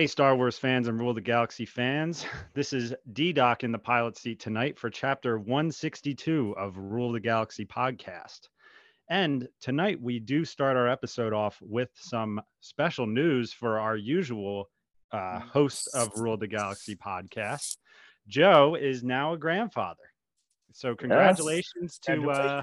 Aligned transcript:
Hey, 0.00 0.06
Star 0.06 0.34
Wars 0.34 0.56
fans 0.56 0.88
and 0.88 0.98
Rule 0.98 1.10
of 1.10 1.16
the 1.16 1.20
Galaxy 1.20 1.66
fans. 1.66 2.24
This 2.54 2.72
is 2.72 2.94
D 3.12 3.34
Doc 3.34 3.64
in 3.64 3.70
the 3.70 3.78
pilot 3.78 4.16
seat 4.16 4.40
tonight 4.40 4.78
for 4.78 4.88
chapter 4.88 5.38
162 5.38 6.54
of 6.56 6.78
Rule 6.78 7.08
of 7.08 7.12
the 7.12 7.20
Galaxy 7.20 7.66
podcast. 7.66 8.48
And 9.10 9.46
tonight 9.60 10.00
we 10.00 10.18
do 10.18 10.46
start 10.46 10.78
our 10.78 10.88
episode 10.88 11.34
off 11.34 11.58
with 11.60 11.90
some 11.96 12.40
special 12.60 13.06
news 13.06 13.52
for 13.52 13.78
our 13.78 13.94
usual 13.94 14.70
uh, 15.12 15.40
host 15.40 15.90
of 15.92 16.08
Rule 16.16 16.32
of 16.32 16.40
the 16.40 16.48
Galaxy 16.48 16.96
podcast. 16.96 17.76
Joe 18.26 18.76
is 18.76 19.04
now 19.04 19.34
a 19.34 19.38
grandfather. 19.38 20.14
So, 20.72 20.94
congratulations 20.94 21.98
to 22.06 22.30
uh, 22.30 22.62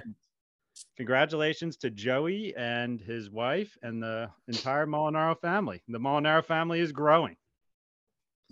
congratulations 0.97 1.77
to 1.77 1.89
Joey 1.89 2.55
and 2.57 2.99
his 2.99 3.29
wife 3.29 3.77
and 3.83 4.01
the 4.01 4.29
entire 4.47 4.85
Molinaro 4.85 5.39
family. 5.39 5.81
The 5.87 5.99
Molinaro 5.99 6.43
family 6.43 6.79
is 6.79 6.91
growing. 6.91 7.35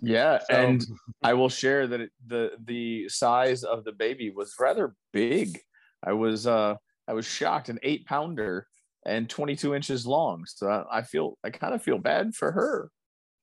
Yeah, 0.00 0.38
So- 0.38 0.46
and 0.54 0.84
I 1.22 1.34
will 1.34 1.48
share 1.48 1.86
that 1.86 2.00
it, 2.00 2.10
the 2.26 2.52
the 2.64 3.08
size 3.08 3.64
of 3.64 3.84
the 3.84 3.92
baby 3.92 4.30
was 4.30 4.54
rather 4.60 4.94
big. 5.12 5.58
I 6.04 6.12
was 6.12 6.46
uh 6.46 6.74
I 7.08 7.12
was 7.12 7.26
shocked, 7.26 7.68
an 7.68 7.78
eight 7.82 8.04
pounder 8.06 8.66
and 9.04 9.30
22 9.30 9.74
inches 9.74 10.06
long. 10.06 10.44
So 10.46 10.68
I, 10.68 10.98
I 10.98 11.02
feel 11.02 11.38
I 11.44 11.50
kind 11.50 11.74
of 11.74 11.82
feel 11.82 11.98
bad 11.98 12.34
for 12.34 12.52
her. 12.52 12.90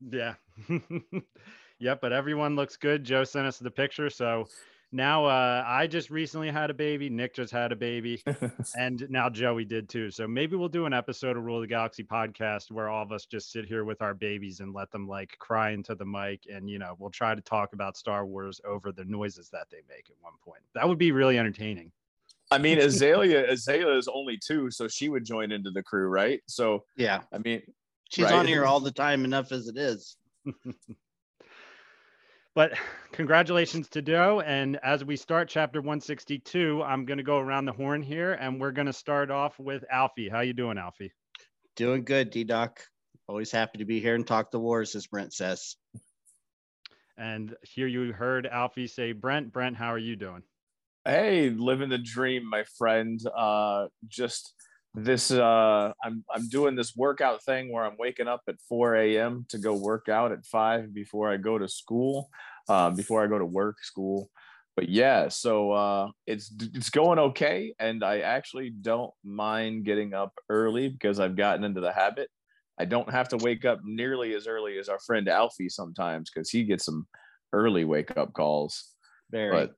Yeah. 0.01 0.35
yep, 1.79 1.99
but 2.01 2.11
everyone 2.11 2.55
looks 2.55 2.75
good. 2.77 3.03
Joe 3.03 3.23
sent 3.23 3.47
us 3.47 3.57
the 3.59 3.71
picture. 3.71 4.09
So 4.09 4.47
now 4.93 5.25
uh, 5.25 5.63
I 5.67 5.87
just 5.87 6.09
recently 6.09 6.49
had 6.51 6.69
a 6.69 6.73
baby. 6.73 7.09
Nick 7.09 7.33
just 7.33 7.51
had 7.51 7.71
a 7.71 7.75
baby. 7.75 8.23
and 8.77 9.05
now 9.09 9.29
Joey 9.29 9.65
did 9.65 9.89
too. 9.89 10.11
So 10.11 10.27
maybe 10.27 10.55
we'll 10.55 10.69
do 10.69 10.85
an 10.85 10.93
episode 10.93 11.35
of 11.35 11.43
Rule 11.43 11.57
of 11.57 11.61
the 11.61 11.67
Galaxy 11.67 12.03
podcast 12.03 12.71
where 12.71 12.89
all 12.89 13.03
of 13.03 13.11
us 13.11 13.25
just 13.25 13.51
sit 13.51 13.65
here 13.65 13.83
with 13.83 14.01
our 14.01 14.13
babies 14.13 14.59
and 14.59 14.73
let 14.73 14.91
them 14.91 15.07
like 15.07 15.35
cry 15.39 15.71
into 15.71 15.95
the 15.95 16.05
mic. 16.05 16.41
And, 16.51 16.69
you 16.69 16.77
know, 16.79 16.95
we'll 16.99 17.09
try 17.09 17.33
to 17.33 17.41
talk 17.41 17.73
about 17.73 17.97
Star 17.97 18.25
Wars 18.25 18.61
over 18.65 18.91
the 18.91 19.05
noises 19.05 19.49
that 19.49 19.67
they 19.71 19.81
make 19.89 20.09
at 20.09 20.15
one 20.21 20.33
point. 20.45 20.61
That 20.75 20.87
would 20.87 20.99
be 20.99 21.11
really 21.11 21.39
entertaining. 21.39 21.91
I 22.51 22.59
mean, 22.59 22.77
Azalea 22.79 23.51
Azalea 23.51 23.97
is 23.97 24.07
only 24.07 24.37
two, 24.37 24.69
so 24.69 24.87
she 24.87 25.09
would 25.09 25.25
join 25.25 25.51
into 25.51 25.71
the 25.71 25.81
crew, 25.81 26.07
right? 26.07 26.41
So 26.45 26.85
Yeah, 26.95 27.21
I 27.33 27.39
mean, 27.39 27.63
she's 28.09 28.25
Right. 28.25 28.33
on 28.33 28.45
here 28.45 28.65
all 28.65 28.79
the 28.79 28.91
time 28.91 29.25
enough 29.25 29.51
as 29.51 29.67
it 29.67 29.77
is. 29.77 30.17
But 32.55 32.73
congratulations 33.11 33.89
to 33.89 34.01
Joe. 34.01 34.41
And 34.41 34.79
as 34.83 35.03
we 35.03 35.15
start 35.15 35.49
chapter 35.49 35.79
162, 35.79 36.83
I'm 36.83 37.05
going 37.05 37.17
to 37.17 37.23
go 37.23 37.39
around 37.39 37.65
the 37.65 37.71
horn 37.71 38.01
here 38.01 38.33
and 38.33 38.61
we're 38.61 38.71
going 38.71 38.85
to 38.85 38.93
start 38.93 39.31
off 39.31 39.57
with 39.59 39.83
Alfie. 39.91 40.29
How 40.29 40.41
you 40.41 40.53
doing, 40.53 40.77
Alfie? 40.77 41.11
Doing 41.75 42.03
good, 42.03 42.29
D 42.29 42.43
Doc. 42.43 42.81
Always 43.27 43.51
happy 43.51 43.79
to 43.79 43.85
be 43.85 43.99
here 43.99 44.15
and 44.15 44.27
talk 44.27 44.51
the 44.51 44.59
wars, 44.59 44.95
as 44.95 45.07
Brent 45.07 45.33
says. 45.33 45.75
And 47.17 47.55
here 47.63 47.87
you 47.87 48.11
heard 48.11 48.45
Alfie 48.45 48.87
say, 48.87 49.13
Brent, 49.13 49.51
Brent, 49.51 49.75
how 49.75 49.87
are 49.87 49.99
you 49.99 50.15
doing? 50.15 50.43
hey, 51.05 51.49
living 51.49 51.89
the 51.89 51.97
dream, 51.97 52.49
my 52.49 52.63
friend. 52.77 53.19
Uh, 53.35 53.87
just 54.07 54.53
this, 54.93 55.31
uh, 55.31 55.91
I'm 56.03 56.23
I'm 56.33 56.47
doing 56.49 56.75
this 56.75 56.95
workout 56.95 57.43
thing 57.43 57.71
where 57.71 57.83
I'm 57.83 57.97
waking 57.97 58.27
up 58.27 58.41
at 58.47 58.61
4 58.69 58.95
a.m. 58.95 59.45
to 59.49 59.57
go 59.57 59.73
work 59.75 60.07
out 60.09 60.31
at 60.31 60.45
five 60.45 60.93
before 60.93 61.31
I 61.31 61.37
go 61.37 61.57
to 61.57 61.67
school, 61.67 62.29
uh, 62.69 62.91
before 62.91 63.23
I 63.23 63.27
go 63.27 63.39
to 63.39 63.45
work, 63.45 63.83
school. 63.83 64.29
But 64.75 64.89
yeah, 64.89 65.27
so 65.27 65.71
uh, 65.71 66.09
it's 66.25 66.51
it's 66.73 66.89
going 66.89 67.19
okay, 67.19 67.75
and 67.79 68.03
I 68.03 68.19
actually 68.21 68.71
don't 68.71 69.11
mind 69.23 69.85
getting 69.85 70.13
up 70.13 70.33
early 70.49 70.89
because 70.89 71.19
I've 71.19 71.35
gotten 71.35 71.63
into 71.63 71.81
the 71.81 71.93
habit. 71.93 72.29
I 72.79 72.85
don't 72.85 73.11
have 73.11 73.29
to 73.29 73.37
wake 73.37 73.65
up 73.65 73.81
nearly 73.83 74.33
as 74.33 74.47
early 74.47 74.79
as 74.79 74.89
our 74.89 74.99
friend 74.99 75.27
Alfie 75.29 75.69
sometimes 75.69 76.31
because 76.31 76.49
he 76.49 76.63
gets 76.63 76.85
some 76.85 77.07
early 77.51 77.85
wake 77.85 78.17
up 78.17 78.33
calls. 78.33 78.95
Very. 79.29 79.51
But 79.51 79.75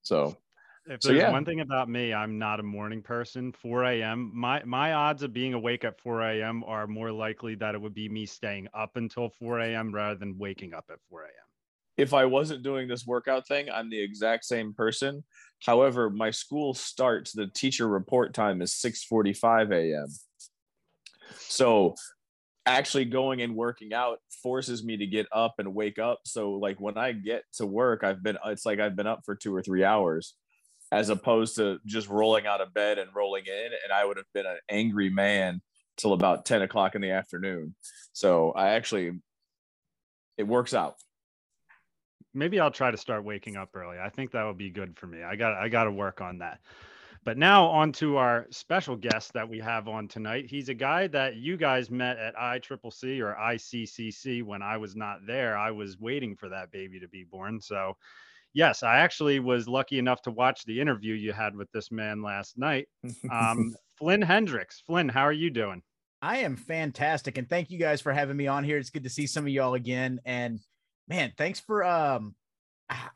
so 0.00 0.38
If 0.86 1.02
So, 1.02 1.12
yeah. 1.12 1.30
one 1.30 1.44
thing 1.44 1.60
about 1.60 1.90
me, 1.90 2.14
I'm 2.14 2.38
not 2.38 2.60
a 2.60 2.62
morning 2.62 3.02
person. 3.02 3.52
4 3.52 3.84
a.m. 3.84 4.30
My 4.34 4.64
my 4.64 4.94
odds 4.94 5.22
of 5.22 5.34
being 5.34 5.52
awake 5.52 5.84
at 5.84 6.00
4 6.00 6.22
a.m. 6.22 6.64
are 6.64 6.86
more 6.86 7.12
likely 7.12 7.54
that 7.56 7.74
it 7.74 7.80
would 7.80 7.94
be 7.94 8.08
me 8.08 8.24
staying 8.24 8.68
up 8.72 8.96
until 8.96 9.28
4 9.28 9.60
a.m. 9.60 9.94
rather 9.94 10.18
than 10.18 10.38
waking 10.38 10.72
up 10.72 10.86
at 10.90 10.98
4 11.10 11.24
a.m. 11.24 11.47
if 11.98 12.14
I 12.14 12.24
wasn't 12.24 12.62
doing 12.62 12.86
this 12.86 13.04
workout 13.04 13.46
thing, 13.46 13.68
I'm 13.68 13.90
the 13.90 14.00
exact 14.00 14.44
same 14.44 14.72
person. 14.72 15.24
However, 15.66 16.08
my 16.08 16.30
school 16.30 16.72
starts 16.72 17.32
the 17.32 17.48
teacher 17.48 17.88
report 17.88 18.32
time 18.32 18.62
is 18.62 18.72
6:45 18.74 19.72
a.m. 19.72 20.06
So 21.48 21.96
actually 22.64 23.06
going 23.06 23.42
and 23.42 23.56
working 23.56 23.92
out 23.92 24.18
forces 24.42 24.84
me 24.84 24.96
to 24.98 25.06
get 25.06 25.26
up 25.32 25.54
and 25.58 25.74
wake 25.74 25.98
up. 25.98 26.20
So 26.24 26.52
like 26.52 26.80
when 26.80 26.96
I 26.96 27.12
get 27.12 27.42
to 27.54 27.66
work, 27.66 28.04
I've 28.04 28.22
been 28.22 28.38
it's 28.46 28.64
like 28.64 28.78
I've 28.78 28.94
been 28.94 29.08
up 29.08 29.22
for 29.24 29.34
2 29.34 29.54
or 29.54 29.62
3 29.62 29.82
hours 29.84 30.34
as 30.92 31.08
opposed 31.10 31.56
to 31.56 31.78
just 31.84 32.08
rolling 32.08 32.46
out 32.46 32.60
of 32.60 32.72
bed 32.72 32.98
and 32.98 33.10
rolling 33.14 33.44
in 33.46 33.66
and 33.66 33.92
I 33.92 34.04
would 34.04 34.16
have 34.16 34.32
been 34.32 34.46
an 34.46 34.58
angry 34.70 35.10
man 35.10 35.60
till 35.96 36.12
about 36.12 36.46
10 36.46 36.62
o'clock 36.62 36.94
in 36.94 37.02
the 37.02 37.10
afternoon. 37.10 37.74
So 38.12 38.52
I 38.52 38.70
actually 38.70 39.18
it 40.36 40.46
works 40.46 40.72
out. 40.72 40.94
Maybe 42.38 42.60
I'll 42.60 42.70
try 42.70 42.90
to 42.90 42.96
start 42.96 43.24
waking 43.24 43.56
up 43.56 43.70
early. 43.74 43.98
I 43.98 44.08
think 44.08 44.30
that 44.30 44.44
would 44.44 44.56
be 44.56 44.70
good 44.70 44.96
for 44.96 45.06
me. 45.06 45.22
I 45.22 45.36
got 45.36 45.54
I 45.54 45.68
got 45.68 45.84
to 45.84 45.90
work 45.90 46.20
on 46.20 46.38
that. 46.38 46.60
But 47.24 47.36
now 47.36 47.66
on 47.66 47.92
to 47.92 48.16
our 48.16 48.46
special 48.50 48.96
guest 48.96 49.32
that 49.34 49.46
we 49.46 49.58
have 49.58 49.88
on 49.88 50.08
tonight. 50.08 50.46
He's 50.48 50.68
a 50.68 50.74
guy 50.74 51.08
that 51.08 51.36
you 51.36 51.56
guys 51.56 51.90
met 51.90 52.16
at 52.16 52.34
ICCC 52.36 53.20
or 53.20 53.36
ICCC 53.38 54.42
when 54.42 54.62
I 54.62 54.76
was 54.76 54.96
not 54.96 55.26
there. 55.26 55.58
I 55.58 55.70
was 55.72 55.98
waiting 55.98 56.36
for 56.36 56.48
that 56.48 56.70
baby 56.70 57.00
to 57.00 57.08
be 57.08 57.24
born. 57.24 57.60
So, 57.60 57.96
yes, 58.54 58.82
I 58.82 58.98
actually 58.98 59.40
was 59.40 59.68
lucky 59.68 59.98
enough 59.98 60.22
to 60.22 60.30
watch 60.30 60.64
the 60.64 60.80
interview 60.80 61.14
you 61.14 61.32
had 61.32 61.54
with 61.56 61.70
this 61.72 61.90
man 61.90 62.22
last 62.22 62.56
night. 62.56 62.88
Um, 63.30 63.74
Flynn 63.98 64.22
Hendricks. 64.22 64.82
Flynn, 64.86 65.08
how 65.08 65.22
are 65.22 65.32
you 65.32 65.50
doing? 65.50 65.82
I 66.22 66.38
am 66.38 66.56
fantastic, 66.56 67.36
and 67.36 67.48
thank 67.48 67.70
you 67.70 67.78
guys 67.78 68.00
for 68.00 68.12
having 68.12 68.36
me 68.36 68.46
on 68.46 68.64
here. 68.64 68.78
It's 68.78 68.90
good 68.90 69.04
to 69.04 69.10
see 69.10 69.26
some 69.26 69.44
of 69.44 69.50
y'all 69.50 69.74
again. 69.74 70.20
And 70.24 70.60
man, 71.08 71.32
thanks 71.36 71.60
for 71.60 71.84
um, 71.84 72.34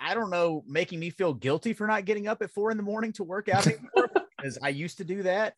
I- 0.01 0.15
don't 0.15 0.31
know, 0.31 0.65
making 0.67 0.99
me 1.01 1.11
feel 1.11 1.35
guilty 1.35 1.73
for 1.73 1.87
not 1.87 2.05
getting 2.05 2.27
up 2.27 2.43
at 2.43 2.51
four 2.51 2.71
in 2.71 2.77
the 2.77 2.83
morning 2.83 3.13
to 3.15 3.25
work 3.25 3.49
out 3.49 3.67
because 4.37 4.59
I 4.63 4.71
used 4.71 4.99
to 4.99 5.05
do 5.05 5.23
that. 5.23 5.55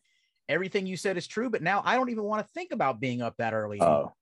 Everything 0.47 0.85
you 0.85 0.95
said 0.95 1.17
is 1.17 1.25
true, 1.25 1.49
but 1.49 1.63
now 1.63 1.81
I 1.83 1.95
don't 1.95 2.09
even 2.09 2.23
want 2.23 2.45
to 2.45 2.53
think 2.53 2.71
about 2.71 2.99
being 2.99 3.21
up 3.21 3.35
that 3.37 3.53
early. 3.53 3.81
Oh. 3.81 4.13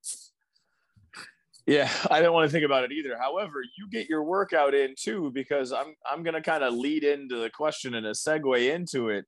Yeah, 1.66 1.90
I 2.12 2.22
don't 2.22 2.34
want 2.34 2.50
to 2.50 2.52
think 2.52 2.66
about 2.66 2.84
it 2.84 2.92
either. 2.92 3.18
However, 3.18 3.62
you 3.78 3.90
get 3.90 4.10
your 4.10 4.24
workout 4.24 4.74
in 4.74 4.96
too, 4.98 5.32
because 5.34 5.72
I'm 5.72 5.96
I'm 6.10 6.24
gonna 6.24 6.42
kind 6.42 6.64
of 6.64 6.74
lead 6.74 7.04
into 7.06 7.38
the 7.38 7.50
question 7.50 7.96
and 7.96 8.06
a 8.06 8.12
segue 8.12 8.70
into 8.74 9.10
it. 9.10 9.26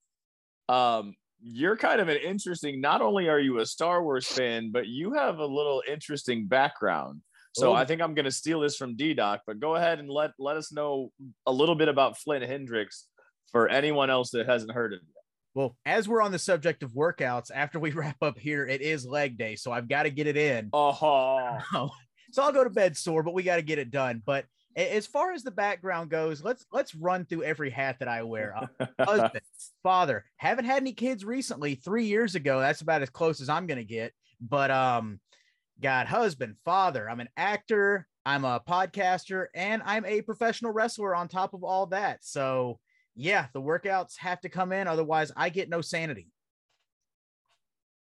Um, 0.68 1.16
you're 1.42 1.78
kind 1.78 2.02
of 2.02 2.10
an 2.10 2.18
interesting. 2.18 2.82
Not 2.82 3.02
only 3.02 3.30
are 3.30 3.40
you 3.40 3.60
a 3.60 3.66
Star 3.66 4.04
Wars 4.04 4.26
fan, 4.28 4.72
but 4.72 4.88
you 4.88 5.14
have 5.14 5.40
a 5.40 5.46
little 5.46 5.82
interesting 5.88 6.48
background. 6.48 7.22
So 7.56 7.72
Oh. 7.72 7.74
I 7.74 7.86
think 7.86 8.02
I'm 8.02 8.14
gonna 8.14 8.32
steal 8.32 8.60
this 8.60 8.76
from 8.76 8.96
D 8.98 9.14
Doc, 9.14 9.42
but 9.48 9.60
go 9.60 9.76
ahead 9.76 10.00
and 10.00 10.10
let 10.10 10.32
let 10.38 10.58
us 10.58 10.72
know 10.74 11.12
a 11.46 11.52
little 11.52 11.76
bit 11.76 11.88
about 11.88 12.18
Flynn 12.18 12.42
Hendricks 12.42 13.08
for 13.52 13.70
anyone 13.70 14.10
else 14.10 14.32
that 14.32 14.46
hasn't 14.46 14.72
heard 14.74 14.94
of 14.94 15.00
it. 15.00 15.06
Well, 15.54 15.78
as 15.86 16.06
we're 16.10 16.22
on 16.22 16.34
the 16.34 16.40
subject 16.40 16.84
of 16.84 16.92
workouts, 16.92 17.50
after 17.54 17.80
we 17.80 17.92
wrap 17.92 18.18
up 18.22 18.38
here, 18.38 18.66
it 18.68 18.82
is 18.82 19.06
leg 19.06 19.38
day, 19.38 19.56
so 19.56 19.72
I've 19.72 19.88
got 19.88 20.04
to 20.04 20.10
get 20.10 20.28
it 20.28 20.36
in. 20.38 20.70
Oh, 20.74 21.90
so 22.32 22.44
I'll 22.44 22.52
go 22.52 22.66
to 22.66 22.70
bed 22.70 22.98
sore, 22.98 23.24
but 23.24 23.34
we 23.34 23.44
got 23.44 23.56
to 23.56 23.62
get 23.62 23.80
it 23.80 23.90
done. 23.92 24.22
But 24.26 24.44
As 24.76 25.08
far 25.08 25.32
as 25.32 25.44
the 25.44 25.52
background 25.52 26.10
goes, 26.10 26.44
let's 26.44 26.66
let's 26.74 26.94
run 26.94 27.24
through 27.24 27.44
every 27.44 27.70
hat 27.70 28.00
that 28.00 28.10
I 28.10 28.24
wear. 28.24 28.54
Uh, 28.58 28.86
husband, 29.00 29.42
father, 29.82 30.26
haven't 30.36 30.66
had 30.66 30.82
any 30.82 30.92
kids 30.92 31.24
recently. 31.24 31.76
Three 31.76 32.04
years 32.08 32.36
ago, 32.36 32.60
that's 32.60 32.82
about 32.82 33.02
as 33.02 33.10
close 33.10 33.40
as 33.40 33.48
I'm 33.48 33.66
gonna 33.68 33.86
get. 33.86 34.12
But 34.42 34.70
um, 34.72 35.22
got 35.82 36.08
husband, 36.08 36.56
father. 36.64 37.10
I'm 37.10 37.20
an 37.20 37.30
actor. 37.38 38.08
I'm 38.26 38.44
a 38.44 38.60
podcaster, 38.60 39.48
and 39.54 39.84
I'm 39.86 40.06
a 40.06 40.22
professional 40.22 40.72
wrestler 40.72 41.14
on 41.16 41.28
top 41.28 41.54
of 41.54 41.64
all 41.64 41.86
that. 41.88 42.26
So 42.26 42.80
yeah, 43.16 43.48
the 43.54 43.62
workouts 43.62 44.18
have 44.18 44.42
to 44.42 44.50
come 44.50 44.72
in, 44.72 44.88
otherwise 44.88 45.32
I 45.36 45.50
get 45.50 45.70
no 45.70 45.82
sanity. 45.82 46.28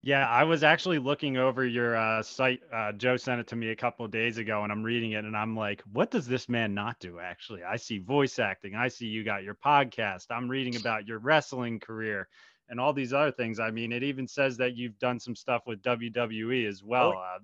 Yeah, 0.04 0.28
I 0.28 0.46
was 0.46 0.64
actually 0.64 0.98
looking 0.98 1.38
over 1.38 1.64
your 1.64 1.96
uh, 1.96 2.24
site. 2.24 2.62
Uh, 2.74 2.92
Joe 2.94 3.18
sent 3.18 3.40
it 3.40 3.48
to 3.48 3.56
me 3.56 3.70
a 3.70 3.76
couple 3.76 4.04
of 4.04 4.12
days 4.12 4.40
ago, 4.40 4.64
and 4.64 4.72
I'm 4.72 4.82
reading 4.82 5.12
it, 5.12 5.26
and 5.26 5.38
I'm 5.38 5.56
like, 5.56 5.84
what 5.92 6.10
does 6.10 6.26
this 6.26 6.50
man 6.50 6.74
not 6.74 7.00
do? 7.00 7.20
Actually, 7.20 7.64
I 7.64 7.76
see 7.76 8.00
voice 8.00 8.40
acting. 8.40 8.74
I 8.74 8.88
see 8.88 9.06
you 9.06 9.24
got 9.24 9.44
your 9.44 9.54
podcast. 9.54 10.26
I'm 10.32 10.50
reading 10.50 10.76
about 10.76 11.08
your 11.08 11.20
wrestling 11.20 11.80
career 11.80 12.28
and 12.68 12.80
all 12.80 12.94
these 12.94 13.14
other 13.14 13.32
things. 13.32 13.60
I 13.60 13.70
mean, 13.70 13.92
it 13.92 14.02
even 14.02 14.28
says 14.28 14.58
that 14.58 14.76
you've 14.76 14.98
done 14.98 15.20
some 15.20 15.36
stuff 15.36 15.64
with 15.68 15.84
WWE 15.84 16.68
as 16.68 16.82
well, 16.82 17.12
uh, 17.12 17.40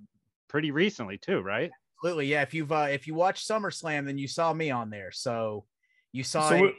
pretty 0.48 0.72
recently 0.72 1.18
too, 1.18 1.40
right? 1.42 1.72
Absolutely, 2.00 2.28
yeah. 2.28 2.42
If 2.44 2.54
you've 2.54 2.72
uh, 2.72 2.88
if 2.92 3.08
you 3.08 3.14
watched 3.16 3.48
SummerSlam, 3.50 4.06
then 4.06 4.18
you 4.18 4.28
saw 4.28 4.54
me 4.54 4.70
on 4.72 4.90
there. 4.90 5.12
So 5.12 5.66
you 6.12 6.24
saw. 6.24 6.50
So 6.50 6.56
a- 6.56 6.62
what- 6.62 6.74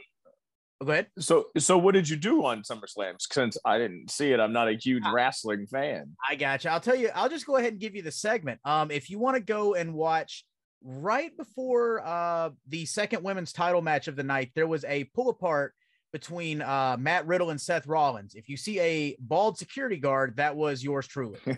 go 0.85 0.91
ahead. 0.93 1.07
So, 1.19 1.47
so 1.57 1.77
what 1.77 1.93
did 1.93 2.07
you 2.07 2.15
do 2.15 2.45
on 2.45 2.61
SummerSlam? 2.63 3.15
Since 3.19 3.57
I 3.65 3.77
didn't 3.77 4.09
see 4.11 4.31
it, 4.31 4.39
I'm 4.39 4.53
not 4.53 4.69
a 4.69 4.73
huge 4.73 5.03
Ah. 5.05 5.11
wrestling 5.11 5.67
fan. 5.67 6.15
I 6.29 6.35
got 6.35 6.63
you. 6.63 6.69
I'll 6.69 6.79
tell 6.79 6.95
you. 6.95 7.09
I'll 7.13 7.27
just 7.29 7.45
go 7.45 7.57
ahead 7.57 7.73
and 7.73 7.81
give 7.81 7.95
you 7.95 8.01
the 8.01 8.11
segment. 8.11 8.61
Um, 8.63 8.89
if 8.91 9.09
you 9.09 9.19
want 9.19 9.35
to 9.35 9.41
go 9.41 9.73
and 9.75 9.93
watch 9.93 10.45
right 10.81 11.35
before 11.35 12.01
uh 12.07 12.51
the 12.69 12.85
second 12.85 13.21
women's 13.21 13.51
title 13.51 13.81
match 13.81 14.07
of 14.07 14.15
the 14.15 14.23
night, 14.23 14.51
there 14.55 14.67
was 14.67 14.85
a 14.85 15.03
pull 15.13 15.29
apart 15.29 15.73
between 16.13 16.61
uh 16.61 16.95
Matt 16.97 17.27
Riddle 17.27 17.49
and 17.49 17.59
Seth 17.59 17.85
Rollins. 17.85 18.33
If 18.35 18.47
you 18.47 18.55
see 18.55 18.79
a 18.79 19.17
bald 19.19 19.57
security 19.57 19.97
guard, 19.97 20.37
that 20.37 20.55
was 20.55 20.81
yours 20.81 21.05
truly. 21.07 21.39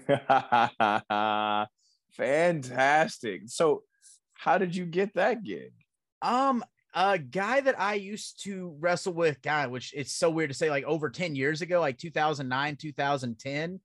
Fantastic. 2.12 3.44
So, 3.48 3.84
how 4.34 4.58
did 4.58 4.76
you 4.76 4.86
get 4.86 5.14
that 5.14 5.44
gig? 5.44 5.72
Um, 6.22 6.64
a 6.94 7.18
guy 7.18 7.62
that 7.62 7.80
I 7.80 7.94
used 7.94 8.44
to 8.44 8.76
wrestle 8.80 9.14
with, 9.14 9.42
God, 9.42 9.72
which 9.72 9.94
it's 9.96 10.14
so 10.14 10.30
weird 10.30 10.50
to 10.50 10.56
say, 10.56 10.70
like 10.70 10.84
over 10.84 11.10
10 11.10 11.36
years 11.36 11.62
ago, 11.62 11.80
like 11.80 11.98
2009, 11.98 12.76
2010, 12.76 13.80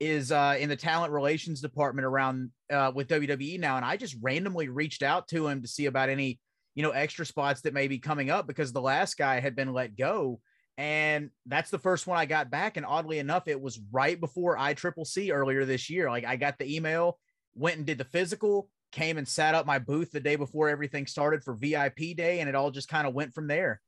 is 0.00 0.32
uh, 0.32 0.56
in 0.58 0.68
the 0.68 0.76
talent 0.76 1.12
relations 1.12 1.60
department 1.60 2.06
around 2.06 2.50
uh, 2.72 2.92
with 2.94 3.08
WWE 3.08 3.58
now. 3.58 3.76
And 3.76 3.84
I 3.84 3.96
just 3.96 4.16
randomly 4.20 4.68
reached 4.68 5.02
out 5.02 5.28
to 5.28 5.46
him 5.46 5.62
to 5.62 5.68
see 5.68 5.86
about 5.86 6.08
any, 6.08 6.40
you 6.74 6.82
know, 6.82 6.90
extra 6.90 7.26
spots 7.26 7.62
that 7.62 7.74
may 7.74 7.88
be 7.88 7.98
coming 7.98 8.30
up 8.30 8.46
because 8.46 8.72
the 8.72 8.80
last 8.80 9.16
guy 9.16 9.40
had 9.40 9.56
been 9.56 9.72
let 9.72 9.96
go. 9.96 10.40
And 10.78 11.30
that's 11.46 11.70
the 11.70 11.78
first 11.78 12.06
one 12.06 12.18
I 12.18 12.26
got 12.26 12.50
back. 12.50 12.76
And 12.76 12.86
oddly 12.86 13.18
enough, 13.18 13.46
it 13.46 13.60
was 13.60 13.80
right 13.90 14.18
before 14.18 14.56
I 14.56 14.74
Triple 14.74 15.04
C 15.04 15.30
earlier 15.30 15.64
this 15.64 15.90
year. 15.90 16.10
Like 16.10 16.24
I 16.24 16.36
got 16.36 16.58
the 16.58 16.74
email, 16.74 17.18
went 17.54 17.76
and 17.76 17.86
did 17.86 17.98
the 17.98 18.04
physical, 18.04 18.68
came 18.90 19.18
and 19.18 19.26
sat 19.26 19.54
up 19.54 19.66
my 19.66 19.78
booth 19.78 20.12
the 20.12 20.20
day 20.20 20.36
before 20.36 20.68
everything 20.68 21.06
started 21.06 21.42
for 21.42 21.54
VIP 21.54 22.16
day, 22.16 22.40
and 22.40 22.48
it 22.48 22.54
all 22.54 22.70
just 22.70 22.88
kind 22.88 23.06
of 23.06 23.14
went 23.14 23.34
from 23.34 23.46
there. 23.46 23.80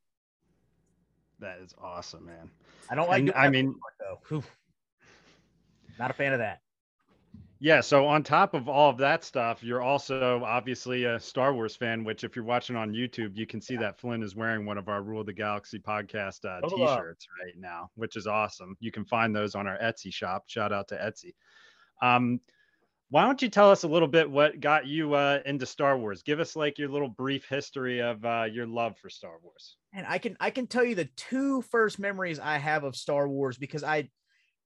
That 1.39 1.59
is 1.59 1.73
awesome, 1.81 2.25
man. 2.25 2.49
I 2.89 2.95
don't 2.95 3.09
like. 3.09 3.31
I 3.35 3.49
mean, 3.49 3.75
not 5.99 6.11
a 6.11 6.13
fan 6.13 6.33
of 6.33 6.39
that. 6.39 6.61
Yeah, 7.59 7.81
so 7.81 8.05
on 8.05 8.21
top 8.21 8.53
of 8.53 8.67
all 8.67 8.89
of 8.89 8.97
that 8.97 9.23
stuff, 9.23 9.63
you're 9.63 9.81
also 9.81 10.43
obviously 10.43 11.05
a 11.05 11.19
Star 11.19 11.53
Wars 11.53 11.75
fan, 11.75 12.03
which 12.03 12.23
if 12.25 12.35
you're 12.35 12.45
watching 12.45 12.75
on 12.75 12.91
YouTube, 12.91 13.35
you 13.35 13.47
can 13.47 13.61
see 13.61 13.77
that 13.77 13.97
Flynn 13.97 14.21
is 14.21 14.35
wearing 14.35 14.65
one 14.65 14.77
of 14.77 14.89
our 14.89 15.01
Rule 15.01 15.21
of 15.21 15.25
the 15.25 15.33
Galaxy 15.33 15.79
podcast 15.79 16.43
uh, 16.45 16.59
Total 16.61 16.77
t-shirts 16.77 17.27
right 17.43 17.57
now, 17.57 17.89
which 17.95 18.17
is 18.17 18.27
awesome. 18.27 18.75
You 18.81 18.91
can 18.91 19.05
find 19.05 19.33
those 19.33 19.55
on 19.55 19.67
our 19.67 19.77
Etsy 19.79 20.13
shop. 20.13 20.43
Shout 20.47 20.73
out 20.73 20.89
to 20.89 20.95
Etsy. 20.95 21.33
Um, 22.01 22.41
why 23.09 23.23
don't 23.23 23.41
you 23.41 23.49
tell 23.49 23.69
us 23.69 23.83
a 23.83 23.87
little 23.87 24.07
bit 24.07 24.29
what 24.29 24.59
got 24.59 24.87
you 24.87 25.13
uh, 25.13 25.39
into 25.45 25.65
Star 25.65 25.97
Wars? 25.97 26.23
Give 26.23 26.39
us 26.39 26.55
like 26.55 26.79
your 26.79 26.89
little 26.89 27.09
brief 27.09 27.47
history 27.47 28.01
of 28.01 28.23
uh, 28.25 28.47
your 28.51 28.65
love 28.65 28.97
for 28.97 29.09
Star 29.09 29.35
Wars. 29.43 29.77
And 29.93 30.05
I 30.07 30.17
can 30.17 30.35
I 30.39 30.49
can 30.49 30.67
tell 30.67 30.83
you 30.83 30.95
the 30.95 31.09
two 31.15 31.61
first 31.63 31.99
memories 31.99 32.39
I 32.39 32.57
have 32.57 32.83
of 32.83 32.95
Star 32.95 33.27
Wars 33.27 33.57
because 33.57 33.83
I 33.83 34.09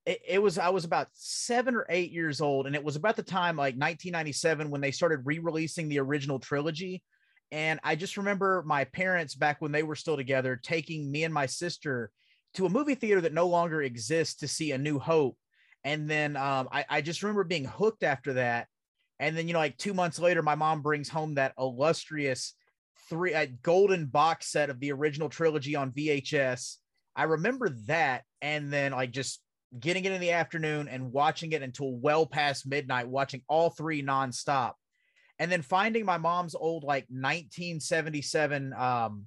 it, 0.06 0.22
it 0.28 0.42
was 0.42 0.58
I 0.58 0.70
was 0.70 0.86
about 0.86 1.08
seven 1.14 1.76
or 1.76 1.86
eight 1.90 2.12
years 2.12 2.40
old, 2.40 2.66
and 2.66 2.76
it 2.76 2.84
was 2.84 2.96
about 2.96 3.16
the 3.16 3.24
time 3.24 3.58
like 3.58 3.76
1997 3.76 4.70
when 4.70 4.82
they 4.82 4.92
started 4.92 5.22
re-releasing 5.26 5.90
the 5.90 6.00
original 6.00 6.40
trilogy. 6.40 7.04
And 7.52 7.80
I 7.84 7.96
just 7.96 8.18
remember 8.18 8.64
my 8.66 8.86
parents 8.86 9.36
back 9.36 9.62
when 9.62 9.72
they 9.72 9.84
were 9.84 9.96
still 9.96 10.16
together 10.16 10.60
taking 10.62 11.12
me 11.12 11.24
and 11.24 11.34
my 11.34 11.46
sister 11.48 12.12
to 12.54 12.66
a 12.66 12.70
movie 12.70 12.96
theater 12.96 13.22
that 13.22 13.34
no 13.34 13.48
longer 13.48 13.82
exists 13.82 14.36
to 14.36 14.48
see 14.48 14.72
A 14.72 14.78
New 14.78 15.00
Hope. 15.00 15.38
And 15.84 16.10
then 16.10 16.36
um, 16.36 16.68
I, 16.72 16.86
I 16.90 17.02
just 17.02 17.24
remember 17.24 17.44
being 17.44 17.66
hooked 17.66 18.04
after 18.04 18.34
that. 18.34 18.68
And 19.20 19.38
then, 19.38 19.48
you 19.48 19.54
know, 19.54 19.60
like 19.60 19.78
two 19.78 19.94
months 19.94 20.20
later, 20.20 20.42
my 20.42 20.56
mom 20.56 20.82
brings 20.82 21.10
home 21.10 21.36
that 21.36 21.54
illustrious 21.58 22.54
three 23.10 23.34
uh, 23.34 23.48
golden 23.64 24.06
box 24.06 24.52
set 24.52 24.70
of 24.70 24.80
the 24.80 24.92
original 24.92 25.30
trilogy 25.30 25.76
on 25.76 25.92
VHS. 25.92 26.78
I 27.16 27.24
remember 27.24 27.70
that, 27.88 28.24
and 28.42 28.72
then 28.72 28.94
like 28.94 29.12
just 29.12 29.42
getting 29.78 30.06
it 30.06 30.12
in 30.12 30.22
the 30.22 30.32
afternoon 30.32 30.88
and 30.88 31.12
watching 31.12 31.52
it 31.52 31.62
until 31.62 31.94
well 31.96 32.26
past 32.26 32.68
midnight, 32.68 33.08
watching 33.08 33.42
all 33.50 33.72
three 33.72 34.02
nonstop, 34.02 34.74
and 35.38 35.52
then 35.52 35.62
finding 35.62 36.06
my 36.06 36.18
mom's 36.18 36.56
old 36.56 36.84
like 36.84 37.06
1977. 37.10 38.74
Um, 38.74 39.26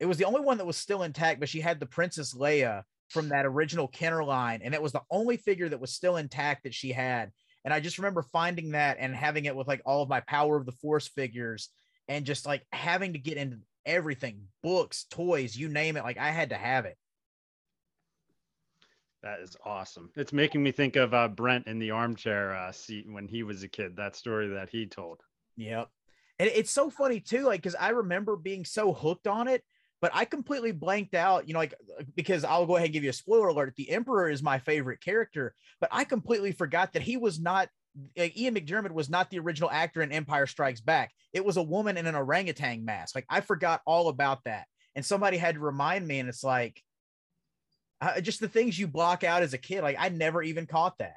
it 0.00 0.06
was 0.06 0.16
the 0.16 0.24
only 0.24 0.40
one 0.40 0.58
that 0.58 0.66
was 0.66 0.76
still 0.76 1.02
intact, 1.02 1.38
but 1.38 1.48
she 1.48 1.60
had 1.60 1.78
the 1.78 1.86
Princess 1.86 2.34
Leia 2.34 2.82
from 3.08 3.30
that 3.30 3.46
original 3.46 3.88
Kenner 3.88 4.24
line, 4.24 4.60
and 4.62 4.74
it 4.74 4.82
was 4.82 4.92
the 4.92 5.02
only 5.10 5.36
figure 5.36 5.68
that 5.68 5.80
was 5.80 5.92
still 5.92 6.16
intact 6.16 6.64
that 6.64 6.74
she 6.74 6.92
had. 6.92 7.32
And 7.64 7.74
I 7.74 7.80
just 7.80 7.98
remember 7.98 8.22
finding 8.22 8.70
that 8.70 8.98
and 9.00 9.14
having 9.14 9.44
it 9.44 9.56
with 9.56 9.66
like 9.66 9.82
all 9.84 10.02
of 10.02 10.08
my 10.08 10.20
Power 10.20 10.56
of 10.56 10.66
the 10.66 10.72
Force 10.72 11.08
figures 11.08 11.68
and 12.06 12.24
just 12.24 12.46
like 12.46 12.64
having 12.72 13.12
to 13.12 13.18
get 13.18 13.36
into 13.36 13.58
everything 13.84 14.42
books, 14.62 15.06
toys, 15.10 15.56
you 15.56 15.68
name 15.68 15.96
it. 15.96 16.04
Like 16.04 16.18
I 16.18 16.30
had 16.30 16.50
to 16.50 16.56
have 16.56 16.84
it. 16.84 16.96
That 19.22 19.40
is 19.40 19.56
awesome. 19.64 20.10
It's 20.16 20.32
making 20.32 20.62
me 20.62 20.70
think 20.70 20.96
of 20.96 21.12
uh, 21.12 21.28
Brent 21.28 21.66
in 21.66 21.78
the 21.78 21.90
armchair 21.90 22.54
uh, 22.54 22.70
seat 22.70 23.06
when 23.10 23.26
he 23.26 23.42
was 23.42 23.62
a 23.62 23.68
kid. 23.68 23.96
That 23.96 24.14
story 24.14 24.48
that 24.48 24.70
he 24.70 24.86
told. 24.86 25.20
Yep. 25.56 25.88
And 26.38 26.48
it's 26.54 26.70
so 26.70 26.88
funny 26.88 27.18
too, 27.18 27.42
like, 27.42 27.60
because 27.60 27.74
I 27.74 27.88
remember 27.88 28.36
being 28.36 28.64
so 28.64 28.92
hooked 28.92 29.26
on 29.26 29.48
it, 29.48 29.64
but 30.00 30.10
I 30.14 30.24
completely 30.24 30.72
blanked 30.72 31.14
out, 31.14 31.48
you 31.48 31.54
know, 31.54 31.60
like, 31.60 31.74
because 32.14 32.44
I'll 32.44 32.66
go 32.66 32.76
ahead 32.76 32.86
and 32.86 32.92
give 32.92 33.04
you 33.04 33.10
a 33.10 33.14
spoiler 33.14 33.48
alert. 33.48 33.74
The 33.76 33.90
Emperor 33.90 34.28
is 34.30 34.42
my 34.42 34.58
favorite 34.58 35.00
character, 35.00 35.54
but 35.80 35.90
I 35.92 36.04
completely 36.04 36.52
forgot 36.52 36.92
that 36.92 37.02
he 37.02 37.16
was 37.16 37.40
not, 37.40 37.68
like, 38.16 38.36
Ian 38.36 38.54
McDiarmid 38.54 38.92
was 38.92 39.10
not 39.10 39.30
the 39.30 39.40
original 39.40 39.70
actor 39.70 40.02
in 40.02 40.12
Empire 40.12 40.46
Strikes 40.46 40.80
Back. 40.80 41.12
It 41.32 41.44
was 41.44 41.56
a 41.56 41.62
woman 41.62 41.96
in 41.96 42.06
an 42.06 42.14
orangutan 42.14 42.84
mask. 42.84 43.14
Like, 43.14 43.26
I 43.28 43.40
forgot 43.40 43.82
all 43.86 44.08
about 44.08 44.44
that. 44.44 44.66
And 44.94 45.04
somebody 45.04 45.36
had 45.36 45.56
to 45.56 45.60
remind 45.60 46.06
me, 46.06 46.20
and 46.20 46.28
it's 46.28 46.44
like, 46.44 46.82
uh, 48.00 48.20
just 48.20 48.40
the 48.40 48.48
things 48.48 48.78
you 48.78 48.86
block 48.86 49.24
out 49.24 49.42
as 49.42 49.54
a 49.54 49.58
kid. 49.58 49.82
Like, 49.82 49.96
I 49.98 50.08
never 50.10 50.42
even 50.42 50.66
caught 50.66 50.98
that. 50.98 51.14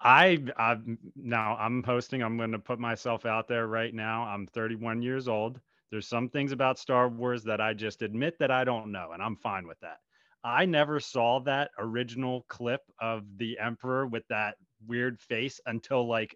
I 0.00 0.42
i 0.56 0.78
now 1.14 1.56
I'm 1.56 1.82
hosting. 1.82 2.22
I'm 2.22 2.36
going 2.36 2.52
to 2.52 2.58
put 2.58 2.80
myself 2.80 3.24
out 3.24 3.48
there 3.48 3.66
right 3.66 3.94
now. 3.94 4.24
I'm 4.24 4.46
31 4.48 5.02
years 5.02 5.28
old. 5.28 5.60
There's 5.92 6.08
some 6.08 6.30
things 6.30 6.52
about 6.52 6.78
Star 6.78 7.06
Wars 7.10 7.44
that 7.44 7.60
I 7.60 7.74
just 7.74 8.00
admit 8.00 8.38
that 8.40 8.50
I 8.50 8.64
don't 8.64 8.90
know, 8.90 9.10
and 9.12 9.22
I'm 9.22 9.36
fine 9.36 9.66
with 9.66 9.78
that. 9.80 9.98
I 10.42 10.64
never 10.64 10.98
saw 10.98 11.38
that 11.40 11.70
original 11.78 12.46
clip 12.48 12.80
of 12.98 13.24
the 13.36 13.58
Emperor 13.58 14.06
with 14.06 14.26
that 14.28 14.56
weird 14.86 15.20
face 15.20 15.60
until 15.66 16.08
like 16.08 16.34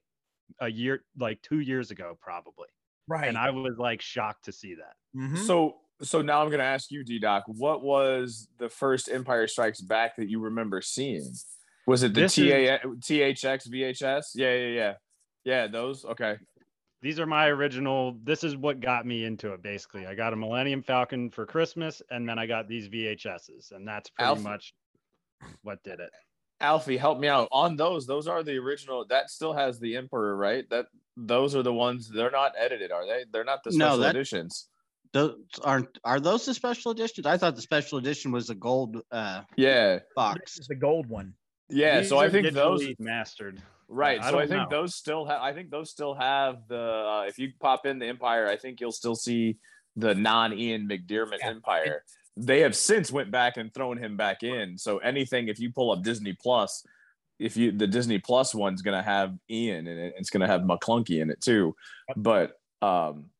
a 0.60 0.68
year, 0.68 1.00
like 1.18 1.40
two 1.40 1.60
years 1.60 1.90
ago, 1.90 2.18
probably. 2.20 2.68
Right. 3.08 3.28
And 3.28 3.38
I 3.38 3.50
was 3.50 3.78
like 3.78 4.02
shocked 4.02 4.44
to 4.44 4.52
see 4.52 4.74
that. 4.74 4.94
Mhm. 5.18 5.38
So, 5.38 5.78
so 6.02 6.20
now 6.20 6.42
I'm 6.42 6.50
gonna 6.50 6.62
ask 6.62 6.90
you, 6.90 7.02
D 7.02 7.18
Doc, 7.18 7.44
what 7.46 7.82
was 7.82 8.48
the 8.58 8.68
first 8.68 9.08
Empire 9.10 9.48
Strikes 9.48 9.80
Back 9.80 10.16
that 10.16 10.28
you 10.28 10.38
remember 10.38 10.82
seeing? 10.82 11.32
Was 11.86 12.02
it 12.02 12.12
the 12.12 12.20
This 12.22 12.34
TA, 12.34 12.78
THX 13.00 13.68
VHS? 13.68 14.32
Yeah, 14.34 14.54
yeah, 14.54 14.68
yeah, 14.68 14.94
yeah. 15.44 15.66
Those. 15.66 16.04
Okay. 16.04 16.36
These 17.06 17.20
are 17.20 17.26
my 17.26 17.46
original. 17.46 18.16
This 18.24 18.42
is 18.42 18.56
what 18.56 18.80
got 18.80 19.06
me 19.06 19.24
into 19.24 19.52
it. 19.52 19.62
Basically, 19.62 20.08
I 20.08 20.16
got 20.16 20.32
a 20.32 20.36
Millennium 20.36 20.82
Falcon 20.82 21.30
for 21.30 21.46
Christmas, 21.46 22.02
and 22.10 22.28
then 22.28 22.36
I 22.36 22.46
got 22.46 22.66
these 22.66 22.88
VHSs, 22.88 23.70
and 23.70 23.86
that's 23.86 24.10
pretty 24.10 24.26
Alpha. 24.26 24.42
much 24.42 24.74
what 25.62 25.80
did 25.84 26.00
it. 26.00 26.10
Alfie, 26.60 26.96
help 26.96 27.20
me 27.20 27.28
out 27.28 27.46
on 27.52 27.76
those. 27.76 28.08
Those 28.08 28.26
are 28.26 28.42
the 28.42 28.56
original. 28.56 29.06
That 29.08 29.30
still 29.30 29.52
has 29.52 29.78
the 29.78 29.94
Emperor, 29.94 30.36
right? 30.36 30.68
That 30.70 30.86
those 31.16 31.54
are 31.54 31.62
the 31.62 31.72
ones. 31.72 32.10
They're 32.12 32.32
not 32.32 32.54
edited, 32.58 32.90
are 32.90 33.06
they? 33.06 33.24
They're 33.32 33.44
not 33.44 33.62
the 33.62 33.70
No, 33.70 33.76
special 33.90 33.98
that- 33.98 34.16
editions. 34.16 34.68
Those 35.12 35.36
aren't 35.62 35.96
are 36.02 36.18
those 36.18 36.44
the 36.44 36.54
special 36.54 36.90
editions? 36.90 37.24
I 37.24 37.36
thought 37.38 37.54
the 37.54 37.62
special 37.62 37.98
edition 37.98 38.32
was 38.32 38.50
a 38.50 38.56
gold 38.56 39.00
uh 39.12 39.42
Yeah. 39.56 40.00
Box. 40.16 40.58
is 40.58 40.66
the 40.66 40.74
gold 40.74 41.06
one. 41.08 41.34
yeah, 41.68 42.00
These 42.00 42.08
so 42.08 42.18
I 42.18 42.28
think 42.30 42.50
those 42.52 42.82
digitally 42.82 42.96
mastered. 42.98 43.62
Right. 43.88 44.20
I 44.20 44.30
So 44.30 44.38
I 44.38 44.46
think 44.46 44.68
know. 44.70 44.80
those 44.82 44.94
still 44.94 45.24
have. 45.26 45.40
I 45.40 45.52
think 45.52 45.70
those 45.70 45.90
still 45.90 46.14
have 46.14 46.66
the. 46.68 46.78
Uh, 46.80 47.24
if 47.28 47.38
you 47.38 47.52
pop 47.60 47.86
in 47.86 47.98
the 47.98 48.06
Empire, 48.06 48.48
I 48.48 48.56
think 48.56 48.80
you'll 48.80 48.92
still 48.92 49.14
see 49.14 49.58
the 49.94 50.14
non-Ian 50.14 50.88
McDiarmid 50.88 51.38
Yeah. 51.40 51.48
Empire. 51.50 52.04
They 52.36 52.60
have 52.60 52.76
since 52.76 53.10
went 53.12 53.30
back 53.30 53.56
and 53.56 53.72
thrown 53.72 53.96
him 53.96 54.16
back 54.16 54.42
in. 54.42 54.76
So 54.76 54.98
anything, 54.98 55.48
if 55.48 55.58
you 55.58 55.72
pull 55.72 55.90
up 55.92 56.02
Disney 56.02 56.34
Plus, 56.34 56.84
if 57.38 57.56
you 57.56 57.70
the 57.72 57.86
Disney 57.86 58.18
Plus 58.18 58.54
one's 58.54 58.82
gonna 58.82 59.02
have 59.02 59.34
Ian 59.48 59.86
and 59.86 59.98
it, 60.00 60.14
it's 60.18 60.30
gonna 60.30 60.46
have 60.46 60.62
McClunky 60.62 61.22
in 61.22 61.30
it 61.30 61.40
too. 61.40 61.74
But 62.16 62.52
um, 62.82 63.30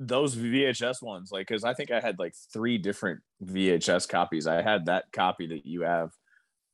those 0.00 0.36
VHS 0.36 1.02
ones, 1.02 1.30
like, 1.32 1.46
because 1.48 1.64
I 1.64 1.72
think 1.74 1.90
I 1.90 2.00
had 2.00 2.18
like 2.18 2.34
three 2.52 2.78
different 2.78 3.20
VHS 3.42 4.08
copies. 4.08 4.46
I 4.46 4.60
had 4.62 4.86
that 4.86 5.04
copy 5.12 5.46
that 5.48 5.64
you 5.66 5.82
have, 5.82 6.10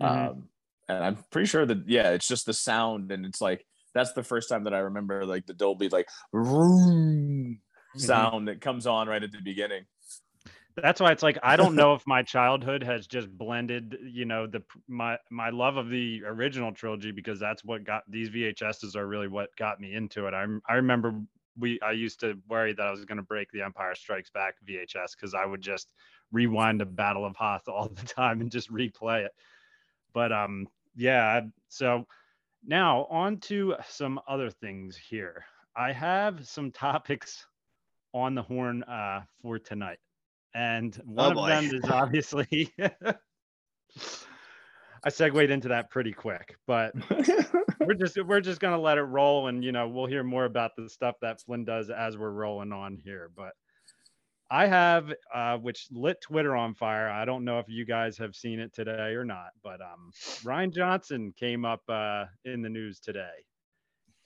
Mhm. 0.03 0.07
um, 0.31 0.49
and 0.97 1.05
I'm 1.05 1.19
pretty 1.31 1.47
sure 1.47 1.67
that 1.67 1.89
yeah, 1.89 2.11
it's 2.11 2.29
just 2.29 2.47
the 2.47 2.53
sound, 2.53 3.13
and 3.13 3.25
it's 3.25 3.41
like 3.41 3.65
that's 3.95 4.13
the 4.13 4.23
first 4.23 4.49
time 4.49 4.65
that 4.65 4.75
I 4.75 4.79
remember 4.79 5.25
like 5.25 5.47
the 5.47 5.55
Dolby 5.55 5.89
like 5.89 6.09
room 6.33 7.61
sound 7.97 8.49
that 8.49 8.61
comes 8.61 8.87
on 8.87 9.09
right 9.09 9.23
at 9.23 9.33
the 9.33 9.41
beginning. 9.43 9.85
That's 10.77 11.01
why 11.01 11.11
it's 11.11 11.23
like 11.23 11.39
I 11.43 11.57
don't 11.57 11.75
know 11.75 11.95
if 11.95 12.07
my 12.07 12.23
childhood 12.23 12.83
has 12.83 13.07
just 13.07 13.29
blended, 13.29 13.99
you 14.05 14.25
know, 14.25 14.47
the 14.47 14.63
my 14.89 15.19
my 15.31 15.51
love 15.51 15.77
of 15.77 15.91
the 15.91 16.23
original 16.25 16.73
trilogy 16.73 17.11
because 17.11 17.41
that's 17.41 17.65
what 17.65 17.85
got 17.85 18.03
these 18.09 18.31
VHSs 18.31 18.97
are 18.97 19.07
really 19.07 19.29
what 19.29 19.55
got 19.57 19.81
me 19.81 19.95
into 19.95 20.27
it. 20.27 20.35
I 20.35 20.47
I 20.69 20.75
remember 20.75 21.21
we 21.59 21.81
I 21.81 21.93
used 21.93 22.21
to 22.21 22.39
worry 22.49 22.73
that 22.73 22.87
I 22.87 22.91
was 22.91 23.05
going 23.05 23.19
to 23.19 23.23
break 23.23 23.51
the 23.51 23.63
Empire 23.63 23.95
Strikes 23.95 24.31
Back 24.31 24.55
VHS 24.67 25.17
because 25.17 25.35
I 25.35 25.45
would 25.45 25.61
just 25.61 25.89
rewind 26.33 26.81
a 26.81 26.87
Battle 26.87 27.25
of 27.25 27.37
Hoth 27.37 27.69
all 27.69 27.89
the 27.89 28.07
time 28.07 28.41
and 28.41 28.51
just 28.51 28.73
replay 28.73 29.25
it. 29.25 29.33
But 30.13 30.33
um, 30.33 30.67
yeah. 30.95 31.43
So 31.69 32.07
now 32.65 33.05
on 33.07 33.39
to 33.41 33.75
some 33.89 34.21
other 34.29 34.51
things 34.51 34.97
here. 34.97 35.45
I 35.77 35.93
have 35.93 36.47
some 36.47 36.71
topics 36.73 37.47
on 38.13 38.35
the 38.35 38.43
horn 38.43 38.83
uh, 38.85 39.23
for 39.43 39.59
tonight, 39.59 39.99
and 40.55 40.95
one 41.05 41.37
Oh, 41.37 41.45
of 41.45 41.49
them 41.49 41.65
is 41.77 41.85
obviously. 41.91 42.73
I 45.03 45.09
segued 45.09 45.51
into 45.51 45.69
that 45.69 45.91
pretty 45.91 46.13
quick, 46.13 46.57
but 46.67 46.93
we're 47.81 47.95
just 47.95 48.23
we're 48.23 48.41
just 48.43 48.61
gonna 48.61 48.79
let 48.79 48.99
it 48.99 49.03
roll, 49.03 49.47
and 49.49 49.65
you 49.65 49.73
know 49.73 49.89
we'll 49.89 50.07
hear 50.07 50.23
more 50.23 50.45
about 50.45 50.73
the 50.77 50.91
stuff 50.91 51.17
that 51.23 51.41
Flynn 51.41 51.65
does 51.65 51.89
as 51.89 52.19
we're 52.19 52.31
rolling 52.31 52.73
on 52.73 52.99
here. 52.99 53.31
But 53.35 53.55
I 54.51 54.67
have, 54.67 55.13
uh, 55.33 55.59
which 55.59 55.87
lit 55.93 56.21
Twitter 56.21 56.57
on 56.57 56.75
fire. 56.75 57.09
I 57.09 57.25
don't 57.25 57.45
know 57.45 57.61
if 57.61 57.67
you 57.69 57.85
guys 57.85 58.19
have 58.19 58.35
seen 58.35 58.59
it 58.59 58.75
today 58.75 59.15
or 59.15 59.25
not, 59.25 59.51
but 59.63 59.81
um, 59.81 60.11
Rian 60.43 60.75
Johnson 60.75 61.33
came 61.39 61.65
up 61.65 61.83
uh, 61.89 62.25
in 62.45 62.61
the 62.61 62.69
news 62.69 62.99
today. 62.99 63.45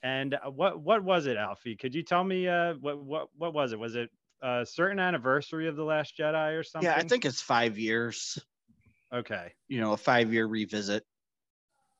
And 0.01 0.33
uh, 0.33 0.49
what 0.49 0.81
what 0.81 1.03
was 1.03 1.25
it, 1.27 1.37
Alfie? 1.37 1.75
Could 1.75 1.93
you 1.93 2.03
tell 2.03 2.23
me 2.23 2.47
uh, 2.47 2.73
what 2.81 3.03
what 3.03 3.27
what 3.37 3.53
was 3.53 3.71
it? 3.71 3.79
Was 3.79 3.95
it 3.95 4.09
a 4.41 4.65
certain 4.65 4.99
anniversary 4.99 5.67
of 5.67 5.75
the 5.75 5.83
Last 5.83 6.17
Jedi 6.17 6.59
or 6.59 6.63
something? 6.63 6.89
Yeah, 6.89 6.95
I 6.95 7.03
think 7.03 7.25
it's 7.25 7.41
five 7.41 7.77
years. 7.77 8.37
Okay. 9.13 9.53
You 9.67 9.79
know, 9.79 9.93
a 9.93 9.97
five-year 9.97 10.45
revisit. 10.45 11.03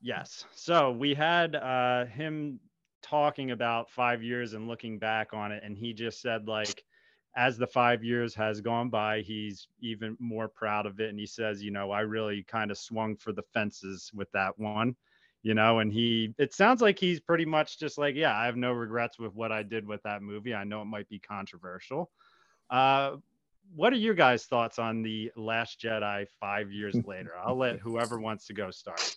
Yes. 0.00 0.44
So 0.54 0.92
we 0.92 1.14
had 1.14 1.56
uh, 1.56 2.04
him 2.06 2.60
talking 3.02 3.52
about 3.52 3.90
five 3.90 4.22
years 4.22 4.52
and 4.52 4.68
looking 4.68 4.98
back 4.98 5.32
on 5.32 5.52
it, 5.52 5.62
and 5.64 5.76
he 5.78 5.92
just 5.92 6.20
said 6.20 6.46
like, 6.46 6.84
as 7.36 7.58
the 7.58 7.66
five 7.66 8.02
years 8.02 8.34
has 8.34 8.62
gone 8.62 8.88
by, 8.88 9.20
he's 9.20 9.68
even 9.80 10.16
more 10.18 10.48
proud 10.48 10.86
of 10.86 10.98
it, 11.00 11.10
and 11.10 11.18
he 11.18 11.26
says, 11.26 11.62
you 11.62 11.70
know, 11.70 11.90
I 11.90 12.00
really 12.00 12.42
kind 12.42 12.70
of 12.70 12.78
swung 12.78 13.14
for 13.14 13.32
the 13.32 13.42
fences 13.52 14.10
with 14.14 14.32
that 14.32 14.58
one, 14.58 14.96
you 15.42 15.52
know, 15.52 15.80
and 15.80 15.92
he, 15.92 16.34
it 16.38 16.54
sounds 16.54 16.80
like 16.80 16.98
he's 16.98 17.20
pretty 17.20 17.44
much 17.44 17.78
just 17.78 17.98
like, 17.98 18.14
yeah, 18.14 18.34
I 18.34 18.46
have 18.46 18.56
no 18.56 18.72
regrets 18.72 19.18
with 19.18 19.34
what 19.34 19.52
I 19.52 19.62
did 19.62 19.86
with 19.86 20.02
that 20.04 20.22
movie. 20.22 20.54
I 20.54 20.64
know 20.64 20.80
it 20.80 20.86
might 20.86 21.10
be 21.10 21.18
controversial. 21.18 22.10
Uh, 22.70 23.16
what 23.74 23.92
are 23.92 23.96
your 23.96 24.14
guys' 24.14 24.46
thoughts 24.46 24.78
on 24.78 25.02
the 25.02 25.30
Last 25.36 25.78
Jedi 25.78 26.26
five 26.40 26.72
years 26.72 26.96
later? 27.06 27.32
I'll 27.44 27.56
let 27.58 27.80
whoever 27.80 28.18
wants 28.18 28.46
to 28.46 28.54
go 28.54 28.70
start. 28.70 29.16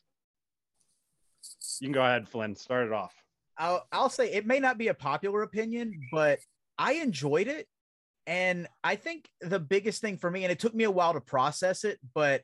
You 1.79 1.87
can 1.87 1.93
go 1.93 2.03
ahead, 2.03 2.27
Flynn. 2.27 2.53
Start 2.53 2.87
it 2.87 2.93
off. 2.93 3.13
I'll, 3.57 3.87
I'll 3.93 4.09
say 4.09 4.33
it 4.33 4.45
may 4.45 4.59
not 4.59 4.77
be 4.77 4.89
a 4.89 4.93
popular 4.93 5.41
opinion, 5.43 5.93
but 6.11 6.39
I 6.77 6.93
enjoyed 6.93 7.47
it. 7.47 7.67
And 8.29 8.67
I 8.83 8.95
think 8.95 9.27
the 9.41 9.59
biggest 9.59 10.01
thing 10.01 10.19
for 10.19 10.29
me, 10.29 10.43
and 10.43 10.51
it 10.51 10.59
took 10.59 10.75
me 10.75 10.83
a 10.83 10.91
while 10.91 11.13
to 11.13 11.19
process 11.19 11.83
it, 11.83 11.97
but 12.13 12.43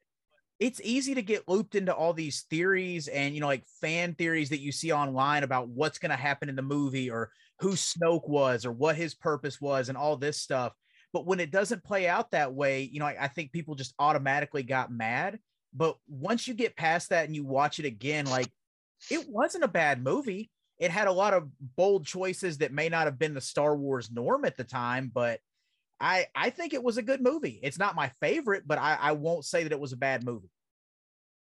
it's 0.59 0.81
easy 0.83 1.13
to 1.13 1.21
get 1.21 1.47
looped 1.47 1.75
into 1.75 1.93
all 1.93 2.11
these 2.11 2.45
theories 2.49 3.07
and, 3.07 3.35
you 3.35 3.39
know, 3.39 3.45
like 3.45 3.63
fan 3.81 4.15
theories 4.15 4.49
that 4.49 4.61
you 4.61 4.71
see 4.71 4.91
online 4.91 5.43
about 5.43 5.67
what's 5.67 5.99
going 5.99 6.09
to 6.09 6.15
happen 6.15 6.49
in 6.49 6.55
the 6.55 6.63
movie 6.63 7.11
or 7.11 7.29
who 7.59 7.73
Snoke 7.73 8.27
was 8.27 8.65
or 8.65 8.71
what 8.71 8.95
his 8.95 9.13
purpose 9.13 9.61
was 9.61 9.87
and 9.87 9.95
all 9.95 10.17
this 10.17 10.41
stuff. 10.41 10.73
But 11.13 11.27
when 11.27 11.39
it 11.39 11.51
doesn't 11.51 11.83
play 11.83 12.07
out 12.07 12.31
that 12.31 12.51
way, 12.51 12.81
you 12.81 12.99
know, 12.99 13.05
I, 13.05 13.17
I 13.19 13.27
think 13.27 13.51
people 13.51 13.75
just 13.75 13.93
automatically 13.99 14.63
got 14.63 14.91
mad. 14.91 15.37
But 15.71 15.97
once 16.07 16.47
you 16.47 16.55
get 16.55 16.75
past 16.75 17.09
that 17.09 17.27
and 17.27 17.35
you 17.35 17.45
watch 17.45 17.77
it 17.77 17.85
again, 17.85 18.25
like 18.25 18.49
it 19.11 19.29
wasn't 19.29 19.63
a 19.63 19.67
bad 19.67 20.03
movie 20.03 20.49
it 20.77 20.91
had 20.91 21.07
a 21.07 21.11
lot 21.11 21.33
of 21.33 21.47
bold 21.77 22.05
choices 22.05 22.57
that 22.57 22.73
may 22.73 22.89
not 22.89 23.05
have 23.05 23.17
been 23.17 23.33
the 23.33 23.41
Star 23.41 23.77
Wars 23.77 24.11
norm 24.11 24.45
at 24.45 24.57
the 24.57 24.63
time, 24.63 25.09
but 25.13 25.39
I 25.99 26.27
I 26.35 26.49
think 26.49 26.73
it 26.73 26.83
was 26.83 26.97
a 26.97 27.01
good 27.01 27.21
movie. 27.21 27.59
It's 27.63 27.79
not 27.79 27.95
my 27.95 28.11
favorite, 28.21 28.63
but 28.65 28.77
I, 28.77 28.97
I 28.99 29.11
won't 29.13 29.45
say 29.45 29.63
that 29.63 29.71
it 29.71 29.79
was 29.79 29.93
a 29.93 29.97
bad 29.97 30.23
movie. 30.23 30.49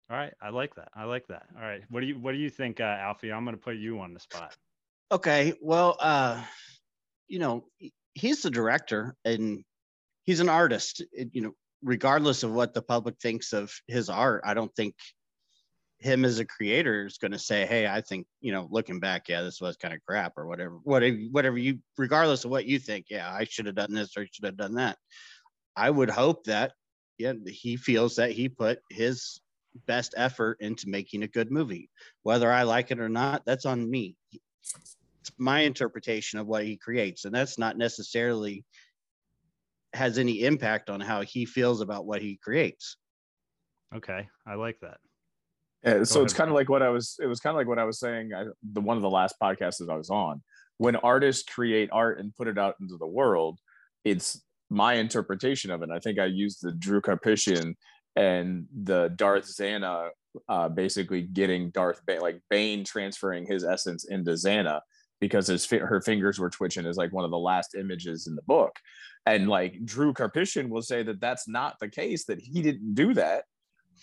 All 0.10 0.18
right, 0.18 0.34
I 0.42 0.50
like 0.50 0.76
that. 0.76 0.90
I 0.94 1.06
like 1.06 1.26
that. 1.28 1.44
All 1.56 1.62
right, 1.64 1.82
what 1.90 2.02
do 2.02 2.08
you 2.08 2.20
what 2.20 2.34
do 2.34 2.38
you 2.38 2.50
think, 2.50 2.80
uh, 2.80 2.84
Alfie? 2.84 3.32
I'm 3.32 3.46
going 3.46 3.56
to 3.56 3.62
put 3.62 3.78
you 3.78 4.00
on 4.00 4.14
the 4.14 4.20
spot. 4.20 4.56
Okay, 5.12 5.54
well, 5.62 5.96
uh, 6.00 6.44
you 7.28 7.40
know, 7.40 7.66
he's 8.14 8.42
the 8.42 8.50
director 8.52 9.16
and 9.24 9.64
he's 10.24 10.40
an 10.40 10.50
artist. 10.50 11.02
It- 11.14 11.30
you 11.34 11.42
know, 11.42 11.52
regardless 11.82 12.44
of 12.44 12.52
what 12.52 12.74
the 12.74 12.82
public 12.82 13.16
thinks 13.20 13.54
of 13.54 13.72
his 13.88 14.10
art, 14.10 14.42
I 14.46 14.54
don't 14.54 14.74
think 14.76 14.96
him 16.04 16.26
as 16.26 16.40
a 16.40 16.46
creator 16.46 17.06
is 17.06 17.18
going 17.18 17.32
to 17.32 17.40
say, 17.40 17.66
"Hey, 17.66 17.88
I 17.88 18.02
think 18.02 18.28
you 18.42 18.52
know, 18.52 18.68
looking 18.72 19.00
back, 19.00 19.30
yeah, 19.30 19.42
this 19.42 19.62
was 19.62 19.78
kind 19.78 19.94
of 19.94 20.02
crap," 20.08 20.34
or 20.38 20.48
whatever, 20.48 20.78
whatever, 20.84 21.18
whatever 21.32 21.58
you, 21.58 21.80
regardless 21.98 22.46
of 22.46 22.52
what 22.52 22.66
you 22.66 22.80
think, 22.80 23.08
yeah, 23.10 23.32
I 23.32 23.46
should 23.46 23.66
have 23.68 23.76
done 23.76 23.94
this 23.94 24.16
or 24.18 24.22
I 24.24 24.28
should 24.32 24.46
have 24.46 24.58
done 24.58 24.76
that. 24.76 24.98
I 25.76 25.90
would 25.90 26.10
hope 26.10 26.46
that, 26.46 26.74
yeah, 27.18 27.34
he 27.48 27.78
feels 27.78 28.16
that 28.18 28.32
he 28.32 28.50
put 28.50 28.80
his 28.90 29.40
best 29.88 30.14
effort 30.18 30.58
into 30.62 30.90
making 30.90 31.24
a 31.24 31.28
good 31.28 31.52
movie. 31.52 31.90
Whether 32.24 32.52
I 32.52 32.64
like 32.64 32.92
it 32.92 33.00
or 33.00 33.10
not, 33.10 33.44
that's 33.46 33.66
on 33.66 33.90
me 33.90 34.18
it's 35.24 35.32
my 35.38 35.62
interpretation 35.62 36.40
of 36.40 36.48
what 36.48 36.66
he 36.66 36.78
creates 36.78 37.26
and 37.26 37.34
that's 37.34 37.58
not 37.58 37.78
necessarily 37.78 38.66
has 39.94 40.18
any 40.18 40.44
impact 40.44 40.90
on 40.90 41.00
how 41.00 41.22
he 41.22 41.46
feels 41.46 41.82
about 41.82 42.06
what 42.06 42.22
he 42.22 42.38
creates 42.38 42.98
Okay, 43.96 44.28
I 44.46 44.56
like 44.56 44.80
that. 44.82 44.98
Yeah, 45.84 46.04
so 46.04 46.24
it's 46.24 46.34
kind 46.34 46.50
of 46.50 46.56
like 46.56 46.70
what 46.70 46.82
I 46.82 46.90
was. 46.90 47.18
It 47.22 47.28
was 47.28 47.40
kind 47.40 47.54
of 47.54 47.58
like 47.58 47.68
what 47.68 47.80
I 47.80 47.84
was 47.84 48.00
saying. 48.00 48.34
I, 48.34 48.46
the 48.72 48.82
one 48.82 48.96
of 48.96 49.04
the 49.04 49.10
last 49.10 49.36
podcasts 49.42 49.78
that 49.80 49.90
I 49.90 49.98
was 49.98 50.10
on. 50.10 50.42
When 50.78 50.96
artists 50.98 51.44
create 51.44 51.90
art 51.92 52.20
and 52.20 52.34
put 52.36 52.48
it 52.48 52.58
out 52.58 52.76
into 52.80 52.98
the 52.98 53.08
world, 53.08 53.60
it's 54.06 54.42
my 54.70 54.94
interpretation 54.94 55.72
of 55.72 55.84
it. 55.84 55.90
I 55.92 56.00
think 56.00 56.20
I 56.20 56.26
used 56.26 56.60
the 56.62 56.72
Drew 56.72 57.02
Karpyshyn 57.02 57.76
and 58.16 58.66
the 58.84 59.12
Darth 59.16 59.46
Zannah, 59.46 60.10
uh, 60.48 60.70
basically 60.70 61.22
getting 61.22 61.70
Darth 61.72 62.02
Bane, 62.06 62.22
like 62.22 62.40
Bane 62.50 62.84
transferring 62.86 63.46
his 63.46 63.64
essence 63.64 64.06
into 64.06 64.32
Zannah 64.32 64.82
because 65.20 65.48
his 65.48 65.70
her 65.70 66.02
fingers 66.02 66.40
were 66.40 66.50
twitching 66.50 66.86
is 66.86 66.98
like 66.98 67.12
one 67.12 67.26
of 67.26 67.32
the 67.32 67.38
last 67.38 67.76
images 67.76 68.28
in 68.28 68.36
the 68.36 68.42
book, 68.44 68.78
and 69.26 69.50
like 69.50 69.84
Drew 69.84 70.14
Karpyshyn 70.14 70.70
will 70.70 70.82
say 70.82 71.04
that 71.04 71.20
that's 71.20 71.48
not 71.48 71.76
the 71.80 71.90
case. 71.90 72.24
That 72.26 72.40
he 72.40 72.62
didn't 72.62 72.96
do 72.96 73.14
that 73.16 73.44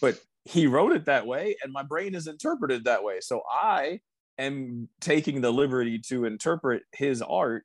but 0.00 0.18
he 0.44 0.66
wrote 0.66 0.92
it 0.92 1.04
that 1.06 1.26
way 1.26 1.56
and 1.62 1.72
my 1.72 1.82
brain 1.82 2.14
is 2.14 2.26
interpreted 2.26 2.84
that 2.84 3.04
way. 3.04 3.20
So 3.20 3.42
i 3.50 4.00
am 4.38 4.88
taking 5.00 5.40
the 5.42 5.50
liberty 5.52 5.98
to 6.08 6.24
interpret 6.24 6.82
his 6.92 7.20
art 7.22 7.64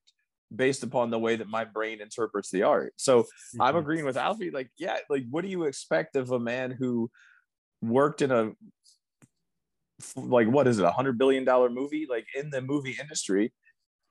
based 0.56 0.84
upon 0.84 1.10
the 1.10 1.20
way 1.20 1.36
that 1.38 1.48
my 1.48 1.64
brain 1.66 2.02
interprets 2.02 2.52
the 2.52 2.64
art. 2.64 2.94
So 2.98 3.26
i'm 3.60 3.76
Mhm. 3.76 3.80
agreeing 3.80 4.06
with 4.06 4.18
alfie 4.18 4.52
like 4.52 4.70
yeah 4.78 5.00
like 5.10 5.24
what 5.30 5.44
do 5.44 5.50
you 5.50 5.64
expect 5.64 6.16
of 6.16 6.32
a 6.32 6.40
man 6.40 6.72
who 6.72 7.10
worked 7.82 8.22
in 8.22 8.32
a 8.32 8.52
like 10.16 10.48
what 10.48 10.68
is 10.68 10.80
it 10.80 10.86
a 10.86 10.92
hundred 10.92 11.18
billion 11.18 11.46
dollar 11.46 11.70
movie 11.70 12.06
like 12.10 12.26
in 12.36 12.50
the 12.50 12.62
movie 12.62 12.96
industry? 13.00 13.54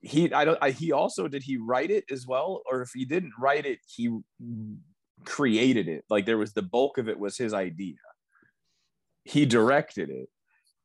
He 0.02 0.32
i 0.32 0.44
don't 0.44 0.58
I, 0.62 0.70
he 0.70 0.92
also 0.92 1.28
did 1.28 1.42
he 1.42 1.56
write 1.58 1.90
it 1.90 2.04
as 2.10 2.26
well? 2.26 2.62
Or 2.70 2.82
if 2.82 2.90
he 2.94 3.04
didn't 3.04 3.32
write 3.38 3.66
it 3.66 3.80
he 3.88 4.10
created 5.24 5.88
it. 5.88 6.04
Like 6.10 6.26
there 6.26 6.38
was 6.38 6.52
the 6.54 6.62
bulk 6.62 6.98
of 6.98 7.08
it 7.08 7.18
was 7.18 7.36
his 7.38 7.54
idea 7.54 7.96
he 9.24 9.44
directed 9.46 10.10
it 10.10 10.28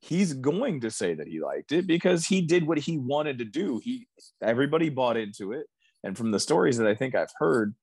he's 0.01 0.33
going 0.33 0.79
to 0.81 0.89
say 0.89 1.13
that 1.13 1.27
he 1.27 1.41
liked 1.41 1.71
it 1.71 1.85
because 1.85 2.25
he 2.25 2.41
did 2.41 2.65
what 2.65 2.77
he 2.77 2.97
wanted 2.97 3.37
to 3.37 3.45
do 3.45 3.81
he 3.83 4.07
everybody 4.41 4.89
bought 4.89 5.17
into 5.17 5.51
it 5.51 5.65
and 6.03 6.17
from 6.17 6.31
the 6.31 6.39
stories 6.39 6.77
that 6.77 6.87
i 6.87 6.95
think 6.95 7.15
i've 7.15 7.33
heard 7.37 7.75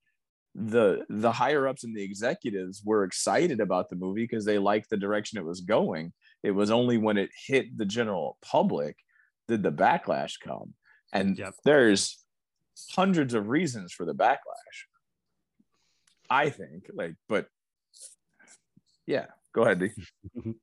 the 0.57 1.05
the 1.09 1.31
higher 1.31 1.67
ups 1.67 1.83
and 1.83 1.95
the 1.95 2.03
executives 2.03 2.81
were 2.83 3.03
excited 3.03 3.59
about 3.59 3.89
the 3.89 3.95
movie 3.95 4.23
because 4.23 4.43
they 4.43 4.57
liked 4.57 4.89
the 4.89 4.97
direction 4.97 5.37
it 5.37 5.45
was 5.45 5.61
going. 5.61 6.11
It 6.41 6.49
was 6.49 6.71
only 6.71 6.97
when 6.97 7.17
it 7.17 7.29
hit 7.45 7.77
the 7.77 7.85
general 7.85 8.39
public 8.41 8.97
did 9.47 9.61
the 9.61 9.71
backlash 9.71 10.39
come. 10.43 10.73
And 11.13 11.37
Yep. 11.37 11.53
there's 11.63 12.23
hundreds 12.91 13.35
of 13.35 13.49
reasons 13.49 13.93
for 13.93 14.03
the 14.03 14.15
backlash. 14.15 14.87
I 16.29 16.49
think, 16.49 16.89
like, 16.93 17.15
but 17.29 17.47
yeah, 19.05 19.27
go 19.53 19.63
ahead. 19.63 19.79
D. 19.79 19.89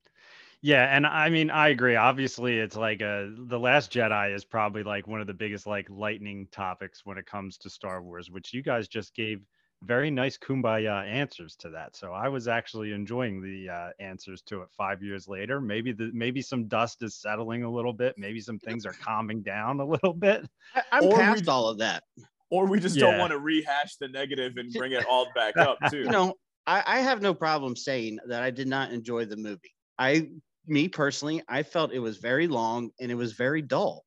Yeah, 0.63 0.97
and 0.97 1.07
I 1.07 1.29
mean 1.29 1.51
I 1.51 1.69
agree. 1.69 1.95
Obviously, 1.95 2.59
it's 2.59 2.75
like 2.75 3.03
a 3.03 3.31
the 3.37 3.59
Last 3.59 3.93
Jedi 3.93 4.35
is 4.35 4.47
probably 4.47 4.83
like 4.83 5.07
one 5.07 5.21
of 5.21 5.27
the 5.27 5.35
biggest 5.35 5.67
like 5.67 5.87
lightning 5.91 6.49
topics 6.51 7.03
when 7.05 7.19
it 7.19 7.27
comes 7.27 7.59
to 7.59 7.69
Star 7.69 8.03
Wars, 8.03 8.31
which 8.31 8.55
you 8.55 8.63
guys 8.63 8.89
just 8.89 9.15
gave 9.15 9.43
very 9.83 10.11
nice 10.11 10.39
kumbaya 10.39 11.07
answers 11.07 11.55
to 11.57 11.69
that. 11.69 11.95
So 11.95 12.13
I 12.15 12.29
was 12.29 12.49
actually 12.49 12.93
enjoying 12.93 13.43
the 13.43 13.69
uh, 13.69 13.89
answers 14.01 14.41
to 14.47 14.63
it 14.63 14.69
five 14.75 15.03
years 15.03 15.29
later. 15.29 15.61
Maybe 15.61 15.93
the 15.93 16.11
maybe 16.15 16.41
some 16.41 16.67
dust 16.67 17.03
is 17.03 17.15
settling 17.15 17.65
a 17.65 17.71
little 17.71 17.93
bit. 17.93 18.15
Maybe 18.17 18.41
some 18.41 18.59
things 18.59 18.87
are 18.87 18.95
calming 18.95 19.43
down 19.43 19.81
a 19.81 19.85
little 19.85 20.15
bit. 20.15 20.47
I, 20.75 20.83
I'm 20.93 21.05
Or 21.05 21.11
we- 21.11 21.17
past 21.17 21.47
all 21.47 21.69
of 21.69 21.77
that. 21.79 22.05
Or 22.51 22.67
we 22.67 22.79
just 22.81 22.97
don't 22.97 23.19
want 23.19 23.33
to 23.33 23.39
rehash 23.39 23.97
the 23.97 24.09
negative 24.09 24.57
and 24.57 24.73
bring 24.73 24.93
it 24.93 25.05
all 25.11 25.27
back 25.35 25.57
up 25.59 25.77
too. 25.91 25.99
You 25.99 26.11
know, 26.11 26.35
I, 26.67 26.83
I 26.87 27.01
have 27.01 27.23
no 27.23 27.35
problem 27.35 27.77
saying 27.77 28.19
that 28.29 28.43
I 28.43 28.51
did 28.51 28.69
not 28.69 28.93
enjoy 28.93 29.27
the 29.27 29.37
movie. 29.37 29.73
I, 29.99 30.29
me 30.67 30.89
personally, 30.89 31.43
I 31.49 31.63
felt 31.63 31.93
it 31.93 31.99
was 31.99 32.19
very 32.19 32.49
long 32.49 32.91
and 33.01 33.11
it 33.11 33.17
was 33.17 33.33
very 33.33 33.63
dull. 33.63 34.05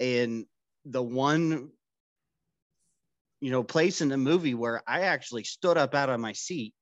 And 0.00 0.46
the 0.84 1.02
one, 1.02 1.70
you 3.40 3.50
know, 3.50 3.62
place 3.62 4.00
in 4.00 4.08
the 4.08 4.16
movie 4.16 4.54
where 4.54 4.82
I 4.86 5.02
actually 5.02 5.44
stood 5.44 5.76
up 5.76 5.94
out 5.94 6.10
of 6.10 6.20
my 6.20 6.32
seat 6.32 6.74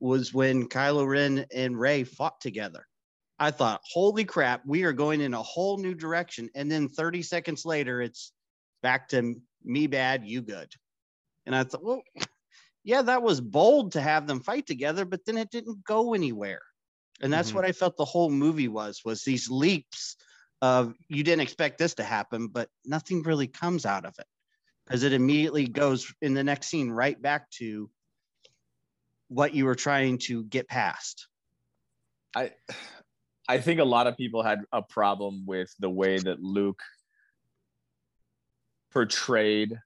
was 0.00 0.34
when 0.34 0.68
Kylo 0.68 1.06
Ren 1.06 1.46
and 1.54 1.78
Rey 1.78 2.04
fought 2.04 2.40
together. 2.40 2.86
I 3.38 3.50
thought, 3.50 3.80
holy 3.84 4.24
crap, 4.24 4.62
we 4.66 4.82
are 4.82 4.92
going 4.92 5.20
in 5.20 5.32
a 5.32 5.42
whole 5.42 5.78
new 5.78 5.94
direction. 5.94 6.50
And 6.54 6.70
then 6.70 6.88
30 6.88 7.22
seconds 7.22 7.64
later, 7.64 8.02
it's 8.02 8.32
back 8.82 9.08
to 9.10 9.34
me 9.64 9.86
bad, 9.86 10.26
you 10.26 10.42
good. 10.42 10.70
And 11.46 11.54
I 11.54 11.64
thought, 11.64 11.84
well, 11.84 12.02
yeah, 12.84 13.02
that 13.02 13.22
was 13.22 13.40
bold 13.40 13.92
to 13.92 14.00
have 14.00 14.26
them 14.26 14.40
fight 14.40 14.66
together, 14.66 15.04
but 15.04 15.24
then 15.24 15.36
it 15.36 15.50
didn't 15.50 15.84
go 15.84 16.14
anywhere. 16.14 16.62
And 17.22 17.32
that's 17.32 17.50
Mhm. 17.50 17.54
what 17.54 17.64
I 17.64 17.72
felt 17.72 17.96
the 17.96 18.04
whole 18.04 18.30
movie 18.30 18.68
was, 18.68 19.02
was 19.04 19.22
these 19.24 19.50
leaps 19.50 20.16
of 20.62 20.94
you 21.08 21.22
didn't 21.22 21.42
expect 21.42 21.78
this 21.78 21.94
to 21.94 22.04
happen, 22.04 22.48
but 22.48 22.68
nothing 22.84 23.22
really 23.22 23.48
comes 23.48 23.84
out 23.86 24.04
of 24.04 24.14
it. 24.18 24.26
Because 24.84 25.02
it 25.04 25.12
immediately 25.12 25.66
goes 25.68 26.12
in 26.20 26.34
the 26.34 26.44
next 26.44 26.68
scene 26.68 26.90
right 26.90 27.20
back 27.20 27.50
to 27.52 27.90
what 29.28 29.54
you 29.54 29.64
were 29.64 29.76
trying 29.76 30.18
to 30.18 30.44
get 30.44 30.68
past. 30.68 31.28
I 32.34 32.52
I 33.48 33.58
think 33.60 33.80
a 33.80 33.84
lot 33.84 34.06
of 34.06 34.16
people 34.16 34.42
had 34.42 34.64
a 34.72 34.82
problem 34.82 35.44
with 35.46 35.74
the 35.78 35.90
way 35.90 36.18
that 36.20 36.40
Luke 36.40 36.82
portrayed 38.90 39.78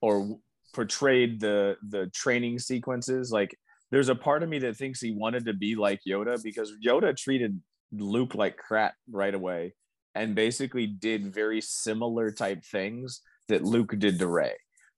or 0.00 0.40
portrayed 0.78 1.40
the 1.40 1.76
the 1.88 2.06
training 2.14 2.56
sequences 2.56 3.32
like 3.32 3.52
there's 3.90 4.08
a 4.08 4.14
part 4.14 4.44
of 4.44 4.48
me 4.48 4.60
that 4.60 4.76
thinks 4.76 5.00
he 5.00 5.10
wanted 5.10 5.44
to 5.44 5.52
be 5.52 5.74
like 5.74 5.98
Yoda 6.08 6.40
because 6.40 6.72
Yoda 6.86 7.16
treated 7.16 7.60
Luke 7.90 8.36
like 8.36 8.56
crap 8.56 8.94
right 9.10 9.34
away 9.34 9.74
and 10.14 10.36
basically 10.36 10.86
did 10.86 11.34
very 11.34 11.60
similar 11.60 12.30
type 12.30 12.62
things 12.64 13.22
that 13.48 13.64
Luke 13.64 13.92
did 13.98 14.20
to 14.20 14.28
Rey. 14.28 14.54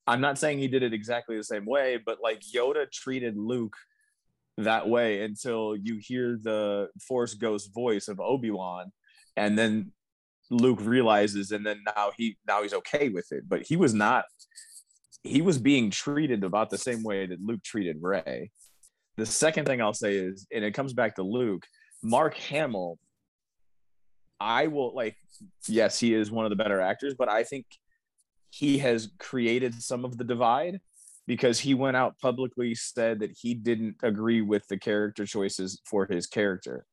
I'm 0.06 0.20
not 0.20 0.36
saying 0.36 0.58
he 0.58 0.68
did 0.68 0.82
it 0.82 0.92
exactly 0.92 1.38
the 1.38 1.44
same 1.44 1.64
way, 1.64 1.98
but 2.04 2.18
like 2.22 2.42
Yoda 2.54 2.92
treated 2.92 3.38
Luke 3.38 3.76
that 4.58 4.86
way 4.86 5.22
until 5.22 5.76
you 5.76 5.98
hear 5.98 6.38
the 6.42 6.88
Force 7.08 7.32
Ghost 7.32 7.72
voice 7.72 8.06
of 8.08 8.20
Obi-Wan 8.20 8.92
and 9.34 9.58
then 9.58 9.92
Luke 10.50 10.80
realizes 10.82 11.52
and 11.52 11.64
then 11.64 11.80
now 11.96 12.10
he 12.18 12.36
now 12.46 12.62
he's 12.62 12.74
okay 12.74 13.08
with 13.08 13.32
it. 13.32 13.48
But 13.48 13.62
he 13.66 13.76
was 13.76 13.94
not 13.94 14.26
he 15.22 15.42
was 15.42 15.58
being 15.58 15.90
treated 15.90 16.44
about 16.44 16.70
the 16.70 16.78
same 16.78 17.02
way 17.02 17.26
that 17.26 17.40
Luke 17.40 17.62
treated 17.62 17.98
Rey. 18.00 18.50
The 19.16 19.26
second 19.26 19.66
thing 19.66 19.82
I'll 19.82 19.92
say 19.92 20.14
is, 20.14 20.46
and 20.52 20.64
it 20.64 20.72
comes 20.72 20.92
back 20.92 21.16
to 21.16 21.22
Luke, 21.22 21.66
Mark 22.02 22.34
Hamill. 22.34 22.98
I 24.40 24.68
will 24.68 24.94
like, 24.94 25.16
yes, 25.68 26.00
he 26.00 26.14
is 26.14 26.30
one 26.30 26.46
of 26.46 26.50
the 26.50 26.56
better 26.56 26.80
actors, 26.80 27.14
but 27.18 27.28
I 27.28 27.44
think 27.44 27.66
he 28.48 28.78
has 28.78 29.10
created 29.18 29.74
some 29.82 30.04
of 30.04 30.16
the 30.16 30.24
divide 30.24 30.80
because 31.26 31.60
he 31.60 31.74
went 31.74 31.96
out 31.96 32.18
publicly 32.18 32.74
said 32.74 33.20
that 33.20 33.36
he 33.38 33.54
didn't 33.54 33.96
agree 34.02 34.40
with 34.40 34.66
the 34.68 34.78
character 34.78 35.26
choices 35.26 35.80
for 35.84 36.06
his 36.06 36.26
character. 36.26 36.86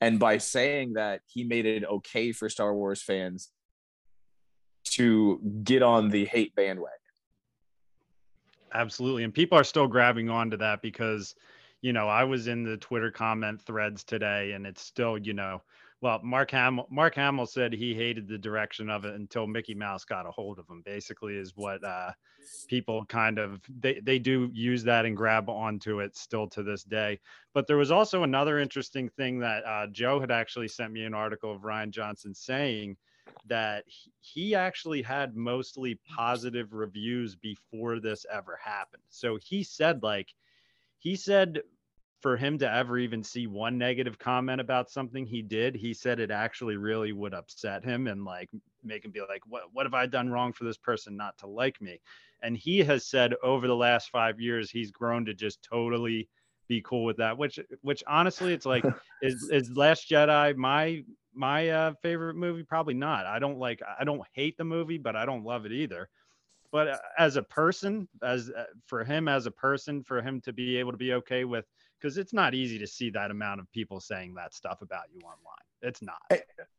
And 0.00 0.18
by 0.18 0.38
saying 0.38 0.94
that, 0.94 1.20
he 1.26 1.44
made 1.44 1.66
it 1.66 1.84
okay 1.84 2.32
for 2.32 2.48
Star 2.48 2.74
Wars 2.74 3.02
fans 3.02 3.50
to 4.84 5.40
get 5.64 5.82
on 5.82 6.10
the 6.10 6.24
hate 6.24 6.54
bandwagon. 6.54 7.03
Absolutely. 8.74 9.24
And 9.24 9.32
people 9.32 9.58
are 9.58 9.64
still 9.64 9.86
grabbing 9.86 10.28
onto 10.28 10.56
that 10.58 10.82
because, 10.82 11.34
you 11.80 11.92
know, 11.92 12.08
I 12.08 12.24
was 12.24 12.48
in 12.48 12.64
the 12.64 12.76
Twitter 12.76 13.10
comment 13.10 13.62
threads 13.62 14.02
today 14.04 14.52
and 14.52 14.66
it's 14.66 14.82
still, 14.82 15.16
you 15.18 15.32
know, 15.34 15.62
well, 16.00 16.20
Mark 16.22 16.50
Hamill 16.50 16.86
Mark 16.90 17.14
Hamill 17.14 17.46
said 17.46 17.72
he 17.72 17.94
hated 17.94 18.28
the 18.28 18.36
direction 18.36 18.90
of 18.90 19.04
it 19.04 19.14
until 19.14 19.46
Mickey 19.46 19.74
Mouse 19.74 20.04
got 20.04 20.26
a 20.26 20.30
hold 20.30 20.58
of 20.58 20.68
him, 20.68 20.82
basically 20.82 21.36
is 21.36 21.56
what 21.56 21.82
uh 21.84 22.12
people 22.68 23.06
kind 23.06 23.38
of 23.38 23.62
they 23.68 24.00
they 24.00 24.18
do 24.18 24.50
use 24.52 24.84
that 24.84 25.06
and 25.06 25.16
grab 25.16 25.48
onto 25.48 26.00
it 26.00 26.16
still 26.16 26.48
to 26.48 26.62
this 26.62 26.84
day. 26.84 27.20
But 27.54 27.66
there 27.66 27.76
was 27.78 27.90
also 27.90 28.22
another 28.22 28.58
interesting 28.58 29.08
thing 29.08 29.38
that 29.40 29.64
uh 29.64 29.86
Joe 29.88 30.20
had 30.20 30.30
actually 30.30 30.68
sent 30.68 30.92
me 30.92 31.04
an 31.04 31.14
article 31.14 31.52
of 31.54 31.62
Rian 31.62 31.90
Johnson 31.90 32.34
saying 32.34 32.96
that 33.46 33.84
he- 34.20 34.54
actually 34.54 35.02
had 35.02 35.36
mostly 35.36 35.98
positive 36.16 36.72
reviews 36.72 37.36
before 37.36 38.00
this 38.00 38.24
ever 38.32 38.58
happened. 38.62 39.02
So 39.08 39.38
he 39.42 39.62
said 39.62 40.02
like 40.02 40.34
he 40.98 41.16
said 41.16 41.62
for 42.20 42.36
him 42.38 42.56
to 42.56 42.70
ever 42.70 42.96
even 42.98 43.22
see 43.22 43.46
one 43.46 43.76
negative 43.76 44.18
comment 44.18 44.58
about 44.58 44.88
something 44.88 45.26
he 45.26 45.42
did, 45.42 45.74
he 45.74 45.92
said 45.92 46.18
it 46.18 46.30
actually 46.30 46.76
really 46.76 47.12
would 47.12 47.34
upset 47.34 47.84
him 47.84 48.06
and 48.06 48.24
like 48.24 48.48
make 48.82 49.04
him 49.04 49.10
be 49.10 49.20
like, 49.20 49.42
what 49.46 49.64
what 49.72 49.84
have 49.84 49.92
I 49.94 50.06
done 50.06 50.30
wrong 50.30 50.52
for 50.52 50.64
this 50.64 50.78
person 50.78 51.16
not 51.18 51.36
to 51.38 51.46
like 51.46 51.82
me? 51.82 52.00
And 52.40 52.56
he 52.56 52.78
has 52.78 53.06
said 53.06 53.34
over 53.42 53.66
the 53.66 53.76
last 53.76 54.10
five 54.10 54.40
years 54.40 54.70
he's 54.70 54.90
grown 54.90 55.26
to 55.26 55.34
just 55.34 55.62
totally 55.62 56.28
be 56.68 56.82
cool 56.82 57.04
with 57.04 57.18
that. 57.18 57.36
Which 57.36 57.58
which 57.82 58.02
honestly, 58.06 58.52
it's 58.52 58.66
like 58.66 58.84
is 59.22 59.48
is 59.50 59.70
Last 59.70 60.10
Jedi 60.10 60.56
my 60.56 61.04
my 61.34 61.68
uh, 61.68 61.92
favorite 62.02 62.34
movie? 62.36 62.62
Probably 62.62 62.94
not. 62.94 63.26
I 63.26 63.38
don't 63.38 63.58
like 63.58 63.80
I 63.98 64.04
don't 64.04 64.22
hate 64.32 64.56
the 64.56 64.64
movie, 64.64 64.98
but 64.98 65.16
I 65.16 65.24
don't 65.24 65.44
love 65.44 65.66
it 65.66 65.72
either. 65.72 66.08
But 66.72 66.88
uh, 66.88 66.98
as 67.18 67.36
a 67.36 67.42
person, 67.42 68.08
as 68.22 68.50
uh, 68.50 68.64
for 68.86 69.04
him 69.04 69.28
as 69.28 69.46
a 69.46 69.50
person, 69.50 70.02
for 70.02 70.20
him 70.20 70.40
to 70.42 70.52
be 70.52 70.76
able 70.76 70.92
to 70.92 70.98
be 70.98 71.12
okay 71.14 71.44
with 71.44 71.66
because 72.00 72.18
it's 72.18 72.32
not 72.32 72.54
easy 72.54 72.78
to 72.78 72.86
see 72.86 73.10
that 73.10 73.30
amount 73.30 73.60
of 73.60 73.70
people 73.72 74.00
saying 74.00 74.34
that 74.34 74.54
stuff 74.54 74.82
about 74.82 75.04
you 75.12 75.20
online. 75.20 75.38
It's 75.82 76.02
not. 76.02 76.18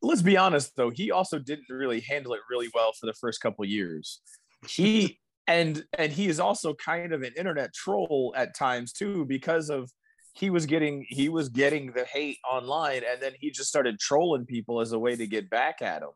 Let's 0.02 0.22
be 0.22 0.38
honest 0.38 0.76
though, 0.76 0.90
he 0.90 1.12
also 1.12 1.40
didn't 1.40 1.70
really 1.70 2.02
handle 2.02 2.34
it 2.34 2.42
really 2.50 2.70
well 2.74 2.92
for 2.94 3.06
the 3.06 3.14
first 3.14 3.42
couple 3.42 3.66
years. 3.66 4.22
He 4.68 5.20
and 5.48 5.84
and 5.98 6.12
he 6.12 6.28
is 6.28 6.40
also 6.40 6.74
kind 6.74 7.14
of 7.14 7.22
an 7.22 7.32
internet 7.38 7.74
troll 7.74 8.34
at 8.36 8.56
times 8.56 8.92
too 8.92 9.26
because 9.26 9.70
of 9.70 9.92
he 10.34 10.50
was 10.50 10.66
getting 10.66 11.06
he 11.08 11.30
was 11.30 11.50
getting 11.50 11.92
the 11.94 12.06
hate 12.06 12.38
online 12.50 13.02
and 13.10 13.22
then 13.22 13.32
he 13.40 13.52
just 13.52 13.70
started 13.70 14.00
trolling 14.00 14.46
people 14.46 14.82
as 14.82 14.92
a 14.92 15.00
way 15.00 15.16
to 15.16 15.28
get 15.28 15.50
back 15.50 15.82
at 15.82 16.02
him. 16.02 16.10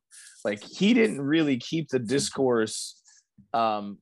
Like 0.44 0.62
he 0.64 0.94
didn't 0.94 1.22
really 1.22 1.58
keep 1.58 1.90
the 1.90 2.00
discourse 2.00 3.02
um 3.54 3.98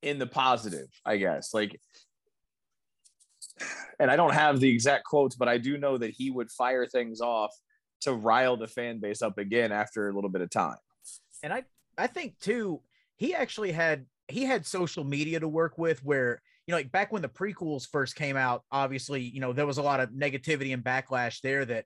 in 0.00 0.18
the 0.18 0.26
positive, 0.26 0.88
I 1.04 1.16
guess. 1.18 1.52
Like 1.52 1.78
and 3.98 4.10
I 4.10 4.16
don't 4.16 4.34
have 4.34 4.60
the 4.60 4.70
exact 4.70 5.04
quotes, 5.04 5.34
but 5.34 5.48
I 5.48 5.58
do 5.58 5.76
know 5.76 5.98
that 5.98 6.10
he 6.10 6.30
would 6.30 6.50
fire 6.50 6.86
things 6.86 7.20
off 7.20 7.50
to 8.02 8.14
rile 8.14 8.56
the 8.56 8.68
fan 8.68 9.00
base 9.00 9.22
up 9.22 9.38
again 9.38 9.72
after 9.72 10.08
a 10.08 10.14
little 10.14 10.30
bit 10.30 10.40
of 10.40 10.50
time. 10.50 10.76
and 11.42 11.52
I 11.52 11.64
I 11.98 12.06
think 12.06 12.38
too 12.38 12.80
he 13.18 13.34
actually 13.34 13.72
had 13.72 14.06
he 14.28 14.44
had 14.44 14.66
social 14.66 15.04
media 15.04 15.38
to 15.40 15.48
work 15.48 15.76
with 15.76 16.02
where 16.04 16.40
you 16.66 16.72
know 16.72 16.78
like 16.78 16.90
back 16.90 17.12
when 17.12 17.22
the 17.22 17.28
prequels 17.28 17.86
first 17.86 18.16
came 18.16 18.36
out 18.36 18.64
obviously 18.72 19.22
you 19.22 19.40
know 19.40 19.52
there 19.52 19.66
was 19.66 19.78
a 19.78 19.82
lot 19.82 20.00
of 20.00 20.10
negativity 20.10 20.72
and 20.72 20.82
backlash 20.82 21.40
there 21.42 21.64
that 21.64 21.84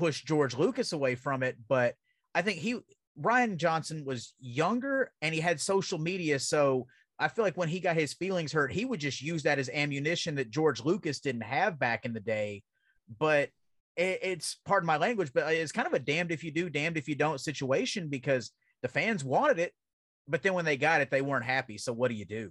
pushed 0.00 0.26
George 0.26 0.56
Lucas 0.56 0.94
away 0.94 1.14
from 1.14 1.42
it. 1.42 1.58
But 1.68 1.94
I 2.34 2.40
think 2.40 2.58
he 2.58 2.80
Rian 3.20 3.58
Johnson 3.58 4.04
was 4.06 4.32
younger 4.40 5.12
and 5.20 5.34
he 5.34 5.40
had 5.40 5.60
social 5.60 5.98
media. 5.98 6.38
So 6.38 6.86
I 7.18 7.28
feel 7.28 7.44
like 7.44 7.58
when 7.58 7.68
he 7.68 7.80
got 7.80 7.96
his 7.96 8.14
feelings 8.14 8.50
hurt 8.50 8.72
he 8.72 8.86
would 8.86 8.98
just 8.98 9.20
use 9.20 9.42
that 9.42 9.58
as 9.58 9.68
ammunition 9.68 10.36
that 10.36 10.50
George 10.50 10.82
Lucas 10.82 11.20
didn't 11.20 11.42
have 11.42 11.78
back 11.78 12.06
in 12.06 12.14
the 12.14 12.20
day. 12.20 12.62
But 13.18 13.50
it, 13.94 14.20
it's 14.22 14.56
pardon 14.64 14.86
my 14.86 14.96
language 14.96 15.32
but 15.34 15.52
it's 15.52 15.72
kind 15.72 15.86
of 15.86 15.92
a 15.92 15.98
damned 15.98 16.32
if 16.32 16.42
you 16.42 16.50
do 16.50 16.70
damned 16.70 16.96
if 16.96 17.08
you 17.08 17.14
don't 17.14 17.40
situation 17.40 18.08
because 18.08 18.52
the 18.82 18.88
fans 18.88 19.22
wanted 19.22 19.58
it, 19.58 19.74
but 20.30 20.42
then 20.42 20.54
when 20.54 20.64
they 20.64 20.76
got 20.76 21.00
it, 21.00 21.10
they 21.10 21.22
weren't 21.22 21.44
happy. 21.44 21.76
So 21.78 21.92
what 21.92 22.08
do 22.10 22.14
you 22.14 22.24
do? 22.24 22.50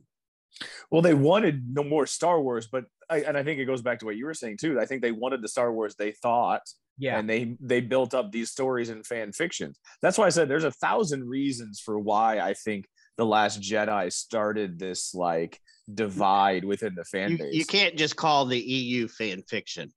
Well, 0.91 1.01
they 1.01 1.13
wanted 1.13 1.63
no 1.73 1.83
more 1.83 2.05
Star 2.07 2.41
Wars, 2.41 2.67
but 2.71 2.85
I, 3.09 3.21
and 3.21 3.37
I 3.37 3.43
think 3.43 3.59
it 3.59 3.65
goes 3.65 3.81
back 3.81 3.99
to 3.99 4.05
what 4.05 4.15
you 4.17 4.25
were 4.25 4.33
saying 4.33 4.57
too. 4.59 4.79
I 4.79 4.85
think 4.85 5.01
they 5.01 5.11
wanted 5.11 5.41
the 5.41 5.47
Star 5.47 5.71
Wars 5.71 5.95
they 5.95 6.11
thought, 6.11 6.61
Yeah. 6.97 7.17
and 7.19 7.29
they 7.29 7.55
they 7.61 7.81
built 7.81 8.13
up 8.13 8.31
these 8.31 8.49
stories 8.51 8.89
and 8.89 9.05
fan 9.05 9.31
fictions. 9.31 9.79
That's 10.01 10.17
why 10.17 10.25
I 10.25 10.29
said 10.29 10.49
there's 10.49 10.63
a 10.63 10.71
thousand 10.71 11.27
reasons 11.29 11.79
for 11.79 11.97
why 11.99 12.39
I 12.39 12.53
think 12.55 12.85
the 13.17 13.25
Last 13.25 13.61
Jedi 13.61 14.11
started 14.11 14.79
this 14.79 15.13
like 15.13 15.59
divide 15.93 16.65
within 16.65 16.95
the 16.95 17.05
fan 17.05 17.31
You, 17.31 17.37
base. 17.37 17.53
you 17.53 17.65
can't 17.65 17.95
just 17.95 18.15
call 18.15 18.45
the 18.45 18.59
EU 18.59 19.07
fan 19.07 19.43
fiction. 19.47 19.93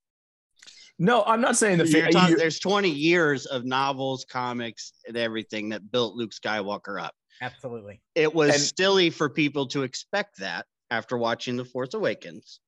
no, 0.98 1.22
I'm 1.24 1.40
not 1.40 1.56
saying 1.56 1.78
the 1.78 1.86
fan. 1.86 2.10
talking- 2.12 2.36
there's 2.36 2.58
20 2.60 2.90
years 2.90 3.46
of 3.46 3.64
novels, 3.64 4.24
comics, 4.30 4.92
and 5.08 5.16
everything 5.16 5.70
that 5.70 5.90
built 5.90 6.14
Luke 6.14 6.32
Skywalker 6.32 7.02
up. 7.02 7.14
Absolutely. 7.42 8.00
It 8.14 8.32
was 8.32 8.54
And- 8.54 8.72
silly 8.78 9.10
for 9.10 9.28
people 9.28 9.66
to 9.68 9.82
expect 9.82 10.38
that 10.38 10.64
after 10.90 11.18
watching 11.18 11.56
The 11.56 11.64
Force 11.64 11.92
Awakens. 11.92 12.60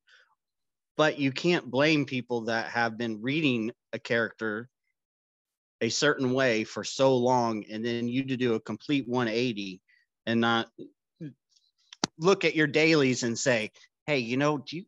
But 0.97 1.17
you 1.17 1.31
can't 1.31 1.69
blame 1.69 2.05
people 2.05 2.41
that 2.45 2.71
have 2.71 2.97
been 2.97 3.21
reading 3.21 3.71
a 3.93 3.99
character 3.99 4.69
a 5.81 5.89
certain 5.89 6.33
way 6.33 6.63
for 6.63 6.83
so 6.83 7.17
long 7.17 7.65
and 7.69 7.83
then 7.85 8.07
you 8.07 8.25
to 8.25 8.37
do 8.37 8.53
a 8.53 8.59
complete 8.59 9.07
180 9.07 9.81
and 10.25 10.41
not 10.41 10.69
look 12.17 12.45
at 12.45 12.55
your 12.55 12.67
dailies 12.67 13.23
and 13.23 13.37
say, 13.37 13.71
hey, 14.07 14.19
you 14.19 14.37
know, 14.37 14.57
do 14.57 14.77
you 14.77 14.85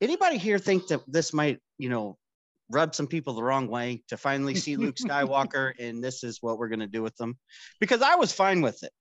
anybody 0.00 0.38
here 0.38 0.58
think 0.58 0.88
that 0.88 1.00
this 1.06 1.32
might, 1.32 1.60
you 1.78 1.88
know, 1.88 2.18
rub 2.70 2.94
some 2.94 3.06
people 3.06 3.34
the 3.34 3.42
wrong 3.42 3.68
way 3.68 4.02
to 4.08 4.16
finally 4.16 4.54
see 4.54 4.76
Luke 4.76 4.96
Skywalker 5.00 5.72
and 5.78 6.02
this 6.02 6.24
is 6.24 6.42
what 6.42 6.58
we're 6.58 6.68
going 6.68 6.80
to 6.80 6.86
do 6.86 7.02
with 7.02 7.16
them? 7.16 7.38
Because 7.78 8.02
I 8.02 8.16
was 8.16 8.32
fine 8.32 8.62
with 8.62 8.82
it. 8.82 8.92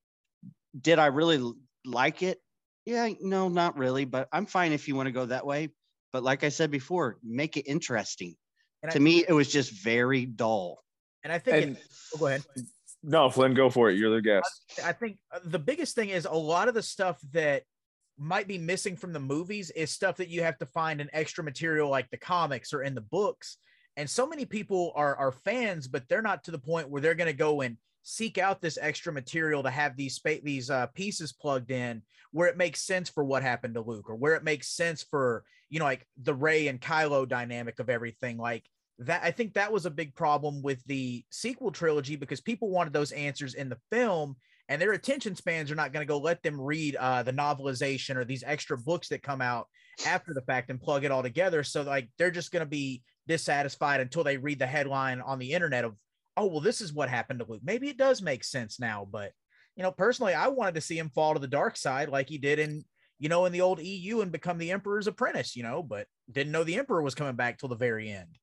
Did 0.80 1.00
I 1.00 1.08
really 1.08 1.54
like 1.86 2.24
it? 2.24 2.40
Yeah, 2.86 3.10
no, 3.22 3.50
not 3.50 3.78
really, 3.78 4.06
but 4.06 4.28
I'm 4.32 4.46
fine 4.46 4.72
if 4.72 4.88
you 4.88 4.96
want 4.96 5.08
to 5.08 5.12
go 5.12 5.26
that 5.26 5.46
way. 5.46 5.70
But 6.14 6.24
like 6.24 6.44
I 6.44 6.50
said 6.50 6.72
before, 6.72 7.18
make 7.24 7.58
it 7.58 7.64
interesting. 7.68 8.36
And 8.84 8.92
to 8.92 9.00
I- 9.00 9.02
me, 9.02 9.26
it 9.28 9.34
was 9.34 9.52
just 9.52 9.72
very 9.72 10.26
dull. 10.26 10.84
And 11.24 11.34
I 11.34 11.40
think, 11.40 11.64
and 11.64 11.78
it, 11.78 11.84
oh, 12.14 12.18
go 12.20 12.28
ahead. 12.28 12.44
no, 13.02 13.30
Flynn, 13.32 13.56
go 13.56 13.72
for 13.72 13.90
it. 13.90 13.98
You're 13.98 14.14
the 14.14 14.22
guest. 14.22 14.48
I 14.84 14.92
think 14.92 15.18
uh, 15.34 15.40
the 15.44 15.58
biggest 15.58 15.96
thing 15.96 16.10
is 16.10 16.26
a 16.26 16.32
lot 16.32 16.68
of 16.68 16.76
the 16.76 16.84
stuff 16.84 17.20
that 17.32 17.64
might 18.18 18.48
be 18.48 18.60
missing 18.60 18.96
from 18.96 19.12
the 19.12 19.20
movies 19.20 19.72
is 19.72 19.90
stuff 19.90 20.18
that 20.18 20.30
you 20.30 20.44
have 20.44 20.58
to 20.60 20.68
find 20.68 21.02
in 21.02 21.10
extra 21.14 21.44
material 21.44 21.90
like 21.90 22.10
the 22.12 22.18
comics 22.18 22.74
or 22.74 22.84
in 22.84 22.94
the 22.94 23.02
books. 23.02 23.58
And 23.98 24.08
so 24.08 24.28
many 24.28 24.46
people 24.46 24.94
are 24.96 25.16
are 25.16 25.32
fans, 25.32 25.88
but 25.88 26.08
they're 26.08 26.22
not 26.22 26.44
to 26.44 26.52
the 26.52 26.60
point 26.60 26.90
where 26.90 27.02
they're 27.02 27.16
going 27.16 27.32
to 27.32 27.34
go 27.34 27.62
and 27.62 27.78
seek 28.08 28.38
out 28.38 28.62
this 28.62 28.78
extra 28.80 29.12
material 29.12 29.64
to 29.64 29.70
have 29.70 29.98
these 29.98 30.14
spa- 30.14 30.44
these 30.44 30.70
uh, 30.70 30.86
pieces 30.94 31.34
plugged 31.34 31.72
in 31.72 32.04
where 32.32 32.48
it 32.48 32.56
makes 32.56 32.82
sense 32.82 33.10
for 33.10 33.24
what 33.24 33.42
happened 33.42 33.74
to 33.74 33.82
Luke 33.82 34.10
or 34.10 34.16
where 34.16 34.36
it 34.36 34.44
makes 34.44 34.68
sense 34.70 35.04
for 35.04 35.44
you 35.70 35.80
know 35.80 35.86
like 35.86 36.08
the 36.22 36.34
Rey 36.34 36.68
and 36.68 36.80
Kylo 36.80 37.28
dynamic 37.28 37.80
of 37.80 37.90
everything. 37.90 38.38
Like 38.38 38.64
that, 39.00 39.22
I 39.24 39.32
think 39.32 39.56
that 39.56 39.74
was 39.74 39.88
a 39.88 39.92
big 39.92 40.14
problem 40.14 40.62
with 40.62 40.84
the 40.86 41.26
sequel 41.32 41.72
trilogy 41.72 42.16
because 42.16 42.42
people 42.42 42.70
wanted 42.70 42.94
those 42.94 43.12
answers 43.12 43.56
in 43.56 43.70
the 43.70 43.80
film 43.92 44.36
and 44.70 44.80
their 44.80 44.94
attention 44.94 45.36
spans 45.36 45.72
are 45.72 45.76
not 45.76 45.92
going 45.92 46.06
to 46.06 46.12
go 46.12 46.20
let 46.20 46.44
them 46.44 46.62
read 46.62 46.96
uh, 46.98 47.24
the 47.24 47.34
novelization 47.34 48.18
or 48.18 48.24
these 48.24 48.44
extra 48.46 48.78
books 48.78 49.10
that 49.10 49.24
come 49.24 49.42
out 49.42 49.68
after 50.06 50.34
the 50.34 50.42
fact 50.42 50.70
and 50.70 50.82
plug 50.82 51.04
it 51.04 51.12
all 51.12 51.24
together. 51.24 51.64
So 51.64 51.82
like 51.82 52.10
they're 52.18 52.32
just 52.32 52.52
going 52.52 52.66
to 52.66 52.70
be 52.70 53.04
dissatisfied 53.28 54.00
until 54.00 54.24
they 54.24 54.38
read 54.38 54.60
the 54.60 54.68
headline 54.68 55.22
on 55.22 55.40
the 55.40 55.54
internet 55.54 55.86
of, 55.86 55.96
oh 56.38 56.48
well, 56.48 56.62
this 56.62 56.82
is 56.82 56.94
what 56.94 57.10
happened 57.10 57.40
to 57.40 57.46
Luke. 57.48 57.62
Maybe 57.64 57.90
it 57.90 57.98
does 57.98 58.22
make 58.22 58.44
sense 58.44 58.80
now, 58.80 59.08
but 59.10 59.32
you 59.76 59.84
know, 59.84 59.92
personally, 59.92 60.34
I 60.34 60.48
wanted 60.48 60.76
to 60.76 60.82
see 60.82 60.98
him 60.98 61.10
fall 61.10 61.34
to 61.34 61.40
the 61.40 61.48
dark 61.48 61.76
side 61.76 62.10
like 62.10 62.30
he 62.30 62.38
did 62.38 62.60
in 62.60 62.86
you 63.20 63.30
know 63.30 63.46
in 63.46 63.52
the 63.52 63.62
old 63.62 63.82
EU 63.82 64.22
and 64.22 64.32
become 64.32 64.58
the 64.58 64.72
Emperor's 64.72 65.08
apprentice. 65.08 65.56
You 65.56 65.64
know, 65.64 65.84
but 65.84 66.08
didn't 66.32 66.52
know 66.52 66.64
the 66.64 66.78
Emperor 66.78 67.02
was 67.02 67.16
coming 67.16 67.36
back 67.36 67.58
till 67.58 67.70
the 67.70 67.76
very 67.76 68.10
end. 68.10 68.38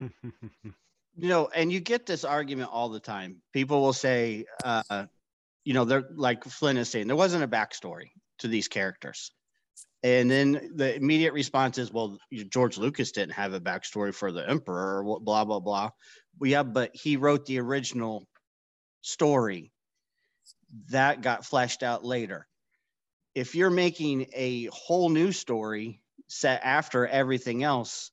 you 0.00 1.28
know, 1.28 1.48
and 1.54 1.72
you 1.72 1.80
get 1.80 2.06
this 2.06 2.24
argument 2.24 2.70
all 2.72 2.88
the 2.88 3.00
time. 3.00 3.36
People 3.52 3.80
will 3.82 3.92
say, 3.92 4.46
uh, 4.64 5.06
you 5.64 5.74
know, 5.74 5.84
they're 5.84 6.08
like 6.14 6.44
Flynn 6.44 6.76
is 6.76 6.88
saying, 6.88 7.06
there 7.06 7.16
wasn't 7.16 7.44
a 7.44 7.48
backstory 7.48 8.10
to 8.38 8.48
these 8.48 8.68
characters. 8.68 9.32
And 10.02 10.30
then 10.30 10.70
the 10.76 10.96
immediate 10.96 11.34
response 11.34 11.76
is, 11.76 11.92
well, 11.92 12.18
George 12.48 12.78
Lucas 12.78 13.12
didn't 13.12 13.34
have 13.34 13.52
a 13.52 13.60
backstory 13.60 14.14
for 14.14 14.32
the 14.32 14.48
Emperor 14.48 15.04
or 15.04 15.20
blah, 15.20 15.44
blah, 15.44 15.60
blah. 15.60 15.90
Well, 16.38 16.50
yeah, 16.50 16.62
but 16.62 16.90
he 16.94 17.16
wrote 17.16 17.44
the 17.44 17.60
original 17.60 18.26
story 19.02 19.72
that 20.88 21.20
got 21.20 21.44
fleshed 21.44 21.82
out 21.82 22.04
later. 22.04 22.46
If 23.34 23.54
you're 23.54 23.70
making 23.70 24.26
a 24.32 24.66
whole 24.66 25.10
new 25.10 25.32
story 25.32 26.00
set 26.28 26.62
after 26.64 27.06
everything 27.06 27.62
else, 27.62 28.10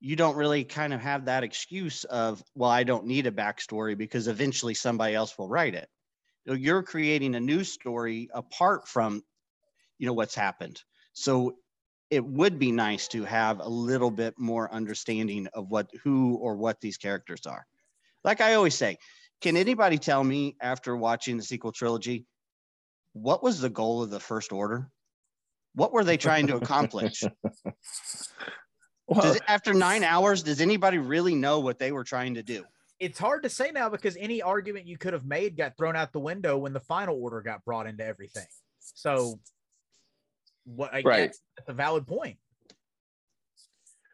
you 0.00 0.16
don't 0.16 0.36
really 0.36 0.64
kind 0.64 0.94
of 0.94 1.00
have 1.00 1.26
that 1.26 1.44
excuse 1.44 2.04
of, 2.04 2.42
well, 2.54 2.70
I 2.70 2.84
don't 2.84 3.06
need 3.06 3.26
a 3.26 3.30
backstory 3.30 3.96
because 3.96 4.28
eventually 4.28 4.74
somebody 4.74 5.14
else 5.14 5.36
will 5.36 5.48
write 5.48 5.74
it. 5.74 5.88
You 6.46 6.54
You're 6.54 6.82
creating 6.82 7.34
a 7.34 7.40
new 7.40 7.64
story 7.64 8.30
apart 8.32 8.88
from, 8.88 9.22
you 9.98 10.06
know, 10.06 10.14
what's 10.14 10.34
happened. 10.34 10.82
So 11.12 11.56
it 12.10 12.24
would 12.24 12.58
be 12.58 12.72
nice 12.72 13.08
to 13.08 13.24
have 13.24 13.60
a 13.60 13.68
little 13.68 14.10
bit 14.10 14.34
more 14.38 14.72
understanding 14.72 15.46
of 15.54 15.68
what, 15.68 15.90
who 16.02 16.34
or 16.36 16.56
what 16.56 16.80
these 16.80 16.96
characters 16.96 17.46
are. 17.46 17.66
Like 18.24 18.40
I 18.40 18.54
always 18.54 18.74
say, 18.74 18.98
can 19.40 19.56
anybody 19.56 19.98
tell 19.98 20.22
me 20.22 20.56
after 20.60 20.96
watching 20.96 21.36
the 21.36 21.42
sequel 21.42 21.72
trilogy, 21.72 22.26
what 23.12 23.42
was 23.42 23.60
the 23.60 23.70
goal 23.70 24.02
of 24.02 24.10
the 24.10 24.20
First 24.20 24.52
Order? 24.52 24.90
What 25.74 25.92
were 25.92 26.04
they 26.04 26.16
trying 26.16 26.48
to 26.48 26.56
accomplish? 26.56 27.22
Well, 29.10 29.22
Does, 29.22 29.40
after 29.48 29.74
nine 29.74 30.04
hours, 30.04 30.44
does 30.44 30.60
anybody 30.60 30.98
really 30.98 31.34
know 31.34 31.58
what 31.58 31.80
they 31.80 31.90
were 31.90 32.04
trying 32.04 32.34
to 32.34 32.44
do? 32.44 32.64
It's 33.00 33.18
hard 33.18 33.42
to 33.42 33.48
say 33.48 33.72
now 33.72 33.88
because 33.88 34.16
any 34.16 34.40
argument 34.40 34.86
you 34.86 34.96
could 34.96 35.14
have 35.14 35.24
made 35.24 35.56
got 35.56 35.76
thrown 35.76 35.96
out 35.96 36.12
the 36.12 36.20
window 36.20 36.56
when 36.56 36.72
the 36.72 36.80
final 36.80 37.20
order 37.20 37.40
got 37.40 37.64
brought 37.64 37.88
into 37.88 38.06
everything. 38.06 38.46
So, 38.78 39.40
what 40.64 40.92
I 40.92 41.02
Right. 41.02 41.28
guess 41.28 41.40
that's 41.56 41.68
a 41.68 41.72
valid 41.72 42.06
point. 42.06 42.38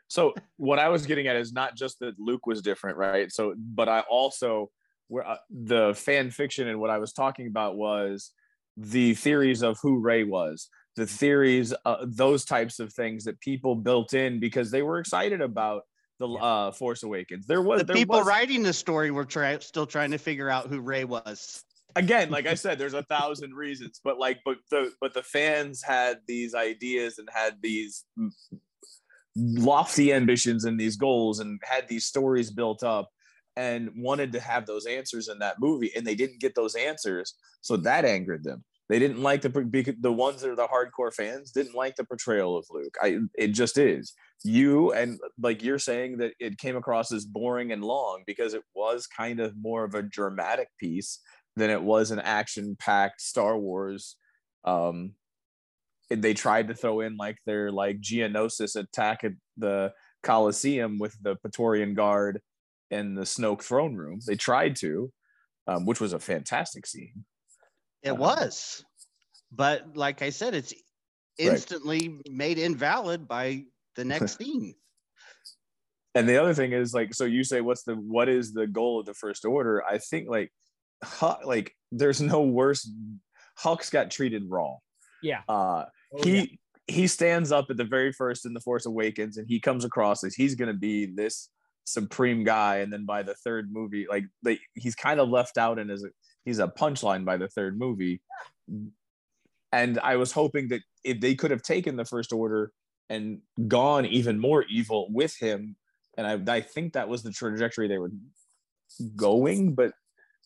So 0.09 0.35
what 0.56 0.78
I 0.78 0.88
was 0.88 1.04
getting 1.04 1.26
at 1.26 1.37
is 1.37 1.52
not 1.52 1.76
just 1.76 1.98
that 2.00 2.18
Luke 2.18 2.46
was 2.46 2.62
different, 2.62 2.96
right? 2.96 3.30
So, 3.32 3.54
but 3.56 3.88
I 3.88 4.00
also 4.00 4.70
where 5.09 5.26
uh, 5.26 5.37
the 5.50 5.94
fan 5.94 6.30
fiction 6.30 6.68
and 6.68 6.80
what 6.80 6.90
I 6.90 6.98
was 6.98 7.12
talking 7.12 7.46
about 7.46 7.76
was 7.76 8.32
the 8.76 9.14
theories 9.14 9.62
of 9.62 9.78
who 9.80 9.98
Rey 10.00 10.24
was, 10.24 10.68
the 10.96 11.06
theories, 11.06 11.72
uh, 11.85 12.04
those 12.04 12.44
types 12.44 12.80
of 12.80 12.92
things 12.92 13.24
that 13.24 13.40
people 13.40 13.74
built 13.76 14.14
in 14.14 14.40
because 14.40 14.70
they 14.70 14.82
were 14.82 14.98
excited 14.98 15.40
about 15.40 15.82
the 16.18 16.28
uh, 16.28 16.72
Force 16.72 17.02
Awakens. 17.02 17.46
There 17.46 17.62
was 17.62 17.80
The 17.80 17.85
there 17.85 17.96
people 17.96 18.18
was, 18.18 18.26
writing 18.26 18.62
the 18.62 18.72
story 18.72 19.11
were 19.11 19.24
try- 19.24 19.59
still 19.59 19.87
trying 19.87 20.11
to 20.11 20.18
figure 20.18 20.50
out 20.50 20.66
who 20.66 20.80
Rey 20.80 21.04
was. 21.04 21.62
Again, 21.96 22.30
like 22.30 22.46
I 22.46 22.54
said, 22.54 22.78
there's 22.78 22.94
a 22.94 23.02
thousand 23.02 23.54
reasons, 23.54 24.00
but 24.04 24.18
like, 24.18 24.40
but 24.44 24.59
the 24.70 24.92
but 25.00 25.14
the 25.14 25.22
fans 25.22 25.82
had 25.82 26.18
these 26.28 26.54
ideas 26.54 27.18
and 27.18 27.28
had 27.32 27.56
these 27.61 28.04
lofty 29.37 30.12
ambitions 30.12 30.64
and 30.64 30.78
these 30.78 30.96
goals 30.96 31.40
and 31.40 31.61
had 31.64 31.88
these 31.88 32.06
stories 32.06 32.50
built 32.50 32.82
up 32.82 33.11
and 33.56 33.90
wanted 33.96 34.32
to 34.32 34.40
have 34.40 34.66
those 34.66 34.87
answers 34.87 35.28
in 35.28 35.38
that 35.38 35.56
movie 35.61 35.90
and 35.96 36.06
they 36.06 36.14
didn't 36.14 36.40
get 36.40 36.54
those 36.54 36.74
answers 36.74 37.35
so 37.61 37.76
that 37.76 38.04
angered 38.04 38.44
them. 38.44 38.64
They 38.88 39.00
didn't 39.00 39.22
like 39.22 39.42
the 39.42 39.96
the 40.00 40.12
ones 40.12 40.40
that 40.40 40.50
are 40.50 40.56
the 40.56 40.68
hardcore 40.68 41.12
fans 41.12 41.50
didn't 41.50 41.74
like 41.74 41.96
the 41.96 42.04
portrayal 42.04 42.56
of 42.56 42.66
luke. 42.70 42.96
I 43.02 43.18
it 43.35 43.48
just 43.48 43.78
is. 43.78 44.14
You 44.44 44.92
and 44.92 45.18
like 45.42 45.62
you're 45.62 45.80
saying 45.80 46.18
that 46.18 46.35
it 46.38 46.59
came 46.59 46.76
across 46.76 47.12
as 47.12 47.24
boring 47.24 47.72
and 47.72 47.85
long 47.85 48.22
because 48.26 48.54
it 48.54 48.62
was 48.74 49.09
kind 49.09 49.40
of 49.40 49.54
more 49.61 49.85
of 49.85 49.94
a 49.94 50.02
dramatic 50.02 50.68
piece 50.78 51.20
than 51.57 51.71
it 51.71 51.83
was 51.83 52.11
an 52.11 52.19
action 52.21 52.77
packed 52.79 53.21
star 53.21 53.57
wars 53.59 54.16
um 54.64 55.12
they 56.11 56.35
tried 56.35 56.69
to 56.69 56.75
throw 56.75 57.01
in 57.01 57.16
like 57.16 57.37
their 57.47 57.73
like 57.73 58.01
geonosis 58.01 58.77
attack 58.77 59.25
at 59.25 59.33
the 59.57 59.92
coliseum 60.23 60.99
with 60.99 61.16
the 61.23 61.35
praetorian 61.37 61.95
guard 61.95 62.40
and 62.90 63.16
the 63.16 63.23
snoke 63.23 63.62
throne 63.62 63.95
room 63.97 64.21
they 64.27 64.37
tried 64.37 64.77
to 64.77 65.12
um, 65.69 65.85
which 65.85 66.01
was 66.01 66.12
a 66.12 66.19
fantastic 66.19 66.87
scene 66.87 67.25
It 68.03 68.11
Uh-huh. 68.12 68.21
was. 68.21 68.85
But 69.51 69.97
like 69.97 70.23
I 70.23 70.31
said, 70.31 70.55
it's 70.55 70.75
instantly 71.38 72.21
made 72.31 72.59
invalid 72.59 73.27
by 73.27 73.64
the 73.97 74.05
next 74.12 74.38
scene. 74.38 74.75
and 76.14 76.29
the 76.29 76.37
other 76.40 76.55
thing 76.55 76.73
is 76.73 76.95
like 76.95 77.14
so 77.14 77.25
you 77.25 77.45
say 77.45 77.61
what's 77.61 77.83
the 77.85 77.95
what 77.95 78.29
is 78.29 78.53
the 78.53 78.66
goal 78.66 79.01
of 79.01 79.07
the 79.07 79.14
first 79.14 79.45
order 79.45 79.85
i 79.85 79.99
think 79.99 80.29
like 80.29 80.51
Hu- 81.04 81.44
like 81.46 81.74
there's 81.92 82.20
no 82.20 82.42
worse 82.42 82.90
Hux 83.62 83.90
got 83.90 84.11
treated 84.11 84.44
wrong 84.48 84.78
Yeah. 85.22 85.42
uh 85.48 85.85
Oh, 86.12 86.22
he 86.22 86.37
yeah. 86.38 86.44
he 86.87 87.06
stands 87.09 87.50
up 87.52 87.66
at 87.70 87.76
the 87.76 87.85
very 87.85 88.12
first 88.12 88.46
in 88.46 88.54
the 88.54 88.61
force 88.61 88.87
awakens 88.87 89.37
and 89.38 89.46
he 89.48 89.59
comes 89.61 89.85
across 89.85 90.22
as 90.24 90.35
he's 90.35 90.54
going 90.54 90.68
to 90.72 90.78
be 90.78 91.06
this 91.06 91.48
supreme 91.85 92.42
guy 92.44 92.76
and 92.78 92.92
then 92.92 93.04
by 93.04 93.22
the 93.22 93.35
third 93.35 93.72
movie 93.72 94.06
like 94.09 94.24
they, 94.42 94.59
he's 94.74 94.94
kind 94.94 95.20
of 95.20 95.28
left 95.28 95.56
out 95.59 95.78
and 95.78 95.90
is 95.90 96.04
a, 96.04 96.09
he's 96.44 96.59
a 96.59 96.66
punchline 96.68 97.24
by 97.24 97.37
the 97.37 97.48
third 97.48 97.78
movie 97.78 98.20
And 99.72 99.98
I 99.98 100.16
was 100.16 100.32
hoping 100.32 100.68
that 100.68 100.80
if 101.04 101.20
they 101.20 101.35
could 101.35 101.50
have 101.50 101.62
taken 101.62 101.96
the 101.96 102.04
First 102.04 102.32
Order 102.32 102.72
and 103.11 103.40
gone 103.68 104.06
even 104.06 104.38
more 104.38 104.64
evil 104.70 105.09
with 105.11 105.37
him, 105.38 105.76
and 106.16 106.26
I, 106.26 106.54
I 106.56 106.61
think 106.62 106.94
that 106.94 107.09
was 107.09 107.22
the 107.22 107.30
trajectory 107.32 107.88
they 107.88 107.98
were 107.98 108.12
going, 109.16 109.74
but 109.74 109.92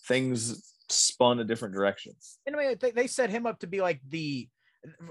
things 0.06 0.74
spun 0.88 1.40
a 1.40 1.44
different 1.44 1.74
direction. 1.74 2.12
Anyway, 2.46 2.76
they, 2.80 2.90
they 2.90 3.06
set 3.06 3.30
him 3.30 3.46
up 3.46 3.60
to 3.60 3.66
be 3.66 3.80
like 3.80 4.00
the, 4.08 4.48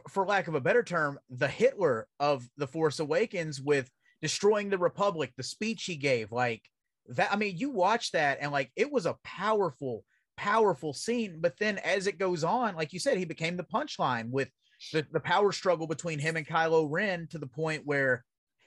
for 0.10 0.26
lack 0.26 0.48
of 0.48 0.56
a 0.56 0.62
better 0.62 0.84
term, 0.84 1.20
the 1.30 1.48
Hitler 1.48 2.08
of 2.20 2.48
the 2.58 2.68
Force 2.68 3.00
Awakens 3.00 3.62
with 3.62 3.90
destroying 4.22 4.70
the 4.70 4.78
Republic, 4.78 5.32
the 5.38 5.44
speech 5.44 5.86
he 5.86 5.96
gave, 5.96 6.32
like 6.32 6.64
that. 7.10 7.32
I 7.32 7.36
mean, 7.36 7.58
you 7.58 7.70
watch 7.70 8.12
that 8.12 8.40
and 8.42 8.52
like 8.52 8.72
it 8.76 8.92
was 8.92 9.06
a 9.06 9.18
powerful, 9.24 10.04
powerful 10.38 10.94
scene. 10.94 11.38
But 11.40 11.58
then 11.60 11.78
as 11.80 12.08
it 12.08 12.20
goes 12.20 12.44
on, 12.44 12.76
like 12.76 12.94
you 12.94 13.00
said, 13.00 13.18
he 13.18 13.26
became 13.26 13.58
the 13.58 13.64
punchline 13.64 14.30
with 14.30 14.50
the, 14.94 15.06
the 15.12 15.20
power 15.20 15.52
struggle 15.52 15.88
between 15.88 16.20
him 16.20 16.36
and 16.36 16.48
Kylo 16.48 16.88
Ren 16.90 17.28
to 17.32 17.38
the 17.38 17.48
point 17.48 17.86
where 17.86 18.24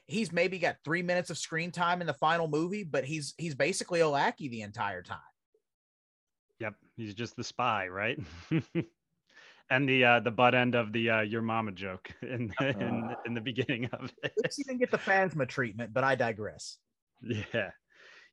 he's 0.07 0.31
maybe 0.31 0.59
got 0.59 0.77
three 0.83 1.01
minutes 1.01 1.29
of 1.29 1.37
screen 1.37 1.71
time 1.71 2.01
in 2.01 2.07
the 2.07 2.13
final 2.13 2.47
movie, 2.47 2.83
but 2.83 3.05
he's 3.05 3.33
he's 3.37 3.55
basically 3.55 4.01
a 4.01 4.09
lackey 4.09 4.47
the 4.47 4.61
entire 4.61 5.01
time. 5.01 5.19
Yep, 6.63 6.75
he's 6.95 7.13
just 7.13 7.35
the 7.35 7.43
spy, 7.43 7.89
right? 7.89 8.17
and 9.69 9.89
the 9.89 10.05
uh, 10.05 10.19
the 10.21 10.31
butt 10.31 10.55
end 10.55 10.75
of 10.75 10.93
the 10.93 11.09
uh, 11.09 11.19
your 11.19 11.41
mama 11.41 11.73
joke 11.73 12.09
in 12.21 12.53
the, 12.57 12.69
in, 12.69 13.15
in 13.25 13.33
the 13.33 13.41
beginning 13.41 13.89
of 13.91 14.09
it. 14.23 14.31
Let's 14.41 14.57
even 14.59 14.77
get 14.77 14.89
the 14.89 14.97
Phasma 14.97 15.45
treatment, 15.45 15.93
but 15.93 16.05
I 16.05 16.15
digress. 16.15 16.77
Yeah, 17.21 17.71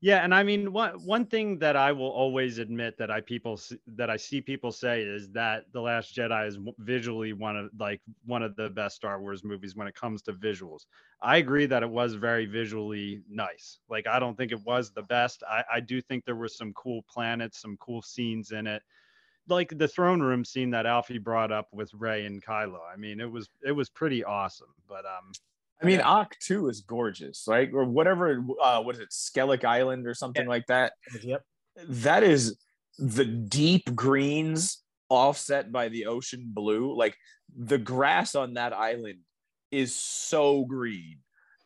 yeah, 0.03 0.25
and 0.25 0.35
I 0.35 0.43
mean 0.43 0.73
one 0.73 0.93
one 1.05 1.27
thing 1.27 1.59
that 1.59 1.77
I 1.77 1.93
will 1.93 2.09
always 2.09 2.59
admit 2.59 2.97
that 2.97 3.11
I 3.11 3.21
people 3.21 3.61
that 3.87 4.09
I 4.09 4.17
see 4.17 4.41
people 4.41 4.73
say 4.73 5.03
is 5.03 5.31
that 5.33 5.65
The 5.73 5.81
Last 5.83 6.17
Jedi 6.17 6.49
is 6.49 6.59
visually 6.79 7.35
one 7.35 7.55
of 7.57 7.71
like 7.79 8.01
one 8.25 8.43
of 8.43 8.57
the 8.57 8.71
best 8.71 8.97
Star 8.97 9.21
Wars 9.21 9.45
movies 9.45 9.77
when 9.77 9.87
it 9.87 9.95
comes 9.95 10.23
to 10.23 10.33
visuals. 10.33 10.87
I 11.21 11.37
agree 11.37 11.67
that 11.67 11.83
it 11.83 11.91
was 11.91 12.15
very 12.15 12.47
visually 12.47 13.23
nice. 13.29 13.81
Like 13.91 14.07
I 14.07 14.19
don't 14.19 14.37
think 14.39 14.53
it 14.53 14.63
was 14.65 14.91
the 14.91 15.03
best. 15.03 15.43
I, 15.47 15.65
I 15.71 15.81
do 15.81 16.01
think 16.01 16.25
there 16.25 16.37
were 16.37 16.49
some 16.49 16.73
cool 16.73 17.03
planets, 17.03 17.61
some 17.61 17.77
cool 17.77 18.01
scenes 18.01 18.53
in 18.53 18.67
it. 18.67 18.83
Like 19.49 19.77
the 19.77 19.89
throne 19.89 20.21
room 20.23 20.45
scene 20.45 20.71
that 20.71 20.87
Alfie 20.87 21.19
brought 21.19 21.53
up 21.53 21.69
with 21.73 21.93
Rey 21.95 22.25
and 22.27 22.43
Kylo. 22.43 22.81
I 22.93 22.97
mean, 22.97 23.21
it 23.21 23.31
was 23.31 23.51
it 23.63 23.73
was 23.73 23.91
pretty 23.91 24.25
awesome. 24.25 24.75
But 24.89 25.05
um 25.05 25.33
I 25.83 25.87
mean, 25.87 25.99
yeah. 26.01 26.25
Too 26.41 26.69
is 26.69 26.83
gorgeous, 26.83 27.45
right? 27.49 27.71
Or 27.73 27.85
whatever. 27.85 28.45
Uh, 28.63 28.83
what 28.83 28.97
is 28.97 29.01
it, 29.01 29.11
Skellig 29.11 29.65
Island 29.65 30.07
or 30.07 30.15
something 30.15 30.45
yeah. 30.45 30.49
like 30.49 30.67
that? 30.67 30.93
Yep. 31.23 31.43
That 31.89 32.23
is 32.23 32.59
the 32.99 33.25
deep 33.25 33.95
greens 33.95 34.83
offset 35.09 35.73
by 35.73 35.89
the 35.89 36.07
ocean 36.07 36.51
blue. 36.53 36.95
Like 36.95 37.17
the 37.57 37.79
grass 37.79 38.35
on 38.35 38.55
that 38.55 38.73
island 38.73 39.21
is 39.71 39.95
so 39.95 40.65
green. 40.65 41.19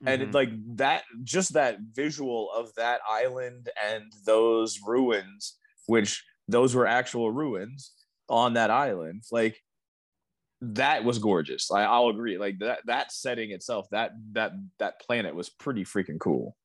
Mm-hmm. 0.03 0.09
And 0.09 0.23
it, 0.23 0.25
mm-hmm. 0.27 0.35
like 0.35 0.51
that, 0.77 1.03
just 1.23 1.55
that 1.55 1.79
visual 1.93 2.53
of 2.53 2.73
that 2.77 3.01
island 3.09 3.69
and 3.85 4.05
those 4.25 4.79
ruins, 4.87 5.57
which 5.87 6.23
those 6.47 6.75
were 6.75 6.87
actual 6.87 7.33
ruins 7.33 7.93
on 8.29 8.55
that 8.55 8.71
island, 8.71 9.23
like 9.33 9.61
that 10.73 11.05
was 11.05 11.19
gorgeous. 11.19 11.71
I, 11.71 11.85
I'll 11.85 12.09
agree. 12.09 12.39
Like 12.39 12.59
that 12.61 12.81
that 12.87 13.13
setting 13.13 13.51
itself, 13.51 13.89
that 13.91 14.13
that 14.33 14.53
that 14.79 15.01
planet 15.01 15.35
was 15.35 15.49
pretty 15.49 15.85
freaking 15.85 16.19
cool. 16.19 16.57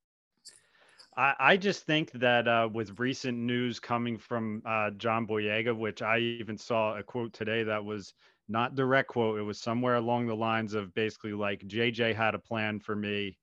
I, 1.17 1.35
I 1.39 1.57
just 1.57 1.85
think 1.85 2.11
that 2.13 2.47
uh, 2.47 2.69
with 2.71 2.99
recent 2.99 3.37
news 3.37 3.79
coming 3.79 4.17
from 4.17 4.61
uh, 4.65 4.91
John 4.91 5.27
Boyega, 5.27 5.75
which 5.75 6.01
I 6.01 6.19
even 6.19 6.57
saw 6.57 6.97
a 6.97 7.03
quote 7.03 7.33
today 7.33 7.63
that 7.63 7.83
was 7.83 8.13
not 8.47 8.75
direct 8.75 9.09
quote, 9.09 9.39
it 9.39 9.43
was 9.43 9.59
somewhere 9.59 9.95
along 9.95 10.27
the 10.27 10.35
lines 10.35 10.73
of 10.73 10.93
basically 10.93 11.33
like 11.33 11.61
JJ 11.67 12.15
had 12.15 12.35
a 12.35 12.39
plan 12.39 12.79
for 12.79 12.95
me, 12.95 13.37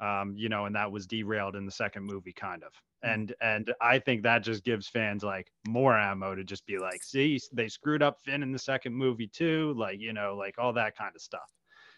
um, 0.00 0.34
you 0.36 0.48
know, 0.48 0.66
and 0.66 0.76
that 0.76 0.90
was 0.90 1.06
derailed 1.06 1.56
in 1.56 1.64
the 1.64 1.72
second 1.72 2.04
movie, 2.04 2.32
kind 2.32 2.62
of. 2.62 2.72
Mm. 3.04 3.14
and 3.14 3.34
and 3.40 3.74
I 3.80 3.98
think 3.98 4.22
that 4.22 4.42
just 4.42 4.64
gives 4.64 4.88
fans 4.88 5.22
like 5.22 5.50
more 5.66 5.96
ammo 5.96 6.34
to 6.34 6.44
just 6.44 6.66
be 6.66 6.78
like, 6.78 7.02
see, 7.02 7.38
they 7.52 7.68
screwed 7.68 8.02
up 8.02 8.18
Finn 8.24 8.42
in 8.42 8.52
the 8.52 8.58
second 8.58 8.94
movie 8.94 9.28
too, 9.28 9.74
like 9.76 10.00
you 10.00 10.12
know, 10.12 10.36
like 10.36 10.56
all 10.58 10.72
that 10.74 10.96
kind 10.96 11.12
of 11.14 11.20
stuff. 11.20 11.50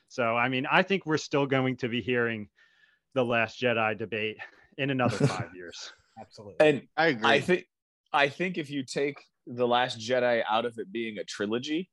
So 0.09 0.37
I 0.37 0.49
mean, 0.49 0.67
I 0.71 0.83
think 0.83 1.07
we're 1.07 1.17
still 1.17 1.47
going 1.47 1.77
to 1.79 1.89
be 1.89 2.01
hearing 2.01 2.49
the 3.15 3.25
Last 3.25 3.61
Jedi 3.61 3.97
debate 3.99 4.37
in 4.77 4.91
another 4.91 5.27
five 5.27 5.51
years. 5.55 5.93
Absolutely, 6.21 6.67
and 6.67 6.83
I 6.97 7.09
agree. 7.09 7.29
I 7.29 7.41
think 7.41 7.65
I 8.13 8.29
think 8.29 8.59
if 8.59 8.71
you 8.71 8.85
take 8.85 9.19
the 9.47 9.67
Last 9.67 9.99
Jedi 9.99 10.43
out 10.49 10.65
of 10.65 10.79
it 10.79 10.91
being 10.93 11.19
a 11.19 11.25
trilogy, 11.25 11.91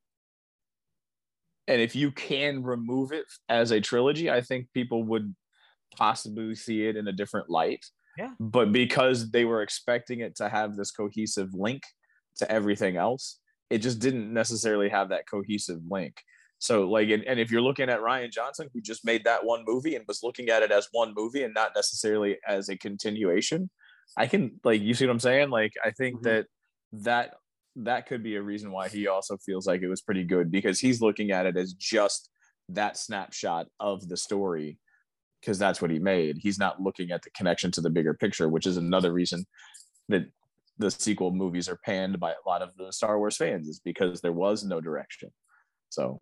and 1.68 1.82
if 1.82 1.96
you 1.96 2.12
can 2.12 2.64
remove 2.64 3.12
it 3.12 3.26
as 3.50 3.72
a 3.72 3.82
trilogy, 3.82 4.30
I 4.30 4.42
think 4.42 4.68
people 4.74 5.04
would 5.04 5.36
possibly 5.96 6.56
see 6.56 6.86
it 6.86 6.96
in 6.96 7.08
a 7.08 7.14
different 7.14 7.50
light. 7.50 7.86
Yeah. 8.18 8.32
But 8.40 8.72
because 8.72 9.32
they 9.32 9.46
were 9.46 9.62
expecting 9.62 10.22
it 10.22 10.36
to 10.38 10.50
have 10.50 10.76
this 10.76 10.92
cohesive 10.92 11.50
link 11.54 11.84
to 12.38 12.50
everything 12.50 12.98
else, 12.98 13.40
it 13.70 13.80
just 13.80 14.00
didn't 14.00 14.34
necessarily 14.34 14.90
have 14.90 15.10
that 15.10 15.28
cohesive 15.30 15.80
link. 15.90 16.16
So, 16.60 16.90
like, 16.90 17.10
and, 17.10 17.24
and 17.26 17.40
if 17.40 17.52
you're 17.52 17.62
looking 17.62 17.90
at 17.90 18.00
Rian 18.00 18.32
Johnson, 18.32 18.70
who 18.74 18.82
just 18.82 19.06
made 19.06 19.26
that 19.26 19.46
one 19.46 19.64
movie 19.68 19.96
and 19.96 20.06
was 20.08 20.22
looking 20.24 20.50
at 20.50 20.64
it 20.64 20.72
as 20.72 20.88
one 20.92 21.14
movie 21.16 21.44
and 21.44 21.54
not 21.54 21.72
necessarily 21.76 22.38
as 22.48 22.70
a 22.70 22.78
continuation, 22.78 23.70
I 24.18 24.28
can, 24.28 24.60
like, 24.64 24.82
you 24.82 24.94
see 24.94 25.06
what 25.06 25.12
I'm 25.12 25.20
saying? 25.20 25.50
Like, 25.50 25.74
I 25.84 25.92
think 25.92 26.18
mm-hmm. 26.18 26.24
that 26.24 26.46
that 27.04 27.34
that 27.76 28.08
could 28.08 28.24
be 28.24 28.36
a 28.38 28.42
reason 28.42 28.72
why 28.72 28.88
he 28.88 29.08
also 29.08 29.38
feels 29.38 29.68
like 29.68 29.82
it 29.82 29.90
was 29.90 30.02
pretty 30.02 30.24
good 30.24 30.50
because 30.50 30.80
he's 30.80 31.02
looking 31.02 31.32
at 31.32 31.46
it 31.46 31.58
as 31.58 31.74
just 31.74 32.30
that 32.70 32.98
snapshot 32.98 33.68
of 33.80 34.08
the 34.08 34.16
story 34.16 34.80
because 35.46 35.60
that's 35.60 35.80
what 35.80 35.92
he 35.92 36.00
made. 36.00 36.40
He's 36.40 36.58
not 36.58 36.82
looking 36.82 37.12
at 37.12 37.22
the 37.22 37.30
connection 37.30 37.70
to 37.72 37.82
the 37.82 37.90
bigger 37.90 38.16
picture, 38.16 38.50
which 38.50 38.66
is 38.66 38.78
another 38.78 39.14
reason 39.14 39.46
that 40.10 40.26
the 40.80 40.90
sequel 40.90 41.32
movies 41.32 41.70
are 41.70 41.80
panned 41.86 42.20
by 42.20 42.32
a 42.32 42.50
lot 42.50 42.64
of 42.64 42.76
the 42.78 42.92
Star 42.92 43.20
Wars 43.20 43.38
fans 43.38 43.68
is 43.68 43.80
because 43.80 44.22
there 44.22 44.34
was 44.34 44.64
no 44.64 44.82
direction. 44.82 45.30
So, 45.90 46.20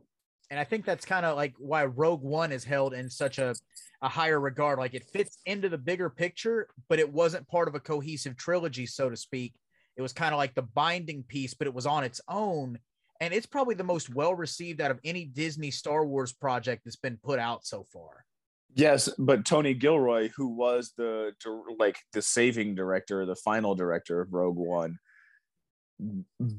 and 0.51 0.59
I 0.59 0.65
think 0.65 0.85
that's 0.85 1.05
kind 1.05 1.25
of 1.25 1.37
like 1.37 1.53
why 1.57 1.85
Rogue 1.85 2.21
One 2.21 2.51
is 2.51 2.65
held 2.65 2.93
in 2.93 3.09
such 3.09 3.39
a, 3.39 3.55
a 4.01 4.09
higher 4.09 4.41
regard. 4.41 4.77
Like 4.77 4.93
it 4.93 5.05
fits 5.05 5.37
into 5.45 5.69
the 5.69 5.77
bigger 5.77 6.09
picture, 6.09 6.67
but 6.89 6.99
it 6.99 7.11
wasn't 7.11 7.47
part 7.47 7.69
of 7.69 7.75
a 7.75 7.79
cohesive 7.79 8.35
trilogy, 8.35 8.85
so 8.85 9.09
to 9.09 9.15
speak. 9.15 9.53
It 9.95 10.01
was 10.01 10.11
kind 10.11 10.33
of 10.33 10.37
like 10.37 10.53
the 10.53 10.63
binding 10.63 11.23
piece, 11.23 11.53
but 11.53 11.67
it 11.67 11.73
was 11.73 11.85
on 11.85 12.03
its 12.03 12.19
own. 12.27 12.77
And 13.21 13.33
it's 13.33 13.45
probably 13.45 13.75
the 13.75 13.83
most 13.85 14.13
well 14.13 14.35
received 14.35 14.81
out 14.81 14.91
of 14.91 14.99
any 15.05 15.23
Disney 15.23 15.71
Star 15.71 16.05
Wars 16.05 16.33
project 16.33 16.81
that's 16.83 16.97
been 16.97 17.17
put 17.23 17.39
out 17.39 17.65
so 17.65 17.85
far. 17.93 18.25
Yes, 18.75 19.09
but 19.19 19.45
Tony 19.45 19.73
Gilroy, 19.73 20.29
who 20.35 20.47
was 20.47 20.93
the 20.97 21.33
like 21.77 21.97
the 22.11 22.21
saving 22.21 22.75
director, 22.75 23.25
the 23.25 23.35
final 23.35 23.75
director 23.75 24.21
of 24.21 24.33
Rogue 24.33 24.57
One, 24.57 24.97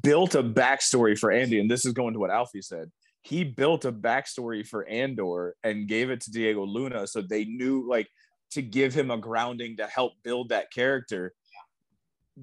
built 0.02 0.34
a 0.34 0.42
backstory 0.42 1.18
for 1.18 1.30
Andy, 1.30 1.58
and 1.58 1.70
this 1.70 1.84
is 1.84 1.92
going 1.92 2.14
to 2.14 2.20
what 2.20 2.30
Alfie 2.30 2.62
said. 2.62 2.90
He 3.22 3.42
built 3.42 3.84
a 3.84 3.92
backstory 3.92 4.66
for 4.66 4.86
Andor 4.86 5.56
and 5.64 5.88
gave 5.88 6.10
it 6.10 6.20
to 6.22 6.30
Diego 6.30 6.64
Luna, 6.64 7.06
so 7.06 7.22
they 7.22 7.44
knew 7.44 7.88
like 7.88 8.08
to 8.52 8.62
give 8.62 8.94
him 8.94 9.10
a 9.10 9.18
grounding 9.18 9.76
to 9.78 9.86
help 9.86 10.12
build 10.22 10.50
that 10.50 10.70
character. 10.72 11.32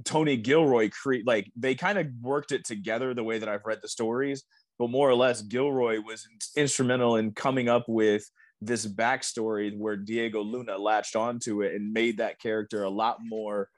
Tony 0.03 0.37
Gilroy 0.37 0.89
create 0.89 1.25
like 1.25 1.49
they 1.55 1.75
kind 1.75 1.97
of 1.97 2.07
worked 2.21 2.51
it 2.51 2.65
together 2.65 3.13
the 3.13 3.23
way 3.23 3.39
that 3.39 3.47
I've 3.49 3.65
read 3.65 3.79
the 3.81 3.87
stories, 3.87 4.43
but 4.79 4.89
more 4.89 5.09
or 5.09 5.15
less 5.15 5.41
Gilroy 5.41 6.01
was 6.01 6.27
instrumental 6.57 7.15
in 7.15 7.31
coming 7.31 7.69
up 7.69 7.85
with 7.87 8.29
this 8.61 8.85
backstory 8.85 9.75
where 9.77 9.97
Diego 9.97 10.41
Luna 10.41 10.77
latched 10.77 11.15
onto 11.15 11.61
it 11.63 11.73
and 11.73 11.91
made 11.91 12.17
that 12.17 12.39
character 12.39 12.83
a 12.83 12.89
lot 12.89 13.17
more 13.21 13.69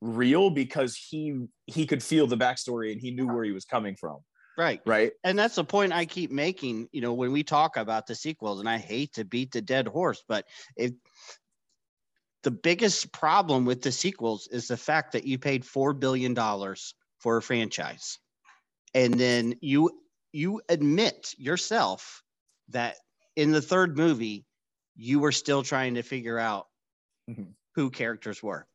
real 0.00 0.50
because 0.50 0.96
he 0.96 1.46
he 1.66 1.86
could 1.86 2.02
feel 2.02 2.26
the 2.26 2.36
backstory 2.36 2.92
and 2.92 3.00
he 3.00 3.10
knew 3.10 3.26
where 3.26 3.44
he 3.44 3.52
was 3.52 3.64
coming 3.64 3.96
from. 3.96 4.18
Right. 4.58 4.80
Right. 4.86 5.12
And 5.22 5.38
that's 5.38 5.56
the 5.56 5.64
point 5.64 5.92
I 5.92 6.06
keep 6.06 6.30
making, 6.30 6.88
you 6.90 7.02
know, 7.02 7.12
when 7.12 7.30
we 7.30 7.42
talk 7.42 7.76
about 7.76 8.06
the 8.06 8.14
sequels, 8.14 8.58
and 8.58 8.68
I 8.68 8.78
hate 8.78 9.12
to 9.14 9.24
beat 9.24 9.52
the 9.52 9.60
dead 9.60 9.86
horse, 9.86 10.22
but 10.26 10.46
if 10.76 10.92
the 12.42 12.50
biggest 12.50 13.12
problem 13.12 13.64
with 13.64 13.82
the 13.82 13.92
sequels 13.92 14.48
is 14.50 14.68
the 14.68 14.76
fact 14.76 15.12
that 15.12 15.26
you 15.26 15.38
paid 15.38 15.64
four 15.64 15.92
billion 15.92 16.32
dollars 16.32 16.94
for 17.18 17.36
a 17.36 17.42
franchise. 17.42 18.18
And 18.94 19.14
then 19.14 19.56
you 19.60 19.90
you 20.32 20.62
admit 20.68 21.34
yourself 21.38 22.22
that 22.68 22.96
in 23.36 23.52
the 23.52 23.62
third 23.62 23.96
movie, 23.96 24.44
you 24.96 25.20
were 25.20 25.32
still 25.32 25.62
trying 25.62 25.94
to 25.94 26.02
figure 26.02 26.38
out 26.38 26.66
mm-hmm. 27.30 27.44
who 27.74 27.90
characters 27.90 28.42
were. 28.42 28.66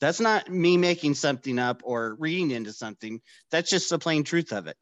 That's 0.00 0.20
not 0.20 0.50
me 0.50 0.76
making 0.76 1.14
something 1.14 1.58
up 1.58 1.82
or 1.84 2.16
reading 2.18 2.50
into 2.50 2.72
something. 2.72 3.20
That's 3.50 3.70
just 3.70 3.90
the 3.90 3.98
plain 3.98 4.24
truth 4.24 4.52
of 4.52 4.66
it. 4.66 4.76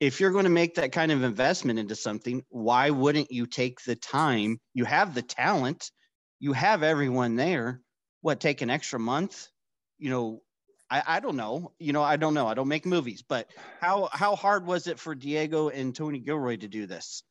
If 0.00 0.20
you're 0.20 0.32
going 0.32 0.44
to 0.44 0.50
make 0.50 0.74
that 0.74 0.90
kind 0.90 1.12
of 1.12 1.22
investment 1.22 1.78
into 1.78 1.94
something, 1.94 2.44
why 2.48 2.90
wouldn't 2.90 3.30
you 3.30 3.46
take 3.46 3.80
the 3.82 3.94
time? 3.94 4.58
You 4.74 4.84
have 4.84 5.14
the 5.14 5.22
talent, 5.22 5.90
you 6.40 6.52
have 6.52 6.82
everyone 6.82 7.36
there. 7.36 7.80
What, 8.20 8.40
take 8.40 8.62
an 8.62 8.70
extra 8.70 8.98
month? 8.98 9.48
You 9.98 10.10
know, 10.10 10.42
I, 10.90 11.02
I 11.06 11.20
don't 11.20 11.36
know. 11.36 11.72
You 11.78 11.92
know, 11.92 12.02
I 12.02 12.16
don't 12.16 12.34
know. 12.34 12.48
I 12.48 12.54
don't 12.54 12.68
make 12.68 12.84
movies, 12.84 13.22
but 13.26 13.48
how 13.80 14.08
how 14.12 14.36
hard 14.36 14.66
was 14.66 14.88
it 14.88 14.98
for 14.98 15.14
Diego 15.14 15.70
and 15.70 15.94
Tony 15.94 16.18
Gilroy 16.18 16.56
to 16.56 16.68
do 16.68 16.86
this? 16.86 17.22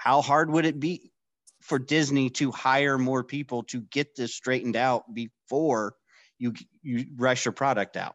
How 0.00 0.22
hard 0.22 0.50
would 0.50 0.64
it 0.64 0.80
be 0.80 1.12
for 1.60 1.78
Disney 1.78 2.30
to 2.30 2.50
hire 2.50 2.96
more 2.96 3.22
people 3.22 3.64
to 3.64 3.82
get 3.82 4.16
this 4.16 4.34
straightened 4.34 4.74
out 4.74 5.04
before 5.12 5.94
you 6.38 6.54
you 6.82 7.04
rush 7.16 7.44
your 7.44 7.52
product 7.52 7.98
out? 7.98 8.14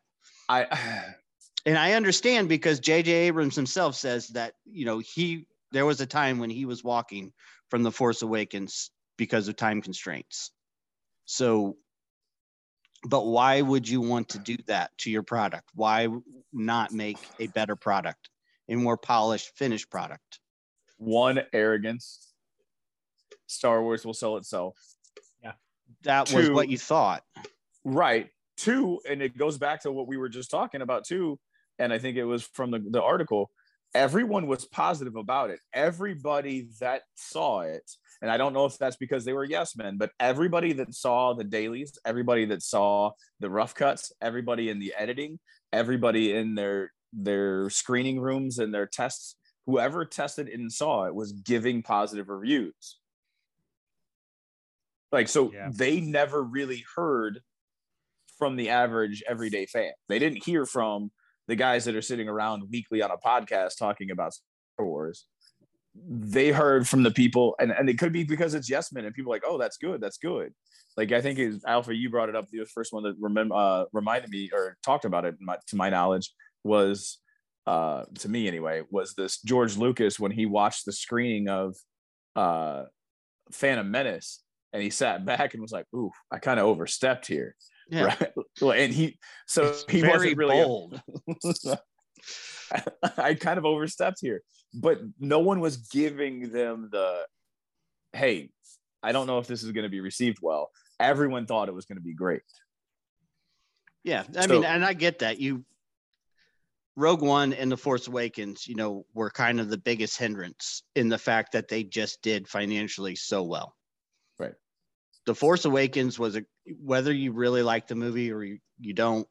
I 0.49 0.65
and 1.65 1.77
I 1.77 1.93
understand 1.93 2.49
because 2.49 2.79
J.J. 2.79 3.11
Abrams 3.11 3.55
himself 3.55 3.93
says 3.93 4.29
that 4.29 4.53
you 4.65 4.85
know 4.85 4.97
he 4.97 5.45
there 5.71 5.85
was 5.85 6.01
a 6.01 6.07
time 6.07 6.39
when 6.39 6.49
he 6.49 6.65
was 6.65 6.83
walking 6.83 7.33
from 7.69 7.83
the 7.83 7.91
Force 7.91 8.23
Awakens 8.23 8.89
because 9.15 9.47
of 9.47 9.55
time 9.55 9.83
constraints. 9.83 10.49
So, 11.25 11.77
but 13.07 13.27
why 13.27 13.61
would 13.61 13.87
you 13.87 14.01
want 14.01 14.29
to 14.29 14.39
do 14.39 14.57
that 14.65 14.89
to 14.99 15.11
your 15.11 15.21
product? 15.21 15.69
Why 15.75 16.07
not 16.51 16.91
make 16.91 17.19
a 17.39 17.45
better 17.45 17.75
product, 17.75 18.31
a 18.67 18.73
more 18.73 18.97
polished, 18.97 19.55
finished 19.55 19.91
product? 19.91 20.39
One 21.05 21.41
arrogance. 21.53 22.33
Star 23.47 23.81
Wars 23.81 24.05
will 24.05 24.13
sell 24.13 24.37
itself. 24.37 24.77
Yeah, 25.43 25.53
that 26.03 26.31
was 26.33 26.49
what 26.49 26.69
you 26.69 26.77
thought. 26.77 27.23
Right. 27.83 28.29
Two, 28.57 28.99
and 29.07 29.21
it 29.21 29.37
goes 29.37 29.57
back 29.57 29.81
to 29.81 29.91
what 29.91 30.07
we 30.07 30.17
were 30.17 30.29
just 30.29 30.49
talking 30.49 30.81
about 30.81 31.05
too. 31.05 31.39
And 31.77 31.93
I 31.93 31.99
think 31.99 32.17
it 32.17 32.23
was 32.23 32.43
from 32.43 32.71
the, 32.71 32.79
the 32.79 33.01
article. 33.01 33.51
Everyone 33.93 34.47
was 34.47 34.65
positive 34.65 35.15
about 35.15 35.51
it. 35.51 35.59
Everybody 35.73 36.69
that 36.79 37.03
saw 37.15 37.61
it, 37.61 37.89
and 38.21 38.31
I 38.31 38.37
don't 38.37 38.53
know 38.53 38.65
if 38.65 38.77
that's 38.77 38.95
because 38.95 39.23
they 39.23 39.33
were 39.33 39.45
yes 39.45 39.75
men, 39.75 39.97
but 39.97 40.11
everybody 40.19 40.73
that 40.73 40.93
saw 40.93 41.33
the 41.33 41.43
dailies, 41.43 41.97
everybody 42.05 42.45
that 42.45 42.61
saw 42.61 43.11
the 43.39 43.49
rough 43.49 43.75
cuts, 43.75 44.11
everybody 44.21 44.69
in 44.69 44.79
the 44.79 44.93
editing, 44.97 45.39
everybody 45.71 46.33
in 46.35 46.55
their 46.55 46.91
their 47.13 47.69
screening 47.69 48.19
rooms 48.19 48.59
and 48.59 48.73
their 48.73 48.87
tests, 48.87 49.35
whoever 49.65 50.05
tested 50.05 50.47
it 50.47 50.59
and 50.59 50.71
saw 50.71 51.05
it 51.05 51.15
was 51.15 51.31
giving 51.31 51.81
positive 51.81 52.29
reviews. 52.29 52.99
Like 55.11 55.27
so 55.27 55.51
Yeah. 55.51 55.69
they 55.73 55.99
never 56.01 56.43
really 56.43 56.83
heard 56.95 57.41
from 58.37 58.55
the 58.55 58.69
average 58.69 59.23
everyday 59.27 59.65
fan. 59.65 59.93
They 60.09 60.19
didn't 60.19 60.43
hear 60.43 60.65
from 60.65 61.11
the 61.47 61.55
guys 61.55 61.85
that 61.85 61.95
are 61.95 62.01
sitting 62.01 62.27
around 62.27 62.63
weekly 62.71 63.01
on 63.01 63.11
a 63.11 63.17
podcast 63.17 63.77
talking 63.77 64.11
about 64.11 64.33
Star 64.33 64.85
Wars. 64.85 65.25
They 65.95 66.51
heard 66.51 66.87
from 66.87 67.03
the 67.03 67.11
people, 67.11 67.55
and, 67.59 67.71
and 67.71 67.89
it 67.89 67.97
could 67.97 68.11
be 68.11 68.25
because 68.25 68.53
it's 68.53 68.69
yes 68.69 68.91
men, 68.91 69.05
and 69.05 69.15
people 69.15 69.31
are 69.31 69.35
like, 69.35 69.43
oh, 69.45 69.57
that's 69.57 69.77
good, 69.77 70.01
that's 70.01 70.17
good. 70.17 70.53
Like 70.97 71.11
I 71.13 71.21
think 71.21 71.39
is 71.39 71.63
Alfie, 71.65 71.95
you 71.95 72.09
brought 72.09 72.27
it 72.29 72.35
up. 72.35 72.49
The 72.51 72.65
first 72.65 72.91
one 72.91 73.03
that 73.03 73.15
remember 73.19 73.55
uh, 73.55 73.85
reminded 73.93 74.29
me 74.29 74.49
or 74.51 74.75
talked 74.83 75.05
about 75.05 75.23
it, 75.23 75.35
my, 75.39 75.57
to 75.67 75.75
my 75.77 75.89
knowledge, 75.89 76.33
was 76.63 77.19
uh, 77.67 78.03
to 78.19 78.29
me 78.29 78.47
anyway, 78.47 78.83
was 78.91 79.13
this 79.15 79.41
George 79.41 79.77
Lucas 79.77 80.19
when 80.19 80.31
he 80.31 80.45
watched 80.45 80.85
the 80.85 80.91
screening 80.91 81.49
of 81.49 81.75
uh, 82.35 82.83
Phantom 83.51 83.89
Menace, 83.89 84.43
and 84.73 84.83
he 84.83 84.89
sat 84.89 85.25
back 85.25 85.53
and 85.53 85.61
was 85.61 85.71
like, 85.71 85.85
"Ooh, 85.95 86.11
I 86.31 86.39
kind 86.39 86.59
of 86.59 86.65
overstepped 86.67 87.27
here." 87.27 87.55
Yeah. 87.89 88.05
Right. 88.05 88.31
Well, 88.61 88.71
and 88.71 88.93
he 88.93 89.17
so 89.47 89.65
It's 89.65 89.85
he 89.89 90.01
very 90.01 90.13
wasn't 90.13 90.37
really 90.37 90.63
bold. 90.63 91.01
I 93.17 93.33
kind 93.35 93.57
of 93.57 93.65
overstepped 93.65 94.17
here, 94.21 94.41
but 94.73 94.99
no 95.19 95.39
one 95.39 95.59
was 95.59 95.77
giving 95.77 96.51
them 96.51 96.89
the 96.91 97.25
hey, 98.13 98.49
I 99.03 99.11
don't 99.11 99.27
know 99.27 99.39
if 99.39 99.47
this 99.47 99.61
is 99.63 99.71
going 99.71 99.83
to 99.83 99.89
be 99.89 99.99
received 99.99 100.37
well. 100.41 100.69
Everyone 100.99 101.45
thought 101.45 101.67
it 101.67 101.75
was 101.75 101.85
going 101.85 101.97
to 101.97 102.03
be 102.03 102.13
great. 102.13 102.41
Yeah, 104.03 104.23
I 104.37 104.47
So- 104.47 104.53
mean, 104.53 104.63
and 104.65 104.85
I 104.85 104.93
get 104.93 105.19
that. 105.19 105.39
You 105.39 105.65
Rogue 106.95 107.21
One 107.21 107.53
and 107.53 107.71
The 107.71 107.77
Force 107.77 108.07
Awakens, 108.07 108.67
you 108.67 108.75
know, 108.75 109.05
were 109.13 109.29
kind 109.29 109.59
of 109.59 109.69
the 109.69 109.77
biggest 109.77 110.17
hindrance 110.17 110.83
in 110.95 111.09
the 111.09 111.17
fact 111.17 111.51
that 111.51 111.67
they 111.67 111.83
just 111.83 112.21
did 112.21 112.47
financially 112.47 113.15
so 113.15 113.43
well. 113.43 113.75
Right. 114.39 114.53
The 115.25 115.35
Force 115.35 115.65
Awakens 115.65 116.17
was 116.17 116.37
a 116.37 116.43
whether 116.79 117.11
you 117.11 117.31
really 117.31 117.63
like 117.63 117.87
the 117.87 117.95
movie 117.95 118.31
or 118.31 118.43
you, 118.43 118.59
you 118.79 118.93
don't, 118.93 119.27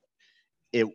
it 0.72 0.86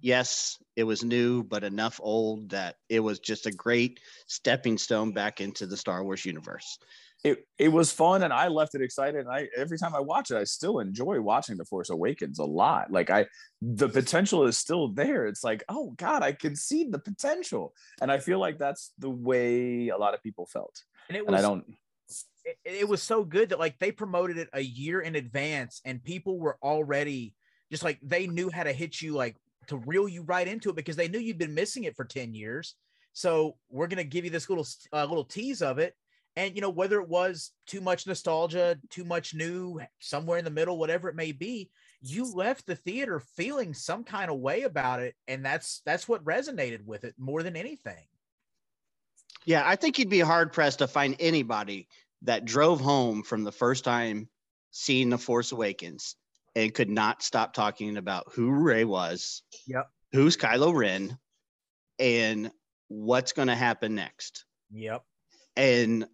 yes, 0.00 0.58
it 0.76 0.84
was 0.84 1.04
new, 1.04 1.42
but 1.42 1.64
enough 1.64 2.00
old 2.02 2.50
that 2.50 2.76
it 2.88 3.00
was 3.00 3.20
just 3.20 3.46
a 3.46 3.52
great 3.52 4.00
stepping 4.26 4.78
stone 4.78 5.12
back 5.12 5.40
into 5.40 5.66
the 5.66 5.76
Star 5.76 6.02
Wars 6.02 6.24
universe. 6.24 6.78
It 7.24 7.46
it 7.56 7.68
was 7.68 7.92
fun 7.92 8.24
and 8.24 8.32
I 8.32 8.48
left 8.48 8.74
it 8.74 8.82
excited. 8.82 9.20
And 9.20 9.28
I 9.28 9.48
every 9.56 9.78
time 9.78 9.94
I 9.94 10.00
watch 10.00 10.30
it, 10.30 10.36
I 10.36 10.44
still 10.44 10.80
enjoy 10.80 11.20
watching 11.20 11.56
The 11.56 11.64
Force 11.64 11.90
Awakens 11.90 12.38
a 12.40 12.44
lot. 12.44 12.90
Like 12.90 13.10
I 13.10 13.26
the 13.60 13.88
potential 13.88 14.44
is 14.46 14.58
still 14.58 14.88
there. 14.88 15.26
It's 15.26 15.44
like, 15.44 15.62
oh 15.68 15.92
God, 15.96 16.22
I 16.22 16.32
can 16.32 16.56
see 16.56 16.88
the 16.88 16.98
potential. 16.98 17.74
And 18.00 18.10
I 18.10 18.18
feel 18.18 18.40
like 18.40 18.58
that's 18.58 18.92
the 18.98 19.10
way 19.10 19.88
a 19.88 19.96
lot 19.96 20.14
of 20.14 20.22
people 20.22 20.46
felt. 20.46 20.82
And 21.08 21.16
it 21.16 21.24
And 21.26 21.36
I 21.36 21.42
don't 21.42 21.64
it, 22.44 22.58
it 22.64 22.88
was 22.88 23.02
so 23.02 23.24
good 23.24 23.50
that 23.50 23.58
like 23.58 23.78
they 23.78 23.92
promoted 23.92 24.38
it 24.38 24.48
a 24.52 24.60
year 24.60 25.00
in 25.00 25.16
advance 25.16 25.80
and 25.84 26.02
people 26.02 26.38
were 26.38 26.58
already 26.62 27.34
just 27.70 27.82
like 27.82 27.98
they 28.02 28.26
knew 28.26 28.50
how 28.50 28.62
to 28.62 28.72
hit 28.72 29.00
you 29.00 29.14
like 29.14 29.36
to 29.68 29.76
reel 29.78 30.08
you 30.08 30.22
right 30.22 30.48
into 30.48 30.70
it 30.70 30.76
because 30.76 30.96
they 30.96 31.08
knew 31.08 31.18
you'd 31.18 31.38
been 31.38 31.54
missing 31.54 31.84
it 31.84 31.96
for 31.96 32.04
10 32.04 32.34
years 32.34 32.74
so 33.12 33.56
we're 33.70 33.86
going 33.86 33.98
to 33.98 34.04
give 34.04 34.24
you 34.24 34.30
this 34.30 34.48
little 34.48 34.66
uh, 34.92 35.04
little 35.04 35.24
tease 35.24 35.62
of 35.62 35.78
it 35.78 35.94
and 36.36 36.54
you 36.54 36.60
know 36.62 36.70
whether 36.70 37.00
it 37.00 37.08
was 37.08 37.52
too 37.66 37.80
much 37.80 38.06
nostalgia 38.06 38.78
too 38.90 39.04
much 39.04 39.34
new 39.34 39.80
somewhere 40.00 40.38
in 40.38 40.44
the 40.44 40.50
middle 40.50 40.78
whatever 40.78 41.08
it 41.08 41.16
may 41.16 41.32
be 41.32 41.70
you 42.00 42.32
left 42.34 42.66
the 42.66 42.74
theater 42.76 43.20
feeling 43.20 43.74
some 43.74 44.02
kind 44.04 44.30
of 44.30 44.38
way 44.38 44.62
about 44.62 45.00
it 45.00 45.14
and 45.28 45.44
that's 45.44 45.82
that's 45.84 46.08
what 46.08 46.24
resonated 46.24 46.84
with 46.84 47.04
it 47.04 47.14
more 47.18 47.42
than 47.42 47.56
anything 47.56 48.06
Yeah, 49.44 49.62
I 49.66 49.76
think 49.76 49.98
you'd 49.98 50.08
be 50.08 50.20
hard 50.20 50.52
pressed 50.52 50.78
to 50.80 50.86
find 50.86 51.16
anybody 51.18 51.88
that 52.22 52.44
drove 52.44 52.80
home 52.80 53.22
from 53.24 53.42
the 53.44 53.52
first 53.52 53.84
time 53.84 54.28
seeing 54.70 55.10
The 55.10 55.18
Force 55.18 55.50
Awakens 55.52 56.16
and 56.54 56.72
could 56.72 56.88
not 56.90 57.22
stop 57.22 57.52
talking 57.52 57.96
about 57.96 58.24
who 58.32 58.50
Rey 58.50 58.84
was, 58.84 59.42
Yep. 59.66 59.88
who's 60.12 60.36
Kylo 60.36 60.72
Ren, 60.74 61.18
and 61.98 62.52
what's 62.88 63.32
going 63.32 63.48
to 63.48 63.54
happen 63.56 63.94
next. 63.96 64.44
yep 64.70 65.02
And 65.56 66.06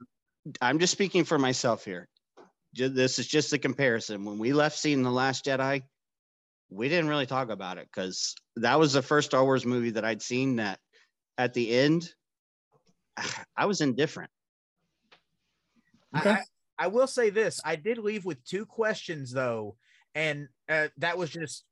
I'm 0.60 0.78
just 0.78 0.92
speaking 0.92 1.24
for 1.24 1.38
myself 1.38 1.84
here. 1.84 2.08
This 2.74 3.18
is 3.18 3.26
just 3.26 3.52
a 3.52 3.58
comparison. 3.58 4.24
When 4.24 4.38
we 4.38 4.52
left 4.52 4.78
seeing 4.78 5.02
The 5.02 5.10
Last 5.10 5.44
Jedi, 5.44 5.82
we 6.70 6.88
didn't 6.88 7.08
really 7.08 7.26
talk 7.26 7.50
about 7.50 7.78
it 7.78 7.88
because 7.92 8.34
that 8.56 8.78
was 8.78 8.92
the 8.92 9.02
first 9.02 9.30
Star 9.30 9.44
Wars 9.44 9.64
movie 9.64 9.90
that 9.90 10.04
I'd 10.04 10.22
seen 10.22 10.56
that 10.56 10.78
at 11.38 11.54
the 11.54 11.70
end, 11.70 12.08
I 13.56 13.66
was 13.66 13.80
indifferent. 13.80 14.30
Okay. 16.16 16.30
I, 16.30 16.34
I, 16.34 16.42
I 16.78 16.86
will 16.88 17.06
say 17.06 17.30
this: 17.30 17.60
I 17.64 17.76
did 17.76 17.98
leave 17.98 18.24
with 18.24 18.44
two 18.44 18.66
questions 18.66 19.32
though, 19.32 19.76
and 20.14 20.48
uh, 20.68 20.88
that 20.98 21.18
was 21.18 21.30
just, 21.30 21.64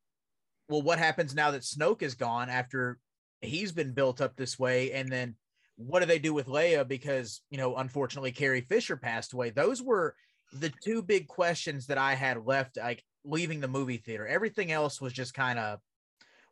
well, 0.68 0.82
what 0.82 0.98
happens 0.98 1.34
now 1.34 1.50
that 1.52 1.62
Snoke 1.62 2.02
is 2.02 2.14
gone 2.14 2.48
after 2.48 2.98
he's 3.40 3.72
been 3.72 3.92
built 3.92 4.20
up 4.20 4.36
this 4.36 4.58
way, 4.58 4.92
and 4.92 5.10
then 5.10 5.36
what 5.76 6.00
do 6.00 6.06
they 6.06 6.18
do 6.18 6.34
with 6.34 6.46
Leia 6.46 6.86
because 6.86 7.42
you 7.50 7.58
know 7.58 7.76
unfortunately 7.76 8.32
Carrie 8.32 8.62
Fisher 8.62 8.96
passed 8.96 9.32
away. 9.32 9.50
Those 9.50 9.82
were 9.82 10.14
the 10.52 10.72
two 10.82 11.02
big 11.02 11.28
questions 11.28 11.86
that 11.86 11.98
I 11.98 12.14
had 12.14 12.46
left, 12.46 12.76
like 12.76 13.02
leaving 13.24 13.60
the 13.60 13.68
movie 13.68 13.98
theater. 13.98 14.26
Everything 14.26 14.72
else 14.72 15.00
was 15.00 15.12
just 15.12 15.34
kind 15.34 15.58
of 15.58 15.80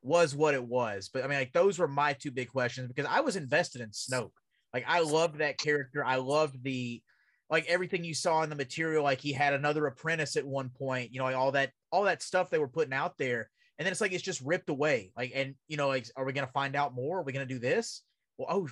was 0.02 0.34
what 0.36 0.54
it 0.54 0.64
was. 0.64 1.08
But 1.12 1.24
I 1.24 1.28
mean, 1.28 1.38
like 1.38 1.52
those 1.52 1.78
were 1.78 1.88
my 1.88 2.12
two 2.12 2.30
big 2.30 2.50
questions 2.50 2.88
because 2.88 3.10
I 3.10 3.20
was 3.20 3.36
invested 3.36 3.80
in 3.80 3.90
Snoke. 3.90 4.32
Like 4.72 4.84
I 4.86 5.00
loved 5.00 5.38
that 5.38 5.58
character. 5.58 6.04
I 6.04 6.16
loved 6.16 6.62
the 6.62 7.02
like 7.50 7.66
everything 7.66 8.04
you 8.04 8.14
saw 8.14 8.42
in 8.42 8.50
the 8.50 8.56
material. 8.56 9.04
Like 9.04 9.20
he 9.20 9.32
had 9.32 9.54
another 9.54 9.86
apprentice 9.86 10.36
at 10.36 10.46
one 10.46 10.70
point. 10.70 11.12
You 11.12 11.20
know, 11.20 11.24
like 11.24 11.36
all 11.36 11.52
that 11.52 11.70
all 11.90 12.04
that 12.04 12.22
stuff 12.22 12.50
they 12.50 12.58
were 12.58 12.68
putting 12.68 12.92
out 12.92 13.16
there, 13.16 13.48
and 13.78 13.86
then 13.86 13.92
it's 13.92 14.00
like 14.00 14.12
it's 14.12 14.22
just 14.22 14.40
ripped 14.42 14.68
away. 14.68 15.12
Like, 15.16 15.32
and 15.34 15.54
you 15.68 15.76
know, 15.76 15.88
like 15.88 16.06
are 16.16 16.24
we 16.24 16.32
gonna 16.32 16.48
find 16.48 16.76
out 16.76 16.94
more? 16.94 17.20
Are 17.20 17.22
we 17.22 17.32
gonna 17.32 17.46
do 17.46 17.58
this? 17.58 18.02
Well, 18.36 18.48
oh, 18.50 18.68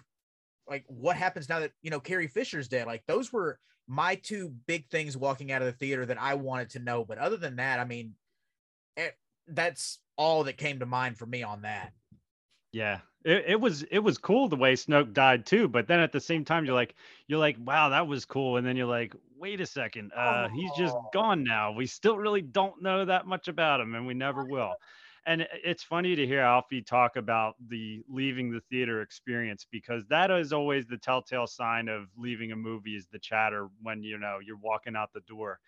like 0.69 0.85
what 0.87 1.17
happens 1.17 1.49
now 1.49 1.61
that 1.61 1.73
you 1.83 1.91
know 1.91 2.01
Carrie 2.01 2.27
Fisher's 2.29 2.69
dead? 2.69 2.87
Like 2.87 3.05
those 3.07 3.33
were 3.33 3.59
my 3.89 4.15
two 4.17 4.55
big 4.67 4.89
things 4.89 5.17
walking 5.17 5.53
out 5.53 5.63
of 5.63 5.67
the 5.67 5.73
theater 5.73 6.07
that 6.07 6.21
I 6.21 6.35
wanted 6.35 6.71
to 6.71 6.79
know. 6.79 7.05
But 7.05 7.19
other 7.19 7.37
than 7.37 7.57
that, 7.57 7.81
I 7.81 7.85
mean, 7.85 8.15
it, 8.97 9.17
that's 9.49 9.99
all 10.17 10.45
that 10.45 10.57
came 10.57 10.79
to 10.79 10.87
mind 10.87 11.19
for 11.19 11.27
me 11.27 11.43
on 11.43 11.63
that. 11.63 11.93
Yeah, 12.73 13.01
it, 13.25 13.45
it 13.49 13.61
was 13.61 13.83
it 13.85 13.99
was 13.99 14.19
cool 14.19 14.49
the 14.49 14.57
way 14.57 14.75
Snoke 14.75 15.13
died 15.13 15.45
too. 15.47 15.69
But 15.69 15.89
then 15.89 16.01
at 16.01 16.13
the 16.13 16.21
same 16.21 16.45
time, 16.45 16.65
you're 16.65 16.75
like 16.75 16.95
you're 17.27 17.39
like, 17.39 17.57
wow, 17.61 17.91
that 17.91 18.07
was 18.07 18.25
cool. 18.25 18.57
And 18.57 18.67
then 18.67 18.77
you're 18.77 18.87
like, 18.87 19.15
wait 19.37 19.61
a 19.61 19.67
second, 19.67 20.13
uh, 20.17 20.49
he's 20.49 20.71
just 20.79 20.95
Oh. 20.95 21.11
gone 21.13 21.43
now. 21.43 21.73
We 21.73 21.87
still 21.87 22.17
really 22.17 22.43
don't 22.43 22.81
know 22.81 23.05
that 23.05 23.27
much 23.27 23.49
about 23.49 23.81
him, 23.81 23.95
and 23.95 24.07
we 24.07 24.15
never 24.15 24.45
will. 24.45 24.75
And 25.25 25.47
it's 25.53 25.85
funny 25.85 26.17
to 26.17 26.27
hear 26.27 26.41
Alfie 26.41 26.83
talk 26.83 27.17
about 27.17 27.55
the 27.69 28.03
leaving 28.09 28.51
the 28.51 28.61
theater 28.61 29.03
experience 29.03 29.67
because 29.71 30.05
that 30.09 30.31
is 30.33 30.53
always 30.53 30.87
the 30.87 30.99
telltale 30.99 31.47
sign 31.47 31.89
of 31.89 32.09
leaving 32.17 32.51
a 32.51 32.57
movie 32.57 32.97
is 32.97 33.07
the 33.07 33.21
chatter 33.21 33.69
when 33.83 34.03
you 34.03 34.19
know 34.19 34.39
you're 34.45 34.57
walking 34.57 34.97
out 34.97 35.13
the 35.13 35.21
door. 35.21 35.61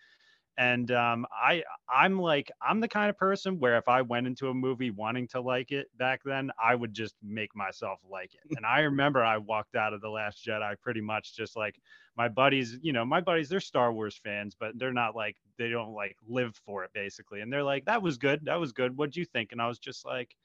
And 0.57 0.89
um, 0.91 1.25
I 1.31 1.63
I'm 1.89 2.19
like 2.19 2.51
I'm 2.61 2.79
the 2.79 2.87
kind 2.87 3.09
of 3.09 3.17
person 3.17 3.59
where 3.59 3.77
if 3.77 3.87
I 3.87 4.01
went 4.01 4.27
into 4.27 4.49
a 4.49 4.53
movie 4.53 4.91
wanting 4.91 5.27
to 5.29 5.41
like 5.41 5.71
it 5.71 5.87
back 5.97 6.21
then, 6.23 6.51
I 6.63 6.75
would 6.75 6.93
just 6.93 7.15
make 7.21 7.55
myself 7.55 7.99
like 8.09 8.33
it. 8.35 8.41
And 8.55 8.65
I 8.65 8.81
remember 8.81 9.23
I 9.23 9.37
walked 9.37 9.75
out 9.75 9.93
of 9.93 10.01
the 10.01 10.09
Last 10.09 10.45
Jedi 10.45 10.79
pretty 10.81 11.01
much 11.01 11.35
just 11.35 11.55
like 11.57 11.79
my 12.15 12.29
buddies. 12.29 12.77
You 12.81 12.93
know, 12.93 13.05
my 13.05 13.21
buddies 13.21 13.49
they're 13.49 13.59
Star 13.59 13.91
Wars 13.91 14.17
fans, 14.23 14.55
but 14.57 14.77
they're 14.79 14.93
not 14.93 15.15
like 15.15 15.37
they 15.57 15.69
don't 15.69 15.93
like 15.93 16.17
live 16.27 16.55
for 16.65 16.83
it 16.85 16.91
basically. 16.93 17.41
And 17.41 17.51
they're 17.51 17.63
like, 17.63 17.85
that 17.85 18.01
was 18.01 18.17
good, 18.17 18.45
that 18.45 18.59
was 18.59 18.71
good. 18.71 18.97
What'd 18.97 19.15
you 19.15 19.25
think? 19.25 19.51
And 19.51 19.61
I 19.61 19.67
was 19.67 19.79
just 19.79 20.05
like, 20.05 20.35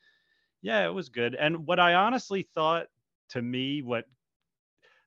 yeah, 0.62 0.86
it 0.86 0.94
was 0.94 1.08
good. 1.08 1.34
And 1.34 1.66
what 1.66 1.80
I 1.80 1.94
honestly 1.94 2.42
thought 2.54 2.88
to 3.30 3.42
me, 3.42 3.82
what 3.82 4.06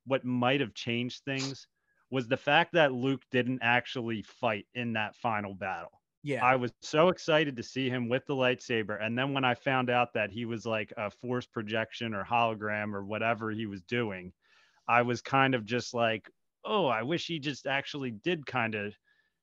what 0.06 0.26
might 0.26 0.60
have 0.62 0.74
changed 0.74 1.24
things 1.24 1.68
was 2.14 2.28
the 2.28 2.38
fact 2.38 2.74
that 2.74 2.94
Luke 2.94 3.24
didn't 3.32 3.64
actually 3.64 4.22
fight 4.22 4.68
in 4.76 4.94
that 4.94 5.16
final 5.16 5.56
battle. 5.56 5.90
Yeah. 6.22 6.46
I 6.46 6.58
was 6.58 6.72
so 6.84 7.10
excited 7.10 7.56
to 7.58 7.64
see 7.64 7.90
him 7.90 8.08
with 8.08 8.24
the 8.28 8.36
lightsaber. 8.36 9.04
And 9.04 9.18
then 9.18 9.34
when 9.34 9.44
I 9.44 9.56
found 9.56 9.90
out 9.90 10.14
that 10.14 10.30
he 10.30 10.46
was 10.46 10.64
like 10.64 10.94
a 10.96 11.10
force 11.10 11.48
projection 11.48 12.14
or 12.14 12.24
hologram 12.24 12.94
or 12.94 13.04
whatever 13.04 13.50
he 13.50 13.66
was 13.66 13.82
doing, 13.82 14.32
I 14.88 15.02
was 15.02 15.24
kind 15.24 15.56
of 15.56 15.66
just 15.66 15.96
like, 15.96 16.30
oh, 16.64 16.86
I 16.86 17.02
wish 17.02 17.26
he 17.26 17.40
just 17.40 17.66
actually 17.66 18.12
did 18.12 18.46
kind 18.46 18.76
of 18.76 18.94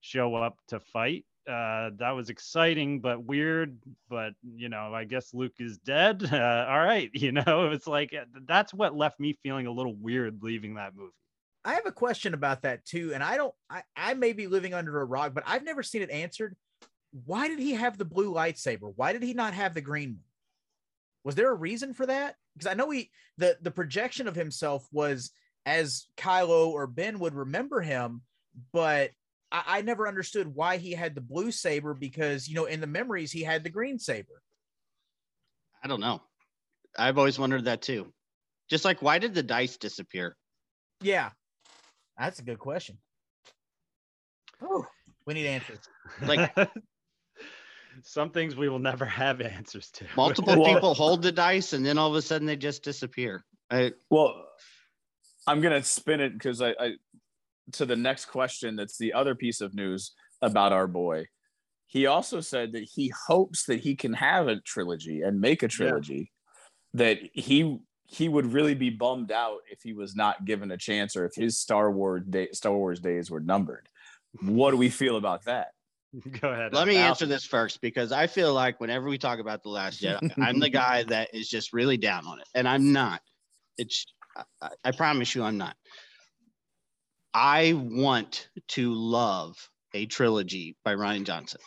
show 0.00 0.36
up 0.36 0.56
to 0.68 0.78
fight. 0.78 1.24
Uh, 1.48 1.90
that 1.98 2.12
was 2.12 2.30
exciting, 2.30 3.00
but 3.00 3.24
weird. 3.24 3.80
But, 4.08 4.34
you 4.44 4.68
know, 4.68 4.94
I 4.94 5.06
guess 5.06 5.34
Luke 5.34 5.56
is 5.58 5.78
dead. 5.78 6.22
Uh, 6.32 6.66
all 6.68 6.84
right. 6.84 7.10
You 7.14 7.32
know, 7.32 7.72
it's 7.72 7.88
like 7.88 8.14
that's 8.46 8.72
what 8.72 8.94
left 8.94 9.18
me 9.18 9.32
feeling 9.42 9.66
a 9.66 9.72
little 9.72 9.96
weird 9.96 10.40
leaving 10.40 10.74
that 10.74 10.94
movie. 10.94 11.10
I 11.64 11.74
have 11.74 11.86
a 11.86 11.92
question 11.92 12.34
about 12.34 12.62
that 12.62 12.84
too, 12.84 13.12
and 13.12 13.22
I 13.22 13.36
don't. 13.36 13.54
I 13.68 13.82
I 13.94 14.14
may 14.14 14.32
be 14.32 14.46
living 14.46 14.74
under 14.74 15.00
a 15.00 15.04
rock, 15.04 15.34
but 15.34 15.44
I've 15.46 15.64
never 15.64 15.82
seen 15.82 16.02
it 16.02 16.10
answered. 16.10 16.56
Why 17.24 17.48
did 17.48 17.58
he 17.58 17.72
have 17.72 17.98
the 17.98 18.04
blue 18.04 18.32
lightsaber? 18.32 18.92
Why 18.94 19.12
did 19.12 19.22
he 19.22 19.34
not 19.34 19.52
have 19.52 19.74
the 19.74 19.80
green 19.80 20.10
one? 20.10 20.24
Was 21.24 21.34
there 21.34 21.50
a 21.50 21.54
reason 21.54 21.92
for 21.92 22.06
that? 22.06 22.36
Because 22.54 22.70
I 22.70 22.74
know 22.74 22.90
he 22.90 23.10
the 23.36 23.58
the 23.60 23.70
projection 23.70 24.26
of 24.26 24.34
himself 24.34 24.86
was 24.90 25.32
as 25.66 26.06
Kylo 26.16 26.68
or 26.68 26.86
Ben 26.86 27.18
would 27.18 27.34
remember 27.34 27.82
him, 27.82 28.22
but 28.72 29.10
I, 29.52 29.62
I 29.66 29.82
never 29.82 30.08
understood 30.08 30.54
why 30.54 30.78
he 30.78 30.92
had 30.92 31.14
the 31.14 31.20
blue 31.20 31.50
saber 31.52 31.92
because 31.92 32.48
you 32.48 32.54
know 32.54 32.64
in 32.64 32.80
the 32.80 32.86
memories 32.86 33.32
he 33.32 33.42
had 33.42 33.64
the 33.64 33.70
green 33.70 33.98
saber. 33.98 34.42
I 35.84 35.88
don't 35.88 36.00
know. 36.00 36.22
I've 36.98 37.18
always 37.18 37.38
wondered 37.38 37.66
that 37.66 37.82
too. 37.82 38.12
Just 38.70 38.86
like 38.86 39.02
why 39.02 39.18
did 39.18 39.34
the 39.34 39.42
dice 39.42 39.76
disappear? 39.76 40.36
Yeah, 41.02 41.30
that's 42.20 42.38
a 42.38 42.42
good 42.42 42.58
question. 42.58 42.98
Oh, 44.62 44.84
we 45.26 45.34
need 45.34 45.46
answers. 45.46 45.78
Like 46.22 46.54
some 48.02 48.30
things 48.30 48.54
we 48.54 48.68
will 48.68 48.78
never 48.78 49.06
have 49.06 49.40
answers 49.40 49.90
to. 49.92 50.04
multiple 50.16 50.60
Well- 50.60 50.74
people 50.74 50.94
hold 50.94 51.22
the 51.22 51.32
dice 51.32 51.72
and 51.72 51.84
then 51.84 51.98
all 51.98 52.10
of 52.10 52.14
a 52.14 52.22
sudden 52.22 52.46
they 52.46 52.56
just 52.56 52.84
disappear. 52.84 53.44
I, 53.70 53.92
Well, 54.10 54.46
I'm 55.46 55.60
gonna 55.60 55.82
spin 55.82 56.20
it 56.20 56.34
because 56.34 56.60
I, 56.60 56.70
I 56.78 56.92
to 57.72 57.86
the 57.86 57.96
next 57.96 58.26
question. 58.26 58.76
That's 58.76 58.98
the 58.98 59.12
other 59.14 59.34
piece 59.34 59.60
of 59.60 59.74
news 59.74 60.12
about 60.42 60.72
our 60.72 60.86
boy. 60.86 61.26
He 61.86 62.06
also 62.06 62.40
said 62.40 62.72
that 62.72 62.84
he 62.84 63.12
hopes 63.26 63.64
that 63.64 63.80
he 63.80 63.96
can 63.96 64.12
have 64.12 64.48
a 64.48 64.60
trilogy 64.60 65.22
and 65.22 65.40
make 65.40 65.62
a 65.62 65.68
trilogy. 65.68 66.30
That 66.94 67.18
he 67.32 67.78
he 68.10 68.28
would 68.28 68.52
really 68.52 68.74
be 68.74 68.90
bummed 68.90 69.30
out 69.30 69.60
if 69.70 69.82
he 69.82 69.92
was 69.92 70.16
not 70.16 70.44
given 70.44 70.72
a 70.72 70.76
chance 70.76 71.14
or 71.14 71.26
if 71.26 71.32
his 71.36 71.58
Star 71.58 71.92
Wars 71.92 72.22
day, 72.28 72.48
Star 72.52 72.72
Wars 72.72 72.98
days 72.98 73.30
were 73.30 73.38
numbered. 73.38 73.88
What 74.42 74.72
do 74.72 74.76
we 74.76 74.90
feel 74.90 75.16
about 75.16 75.44
that? 75.44 75.68
Go 76.40 76.48
ahead. 76.48 76.74
let 76.74 76.88
me 76.88 76.96
Al. 76.96 77.10
answer 77.10 77.26
this 77.26 77.44
first 77.44 77.80
because 77.80 78.10
I 78.10 78.26
feel 78.26 78.52
like 78.52 78.80
whenever 78.80 79.08
we 79.08 79.16
talk 79.16 79.38
about 79.38 79.62
the 79.62 79.68
Last 79.68 80.02
Jedi, 80.02 80.32
I'm 80.42 80.58
the 80.58 80.68
guy 80.68 81.04
that 81.04 81.32
is 81.32 81.48
just 81.48 81.72
really 81.72 81.96
down 81.98 82.26
on 82.26 82.40
it, 82.40 82.48
and 82.52 82.66
I'm 82.66 82.92
not. 82.92 83.20
It's 83.78 84.06
I- 84.36 84.42
I, 84.60 84.70
I 84.86 84.90
promise 84.90 85.32
you, 85.36 85.44
I'm 85.44 85.56
not. 85.58 85.76
I 87.32 87.74
want 87.76 88.48
to 88.68 88.92
love 88.92 89.56
a 89.94 90.06
trilogy 90.06 90.76
by 90.84 90.96
Rian 90.96 91.24
Johnson. 91.24 91.60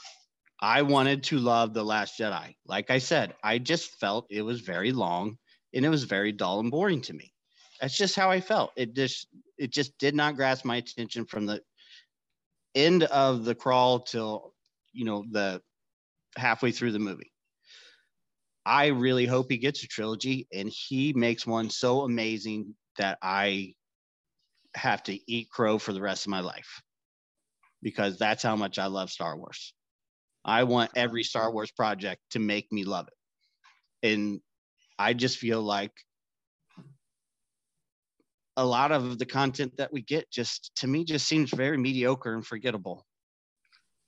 I 0.60 0.82
wanted 0.82 1.24
to 1.24 1.39
love 1.39 1.74
The 1.74 1.84
Last 1.84 2.20
Jedi. 2.20 2.56
Like 2.66 2.89
I 2.89 2.98
said, 2.98 3.34
I 3.44 3.60
just 3.60 3.91
felt 4.00 4.28
it 4.30 4.41
was 4.41 4.60
very 4.60 4.91
long 4.91 5.38
and 5.74 5.86
it 5.86 5.89
was 5.89 6.03
very 6.03 6.32
dull 6.32 6.59
and 6.59 6.71
boring 6.71 7.01
to 7.01 7.13
me. 7.13 7.34
That's 7.82 7.97
just 7.97 8.15
how 8.15 8.30
I 8.30 8.39
felt. 8.39 8.71
It 8.76 8.93
just 8.93 9.28
it 9.57 9.71
just 9.71 9.97
did 9.97 10.15
not 10.15 10.36
grasp 10.36 10.65
my 10.65 10.78
attention 10.78 11.26
from 11.26 11.45
the 11.45 11.61
end 12.76 13.03
of 13.03 13.45
the 13.45 13.55
crawl 13.55 13.99
till 13.99 14.53
you 14.93 15.05
know 15.05 15.26
the 15.30 15.61
halfway 16.38 16.71
through 16.71 16.91
the 16.91 16.99
movie. 16.99 17.32
I 18.65 18.88
really 18.88 19.26
hope 19.26 19.47
he 19.49 19.57
gets 19.57 19.84
a 19.84 19.88
trilogy 19.88 20.47
and 20.53 20.69
he 20.69 21.11
makes 21.13 21.45
one 21.45 21.69
so 21.69 22.01
amazing 22.01 22.76
that 22.97 23.17
I 23.21 23.74
have 24.76 25.03
to 25.03 25.19
eat 25.32 25.49
crow 25.49 25.78
for 25.78 25.91
the 25.93 26.01
rest 26.01 26.26
of 26.26 26.32
my 26.32 26.39
life 26.39 26.82
because 27.82 28.17
that's 28.17 28.41
how 28.41 28.55
much 28.55 28.80
I 28.80 28.86
love 28.86 29.11
Star 29.11 29.38
Wars. 29.38 29.74
I 30.45 30.63
want 30.63 30.91
every 30.95 31.24
Star 31.24 31.51
Wars 31.51 31.71
project 31.71 32.21
to 32.32 32.39
make 32.39 32.71
me 32.71 32.86
love 32.86 33.07
it. 33.07 34.07
And 34.07 34.41
I 35.04 35.14
just 35.14 35.38
feel 35.38 35.62
like 35.62 35.91
a 38.56 38.66
lot 38.66 38.93
of 38.93 39.20
the 39.20 39.26
content 39.26 39.76
that 39.78 39.91
we 39.91 40.01
get 40.01 40.32
just 40.32 40.72
to 40.78 40.88
me 40.88 41.04
just 41.04 41.28
seems 41.28 41.51
very 41.51 41.78
mediocre 41.78 42.34
and 42.34 42.45
forgettable. 42.45 43.06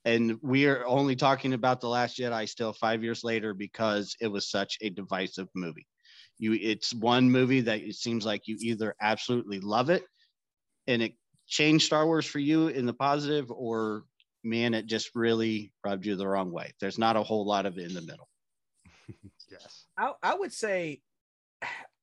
And 0.06 0.38
we 0.42 0.68
are 0.68 0.86
only 0.86 1.16
talking 1.16 1.54
about 1.54 1.82
The 1.82 1.90
Last 1.90 2.18
Jedi 2.18 2.48
still 2.48 2.72
five 2.72 3.04
years 3.04 3.24
later 3.24 3.54
because 3.54 4.16
it 4.22 4.28
was 4.28 4.50
such 4.50 4.78
a 4.82 4.90
divisive 4.90 5.50
movie. 5.54 5.88
You 6.38 6.54
it's 6.54 6.94
one 6.94 7.30
movie 7.30 7.62
that 7.62 7.82
it 7.82 7.96
seems 7.96 8.26
like 8.26 8.48
you 8.48 8.56
either 8.62 8.96
absolutely 9.02 9.60
love 9.60 9.90
it 9.90 10.04
and 10.88 11.02
it 11.02 11.14
changed 11.48 11.86
Star 11.86 12.06
Wars 12.06 12.26
for 12.26 12.40
you 12.40 12.70
in 12.70 12.86
the 12.86 12.94
positive, 12.94 13.52
or 13.52 14.04
man, 14.44 14.74
it 14.74 14.86
just 14.86 15.10
really 15.14 15.74
rubbed 15.84 16.06
you 16.06 16.16
the 16.16 16.28
wrong 16.28 16.52
way. 16.52 16.72
There's 16.80 16.98
not 16.98 17.18
a 17.18 17.24
whole 17.24 17.46
lot 17.46 17.66
of 17.66 17.78
it 17.78 17.88
in 17.88 17.94
the 17.94 18.02
middle. 18.02 18.30
yes. 19.52 19.85
I, 19.98 20.12
I 20.22 20.36
would 20.36 20.54
say 20.54 21.02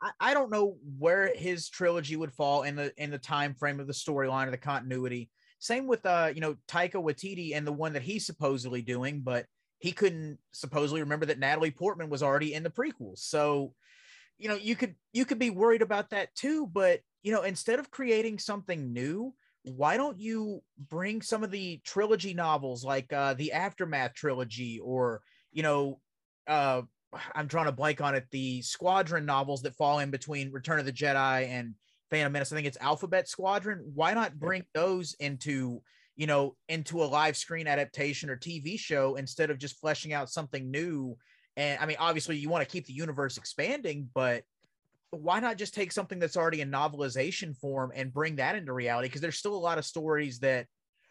I, 0.03 0.11
I 0.20 0.34
don't 0.34 0.51
know 0.51 0.76
where 0.99 1.34
his 1.34 1.68
trilogy 1.68 2.16
would 2.16 2.32
fall 2.32 2.62
in 2.62 2.76
the 2.76 2.93
in 3.03 3.11
the 3.11 3.18
time 3.18 3.55
frame 3.55 3.80
of 3.80 3.86
the 3.86 3.93
storyline 3.93 4.49
or 4.49 4.51
the 4.51 4.57
continuity. 4.59 5.30
Same 5.59 5.86
with 5.86 6.05
uh, 6.05 6.32
you 6.34 6.40
know, 6.40 6.57
Taika 6.68 6.95
Waititi 6.95 7.55
and 7.55 7.66
the 7.66 7.72
one 7.72 7.93
that 7.93 8.03
he's 8.03 8.26
supposedly 8.26 8.82
doing, 8.82 9.20
but 9.20 9.47
he 9.78 9.93
couldn't 9.93 10.38
supposedly 10.53 11.01
remember 11.01 11.26
that 11.26 11.38
Natalie 11.38 11.70
Portman 11.70 12.11
was 12.11 12.22
already 12.22 12.55
in 12.55 12.62
the 12.62 12.70
prequels. 12.70 13.18
So, 13.18 13.74
you 14.38 14.49
know, 14.49 14.57
you 14.57 14.74
could 14.74 14.97
you 15.12 15.24
could 15.24 15.38
be 15.38 15.51
worried 15.51 15.82
about 15.82 16.11
that 16.11 16.34
too, 16.34 16.66
but 16.66 17.01
you 17.22 17.32
know, 17.32 17.43
instead 17.43 17.78
of 17.78 17.90
creating 17.90 18.38
something 18.38 18.93
new, 18.93 19.32
why 19.62 19.97
don't 19.97 20.18
you 20.18 20.62
bring 20.88 21.22
some 21.22 21.45
of 21.45 21.53
the 21.53 21.80
trilogy 21.84 22.34
novels 22.34 22.84
like 22.84 23.12
uh 23.12 23.34
the 23.34 23.53
Aftermath 23.53 24.14
trilogy 24.14 24.80
or, 24.80 25.22
you 25.53 25.62
know, 25.62 26.01
uh 26.49 26.82
I'm 27.34 27.46
drawing 27.46 27.68
a 27.68 27.72
blank 27.72 28.00
on 28.00 28.14
it. 28.14 28.26
The 28.30 28.62
Squadron 28.62 29.26
novels 29.26 29.62
that 29.62 29.76
fall 29.76 29.98
in 29.98 30.10
between 30.10 30.52
Return 30.52 30.78
of 30.78 30.86
the 30.86 30.92
Jedi 30.92 31.48
and 31.48 31.74
Phantom 32.10 32.32
Menace. 32.32 32.52
I 32.52 32.56
think 32.56 32.66
it's 32.66 32.78
Alphabet 32.80 33.28
Squadron. 33.28 33.90
Why 33.94 34.14
not 34.14 34.38
bring 34.38 34.64
those 34.74 35.14
into 35.20 35.82
you 36.16 36.26
know 36.26 36.56
into 36.68 37.02
a 37.02 37.06
live 37.06 37.36
screen 37.36 37.66
adaptation 37.66 38.30
or 38.30 38.36
TV 38.36 38.78
show 38.78 39.16
instead 39.16 39.50
of 39.50 39.58
just 39.58 39.80
fleshing 39.80 40.12
out 40.12 40.30
something 40.30 40.70
new? 40.70 41.16
And 41.56 41.78
I 41.80 41.86
mean, 41.86 41.96
obviously, 41.98 42.36
you 42.36 42.48
want 42.48 42.66
to 42.66 42.70
keep 42.70 42.86
the 42.86 42.92
universe 42.92 43.36
expanding, 43.36 44.08
but 44.14 44.44
why 45.10 45.40
not 45.40 45.58
just 45.58 45.74
take 45.74 45.92
something 45.92 46.18
that's 46.18 46.38
already 46.38 46.62
in 46.62 46.70
novelization 46.70 47.54
form 47.56 47.92
and 47.94 48.12
bring 48.12 48.36
that 48.36 48.56
into 48.56 48.72
reality? 48.72 49.08
Because 49.08 49.20
there's 49.20 49.36
still 49.36 49.54
a 49.54 49.56
lot 49.56 49.76
of 49.76 49.84
stories 49.84 50.38
that 50.38 50.66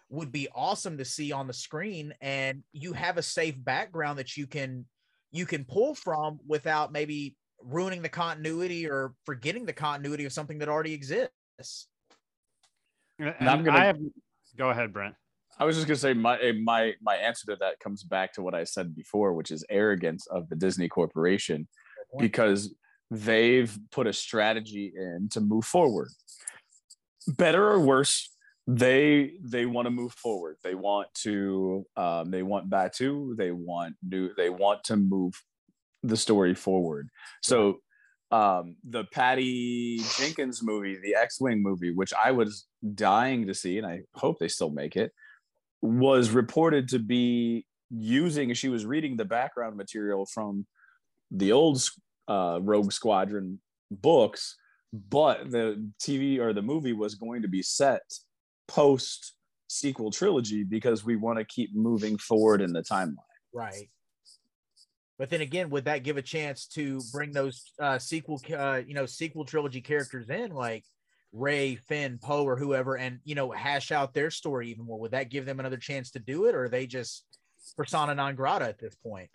would 0.09 0.31
be 0.31 0.47
awesome 0.55 0.97
to 0.97 1.05
see 1.05 1.31
on 1.31 1.47
the 1.47 1.53
screen, 1.53 2.13
and 2.21 2.63
you 2.73 2.93
have 2.93 3.17
a 3.17 3.23
safe 3.23 3.55
background 3.63 4.19
that 4.19 4.35
you 4.35 4.47
can 4.47 4.85
you 5.31 5.45
can 5.45 5.65
pull 5.65 5.95
from 5.95 6.39
without 6.45 6.91
maybe 6.91 7.35
ruining 7.63 8.01
the 8.01 8.09
continuity 8.09 8.89
or 8.89 9.13
forgetting 9.25 9.65
the 9.65 9.73
continuity 9.73 10.25
of 10.25 10.33
something 10.33 10.59
that 10.59 10.69
already 10.69 10.93
exists. 10.93 11.87
And, 13.19 13.35
I'm 13.47 13.63
gonna- 13.63 13.77
I 13.77 13.85
have. 13.85 13.99
Go 14.57 14.69
ahead, 14.69 14.91
Brent. 14.91 15.15
I 15.59 15.65
was 15.65 15.75
just 15.75 15.87
gonna 15.87 15.97
say 15.97 16.13
my 16.13 16.39
eh, 16.39 16.53
my 16.53 16.93
my 17.01 17.15
answer 17.15 17.45
to 17.47 17.55
that 17.57 17.79
comes 17.79 18.03
back 18.03 18.33
to 18.33 18.41
what 18.41 18.55
I 18.55 18.63
said 18.63 18.95
before, 18.95 19.33
which 19.33 19.51
is 19.51 19.63
arrogance 19.69 20.25
of 20.27 20.49
the 20.49 20.55
Disney 20.55 20.89
Corporation, 20.89 21.67
because 22.17 22.73
they've 23.11 23.77
put 23.91 24.07
a 24.07 24.13
strategy 24.13 24.91
in 24.95 25.29
to 25.31 25.41
move 25.41 25.65
forward. 25.65 26.09
Better 27.27 27.69
or 27.69 27.79
worse, 27.79 28.30
they 28.67 29.33
they 29.43 29.65
want 29.65 29.87
to 29.87 29.91
move 29.91 30.13
forward. 30.13 30.57
They 30.63 30.75
want 30.75 31.07
to 31.23 31.85
um, 31.97 32.31
they 32.31 32.43
want 32.43 32.69
Batuu. 32.69 33.35
They 33.35 33.51
want 33.51 33.95
new. 34.07 34.33
They 34.35 34.49
want 34.49 34.83
to 34.85 34.97
move 34.97 35.33
the 36.03 36.17
story 36.17 36.55
forward. 36.55 37.09
So 37.41 37.79
um, 38.31 38.77
the 38.87 39.03
Patty 39.05 39.99
Jenkins 40.17 40.63
movie, 40.63 40.97
the 41.03 41.15
X-wing 41.15 41.61
movie, 41.61 41.91
which 41.91 42.13
I 42.13 42.31
was 42.31 42.65
dying 42.95 43.47
to 43.47 43.53
see, 43.53 43.77
and 43.77 43.85
I 43.85 44.01
hope 44.15 44.39
they 44.39 44.47
still 44.47 44.69
make 44.69 44.95
it 44.95 45.11
was 45.81 46.29
reported 46.29 46.87
to 46.89 46.99
be 46.99 47.65
using 47.89 48.53
she 48.53 48.69
was 48.69 48.85
reading 48.85 49.17
the 49.17 49.25
background 49.25 49.75
material 49.75 50.25
from 50.25 50.65
the 51.31 51.51
old 51.51 51.83
uh, 52.27 52.59
rogue 52.61 52.91
squadron 52.91 53.59
books 53.89 54.55
but 54.93 55.51
the 55.51 55.89
tv 56.01 56.39
or 56.39 56.53
the 56.53 56.61
movie 56.61 56.93
was 56.93 57.15
going 57.15 57.41
to 57.41 57.47
be 57.47 57.61
set 57.61 58.01
post 58.67 59.33
sequel 59.67 60.11
trilogy 60.11 60.63
because 60.63 61.03
we 61.03 61.15
want 61.15 61.39
to 61.39 61.45
keep 61.45 61.73
moving 61.73 62.17
forward 62.17 62.61
in 62.61 62.73
the 62.73 62.81
timeline 62.81 63.15
Right. 63.53 63.89
But 65.17 65.29
then 65.29 65.41
again, 65.41 65.69
would 65.69 65.85
that 65.85 66.03
give 66.03 66.17
a 66.17 66.21
chance 66.21 66.65
to 66.67 66.99
bring 67.11 67.31
those 67.31 67.73
uh, 67.79 67.99
sequel, 67.99 68.41
uh, 68.57 68.81
you 68.85 68.95
know, 68.95 69.05
sequel 69.05 69.45
trilogy 69.45 69.81
characters 69.81 70.29
in, 70.29 70.51
like 70.51 70.83
Rey, 71.31 71.75
Finn, 71.75 72.17
Poe, 72.21 72.43
or 72.43 72.55
whoever, 72.55 72.97
and 72.97 73.19
you 73.23 73.35
know, 73.35 73.51
hash 73.51 73.91
out 73.91 74.13
their 74.13 74.31
story 74.31 74.69
even 74.71 74.85
more? 74.85 74.99
Would 74.99 75.11
that 75.11 75.29
give 75.29 75.45
them 75.45 75.59
another 75.59 75.77
chance 75.77 76.11
to 76.11 76.19
do 76.19 76.45
it, 76.45 76.55
or 76.55 76.63
are 76.63 76.69
they 76.69 76.87
just 76.87 77.23
persona 77.77 78.15
non 78.15 78.35
grata 78.35 78.65
at 78.65 78.79
this 78.79 78.95
point? 78.95 79.29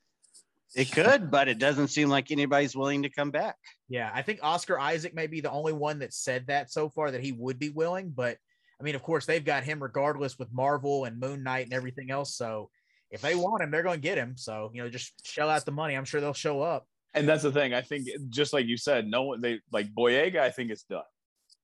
It 0.75 0.91
could, 0.91 1.31
but 1.31 1.47
it 1.47 1.59
doesn't 1.59 1.89
seem 1.89 2.09
like 2.09 2.33
anybody's 2.33 2.75
willing 2.75 3.05
to 3.05 3.09
come 3.09 3.31
back. 3.31 3.57
Yeah, 3.89 4.11
I 4.13 4.23
think 4.23 4.41
Oscar 4.43 4.81
Isaac 4.81 5.15
may 5.15 5.29
be 5.29 5.41
the 5.41 5.53
only 5.53 5.73
one 5.73 6.01
that 6.01 6.13
said 6.13 6.49
that 6.49 6.73
so 6.73 6.89
far 6.89 7.13
that 7.13 7.23
he 7.23 7.31
would 7.31 7.61
be 7.61 7.71
willing. 7.71 8.11
But 8.11 8.39
I 8.81 8.85
mean, 8.85 8.95
of 8.95 9.03
course, 9.03 9.25
they've 9.27 9.45
got 9.45 9.65
him 9.65 9.83
regardless 9.83 10.39
with 10.39 10.53
Marvel 10.53 11.05
and 11.05 11.19
Moon 11.19 11.43
Knight 11.43 11.65
and 11.67 11.73
everything 11.75 12.11
else. 12.11 12.35
So 12.37 12.69
if 13.11 13.21
they 13.23 13.35
want 13.35 13.63
him, 13.63 13.71
they're 13.71 13.83
going 13.83 13.97
to 13.97 14.03
get 14.03 14.19
him. 14.19 14.35
So 14.37 14.71
you 14.75 14.83
know, 14.83 14.89
just 14.91 15.27
shell 15.27 15.49
out 15.49 15.65
the 15.65 15.73
money. 15.73 15.95
I'm 15.97 16.05
sure 16.05 16.21
they'll 16.21 16.33
show 16.35 16.61
up. 16.61 16.87
and 17.15 17.27
that's 17.27 17.43
the 17.45 17.53
thing 17.53 17.73
i 17.73 17.81
think 17.81 18.07
just 18.29 18.53
like 18.53 18.67
you 18.67 18.77
said 18.77 19.07
no 19.09 19.23
one 19.23 19.41
they 19.41 19.59
like 19.73 19.87
boyega 19.95 20.37
i 20.39 20.51
think 20.51 20.71
it's 20.71 20.83
done 20.83 21.09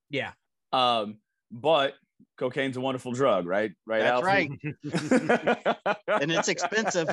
Yeah, 0.08 0.30
um 0.72 1.18
but 1.50 1.92
cocaine's 2.38 2.76
a 2.78 2.80
wonderful 2.80 3.12
drug 3.12 3.44
right 3.46 3.72
right 3.86 4.00
That's 4.00 4.26
Alfie? 4.26 4.50
right. 4.84 5.76
And 6.22 6.32
it's 6.32 6.48
expensive. 6.48 7.08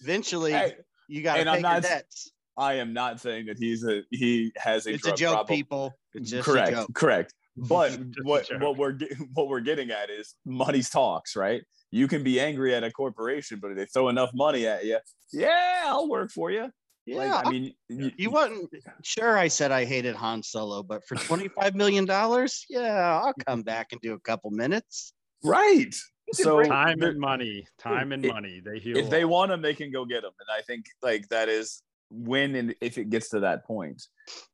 Eventually, 0.00 0.52
Hey, 0.52 0.74
you 1.08 1.22
got 1.22 1.34
to 1.34 1.40
and 1.40 1.48
pay 1.48 1.54
I'm 1.56 1.60
your 1.62 1.70
not- 1.72 1.82
debts. 1.82 2.30
i 2.56 2.74
am 2.74 2.92
not 2.92 3.18
saying 3.20 3.46
that 3.46 3.58
he's 3.58 3.84
a 3.84 4.02
he 4.10 4.52
has 4.56 4.86
a 4.86 4.90
It's 4.94 5.06
a 5.06 5.12
joke, 5.14 5.34
problem. 5.34 5.56
people. 5.56 5.94
It's 6.14 6.30
just 6.30 6.44
correct 6.48 6.68
a 6.68 6.72
joke. 6.74 6.94
correct 6.94 7.34
but 7.56 7.98
what 8.24 8.48
what 8.60 8.76
we're 8.76 8.92
get- 8.92 9.12
what 9.34 9.48
we're 9.48 9.60
getting 9.60 9.90
at 9.90 10.10
is 10.10 10.34
money's 10.44 10.88
talks 10.90 11.36
right 11.36 11.62
you 11.90 12.08
can 12.08 12.22
be 12.22 12.40
angry 12.40 12.74
at 12.74 12.82
a 12.84 12.90
corporation 12.90 13.58
but 13.60 13.70
if 13.72 13.76
they 13.76 13.86
throw 13.86 14.08
enough 14.08 14.30
money 14.34 14.66
at 14.66 14.84
you 14.84 14.98
yeah 15.32 15.82
i'll 15.86 16.08
work 16.08 16.30
for 16.30 16.50
you 16.50 16.70
Yeah, 17.04 17.16
like 17.16 17.46
i 17.46 17.50
mean 17.50 17.74
you, 17.88 18.10
you 18.16 18.30
wasn't 18.30 18.70
sure. 19.02 19.36
I 19.36 19.48
said 19.48 19.72
I 19.72 19.84
hated 19.84 20.14
Han 20.14 20.42
Solo, 20.42 20.82
but 20.82 21.02
for 21.06 21.16
twenty 21.16 21.48
five 21.48 21.74
million 21.74 22.04
dollars, 22.06 22.64
yeah, 22.70 23.20
I'll 23.22 23.34
come 23.46 23.62
back 23.62 23.88
and 23.92 24.00
do 24.00 24.14
a 24.14 24.20
couple 24.20 24.50
minutes. 24.52 25.12
right 25.42 25.92
so 26.32 26.62
time 26.62 27.02
and 27.02 27.18
money, 27.18 27.66
time 27.78 28.12
and 28.12 28.24
If- 28.24 28.32
money. 28.32 28.62
They 28.64 28.78
heal. 28.78 28.96
if 28.96 29.10
they 29.10 29.24
want 29.26 29.50
them 29.50 29.60
they 29.60 29.74
can 29.74 29.90
go 29.92 30.04
get 30.06 30.22
them 30.22 30.32
and 30.40 30.48
i 30.58 30.62
think 30.62 30.86
like 31.02 31.28
that 31.28 31.48
is 31.48 31.82
when 32.10 32.54
and 32.54 32.74
if 32.80 32.96
it 32.98 33.10
gets 33.10 33.28
to 33.30 33.40
that 33.40 33.66
point 33.66 34.00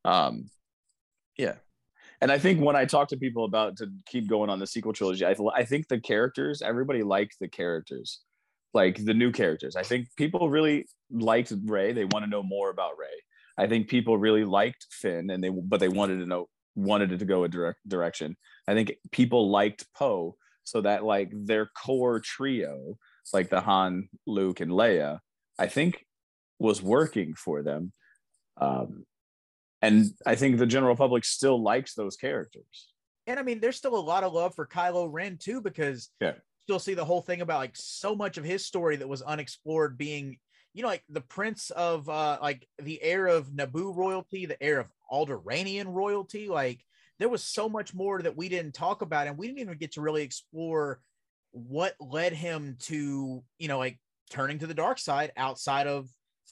um 0.03 0.49
yeah 1.37 1.55
and 2.21 2.31
i 2.31 2.37
think 2.37 2.61
when 2.61 2.75
i 2.75 2.85
talk 2.85 3.07
to 3.07 3.17
people 3.17 3.45
about 3.45 3.77
to 3.77 3.87
keep 4.05 4.27
going 4.27 4.49
on 4.49 4.59
the 4.59 4.67
sequel 4.67 4.93
trilogy 4.93 5.25
i, 5.25 5.35
I 5.55 5.63
think 5.63 5.87
the 5.87 5.99
characters 5.99 6.61
everybody 6.61 7.03
liked 7.03 7.37
the 7.39 7.47
characters 7.47 8.21
like 8.71 9.03
the 9.03 9.15
new 9.15 9.31
characters. 9.31 9.75
I 9.75 9.81
think 9.81 10.09
people 10.15 10.47
really 10.47 10.85
liked 11.09 11.51
rey 11.65 11.91
they 11.91 12.05
want 12.05 12.23
to 12.23 12.29
know 12.29 12.43
more 12.43 12.69
about 12.69 12.99
rey 12.99 13.07
i 13.57 13.65
think 13.65 13.87
people 13.87 14.15
really 14.17 14.45
liked 14.45 14.85
finn 14.91 15.31
and 15.31 15.43
they 15.43 15.49
but 15.49 15.79
they 15.79 15.87
wanted 15.87 16.19
to 16.19 16.27
know 16.27 16.47
wanted 16.79 17.11
it 17.11 17.19
to 17.19 17.25
go 17.25 17.43
a 17.43 17.47
direct 17.47 17.79
direction. 17.87 18.37
I 18.67 18.73
think 18.73 18.93
people 19.11 19.49
liked 19.49 19.85
poe 19.95 20.35
so 20.63 20.81
that 20.81 21.03
like 21.03 21.31
their 21.33 21.67
core 21.67 22.19
trio 22.19 22.97
like 23.33 23.49
the 23.49 23.61
Han, 23.61 24.09
Luke, 24.25 24.59
and 24.59 24.71
Leia, 24.71 25.19
I 25.59 25.67
think 25.67 26.05
was 26.57 26.81
working 26.81 27.35
for 27.35 27.61
them. 27.61 27.93
Um, 28.57 29.05
and 29.81 30.05
I 30.25 30.35
think 30.35 30.57
the 30.57 30.65
general 30.65 30.95
public 30.95 31.23
still 31.25 31.61
likes 31.61 31.93
those 31.93 32.15
characters. 32.17 32.93
and 33.27 33.39
I 33.39 33.43
mean, 33.43 33.59
there's 33.59 33.75
still 33.77 33.95
a 33.95 33.99
lot 33.99 34.23
of 34.23 34.33
love 34.33 34.55
for 34.55 34.65
Kylo 34.65 35.07
Ren 35.11 35.37
too, 35.37 35.61
because 35.61 36.09
Yeah. 36.19 36.33
still 36.61 36.79
see 36.79 36.95
the 36.95 37.05
whole 37.05 37.21
thing 37.21 37.41
about 37.41 37.59
like 37.59 37.75
so 37.75 38.15
much 38.15 38.37
of 38.37 38.43
his 38.43 38.65
story 38.65 38.95
that 38.97 39.07
was 39.07 39.21
unexplored 39.21 39.97
being, 39.97 40.37
you 40.73 40.81
know, 40.81 40.87
like 40.89 41.03
the 41.09 41.21
prince 41.21 41.69
of 41.71 42.09
uh 42.09 42.39
like 42.41 42.67
the 42.79 43.01
heir 43.03 43.27
of 43.27 43.49
Naboo 43.51 43.95
royalty, 43.95 44.45
the 44.47 44.61
heir 44.61 44.79
of 44.79 44.87
Alderaanian 45.11 45.93
royalty. 45.93 46.47
Like 46.47 46.83
there 47.19 47.29
was 47.29 47.43
so 47.43 47.69
much 47.69 47.93
more 47.93 48.21
that 48.21 48.35
we 48.35 48.49
didn't 48.49 48.73
talk 48.73 49.01
about, 49.03 49.27
and 49.27 49.37
we 49.37 49.45
didn't 49.47 49.59
even 49.59 49.77
get 49.77 49.91
to 49.93 50.01
really 50.01 50.23
explore 50.23 51.01
what 51.51 51.95
led 51.99 52.33
him 52.33 52.77
to, 52.79 53.43
you 53.57 53.67
know, 53.67 53.77
like 53.77 53.99
turning 54.31 54.59
to 54.59 54.67
the 54.67 54.73
dark 54.73 54.97
side 54.99 55.31
outside 55.37 55.85
of 55.87 56.09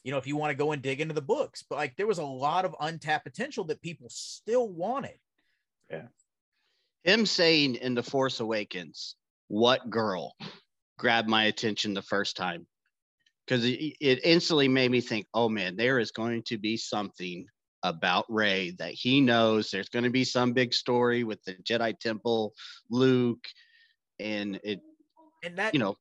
you 0.08 0.12
know, 0.12 0.18
if 0.18 0.26
you 0.26 0.38
want 0.38 0.52
to 0.52 0.56
go 0.56 0.72
and 0.72 0.82
dig 0.82 1.02
into 1.02 1.14
the 1.14 1.22
books, 1.22 1.66
but 1.70 1.76
like 1.76 1.98
there 1.98 2.08
was 2.08 2.20
a 2.20 2.24
lot 2.24 2.64
of 2.64 2.74
untapped 2.80 3.26
potential 3.26 3.66
that 3.66 3.82
people 3.82 4.08
still 4.10 4.70
wanted. 4.70 5.20
Yeah. 5.92 6.08
Him 7.04 7.26
saying 7.26 7.76
in 7.76 7.94
The 7.94 8.04
Force 8.04 8.40
Awakens, 8.40 9.18
"What 9.50 9.90
girl?" 9.90 10.34
grabbed 10.98 11.28
my 11.28 11.44
attention 11.44 11.94
the 11.94 12.02
first 12.02 12.38
time 12.38 12.66
because 13.46 13.66
it, 13.66 13.98
it 14.00 14.22
instantly 14.24 14.70
made 14.70 14.92
me 14.92 15.02
think, 15.02 15.28
"Oh 15.34 15.50
man, 15.50 15.76
there 15.76 16.00
is 16.00 16.12
going 16.12 16.44
to 16.44 16.58
be 16.58 16.78
something 16.78 17.46
about 17.84 18.24
Rey 18.30 18.72
that 18.80 18.94
he 18.94 19.20
knows. 19.20 19.70
There's 19.70 19.90
going 19.90 20.06
to 20.06 20.10
be 20.10 20.24
some 20.24 20.54
big 20.54 20.74
story 20.74 21.26
with 21.26 21.44
the 21.44 21.56
Jedi 21.56 22.00
Temple, 22.00 22.54
Luke, 22.90 23.46
and 24.20 24.58
it, 24.64 24.80
And 25.44 25.58
that 25.58 25.74
you 25.74 25.82
know, 25.82 25.98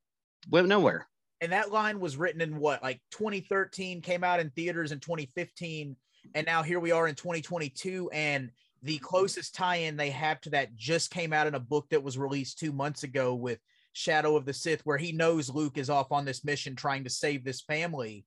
went 0.49 0.69
nowhere." 0.69 1.09
And 1.41 1.53
that 1.53 1.73
line 1.73 2.01
was 2.01 2.17
written 2.17 2.41
in 2.41 2.59
what 2.59 2.83
like 2.83 3.01
2013 3.13 4.01
came 4.01 4.25
out 4.25 4.41
in 4.41 4.51
theaters 4.51 4.93
in 4.93 5.01
2015 5.01 5.97
and 6.35 6.47
now 6.47 6.63
here 6.63 6.81
we 6.81 6.93
are 6.93 7.07
in 7.07 7.15
2022 7.15 8.11
and 8.13 8.51
the 8.83 8.99
closest 8.99 9.55
tie-in 9.55 9.97
they 9.97 10.11
have 10.11 10.41
to 10.41 10.51
that 10.51 10.75
just 10.77 11.11
came 11.11 11.33
out 11.33 11.47
in 11.47 11.55
a 11.55 11.61
book 11.61 11.87
that 11.91 12.03
was 12.03 12.19
released 12.19 12.59
two 12.59 12.73
months 12.73 13.03
ago 13.03 13.35
with 13.35 13.59
shadow 13.93 14.37
of 14.37 14.45
the 14.45 14.53
sith 14.53 14.85
where 14.85 14.99
he 14.99 15.13
knows 15.13 15.51
luke 15.51 15.79
is 15.79 15.91
off 15.91 16.13
on 16.13 16.25
this 16.25 16.45
mission 16.45 16.77
trying 16.77 17.05
to 17.05 17.11
save 17.11 17.45
this 17.45 17.61
family. 17.63 18.25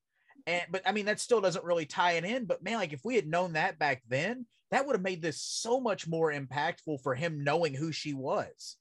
And 0.48 0.64
but 0.72 0.82
i 0.86 0.92
mean 0.92 1.06
that 1.06 1.20
still 1.20 1.42
doesn't 1.42 1.66
really 1.66 1.86
tie 1.86 2.14
it 2.14 2.26
in 2.26 2.46
but 2.46 2.64
man 2.64 2.78
like 2.78 2.94
if 2.94 3.02
we 3.04 3.16
had 3.16 3.28
known 3.28 3.54
that 3.54 3.78
back 3.78 4.02
then 4.08 4.46
that 4.72 4.86
would 4.86 4.96
have 4.96 5.04
made 5.04 5.22
this 5.22 5.42
so 5.42 5.80
much 5.80 6.08
more 6.08 6.32
impactful 6.32 7.02
for 7.02 7.16
him 7.16 7.44
knowing 7.44 7.74
who 7.74 7.92
she 7.92 8.14
was. 8.14 8.78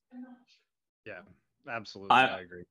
Yeah, 1.07 1.23
absolutely. 1.71 2.11
I- 2.15 2.27
I, 2.37 2.41
agree. 2.41 2.65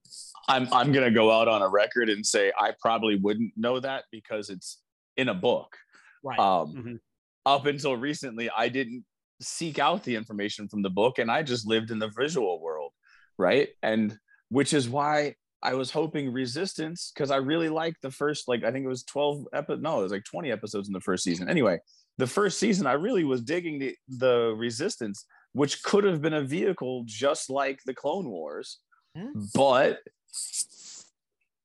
I'm 0.47 0.71
I'm 0.73 0.91
gonna 0.91 1.11
go 1.11 1.31
out 1.31 1.47
on 1.47 1.61
a 1.61 1.67
record 1.67 2.09
and 2.09 2.25
say 2.25 2.51
I 2.57 2.73
probably 2.81 3.15
wouldn't 3.15 3.53
know 3.57 3.79
that 3.79 4.05
because 4.11 4.49
it's 4.49 4.81
in 5.17 5.29
a 5.29 5.33
book. 5.33 5.75
right 6.23 6.39
Um, 6.39 6.73
Mhm. 6.75 6.99
Up 7.45 7.65
until 7.65 7.95
recently, 7.95 8.49
I 8.49 8.67
didn't 8.69 9.05
seek 9.41 9.79
out 9.79 10.03
the 10.03 10.15
information 10.15 10.67
from 10.67 10.81
the 10.81 10.89
book, 10.89 11.17
and 11.19 11.31
I 11.31 11.43
just 11.43 11.65
lived 11.67 11.91
in 11.91 11.99
the 11.99 12.09
visual 12.09 12.59
world, 12.59 12.91
right? 13.37 13.69
And 13.83 14.17
which 14.49 14.73
is 14.73 14.89
why 14.89 15.35
I 15.63 15.73
was 15.75 15.91
hoping 15.91 16.31
Resistance 16.31 17.11
because 17.13 17.31
I 17.31 17.37
really 17.37 17.69
liked 17.69 18.01
the 18.01 18.11
first, 18.11 18.47
like 18.47 18.63
I 18.63 18.71
think 18.71 18.83
it 18.85 18.89
was 18.89 19.03
twelve 19.03 19.45
episodes. 19.53 19.81
No, 19.81 19.99
it 19.99 20.03
was 20.03 20.11
like 20.11 20.23
twenty 20.25 20.51
episodes 20.51 20.87
in 20.89 20.93
the 20.93 21.01
first 21.01 21.23
season. 21.23 21.49
Anyway, 21.49 21.79
the 22.17 22.27
first 22.27 22.59
season 22.59 22.85
I 22.87 22.93
really 22.93 23.23
was 23.23 23.41
digging 23.43 23.79
the 23.79 23.95
the 24.07 24.53
Resistance, 24.57 25.25
which 25.57 25.81
could 25.81 26.03
have 26.03 26.21
been 26.21 26.33
a 26.35 26.41
vehicle 26.43 27.01
just 27.07 27.49
like 27.49 27.79
the 27.83 27.93
Clone 27.93 28.29
Wars, 28.29 28.77
Hmm. 29.15 29.31
but 29.55 30.01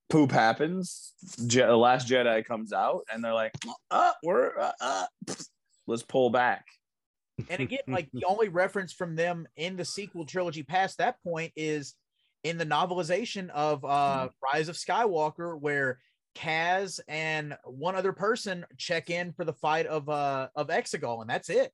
poop 0.09 0.31
happens. 0.31 1.13
Je- 1.45 1.59
the 1.65 1.77
Last 1.77 2.07
Jedi 2.07 2.43
comes 2.43 2.73
out, 2.73 3.05
and 3.11 3.23
they're 3.23 3.33
like, 3.35 3.53
uh, 3.91 4.11
we're 4.23 4.57
uh, 4.57 4.71
uh, 4.81 5.05
let's 5.85 6.01
pull 6.01 6.31
back. 6.31 6.65
And 7.49 7.61
again, 7.61 7.79
like 7.87 8.09
the 8.13 8.25
only 8.25 8.47
reference 8.49 8.93
from 8.93 9.15
them 9.15 9.47
in 9.57 9.75
the 9.77 9.85
sequel 9.85 10.25
trilogy 10.25 10.63
past 10.63 10.97
that 10.97 11.21
point 11.23 11.51
is 11.55 11.93
in 12.43 12.57
the 12.57 12.65
novelization 12.65 13.49
of 13.51 13.85
uh 13.85 14.29
Rise 14.41 14.69
of 14.69 14.75
Skywalker, 14.75 15.59
where 15.59 15.99
Kaz 16.35 16.99
and 17.07 17.55
one 17.65 17.95
other 17.95 18.11
person 18.13 18.65
check 18.77 19.11
in 19.11 19.33
for 19.33 19.45
the 19.45 19.53
fight 19.53 19.85
of 19.85 20.09
uh 20.09 20.47
of 20.55 20.69
Exegol, 20.69 21.21
and 21.21 21.29
that's 21.29 21.49
it. 21.49 21.71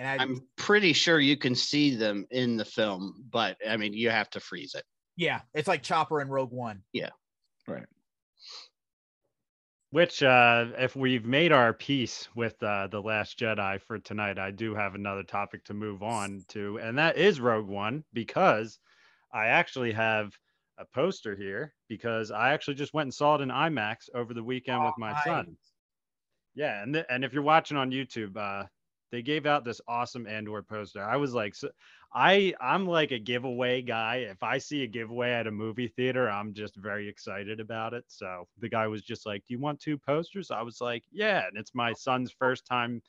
And 0.00 0.08
I, 0.08 0.22
I'm 0.22 0.40
pretty 0.56 0.94
sure 0.94 1.20
you 1.20 1.36
can 1.36 1.54
see 1.54 1.94
them 1.94 2.26
in 2.30 2.56
the 2.56 2.64
film, 2.64 3.22
but 3.30 3.58
I 3.68 3.76
mean, 3.76 3.92
you 3.92 4.08
have 4.08 4.30
to 4.30 4.40
freeze 4.40 4.74
it. 4.74 4.84
yeah, 5.16 5.42
it's 5.52 5.68
like 5.68 5.82
Chopper 5.82 6.20
and 6.20 6.30
Rogue 6.30 6.52
One. 6.52 6.80
Yeah, 6.94 7.10
right. 7.68 7.84
Which, 9.90 10.22
uh, 10.22 10.68
if 10.78 10.96
we've 10.96 11.26
made 11.26 11.52
our 11.52 11.74
peace 11.74 12.28
with 12.34 12.62
uh, 12.62 12.86
the 12.86 13.02
Last 13.02 13.38
Jedi 13.38 13.78
for 13.82 13.98
tonight, 13.98 14.38
I 14.38 14.52
do 14.52 14.74
have 14.74 14.94
another 14.94 15.22
topic 15.22 15.64
to 15.64 15.74
move 15.74 16.02
on 16.02 16.44
to, 16.48 16.78
and 16.78 16.96
that 16.96 17.18
is 17.18 17.38
Rogue 17.38 17.68
One 17.68 18.02
because 18.14 18.78
I 19.34 19.48
actually 19.48 19.92
have 19.92 20.32
a 20.78 20.86
poster 20.94 21.36
here 21.36 21.74
because 21.88 22.30
I 22.30 22.54
actually 22.54 22.76
just 22.76 22.94
went 22.94 23.08
and 23.08 23.14
saw 23.14 23.34
it 23.34 23.42
in 23.42 23.50
IMAX 23.50 24.08
over 24.14 24.32
the 24.32 24.44
weekend 24.44 24.82
with 24.82 24.94
my 24.96 25.12
Nice. 25.12 25.24
son. 25.24 25.56
Yeah, 26.54 26.82
and 26.82 26.94
th- 26.94 27.06
and 27.10 27.22
if 27.22 27.34
you're 27.34 27.42
watching 27.42 27.76
on 27.76 27.90
YouTube, 27.90 28.38
uh, 28.38 28.64
they 29.10 29.22
gave 29.22 29.46
out 29.46 29.64
this 29.64 29.80
awesome 29.88 30.26
Andor 30.26 30.62
poster. 30.62 31.02
I 31.02 31.16
was 31.16 31.34
like, 31.34 31.54
so, 31.54 31.70
I 32.12 32.54
I'm 32.60 32.86
like 32.86 33.12
a 33.12 33.18
giveaway 33.18 33.82
guy. 33.82 34.16
If 34.16 34.42
I 34.42 34.58
see 34.58 34.82
a 34.82 34.86
giveaway 34.86 35.30
at 35.32 35.46
a 35.46 35.50
movie 35.50 35.88
theater, 35.88 36.28
I'm 36.30 36.52
just 36.54 36.76
very 36.76 37.08
excited 37.08 37.60
about 37.60 37.94
it. 37.94 38.04
So 38.08 38.48
the 38.58 38.68
guy 38.68 38.86
was 38.88 39.02
just 39.02 39.26
like, 39.26 39.44
"Do 39.46 39.54
you 39.54 39.60
want 39.60 39.80
two 39.80 39.98
posters?" 39.98 40.50
I 40.50 40.62
was 40.62 40.80
like, 40.80 41.04
"Yeah." 41.10 41.46
And 41.46 41.56
it's 41.56 41.74
my 41.74 41.92
son's 41.92 42.32
first 42.32 42.66
time 42.66 43.02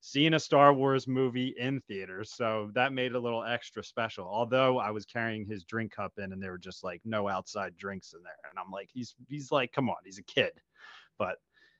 seeing 0.00 0.34
a 0.34 0.38
Star 0.40 0.72
Wars 0.72 1.08
movie 1.08 1.54
in 1.58 1.80
theaters, 1.82 2.32
so 2.32 2.70
that 2.74 2.92
made 2.92 3.12
it 3.12 3.16
a 3.16 3.20
little 3.20 3.44
extra 3.44 3.82
special. 3.82 4.26
Although 4.26 4.78
I 4.78 4.90
was 4.90 5.04
carrying 5.06 5.46
his 5.46 5.64
drink 5.64 5.92
cup 5.92 6.12
in, 6.18 6.32
and 6.32 6.42
there 6.42 6.52
were 6.52 6.58
just 6.58 6.84
like 6.84 7.00
no 7.04 7.28
outside 7.28 7.76
drinks 7.76 8.12
in 8.14 8.22
there, 8.22 8.50
and 8.50 8.58
I'm 8.58 8.70
like, 8.70 8.90
he's 8.92 9.14
he's 9.28 9.50
like, 9.52 9.72
come 9.72 9.88
on, 9.90 9.96
he's 10.04 10.18
a 10.18 10.22
kid, 10.22 10.52
but 11.18 11.38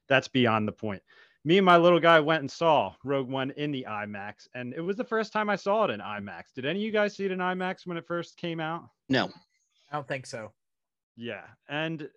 that's 0.09 0.29
beyond 0.29 0.69
the 0.69 0.73
point 0.73 1.03
me 1.47 1.59
and 1.59 1.65
my 1.65 1.77
little 1.77 2.01
guy 2.01 2.19
went 2.19 2.41
and 2.41 2.51
saw 2.51 2.93
Rogue 3.05 3.29
One 3.29 3.53
in 3.53 3.71
the 3.71 3.87
IMAX, 3.89 4.49
and 4.57 4.75
it 4.75 4.81
was 4.81 4.97
the 4.97 5.05
first 5.05 5.33
time 5.33 5.49
I 5.49 5.55
saw 5.55 5.85
it 5.85 5.91
in 5.91 6.01
IMAX. 6.01 6.53
Did 6.53 6.67
any 6.67 6.81
of 6.81 6.83
you 6.83 6.91
guys 6.91 7.15
see 7.15 7.25
it 7.25 7.31
in 7.31 7.39
IMAX 7.39 7.87
when 7.87 7.97
it 7.97 8.05
first 8.05 8.37
came 8.37 8.59
out? 8.59 8.89
No. 9.09 9.31
I 9.93 9.95
don't 9.95 10.09
think 10.09 10.27
so. 10.27 10.51
Yeah. 11.15 11.45
And 11.69 12.09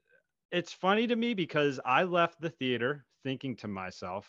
it's 0.51 0.73
funny 0.73 1.05
to 1.05 1.15
me 1.15 1.35
because 1.35 1.79
I 1.85 2.03
left 2.03 2.41
the 2.41 2.49
theater 2.49 3.05
thinking 3.23 3.55
to 3.57 3.67
myself, 3.67 4.27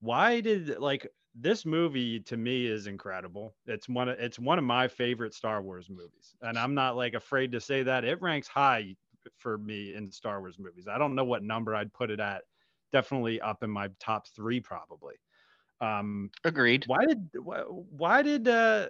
why 0.00 0.42
did 0.42 0.78
like 0.78 1.08
this 1.34 1.64
movie 1.64 2.20
to 2.20 2.36
me 2.36 2.66
is 2.66 2.88
incredible. 2.88 3.54
It's 3.64 3.88
one 3.88 4.10
of 4.10 4.18
it's 4.18 4.38
one 4.38 4.58
of 4.58 4.64
my 4.64 4.86
favorite 4.86 5.32
Star 5.32 5.62
Wars 5.62 5.88
movies. 5.88 6.34
And 6.42 6.58
I'm 6.58 6.74
not 6.74 6.94
like 6.94 7.14
afraid 7.14 7.52
to 7.52 7.60
say 7.60 7.82
that. 7.84 8.04
It 8.04 8.20
ranks 8.20 8.48
high 8.48 8.96
for 9.38 9.56
me 9.56 9.94
in 9.94 10.10
Star 10.10 10.40
Wars 10.40 10.58
movies. 10.58 10.88
I 10.88 10.98
don't 10.98 11.14
know 11.14 11.24
what 11.24 11.42
number 11.42 11.74
I'd 11.74 11.94
put 11.94 12.10
it 12.10 12.20
at 12.20 12.42
definitely 12.92 13.40
up 13.40 13.62
in 13.62 13.70
my 13.70 13.88
top 13.98 14.26
three 14.34 14.60
probably. 14.60 15.14
Um, 15.80 16.30
Agreed. 16.44 16.84
Why 16.86 17.06
did 17.06 17.28
why, 17.42 17.60
why 17.60 18.22
did 18.22 18.48
uh, 18.48 18.88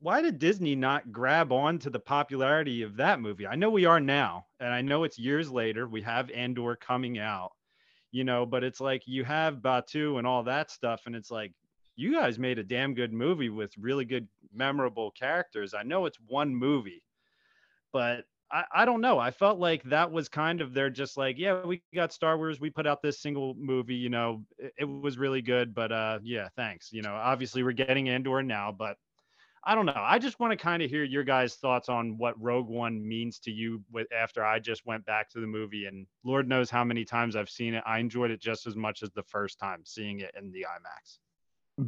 why 0.00 0.20
did 0.20 0.38
Disney 0.38 0.74
not 0.74 1.10
grab 1.10 1.52
on 1.52 1.78
to 1.80 1.90
the 1.90 1.98
popularity 1.98 2.82
of 2.82 2.96
that 2.96 3.20
movie? 3.20 3.46
I 3.46 3.56
know 3.56 3.70
we 3.70 3.86
are 3.86 4.00
now, 4.00 4.46
and 4.60 4.72
I 4.72 4.82
know 4.82 5.04
it's 5.04 5.18
years 5.18 5.50
later. 5.50 5.88
We 5.88 6.02
have 6.02 6.30
Andor 6.30 6.76
coming 6.76 7.18
out, 7.18 7.52
you 8.12 8.24
know, 8.24 8.44
but 8.44 8.62
it's 8.62 8.80
like 8.80 9.02
you 9.06 9.24
have 9.24 9.56
Batuu 9.56 10.18
and 10.18 10.26
all 10.26 10.42
that 10.44 10.70
stuff, 10.70 11.02
and 11.06 11.16
it's 11.16 11.30
like 11.30 11.52
you 11.96 12.12
guys 12.12 12.38
made 12.38 12.58
a 12.58 12.64
damn 12.64 12.92
good 12.92 13.12
movie 13.12 13.48
with 13.48 13.72
really 13.78 14.04
good, 14.04 14.28
memorable 14.52 15.10
characters. 15.12 15.72
I 15.72 15.82
know 15.82 16.04
it's 16.04 16.18
one 16.26 16.54
movie, 16.54 17.02
but 17.92 18.24
I, 18.50 18.64
I 18.72 18.84
don't 18.84 19.00
know. 19.00 19.18
I 19.18 19.30
felt 19.30 19.58
like 19.58 19.82
that 19.84 20.12
was 20.12 20.28
kind 20.28 20.60
of 20.60 20.72
they're 20.72 20.90
just 20.90 21.16
like, 21.16 21.36
yeah, 21.38 21.64
we 21.64 21.82
got 21.94 22.12
Star 22.12 22.36
Wars. 22.38 22.60
We 22.60 22.70
put 22.70 22.86
out 22.86 23.02
this 23.02 23.20
single 23.20 23.54
movie, 23.58 23.96
you 23.96 24.08
know, 24.08 24.44
it, 24.58 24.72
it 24.78 24.84
was 24.84 25.18
really 25.18 25.42
good, 25.42 25.74
but 25.74 25.90
uh, 25.90 26.20
yeah, 26.22 26.48
thanks. 26.56 26.92
You 26.92 27.02
know, 27.02 27.14
obviously 27.14 27.62
we're 27.62 27.72
getting 27.72 28.08
Andor 28.08 28.42
now, 28.42 28.74
but 28.76 28.96
I 29.64 29.74
don't 29.74 29.84
know. 29.84 29.94
I 29.96 30.20
just 30.20 30.38
want 30.38 30.52
to 30.52 30.56
kind 30.56 30.80
of 30.80 30.88
hear 30.88 31.02
your 31.02 31.24
guys' 31.24 31.56
thoughts 31.56 31.88
on 31.88 32.16
what 32.18 32.40
Rogue 32.40 32.68
One 32.68 33.06
means 33.06 33.40
to 33.40 33.50
you 33.50 33.82
with 33.90 34.06
after 34.12 34.44
I 34.44 34.60
just 34.60 34.86
went 34.86 35.04
back 35.06 35.28
to 35.30 35.40
the 35.40 35.46
movie 35.48 35.86
and 35.86 36.06
Lord 36.22 36.48
knows 36.48 36.70
how 36.70 36.84
many 36.84 37.04
times 37.04 37.34
I've 37.34 37.50
seen 37.50 37.74
it. 37.74 37.82
I 37.84 37.98
enjoyed 37.98 38.30
it 38.30 38.40
just 38.40 38.68
as 38.68 38.76
much 38.76 39.02
as 39.02 39.10
the 39.10 39.24
first 39.24 39.58
time 39.58 39.80
seeing 39.84 40.20
it 40.20 40.32
in 40.38 40.52
the 40.52 40.60
IMAX. 40.60 41.18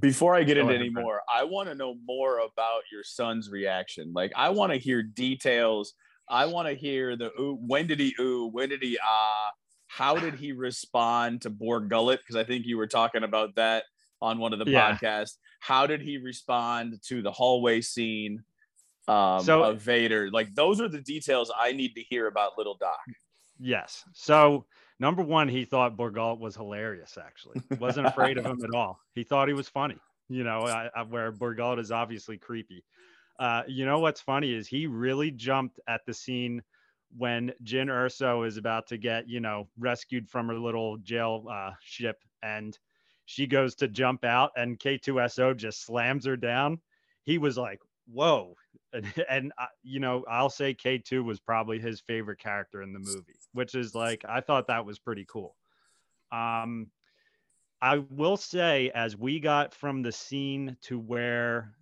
Before 0.00 0.34
I 0.34 0.42
get 0.42 0.58
into 0.58 0.74
any 0.74 0.90
more, 0.90 1.22
I 1.32 1.44
want 1.44 1.68
to 1.68 1.74
know 1.76 1.94
more 2.04 2.38
about 2.38 2.82
your 2.90 3.04
son's 3.04 3.48
reaction. 3.48 4.12
Like 4.12 4.32
I 4.34 4.48
want 4.50 4.72
to 4.72 4.78
hear 4.78 5.02
details 5.02 5.94
I 6.30 6.46
want 6.46 6.68
to 6.68 6.74
hear 6.74 7.16
the 7.16 7.32
ooh, 7.40 7.58
when 7.60 7.86
did 7.86 8.00
he 8.00 8.14
ooh, 8.20 8.48
when 8.52 8.68
did 8.68 8.82
he 8.82 8.98
ah, 9.02 9.50
how 9.86 10.16
did 10.16 10.34
he 10.34 10.52
respond 10.52 11.42
to 11.42 11.50
Bor 11.50 11.80
Gullet? 11.80 12.20
Because 12.20 12.36
I 12.36 12.44
think 12.44 12.66
you 12.66 12.76
were 12.76 12.86
talking 12.86 13.24
about 13.24 13.54
that 13.56 13.84
on 14.20 14.38
one 14.38 14.52
of 14.52 14.58
the 14.58 14.70
yeah. 14.70 14.96
podcasts. 14.96 15.36
How 15.60 15.86
did 15.86 16.00
he 16.00 16.18
respond 16.18 17.00
to 17.04 17.22
the 17.22 17.32
hallway 17.32 17.80
scene 17.80 18.42
um, 19.08 19.40
so, 19.42 19.62
of 19.62 19.80
Vader? 19.80 20.30
Like 20.30 20.54
those 20.54 20.80
are 20.80 20.88
the 20.88 21.00
details 21.00 21.50
I 21.58 21.72
need 21.72 21.94
to 21.94 22.02
hear 22.02 22.26
about 22.26 22.52
Little 22.56 22.76
Doc. 22.76 23.00
Yes. 23.58 24.04
So 24.12 24.66
number 25.00 25.22
one, 25.22 25.48
he 25.48 25.64
thought 25.64 25.96
Bor 25.96 26.10
Gullet 26.10 26.38
was 26.38 26.54
hilarious. 26.54 27.18
Actually, 27.20 27.60
wasn't 27.78 28.06
afraid 28.06 28.38
of 28.38 28.46
him 28.46 28.60
at 28.62 28.74
all. 28.74 29.00
He 29.14 29.24
thought 29.24 29.48
he 29.48 29.54
was 29.54 29.68
funny. 29.68 29.96
You 30.28 30.44
know, 30.44 30.60
I, 30.60 30.90
I, 30.94 31.02
where 31.02 31.32
Bor 31.32 31.54
Gullet 31.54 31.78
is 31.78 31.90
obviously 31.90 32.36
creepy. 32.36 32.84
Uh, 33.38 33.62
you 33.68 33.86
know 33.86 34.00
what's 34.00 34.20
funny 34.20 34.52
is 34.52 34.66
he 34.66 34.86
really 34.86 35.30
jumped 35.30 35.80
at 35.86 36.04
the 36.06 36.14
scene 36.14 36.62
when 37.16 37.52
Jyn 37.64 37.86
Erso 37.86 38.46
is 38.46 38.56
about 38.56 38.86
to 38.88 38.98
get, 38.98 39.28
you 39.28 39.40
know, 39.40 39.68
rescued 39.78 40.28
from 40.28 40.48
her 40.48 40.58
little 40.58 40.98
jail 40.98 41.46
uh, 41.50 41.72
ship 41.80 42.22
and 42.42 42.78
she 43.24 43.46
goes 43.46 43.74
to 43.76 43.88
jump 43.88 44.24
out 44.24 44.52
and 44.56 44.78
K2SO 44.78 45.56
just 45.56 45.84
slams 45.84 46.24
her 46.26 46.36
down. 46.36 46.80
He 47.24 47.38
was 47.38 47.56
like, 47.58 47.80
whoa. 48.06 48.54
And, 48.90 49.12
and 49.28 49.52
uh, 49.58 49.66
you 49.82 50.00
know, 50.00 50.24
I'll 50.26 50.48
say 50.48 50.72
K2 50.72 51.22
was 51.22 51.40
probably 51.40 51.78
his 51.78 52.00
favorite 52.00 52.38
character 52.38 52.80
in 52.80 52.94
the 52.94 52.98
movie, 52.98 53.34
which 53.52 53.74
is 53.74 53.94
like, 53.94 54.24
I 54.26 54.40
thought 54.40 54.68
that 54.68 54.86
was 54.86 54.98
pretty 54.98 55.26
cool. 55.28 55.54
Um, 56.32 56.90
I 57.82 57.98
will 57.98 58.38
say, 58.38 58.90
as 58.94 59.14
we 59.14 59.40
got 59.40 59.74
from 59.74 60.00
the 60.00 60.10
scene 60.10 60.78
to 60.84 60.98
where 60.98 61.74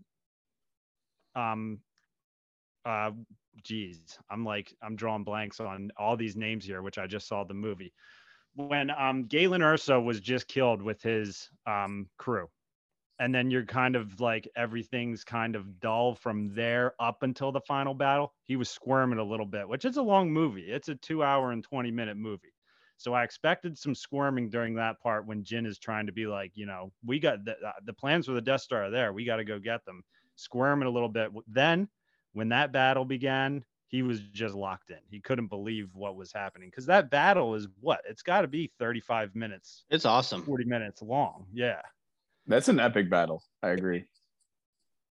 um 1.37 1.79
uh 2.85 3.11
geez 3.63 4.19
i'm 4.31 4.45
like 4.45 4.75
i'm 4.83 4.97
drawing 4.97 5.25
blanks 5.25 5.61
on 5.61 5.91
all 5.99 6.17
these 6.17 6.37
names 6.37 6.65
here 6.65 6.83
which 6.83 6.99
i 6.99 7.07
just 7.07 7.29
saw 7.29 7.45
the 7.45 7.55
movie. 7.55 7.93
When 8.55 8.91
um 8.91 9.27
galen 9.27 9.61
erso 9.61 10.03
was 10.03 10.21
just 10.21 10.49
killed 10.49 10.81
with 10.83 11.03
his 11.03 11.51
um 11.67 12.09
crew. 12.17 12.49
And 13.19 13.35
then 13.35 13.51
you're 13.51 13.65
kind 13.65 13.97
of 13.97 14.21
like 14.21 14.47
everything's 14.57 15.25
kind 15.25 15.57
of 15.57 15.81
dull 15.81 16.15
from 16.15 16.55
there 16.55 16.93
up 17.01 17.23
until 17.23 17.51
the 17.51 17.63
final 17.63 17.95
battle. 17.95 18.35
He 18.45 18.57
was 18.57 18.69
squirming 18.69 19.19
a 19.19 19.25
little 19.25 19.47
bit 19.47 19.69
which 19.69 19.85
is 19.85 19.97
a 19.97 20.03
long 20.03 20.33
movie. 20.33 20.71
It's 20.71 20.89
a 20.89 20.95
two 20.95 21.23
hour 21.23 21.51
and 21.53 21.65
20 21.65 21.91
minute 21.91 22.17
movie. 22.17 22.53
So 22.99 23.13
i 23.13 23.25
expected 23.25 23.77
some 23.77 23.95
squirming 23.95 24.49
during 24.49 24.75
that 24.77 25.01
part 25.01 25.27
when 25.27 25.45
jyn 25.45 25.67
is 25.67 25.79
trying 25.79 26.07
to 26.07 26.13
be 26.13 26.27
like 26.27 26.53
you 26.55 26.65
know 26.67 26.93
we 27.05 27.19
got 27.19 27.45
the, 27.45 27.53
uh, 27.53 27.73
the 27.85 27.93
plans 27.93 28.27
for 28.27 28.33
the 28.33 28.41
death 28.41 28.63
star 28.63 28.85
are 28.85 28.91
there. 28.91 29.13
We 29.13 29.25
got 29.25 29.37
to 29.37 29.45
go 29.45 29.59
get 29.59 29.85
them 29.85 30.03
squirming 30.37 30.89
a 30.89 30.91
little 30.91 31.09
bit. 31.09 31.31
Then, 31.49 31.89
when 32.33 32.51
that 32.51 32.73
battle 32.73 33.05
began, 33.05 33.65
he 33.89 34.03
was 34.03 34.21
just 34.21 34.55
locked 34.55 34.91
in. 34.91 34.99
He 35.09 35.21
couldn't 35.21 35.49
believe 35.49 35.91
what 35.95 36.17
was 36.17 36.33
happening 36.33 36.71
because 36.71 36.87
that 36.87 37.11
battle 37.11 37.55
is 37.55 37.69
what 37.81 38.03
it's 38.09 38.23
got 38.23 38.43
to 38.43 38.49
be 38.49 38.71
35 38.79 39.35
minutes. 39.35 39.85
It's 39.91 40.05
awesome. 40.05 40.43
40 40.43 40.65
minutes 40.65 41.03
long. 41.03 41.47
Yeah. 41.53 41.81
That's 42.47 42.69
an 42.69 42.79
epic 42.79 43.11
battle. 43.11 43.43
I 43.63 43.71
agree. 43.71 44.05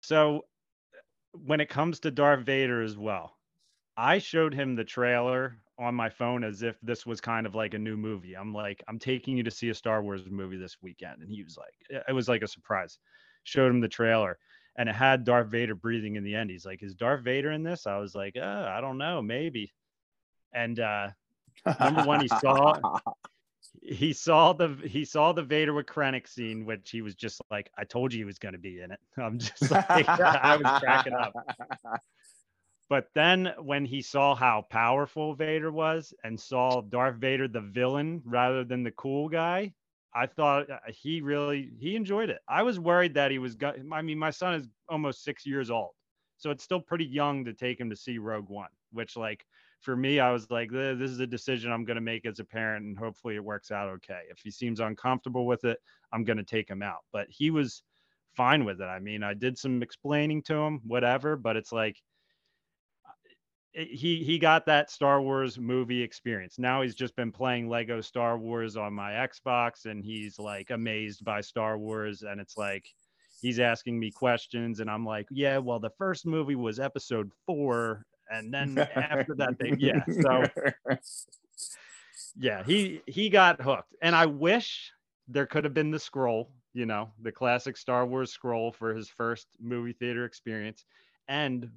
So, 0.03 0.45
when 1.33 1.61
it 1.61 1.69
comes 1.69 2.01
to 2.01 2.11
Darth 2.11 2.45
Vader 2.45 2.83
as 2.83 2.97
well, 2.97 3.37
I 3.97 4.19
showed 4.19 4.55
him 4.55 4.77
the 4.77 4.85
trailer 4.85 5.57
on 5.79 5.95
my 5.95 6.09
phone 6.09 6.45
as 6.45 6.63
if 6.63 6.77
this 6.83 7.05
was 7.05 7.21
kind 7.21 7.47
of 7.47 7.55
like 7.55 7.75
a 7.75 7.79
new 7.79 7.97
movie. 7.97 8.35
I'm 8.35 8.53
like, 8.53 8.83
I'm 8.87 8.99
taking 8.99 9.37
you 9.37 9.43
to 9.43 9.51
see 9.51 9.71
a 9.71 9.75
Star 9.75 10.03
Wars 10.03 10.23
movie 10.31 10.57
this 10.57 10.77
weekend. 10.81 11.23
And 11.23 11.31
he 11.31 11.43
was 11.43 11.57
like, 11.57 12.03
it 12.09 12.13
was 12.13 12.29
like 12.29 12.43
a 12.43 12.49
surprise. 12.49 12.99
Showed 13.43 13.71
him 13.71 13.81
the 13.81 13.89
trailer 13.89 14.39
and 14.77 14.89
it 14.89 14.95
had 14.95 15.25
Darth 15.25 15.49
Vader 15.49 15.75
breathing 15.75 16.17
in 16.17 16.25
the 16.25 16.35
end. 16.35 16.51
He's 16.51 16.67
like, 16.67 16.83
"Is 16.83 16.95
Darth 16.95 17.23
Vader 17.23 17.53
in 17.53 17.63
this?" 17.63 17.87
I 17.87 17.99
was 17.99 18.15
like, 18.15 18.37
uh, 18.37 18.67
"I 18.69 18.81
don't 18.81 18.99
know, 18.99 19.23
maybe." 19.23 19.73
And 20.53 20.79
uh, 20.81 21.11
number 21.81 22.03
one, 22.03 22.21
he 22.21 22.29
saw 22.29 23.01
he 23.83 24.13
saw 24.13 24.53
the 24.53 24.77
he 24.85 25.05
saw 25.05 25.33
the 25.33 25.43
Vader 25.43 25.73
with 25.73 25.87
Krennic 25.87 26.29
scene, 26.29 26.65
which 26.65 26.91
he 26.91 27.03
was 27.03 27.15
just 27.15 27.41
like, 27.51 27.71
"I 27.77 27.85
told 27.85 28.13
you 28.13 28.19
he 28.19 28.25
was 28.25 28.39
going 28.39 28.55
to 28.55 28.59
be 28.59 28.81
in 28.81 28.91
it." 28.91 29.01
I'm 29.17 29.39
just 29.39 29.71
like, 29.71 30.09
I 30.09 30.57
was 30.57 30.81
cracking 30.81 31.15
up. 31.15 31.35
But 32.89 33.09
then 33.15 33.55
when 33.59 33.87
he 33.87 34.03
saw 34.03 34.35
how 34.35 34.67
powerful 34.69 35.35
Vader 35.35 35.73
was 35.73 36.13
and 36.23 36.39
saw 36.39 36.83
Darth 36.83 37.17
Vader 37.17 37.49
the 37.49 37.61
villain 37.61 38.23
rather 38.25 38.63
than 38.63 38.83
the 38.83 38.91
cool 38.91 39.29
guy, 39.29 39.73
I 40.15 40.27
thought 40.27 40.71
uh, 40.71 40.79
he 40.89 41.21
really 41.21 41.73
he 41.79 41.97
enjoyed 41.97 42.31
it. 42.31 42.41
I 42.49 42.63
was 42.63 42.79
worried 42.79 43.15
that 43.15 43.31
he 43.31 43.39
was. 43.39 43.57
I 43.93 44.03
mean, 44.03 44.19
my 44.19 44.31
son 44.31 44.55
is 44.55 44.69
almost 44.89 45.25
six 45.25 45.45
years 45.45 45.71
old, 45.71 45.91
so 46.37 46.51
it's 46.51 46.63
still 46.63 46.81
pretty 46.81 47.05
young 47.05 47.45
to 47.47 47.53
take 47.53 47.81
him 47.81 47.91
to 47.91 47.97
see 47.97 48.19
Rogue 48.19 48.49
One. 48.49 48.69
Which, 48.93 49.17
like, 49.17 49.45
for 49.81 49.97
me, 49.97 50.21
I 50.21 50.31
was 50.31 50.51
like, 50.51 50.71
this 50.71 51.11
is 51.11 51.19
a 51.19 51.27
decision 51.27 51.73
I'm 51.73 51.85
going 51.85 51.97
to 51.97 52.01
make 52.01 52.27
as 52.27 52.39
a 52.39 52.45
parent, 52.45 52.85
and 52.85 52.97
hopefully 52.97 53.35
it 53.35 53.45
works 53.45 53.73
out 53.73 53.89
okay. 53.89 54.21
If 54.31 54.39
he 54.39 54.51
seems 54.51 54.81
uncomfortable 54.81 55.47
with 55.47 55.65
it, 55.65 55.79
I'm 56.13 56.25
going 56.25 56.37
to 56.37 56.45
take 56.45 56.69
him 56.69 56.83
out. 56.83 57.01
But 57.13 57.27
he 57.29 57.51
was 57.51 57.83
fine 58.37 58.65
with 58.65 58.81
it. 58.81 58.87
I 58.87 59.01
mean, 59.01 59.25
I 59.25 59.35
did 59.35 59.59
some 59.59 59.83
explaining 59.83 60.43
to 60.45 60.55
him, 60.55 60.81
whatever. 60.85 61.37
But 61.37 61.57
it's 61.57 61.73
like 61.73 62.01
he 63.75 64.23
he 64.23 64.39
got 64.39 64.67
that 64.67 64.91
Star 64.91 65.21
Wars 65.21 65.59
movie 65.59 66.03
experience. 66.03 66.59
Now 66.59 66.83
he's 66.83 66.95
just 66.95 67.17
been 67.17 67.33
playing 67.33 67.69
Lego 67.69 68.01
Star 68.01 68.39
Wars 68.39 68.77
on 68.77 68.95
my 68.95 69.13
Xbox 69.13 69.87
and 69.87 70.05
he's 70.05 70.39
like 70.39 70.71
amazed 70.71 71.25
by 71.25 71.41
Star 71.41 71.77
Wars 71.77 72.23
and 72.23 72.41
it's 72.41 72.57
like 72.57 72.87
he's 73.43 73.59
asking 73.59 73.99
me 73.99 74.11
questions 74.11 74.81
and 74.81 74.89
I'm 74.89 75.05
like, 75.05 75.27
"Yeah, 75.31 75.59
well 75.59 75.81
the 75.81 75.91
first 75.99 76.25
movie 76.25 76.55
was 76.55 76.79
episode 76.79 77.31
4 77.47 78.07
and 78.31 78.55
then 78.55 78.79
after 78.79 79.35
that 79.37 79.59
they 79.59 79.75
yeah." 79.79 80.05
So 80.23 80.45
yeah, 82.37 82.63
he 82.65 83.03
he 83.07 83.29
got 83.29 83.61
hooked. 83.61 83.95
And 84.03 84.15
I 84.15 84.27
wish 84.27 84.93
there 85.29 85.47
could 85.47 85.65
have 85.65 85.75
been 85.75 85.91
the 85.91 85.99
scroll, 85.99 86.51
you 86.75 86.87
know, 86.87 87.11
the 87.23 87.33
classic 87.33 87.77
Star 87.77 88.07
Wars 88.07 88.31
scroll 88.33 88.73
for 88.73 88.95
his 88.95 89.09
first 89.09 89.49
movie 89.61 89.95
theater 89.95 90.25
experience 90.25 90.85
And 91.29 91.71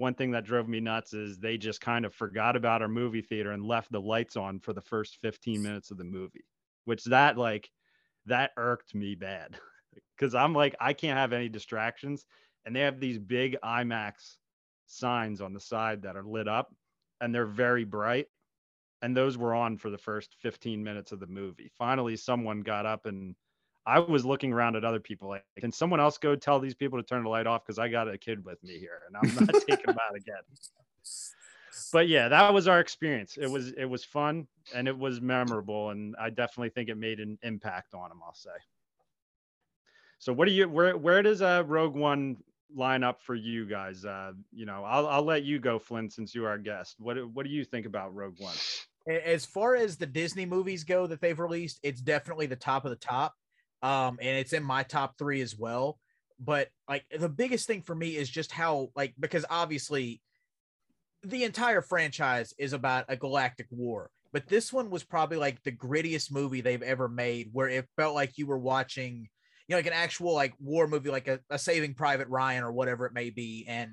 one 0.00 0.14
thing 0.14 0.30
that 0.30 0.44
drove 0.44 0.66
me 0.66 0.80
nuts 0.80 1.12
is 1.12 1.38
they 1.38 1.58
just 1.58 1.82
kind 1.82 2.06
of 2.06 2.14
forgot 2.14 2.56
about 2.56 2.80
our 2.80 2.88
movie 2.88 3.20
theater 3.20 3.52
and 3.52 3.62
left 3.62 3.92
the 3.92 4.00
lights 4.00 4.34
on 4.34 4.58
for 4.58 4.72
the 4.72 4.80
first 4.80 5.18
15 5.20 5.62
minutes 5.62 5.90
of 5.90 5.98
the 5.98 6.04
movie, 6.04 6.46
which 6.86 7.04
that 7.04 7.36
like 7.36 7.70
that 8.24 8.52
irked 8.56 8.94
me 8.94 9.14
bad 9.14 9.58
because 10.16 10.34
I'm 10.34 10.54
like, 10.54 10.74
I 10.80 10.94
can't 10.94 11.18
have 11.18 11.34
any 11.34 11.50
distractions. 11.50 12.24
And 12.64 12.74
they 12.74 12.80
have 12.80 12.98
these 12.98 13.18
big 13.18 13.58
IMAX 13.62 14.36
signs 14.86 15.42
on 15.42 15.52
the 15.52 15.60
side 15.60 16.02
that 16.02 16.16
are 16.16 16.24
lit 16.24 16.48
up 16.48 16.74
and 17.20 17.34
they're 17.34 17.44
very 17.44 17.84
bright. 17.84 18.26
And 19.02 19.14
those 19.14 19.36
were 19.36 19.54
on 19.54 19.76
for 19.76 19.90
the 19.90 19.98
first 19.98 20.34
15 20.40 20.82
minutes 20.82 21.12
of 21.12 21.20
the 21.20 21.26
movie. 21.26 21.70
Finally, 21.76 22.16
someone 22.16 22.62
got 22.62 22.86
up 22.86 23.04
and 23.04 23.34
I 23.86 23.98
was 23.98 24.24
looking 24.24 24.52
around 24.52 24.76
at 24.76 24.84
other 24.84 25.00
people 25.00 25.28
like, 25.28 25.44
can 25.58 25.72
someone 25.72 26.00
else 26.00 26.18
go 26.18 26.36
tell 26.36 26.60
these 26.60 26.74
people 26.74 26.98
to 26.98 27.04
turn 27.04 27.24
the 27.24 27.30
light 27.30 27.46
off? 27.46 27.64
Because 27.64 27.78
I 27.78 27.88
got 27.88 28.12
a 28.12 28.18
kid 28.18 28.44
with 28.44 28.62
me 28.62 28.78
here 28.78 29.00
and 29.06 29.16
I'm 29.16 29.46
not 29.46 29.54
taking 29.68 29.90
out 29.90 30.16
again. 30.16 30.42
But 31.92 32.08
yeah, 32.08 32.28
that 32.28 32.52
was 32.52 32.68
our 32.68 32.80
experience. 32.80 33.36
It 33.36 33.50
was 33.50 33.72
it 33.72 33.84
was 33.84 34.04
fun 34.04 34.46
and 34.74 34.86
it 34.86 34.96
was 34.96 35.20
memorable, 35.20 35.90
and 35.90 36.14
I 36.20 36.30
definitely 36.30 36.70
think 36.70 36.88
it 36.88 36.96
made 36.96 37.20
an 37.20 37.38
impact 37.42 37.94
on 37.94 38.08
them. 38.08 38.20
I'll 38.24 38.34
say. 38.34 38.50
So 40.18 40.32
what 40.32 40.46
do 40.46 40.52
you 40.52 40.68
where 40.68 40.96
where 40.96 41.22
does 41.22 41.42
uh 41.42 41.64
Rogue 41.66 41.94
One 41.94 42.36
line 42.74 43.02
up 43.02 43.22
for 43.22 43.34
you 43.34 43.66
guys? 43.66 44.04
Uh, 44.04 44.32
you 44.52 44.66
know, 44.66 44.84
I'll 44.84 45.06
I'll 45.08 45.24
let 45.24 45.44
you 45.44 45.58
go, 45.58 45.78
Flynn, 45.78 46.10
since 46.10 46.34
you 46.34 46.44
are 46.44 46.54
a 46.54 46.62
guest. 46.62 46.96
What 46.98 47.16
what 47.32 47.46
do 47.46 47.50
you 47.50 47.64
think 47.64 47.86
about 47.86 48.14
Rogue 48.14 48.38
One? 48.38 48.54
As 49.08 49.46
far 49.46 49.74
as 49.74 49.96
the 49.96 50.06
Disney 50.06 50.44
movies 50.44 50.84
go 50.84 51.06
that 51.06 51.20
they've 51.20 51.38
released, 51.38 51.80
it's 51.82 52.02
definitely 52.02 52.46
the 52.46 52.56
top 52.56 52.84
of 52.84 52.90
the 52.90 52.96
top. 52.96 53.34
Um, 53.82 54.18
and 54.20 54.38
it's 54.38 54.52
in 54.52 54.62
my 54.62 54.82
top 54.82 55.18
three 55.18 55.40
as 55.40 55.56
well. 55.56 55.98
But 56.38 56.68
like 56.88 57.04
the 57.16 57.28
biggest 57.28 57.66
thing 57.66 57.82
for 57.82 57.94
me 57.94 58.16
is 58.16 58.28
just 58.28 58.52
how 58.52 58.88
like 58.96 59.14
because 59.18 59.44
obviously 59.50 60.20
the 61.22 61.44
entire 61.44 61.82
franchise 61.82 62.54
is 62.58 62.72
about 62.72 63.04
a 63.08 63.16
galactic 63.16 63.66
war 63.70 64.10
but 64.32 64.46
this 64.46 64.72
one 64.72 64.88
was 64.88 65.04
probably 65.04 65.36
like 65.36 65.62
the 65.64 65.72
grittiest 65.72 66.32
movie 66.32 66.62
they've 66.62 66.80
ever 66.80 67.08
made 67.08 67.50
where 67.52 67.68
it 67.68 67.86
felt 67.94 68.14
like 68.14 68.38
you 68.38 68.46
were 68.46 68.58
watching 68.58 69.28
you 69.70 69.74
know, 69.76 69.78
like 69.78 69.86
an 69.86 69.92
actual 69.92 70.34
like 70.34 70.52
war 70.58 70.88
movie, 70.88 71.10
like 71.10 71.28
a, 71.28 71.38
a 71.48 71.56
Saving 71.56 71.94
Private 71.94 72.26
Ryan 72.26 72.64
or 72.64 72.72
whatever 72.72 73.06
it 73.06 73.14
may 73.14 73.30
be. 73.30 73.64
And 73.68 73.92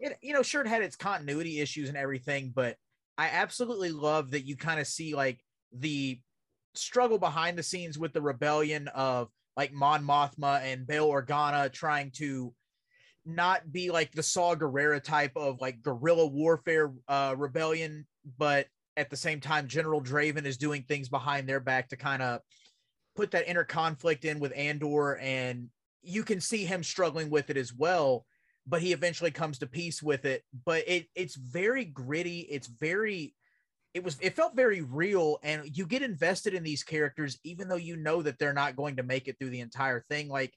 it, 0.00 0.16
you 0.22 0.32
know, 0.32 0.42
sure, 0.42 0.62
it 0.62 0.66
had 0.66 0.80
its 0.80 0.96
continuity 0.96 1.60
issues 1.60 1.90
and 1.90 1.98
everything, 1.98 2.50
but 2.56 2.76
I 3.18 3.28
absolutely 3.28 3.92
love 3.92 4.30
that 4.30 4.46
you 4.46 4.56
kind 4.56 4.80
of 4.80 4.86
see 4.86 5.14
like 5.14 5.38
the 5.70 6.18
struggle 6.74 7.18
behind 7.18 7.58
the 7.58 7.62
scenes 7.62 7.98
with 7.98 8.12
the 8.12 8.22
rebellion 8.22 8.88
of 8.88 9.28
like 9.56 9.72
Mon 9.72 10.04
Mothma 10.04 10.62
and 10.62 10.86
Bail 10.86 11.08
Organa 11.08 11.72
trying 11.72 12.10
to 12.12 12.54
not 13.26 13.70
be 13.70 13.90
like 13.90 14.12
the 14.12 14.22
Saw 14.22 14.54
Gerrera 14.54 15.02
type 15.02 15.32
of 15.36 15.60
like 15.60 15.82
guerrilla 15.82 16.26
warfare 16.26 16.92
uh, 17.08 17.34
rebellion, 17.36 18.06
but 18.38 18.66
at 18.96 19.10
the 19.10 19.16
same 19.16 19.40
time, 19.40 19.68
General 19.68 20.02
Draven 20.02 20.44
is 20.44 20.56
doing 20.56 20.82
things 20.82 21.08
behind 21.08 21.48
their 21.48 21.60
back 21.60 21.88
to 21.88 21.96
kind 21.96 22.22
of 22.22 22.40
put 23.14 23.30
that 23.30 23.48
inner 23.48 23.64
conflict 23.64 24.24
in 24.24 24.40
with 24.40 24.52
Andor, 24.56 25.18
and 25.18 25.68
you 26.02 26.22
can 26.22 26.40
see 26.40 26.64
him 26.64 26.82
struggling 26.82 27.30
with 27.30 27.50
it 27.50 27.56
as 27.56 27.72
well. 27.72 28.26
But 28.66 28.82
he 28.82 28.92
eventually 28.92 29.30
comes 29.30 29.58
to 29.58 29.66
peace 29.66 30.02
with 30.02 30.24
it. 30.24 30.42
But 30.66 30.84
it 30.86 31.06
it's 31.14 31.36
very 31.36 31.84
gritty. 31.84 32.40
It's 32.40 32.66
very 32.66 33.34
it 33.94 34.04
was 34.04 34.16
it 34.20 34.36
felt 34.36 34.54
very 34.54 34.82
real 34.82 35.38
and 35.42 35.76
you 35.76 35.86
get 35.86 36.02
invested 36.02 36.54
in 36.54 36.62
these 36.62 36.82
characters 36.82 37.38
even 37.44 37.68
though 37.68 37.76
you 37.76 37.96
know 37.96 38.22
that 38.22 38.38
they're 38.38 38.52
not 38.52 38.76
going 38.76 38.96
to 38.96 39.02
make 39.02 39.28
it 39.28 39.36
through 39.38 39.50
the 39.50 39.60
entire 39.60 40.04
thing 40.08 40.28
like 40.28 40.52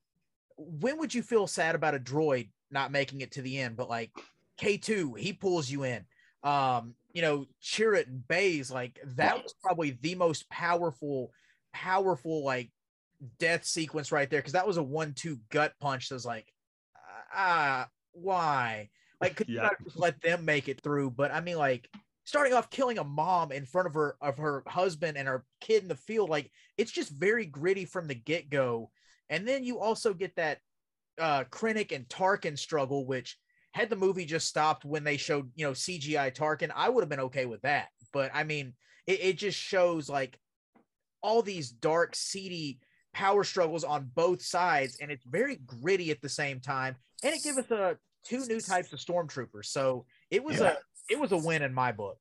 when 0.58 0.98
would 0.98 1.14
you 1.14 1.24
feel 1.24 1.48
sad 1.48 1.76
about 1.76 1.96
a 1.96 2.00
droid 2.00 2.50
not 2.70 2.92
making 2.92 3.22
it 3.22 3.32
to 3.32 3.42
the 3.42 3.58
end 3.58 3.76
but 3.76 3.90
like 3.90 4.12
k2 4.60 5.18
he 5.18 5.34
pulls 5.34 5.70
you 5.70 5.84
in 5.84 6.04
um 6.44 6.94
you 7.14 7.22
know 7.22 7.46
chirrut 7.62 8.08
and 8.08 8.28
baze 8.28 8.70
like 8.70 9.00
that 9.16 9.42
was 9.42 9.54
probably 9.62 9.98
the 10.02 10.16
most 10.16 10.50
powerful 10.50 11.32
powerful 11.74 12.44
like 12.44 12.70
death 13.40 13.66
sequence 13.66 14.12
right 14.12 14.30
there 14.30 14.40
because 14.40 14.54
that 14.54 14.68
was 14.68 14.78
a 14.78 14.84
one-two 14.84 15.40
gut 15.50 15.74
punch. 15.80 16.10
That 16.10 16.16
was 16.16 16.26
like, 16.26 16.52
ah, 17.34 17.88
why? 18.14 18.90
Like, 19.20 19.36
could 19.36 19.48
yeah. 19.48 19.56
you 19.56 19.62
not 19.62 19.84
just 19.84 20.00
let 20.00 20.22
them 20.22 20.46
make 20.46 20.68
it 20.68 20.82
through? 20.82 21.12
But 21.12 21.32
I 21.32 21.42
mean, 21.42 21.58
like, 21.58 21.90
starting 22.24 22.54
off 22.54 22.70
killing 22.70 22.98
a 22.98 23.04
mom 23.04 23.52
in 23.52 23.66
front 23.66 23.88
of 23.88 23.94
her 23.94 24.16
of 24.22 24.38
her 24.38 24.64
husband 24.68 25.18
and 25.18 25.28
her 25.28 25.46
kid 25.60 25.84
in 25.84 25.90
the 25.90 25.96
field, 25.96 26.30
like, 26.30 26.52
it's 26.78 26.92
just 26.92 27.12
very 27.12 27.46
gritty 27.46 27.86
from 27.86 28.08
the 28.08 28.16
get 28.16 28.50
go. 28.50 28.92
And 29.30 29.48
then 29.48 29.64
you 29.64 29.80
also 29.80 30.14
get 30.14 30.36
that 30.36 30.60
uh 31.20 31.44
Krennic 31.46 31.92
and 31.92 32.08
Tarkin 32.08 32.58
struggle, 32.58 33.06
which 33.06 33.38
had 33.74 33.90
the 33.90 33.96
movie 33.96 34.26
just 34.26 34.48
stopped 34.48 34.86
when 34.86 35.04
they 35.04 35.18
showed, 35.18 35.50
you 35.56 35.66
know, 35.66 35.72
CGI 35.72 36.34
Tarkin, 36.34 36.72
I 36.76 36.90
would 36.90 37.02
have 37.02 37.10
been 37.10 37.22
okay 37.22 37.46
with 37.46 37.62
that. 37.62 37.88
But 38.12 38.32
I 38.34 38.44
mean, 38.44 38.74
it, 39.08 39.20
it 39.22 39.38
just 39.38 39.58
shows 39.58 40.10
like 40.10 40.38
all 41.22 41.42
these 41.42 41.70
dark, 41.70 42.16
seedy 42.16 42.80
power 43.14 43.44
struggles 43.44 43.84
on 43.84 44.10
both 44.14 44.42
sides, 44.42 44.98
and 45.02 45.12
it's 45.12 45.26
very 45.26 45.58
gritty 45.66 46.12
at 46.12 46.22
the 46.22 46.30
same 46.30 46.60
time. 46.60 46.96
And 47.24 47.34
it 47.34 47.44
gives 47.44 47.58
us 47.58 47.72
a 47.72 47.98
two 48.24 48.46
new 48.46 48.60
types 48.60 48.94
of 48.94 49.00
stormtroopers. 49.00 49.66
So 49.66 50.06
it 50.30 50.44
was 50.44 50.60
yeah. 50.60 50.74
a 50.74 50.76
it 51.10 51.20
was 51.20 51.32
a 51.32 51.38
win 51.38 51.62
in 51.62 51.74
my 51.74 51.92
book. 51.92 52.18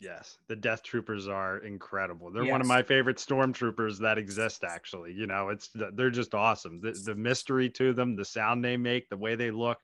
Yes, 0.00 0.38
the 0.48 0.56
Death 0.56 0.82
Troopers 0.82 1.28
are 1.28 1.58
incredible. 1.58 2.30
They're 2.30 2.44
yes. 2.44 2.52
one 2.52 2.60
of 2.60 2.66
my 2.66 2.82
favorite 2.82 3.16
stormtroopers 3.16 3.98
that 4.00 4.18
exist. 4.18 4.62
Actually, 4.62 5.12
you 5.12 5.26
know, 5.26 5.48
it's 5.48 5.70
they're 5.94 6.10
just 6.10 6.34
awesome. 6.34 6.80
The, 6.80 6.92
the 6.92 7.14
mystery 7.14 7.70
to 7.70 7.92
them, 7.94 8.16
the 8.16 8.24
sound 8.24 8.64
they 8.64 8.76
make, 8.76 9.08
the 9.08 9.16
way 9.16 9.34
they 9.34 9.50
look, 9.50 9.78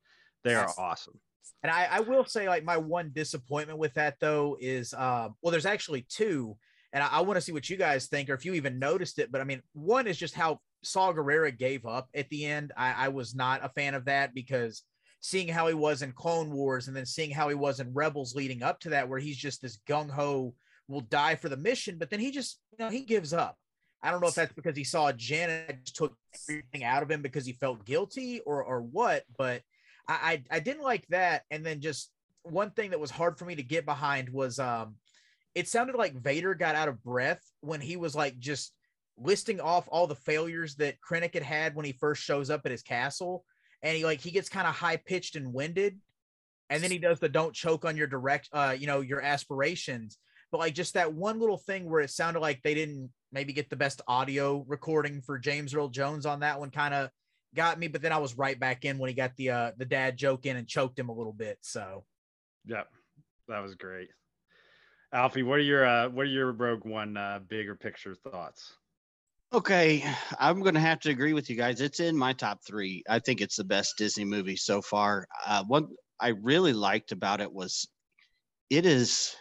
they 0.45 0.51
yes. 0.51 0.75
are 0.77 0.85
awesome. 0.85 1.19
And 1.63 1.71
I, 1.71 1.89
I, 1.91 2.01
will 2.01 2.25
say, 2.25 2.49
like, 2.49 2.65
my 2.65 2.77
one 2.77 3.11
disappointment 3.15 3.79
with 3.79 3.95
that 3.95 4.17
though 4.21 4.57
is, 4.61 4.95
um, 4.95 5.37
well, 5.43 5.53
there's 5.53 5.67
actually 5.67 6.07
two. 6.09 6.57
And 6.93 7.03
I, 7.05 7.09
I 7.09 7.21
want 7.21 7.37
to 7.37 7.41
see 7.41 7.53
what 7.53 7.69
you 7.71 7.77
guys 7.77 8.07
think, 8.07 8.31
or 8.31 8.35
if 8.35 8.45
you 8.45 8.55
even 8.55 8.79
noticed 8.79 9.19
it. 9.19 9.31
But 9.31 9.41
I 9.41 9.45
mean, 9.45 9.63
one 9.73 10.07
is 10.07 10.19
just 10.19 10.35
how 10.35 10.61
Saw 10.83 11.13
Gerrera 11.13 11.57
gave 11.57 11.87
up 11.87 12.09
at 12.15 12.29
the 12.31 12.47
end. 12.47 12.73
I, 12.77 13.07
I 13.07 13.09
was 13.09 13.35
not 13.35 13.65
a 13.65 13.69
fan 13.69 13.95
of 13.95 14.07
that 14.07 14.35
because 14.35 14.83
seeing 15.21 15.49
how 15.49 15.69
he 15.69 15.75
was 15.75 16.03
in 16.03 16.13
Clone 16.13 16.51
Wars 16.51 16.89
and 16.89 16.97
then 16.97 17.07
seeing 17.07 17.31
how 17.31 17.49
he 17.49 17.55
was 17.55 17.81
in 17.81 17.93
Rebels 17.93 18.35
leading 18.35 18.63
up 18.63 18.81
to 18.81 18.91
that, 18.91 19.09
where 19.09 19.19
he's 19.19 19.37
just 19.37 19.63
this 19.63 19.79
gung 19.89 20.11
ho, 20.11 20.55
will 20.89 21.03
die 21.03 21.37
for 21.37 21.49
the 21.49 21.57
mission, 21.57 21.97
but 21.99 22.11
then 22.11 22.21
he 22.21 22.31
just, 22.31 22.59
you 22.73 22.85
know, 22.85 22.91
he 22.91 23.01
gives 23.01 23.33
up. 23.33 23.57
I 24.03 24.11
don't 24.11 24.21
know 24.21 24.29
if 24.29 24.35
that's 24.35 24.53
because 24.55 24.77
he 24.77 24.85
saw 24.85 25.13
Janet 25.13 25.85
took 25.95 26.17
everything 26.49 26.85
out 26.85 27.03
of 27.03 27.11
him 27.11 27.23
because 27.23 27.45
he 27.45 27.53
felt 27.53 27.85
guilty 27.85 28.41
or 28.41 28.65
or 28.65 28.81
what, 28.81 29.25
but 29.37 29.63
I, 30.09 30.43
I 30.51 30.57
I 30.57 30.61
didn't 30.61 30.83
like 30.83 31.07
that. 31.09 31.43
And 31.51 31.65
then 31.65 31.81
just 31.81 32.11
one 32.43 32.71
thing 32.71 32.91
that 32.91 33.01
was 33.01 33.11
hard 33.11 33.39
for 33.39 33.45
me 33.45 33.55
to 33.57 33.63
get 33.63 33.85
behind 33.85 34.31
was 34.31 34.59
um 34.59 34.97
it 35.55 35.69
sounded 35.69 35.97
like 35.97 36.15
Vader 36.15 36.55
got 36.55 36.77
out 36.77 36.89
of 36.89 37.03
breath 37.03 37.43
when 37.61 37.81
he 37.81 37.97
was 37.97 38.15
like 38.15 38.39
just 38.39 38.73
listing 39.19 39.61
off 39.61 39.89
all 39.91 40.07
the 40.07 40.15
failures 40.15 40.77
that 40.77 40.97
Krennic 41.01 41.35
had 41.35 41.43
had 41.43 41.75
when 41.75 41.85
he 41.85 41.93
first 41.93 42.23
shows 42.23 42.49
up 42.49 42.63
at 42.65 42.71
his 42.71 42.83
castle. 42.83 43.45
And 43.83 43.97
he 43.97 44.05
like 44.05 44.21
he 44.21 44.31
gets 44.31 44.49
kind 44.49 44.67
of 44.67 44.75
high 44.75 44.97
pitched 44.97 45.37
and 45.37 45.53
winded. 45.53 45.99
And 46.69 46.83
then 46.83 46.91
he 46.91 46.99
does 46.99 47.19
the 47.19 47.29
don't 47.29 47.55
choke 47.55 47.85
on 47.85 47.97
your 47.97 48.07
direct 48.07 48.49
uh, 48.53 48.77
you 48.79 48.87
know, 48.87 49.01
your 49.01 49.21
aspirations. 49.21 50.19
But 50.53 50.59
like 50.59 50.75
just 50.75 50.95
that 50.95 51.13
one 51.13 51.39
little 51.41 51.59
thing 51.59 51.89
where 51.89 52.01
it 52.01 52.11
sounded 52.11 52.41
like 52.41 52.63
they 52.63 52.75
didn't 52.75 53.11
maybe 53.33 53.53
get 53.53 53.71
the 53.71 53.77
best 53.77 54.03
audio 54.09 54.65
recording 54.67 55.23
for 55.23 55.39
James 55.39 55.75
Earl 55.75 55.89
Jones 55.89 56.27
on 56.27 56.41
that 56.41 56.59
one 56.59 56.71
kind 56.71 56.95
of 56.95 57.11
got 57.55 57.79
me. 57.79 57.89
But 57.89 58.03
then 58.03 58.13
I 58.13 58.19
was 58.19 58.37
right 58.37 58.59
back 58.59 58.85
in 58.85 58.99
when 58.99 59.09
he 59.09 59.15
got 59.15 59.37
the 59.37 59.51
uh 59.51 59.73
the 59.77 59.85
dad 59.85 60.17
joke 60.17 60.47
in 60.47 60.57
and 60.57 60.67
choked 60.67 60.99
him 60.99 61.09
a 61.09 61.15
little 61.15 61.33
bit. 61.33 61.59
So 61.63 62.05
yeah, 62.67 62.85
that 63.49 63.61
was 63.61 63.75
great. 63.75 64.09
Alfie, 65.13 65.43
what 65.43 65.59
are 65.59 65.63
your 65.63 65.85
uh, 65.85 66.09
what 66.09 66.23
are 66.23 66.31
your 66.31 66.53
Rogue 66.53 66.85
One 66.85 67.17
uh, 67.17 67.41
bigger 67.49 67.75
picture 67.75 68.15
thoughts? 68.15 68.75
Okay, 69.53 70.05
I'm 70.39 70.61
going 70.61 70.75
to 70.75 70.81
have 70.81 71.01
to 71.01 71.11
agree 71.11 71.33
with 71.33 71.51
you 71.51 71.57
guys. 71.57 71.81
It's 71.81 71.99
in 71.99 72.17
my 72.17 72.33
top 72.33 72.61
three. 72.65 73.03
I 73.09 73.19
think 73.19 73.41
it's 73.41 73.57
the 73.57 73.65
best 73.65 73.99
Disney 73.99 74.25
movie 74.25 74.57
so 74.57 74.81
far. 74.81 75.27
Uh, 75.45 75.65
what 75.67 75.87
I 76.21 76.29
really 76.29 76.73
liked 76.73 77.11
about 77.11 77.41
it 77.41 77.53
was 77.53 77.89
it 78.69 78.87
is 78.87 79.35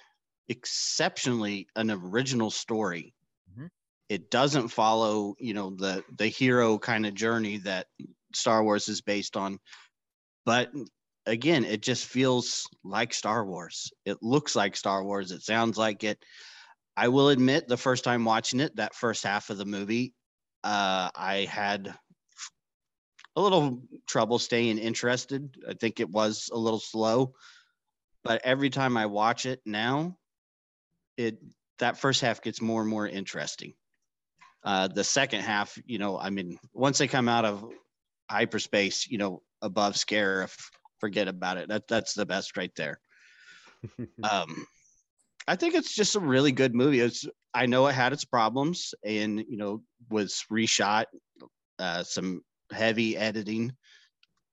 exceptionally 0.48 1.68
an 1.76 1.92
original 1.92 2.50
story. 2.50 3.14
Mm-hmm. 3.52 3.68
It 4.10 4.32
doesn't 4.32 4.70
follow, 4.70 5.36
you 5.40 5.54
know, 5.54 5.76
the 5.76 6.04
the 6.18 6.28
hero 6.28 6.80
kind 6.80 7.06
of 7.06 7.14
journey 7.14 7.58
that 7.60 7.86
Star 8.34 8.64
Wars 8.64 8.90
is 8.90 9.02
based 9.02 9.38
on, 9.38 9.60
but 10.44 10.72
again, 11.28 11.64
it 11.64 11.82
just 11.82 12.06
feels 12.06 12.68
like 12.84 13.14
Star 13.14 13.46
Wars. 13.46 13.92
It 14.06 14.18
looks 14.24 14.56
like 14.56 14.76
Star 14.76 15.04
Wars. 15.04 15.32
It 15.32 15.44
sounds 15.44 15.78
like 15.78 16.04
it. 16.04 16.18
I 17.00 17.08
will 17.08 17.30
admit, 17.30 17.70
the 17.70 17.78
first 17.78 18.04
time 18.04 18.26
watching 18.26 18.60
it, 18.60 18.76
that 18.76 18.94
first 18.94 19.24
half 19.24 19.50
of 19.50 19.58
the 19.58 19.64
movie, 19.64 20.14
uh, 20.66 21.10
I 21.16 21.48
had 21.50 21.94
a 23.38 23.42
little 23.42 23.84
trouble 24.06 24.38
staying 24.38 24.80
interested. 24.80 25.56
I 25.66 25.76
think 25.76 26.02
it 26.02 26.10
was 26.10 26.50
a 26.52 26.58
little 26.58 26.82
slow, 26.82 27.36
but 28.26 28.42
every 28.44 28.70
time 28.70 28.98
I 28.98 29.06
watch 29.06 29.46
it 29.46 29.62
now, 29.66 30.18
it 31.16 31.38
that 31.78 31.98
first 31.98 32.20
half 32.20 32.42
gets 32.42 32.62
more 32.62 32.82
and 32.82 32.90
more 32.90 33.08
interesting. 33.08 33.76
Uh, 34.66 34.90
the 34.90 35.06
second 35.06 35.40
half, 35.40 35.78
you 35.86 36.00
know, 36.00 36.20
I 36.20 36.30
mean, 36.32 36.60
once 36.74 36.98
they 36.98 37.08
come 37.08 37.30
out 37.30 37.46
of 37.46 37.64
hyperspace, 38.30 39.08
you 39.10 39.18
know, 39.18 39.42
above 39.62 39.94
Scarif, 39.94 40.54
forget 41.00 41.30
about 41.30 41.56
it. 41.56 41.70
That 41.70 41.88
that's 41.88 42.14
the 42.14 42.26
best 42.26 42.58
right 42.58 42.76
there. 42.76 43.00
um, 44.30 44.66
I 45.50 45.56
think 45.56 45.74
it's 45.74 45.96
just 45.96 46.16
a 46.16 46.20
really 46.20 46.52
good 46.52 46.76
movie. 46.76 47.00
It's 47.00 47.26
I 47.56 47.66
know 47.66 47.88
it 47.88 47.94
had 47.94 48.14
its 48.14 48.24
problems 48.24 48.94
and 49.04 49.40
you 49.40 49.58
know 49.58 49.82
was 50.12 50.46
reshot, 50.52 51.06
uh, 51.80 52.04
some 52.04 52.42
heavy 52.72 53.18
editing, 53.18 53.74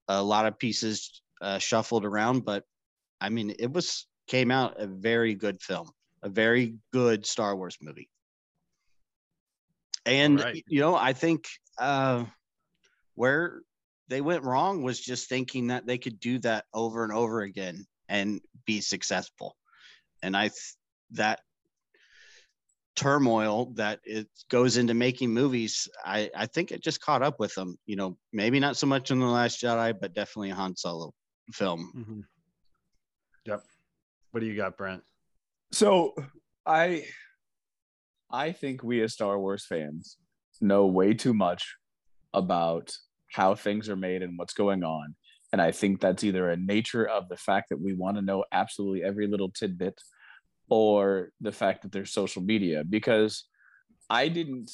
a 0.08 0.22
lot 0.22 0.46
of 0.46 0.58
pieces 0.58 1.20
uh, 1.42 1.58
shuffled 1.58 2.06
around, 2.06 2.46
but 2.46 2.64
I 3.20 3.28
mean 3.28 3.54
it 3.58 3.70
was 3.70 4.06
came 4.26 4.50
out 4.50 4.80
a 4.80 4.86
very 4.86 5.34
good 5.34 5.60
film, 5.60 5.90
a 6.22 6.30
very 6.30 6.76
good 6.94 7.26
Star 7.26 7.54
Wars 7.54 7.76
movie. 7.82 8.08
And 10.06 10.38
Alright. 10.38 10.64
you 10.66 10.80
know, 10.80 10.96
I 10.96 11.12
think 11.12 11.44
uh, 11.78 12.24
where 13.16 13.60
they 14.08 14.22
went 14.22 14.44
wrong 14.44 14.82
was 14.82 14.98
just 14.98 15.28
thinking 15.28 15.66
that 15.66 15.86
they 15.86 15.98
could 15.98 16.18
do 16.20 16.38
that 16.38 16.64
over 16.72 17.04
and 17.04 17.12
over 17.12 17.42
again 17.42 17.84
and 18.08 18.40
be 18.64 18.80
successful. 18.80 19.56
And 20.22 20.34
I 20.34 20.44
th- 20.44 20.76
that 21.12 21.40
turmoil 22.94 23.72
that 23.74 24.00
it 24.04 24.26
goes 24.50 24.76
into 24.78 24.94
making 24.94 25.30
movies, 25.30 25.88
I 26.04 26.30
I 26.34 26.46
think 26.46 26.72
it 26.72 26.82
just 26.82 27.00
caught 27.00 27.22
up 27.22 27.38
with 27.38 27.54
them. 27.54 27.76
You 27.86 27.96
know, 27.96 28.18
maybe 28.32 28.58
not 28.58 28.76
so 28.76 28.86
much 28.86 29.10
in 29.10 29.20
the 29.20 29.26
Last 29.26 29.60
Jedi, 29.60 29.94
but 30.00 30.14
definitely 30.14 30.50
a 30.50 30.54
Han 30.54 30.76
Solo 30.76 31.12
film. 31.52 31.92
Mhm. 31.94 32.22
Yep. 33.44 33.62
What 34.30 34.40
do 34.40 34.46
you 34.46 34.56
got, 34.56 34.76
Brent? 34.76 35.02
So 35.72 36.14
I 36.64 37.04
I 38.30 38.52
think 38.52 38.82
we 38.82 39.02
as 39.02 39.12
Star 39.12 39.38
Wars 39.38 39.64
fans 39.66 40.16
know 40.60 40.86
way 40.86 41.14
too 41.14 41.34
much 41.34 41.76
about 42.32 42.92
how 43.32 43.54
things 43.54 43.88
are 43.88 43.96
made 43.96 44.22
and 44.22 44.38
what's 44.38 44.54
going 44.54 44.82
on. 44.82 45.14
And 45.52 45.62
I 45.62 45.70
think 45.70 46.00
that's 46.00 46.24
either 46.24 46.50
a 46.50 46.56
nature 46.56 47.06
of 47.06 47.28
the 47.28 47.36
fact 47.36 47.68
that 47.70 47.80
we 47.80 47.94
want 47.94 48.16
to 48.16 48.22
know 48.22 48.44
absolutely 48.52 49.04
every 49.04 49.26
little 49.26 49.50
tidbit 49.50 50.00
or 50.68 51.30
the 51.40 51.52
fact 51.52 51.82
that 51.82 51.92
there's 51.92 52.12
social 52.12 52.42
media 52.42 52.82
because 52.88 53.44
I 54.10 54.28
didn't 54.28 54.70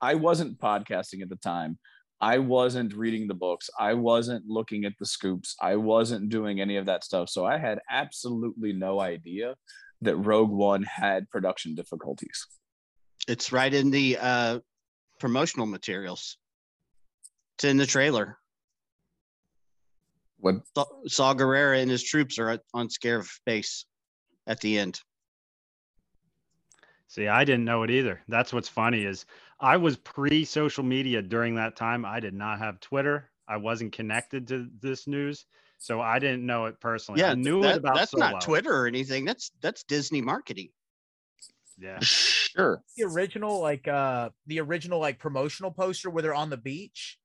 I 0.00 0.14
wasn't 0.14 0.58
podcasting 0.58 1.22
at 1.22 1.28
the 1.28 1.36
time. 1.36 1.78
I 2.22 2.38
wasn't 2.38 2.94
reading 2.94 3.28
the 3.28 3.34
books. 3.34 3.70
I 3.78 3.94
wasn't 3.94 4.46
looking 4.46 4.84
at 4.84 4.92
the 4.98 5.06
scoops. 5.06 5.56
I 5.60 5.76
wasn't 5.76 6.28
doing 6.28 6.60
any 6.60 6.76
of 6.76 6.86
that 6.86 7.04
stuff. 7.04 7.28
So 7.30 7.46
I 7.46 7.58
had 7.58 7.80
absolutely 7.90 8.72
no 8.72 9.00
idea 9.00 9.54
that 10.02 10.16
Rogue 10.16 10.50
One 10.50 10.82
had 10.82 11.28
production 11.30 11.74
difficulties. 11.74 12.46
It's 13.28 13.52
right 13.52 13.72
in 13.72 13.90
the 13.90 14.18
uh, 14.18 14.58
promotional 15.18 15.66
materials. 15.66 16.36
It's 17.56 17.64
in 17.64 17.76
the 17.76 17.86
trailer. 17.86 18.38
What 20.38 20.56
Sa- 20.74 20.84
Saw 21.06 21.34
Gerrera 21.34 21.80
and 21.80 21.90
his 21.90 22.02
troops 22.02 22.38
are 22.38 22.58
on 22.72 22.88
Scarif 22.88 23.28
base 23.44 23.84
at 24.46 24.60
the 24.60 24.78
end. 24.78 25.00
See, 27.08 27.26
I 27.26 27.44
didn't 27.44 27.64
know 27.64 27.82
it 27.82 27.90
either. 27.90 28.22
That's 28.28 28.52
what's 28.52 28.68
funny 28.68 29.04
is 29.04 29.26
I 29.58 29.76
was 29.76 29.96
pre-social 29.96 30.84
media 30.84 31.20
during 31.22 31.56
that 31.56 31.74
time. 31.76 32.04
I 32.04 32.20
did 32.20 32.34
not 32.34 32.58
have 32.60 32.78
Twitter. 32.80 33.30
I 33.48 33.56
wasn't 33.56 33.92
connected 33.92 34.46
to 34.48 34.68
this 34.80 35.08
news, 35.08 35.44
so 35.78 36.00
I 36.00 36.20
didn't 36.20 36.46
know 36.46 36.66
it 36.66 36.80
personally. 36.80 37.20
Yeah, 37.20 37.32
I 37.32 37.34
knew 37.34 37.62
that- 37.62 37.76
it 37.76 37.78
about 37.78 37.96
that's 37.96 38.12
Solo. 38.12 38.30
not 38.30 38.40
Twitter 38.42 38.72
or 38.72 38.86
anything. 38.86 39.24
That's 39.24 39.50
that's 39.60 39.82
Disney 39.82 40.20
marketing. 40.20 40.68
Yeah, 41.78 41.98
sure. 42.00 42.80
The 42.96 43.04
original, 43.04 43.60
like 43.60 43.88
uh 43.88 44.30
the 44.46 44.60
original 44.60 45.00
like 45.00 45.18
promotional 45.18 45.72
poster 45.72 46.10
where 46.10 46.22
they're 46.22 46.34
on 46.34 46.50
the 46.50 46.56
beach. 46.56 47.18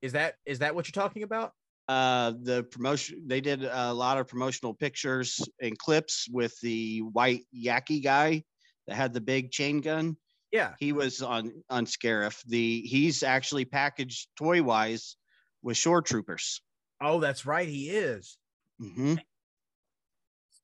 Is 0.00 0.12
that 0.12 0.36
is 0.46 0.60
that 0.60 0.74
what 0.74 0.86
you're 0.88 1.02
talking 1.02 1.24
about? 1.24 1.52
Uh, 1.90 2.34
the 2.42 2.62
promotion 2.70 3.20
they 3.26 3.40
did 3.40 3.64
a 3.64 3.92
lot 3.92 4.16
of 4.16 4.28
promotional 4.28 4.72
pictures 4.72 5.40
and 5.60 5.76
clips 5.76 6.28
with 6.30 6.54
the 6.60 7.00
white 7.00 7.42
yaki 7.52 8.00
guy 8.00 8.44
that 8.86 8.94
had 8.94 9.12
the 9.12 9.20
big 9.20 9.50
chain 9.50 9.80
gun. 9.80 10.16
Yeah. 10.52 10.74
He 10.78 10.92
was 10.92 11.20
on 11.20 11.50
on 11.68 11.86
Scarif. 11.86 12.44
The 12.46 12.82
he's 12.82 13.24
actually 13.24 13.64
packaged 13.64 14.28
toy 14.38 14.62
wise 14.62 15.16
with 15.62 15.76
shore 15.76 16.00
troopers. 16.00 16.62
Oh, 17.02 17.18
that's 17.18 17.44
right. 17.44 17.68
He 17.68 17.90
is. 17.90 18.38
mm-hmm. 18.80 19.16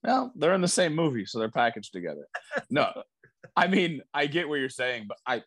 Well, 0.05 0.33
they're 0.37 0.55
in 0.55 0.61
the 0.61 0.69
same 0.69 0.95
movie, 0.95 1.27
so 1.27 1.41
they're 1.41 1.51
packaged 1.51 1.93
together. 1.93 2.29
No, 2.71 2.93
I 3.57 3.67
mean, 3.67 4.01
I 4.15 4.27
get 4.27 4.49
what 4.49 4.61
you're 4.61 4.69
saying, 4.69 5.07
but 5.09 5.19
I 5.27 5.43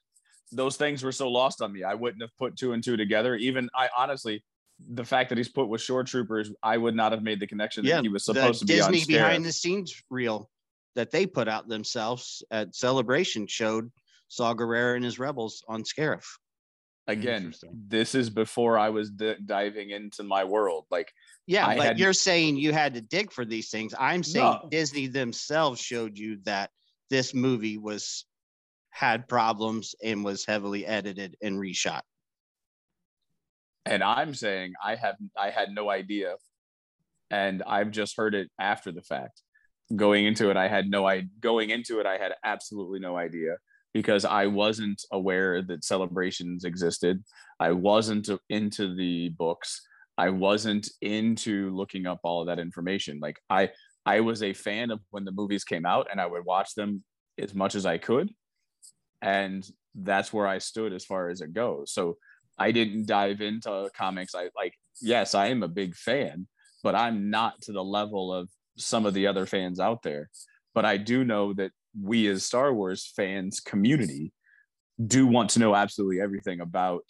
those 0.52 0.76
things 0.76 1.04
were 1.04 1.14
so 1.14 1.30
lost 1.30 1.62
on 1.62 1.72
me. 1.72 1.84
I 1.84 1.94
wouldn't 1.94 2.22
have 2.22 2.36
put 2.38 2.58
two 2.58 2.74
and 2.74 2.84
two 2.84 2.98
together. 2.98 3.36
Even 3.36 3.70
I 3.74 3.88
honestly, 3.98 4.44
the 4.88 5.04
fact 5.04 5.30
that 5.30 5.38
he's 5.38 5.50
put 5.50 5.68
with 5.68 5.82
shore 5.82 6.04
troopers, 6.04 6.52
I 6.64 6.78
would 6.78 6.96
not 6.96 7.12
have 7.12 7.22
made 7.24 7.40
the 7.40 7.48
connection 7.48 7.84
Yeah, 7.84 7.98
that 7.98 8.04
he 8.04 8.10
was 8.10 8.26
supposed 8.26 8.62
to 8.62 8.66
be 8.66 8.80
on 8.82 8.92
Disney 8.92 9.14
behind 9.14 9.46
the 9.46 9.52
scenes 9.52 10.02
reel 10.10 10.50
that 10.96 11.12
they 11.12 11.26
put 11.26 11.48
out 11.48 11.68
themselves 11.68 12.44
at 12.52 12.76
Celebration 12.76 13.46
showed 13.48 13.92
Saw 14.30 14.54
Gerrera 14.54 14.96
and 14.96 15.04
his 15.06 15.20
rebels 15.20 15.64
on 15.68 15.84
Scarif. 15.84 16.24
Again, 17.08 17.54
this 17.88 18.14
is 18.14 18.30
before 18.30 18.78
I 18.78 18.90
was 18.90 19.10
d- 19.10 19.36
diving 19.46 19.90
into 19.90 20.24
my 20.24 20.44
world. 20.44 20.86
Like, 20.92 21.12
Yeah, 21.48 21.66
I 21.66 21.76
but 21.76 21.86
had- 21.88 22.00
you're 22.00 22.14
saying 22.14 22.58
you 22.58 22.72
had 22.72 22.94
to 22.94 23.02
dig 23.02 23.32
for 23.32 23.46
these 23.46 23.70
things. 23.72 23.96
I'm 24.00 24.22
saying 24.24 24.46
No. 24.64 24.68
Disney 24.70 25.08
themselves 25.08 25.82
showed 25.82 26.18
you 26.18 26.38
that 26.44 26.70
this 27.10 27.34
movie 27.34 27.78
was 27.80 28.26
had 28.92 29.28
problems 29.28 29.96
and 30.04 30.24
was 30.24 30.46
heavily 30.46 30.86
edited 30.86 31.36
and 31.42 31.58
reshot. 31.58 32.02
And 33.86 34.04
I'm 34.04 34.34
saying 34.34 34.74
I 34.84 34.96
have 34.96 35.16
I 35.38 35.50
had 35.50 35.72
no 35.72 35.90
idea, 35.90 36.36
and 37.32 37.64
I've 37.64 37.92
just 37.92 38.18
heard 38.18 38.36
it 38.36 38.50
after 38.60 38.92
the 38.92 39.02
fact. 39.02 39.42
Going 39.96 40.26
into 40.26 40.52
it, 40.52 40.58
I 40.58 40.68
had 40.68 40.90
no 40.90 41.08
I 41.08 41.24
going 41.40 41.72
into 41.72 42.00
it, 42.00 42.06
I 42.06 42.18
had 42.18 42.34
absolutely 42.44 43.00
no 43.00 43.18
idea 43.18 43.58
because 43.94 44.26
I 44.26 44.46
wasn't 44.48 45.04
aware 45.12 45.62
that 45.64 45.84
celebrations 45.84 46.64
existed. 46.64 47.24
I 47.60 47.72
wasn't 47.72 48.30
into 48.50 48.96
the 48.96 49.30
books. 49.30 49.82
I 50.18 50.30
wasn't 50.30 50.90
into 51.02 51.72
looking 51.76 52.06
up 52.06 52.20
all 52.24 52.42
of 52.42 52.48
that 52.48 52.60
information. 52.60 53.20
Like 53.20 53.40
I 53.50 53.72
I 54.06 54.20
was 54.22 54.44
a 54.44 54.54
fan 54.54 54.92
of 54.92 55.00
when 55.12 55.26
the 55.26 55.32
movies 55.32 55.64
came 55.64 55.86
out 55.86 56.08
and 56.12 56.20
I 56.22 56.26
would 56.26 56.46
watch 56.46 56.76
them 56.76 57.04
as 57.40 57.54
much 57.54 57.76
as 57.76 57.86
I 57.86 57.98
could. 57.98 58.32
And 59.22 59.68
that's 59.96 60.32
where 60.32 60.48
I 60.48 60.60
stood 60.60 60.94
as 60.94 61.06
far 61.06 61.30
as 61.30 61.42
it 61.42 61.54
goes. 61.54 61.92
So 61.92 62.18
I 62.60 62.72
didn't 62.72 63.08
dive 63.08 63.42
into 63.42 63.90
comics. 63.96 64.36
I 64.36 64.50
like, 64.56 64.74
yes, 65.02 65.34
I 65.34 65.48
am 65.48 65.64
a 65.64 65.68
big 65.68 65.96
fan, 65.96 66.48
but 66.84 66.96
I'm 66.96 67.30
not 67.30 67.62
to 67.64 67.72
the 67.72 67.84
level 67.84 68.34
of 68.34 68.50
some 68.78 69.06
of 69.06 69.14
the 69.14 69.28
other 69.28 69.46
fans 69.46 69.80
out 69.80 70.04
there. 70.04 70.30
But 70.74 70.86
I 70.86 70.98
do 70.98 71.24
know 71.24 71.54
that 71.54 71.72
we 72.00 72.28
as 72.28 72.46
Star 72.46 72.74
Wars 72.74 73.12
fans 73.16 73.60
community 73.60 74.34
do 75.06 75.26
want 75.26 75.52
to 75.52 75.60
know 75.60 75.76
absolutely 75.76 76.22
everything 76.22 76.60
about 76.60 77.04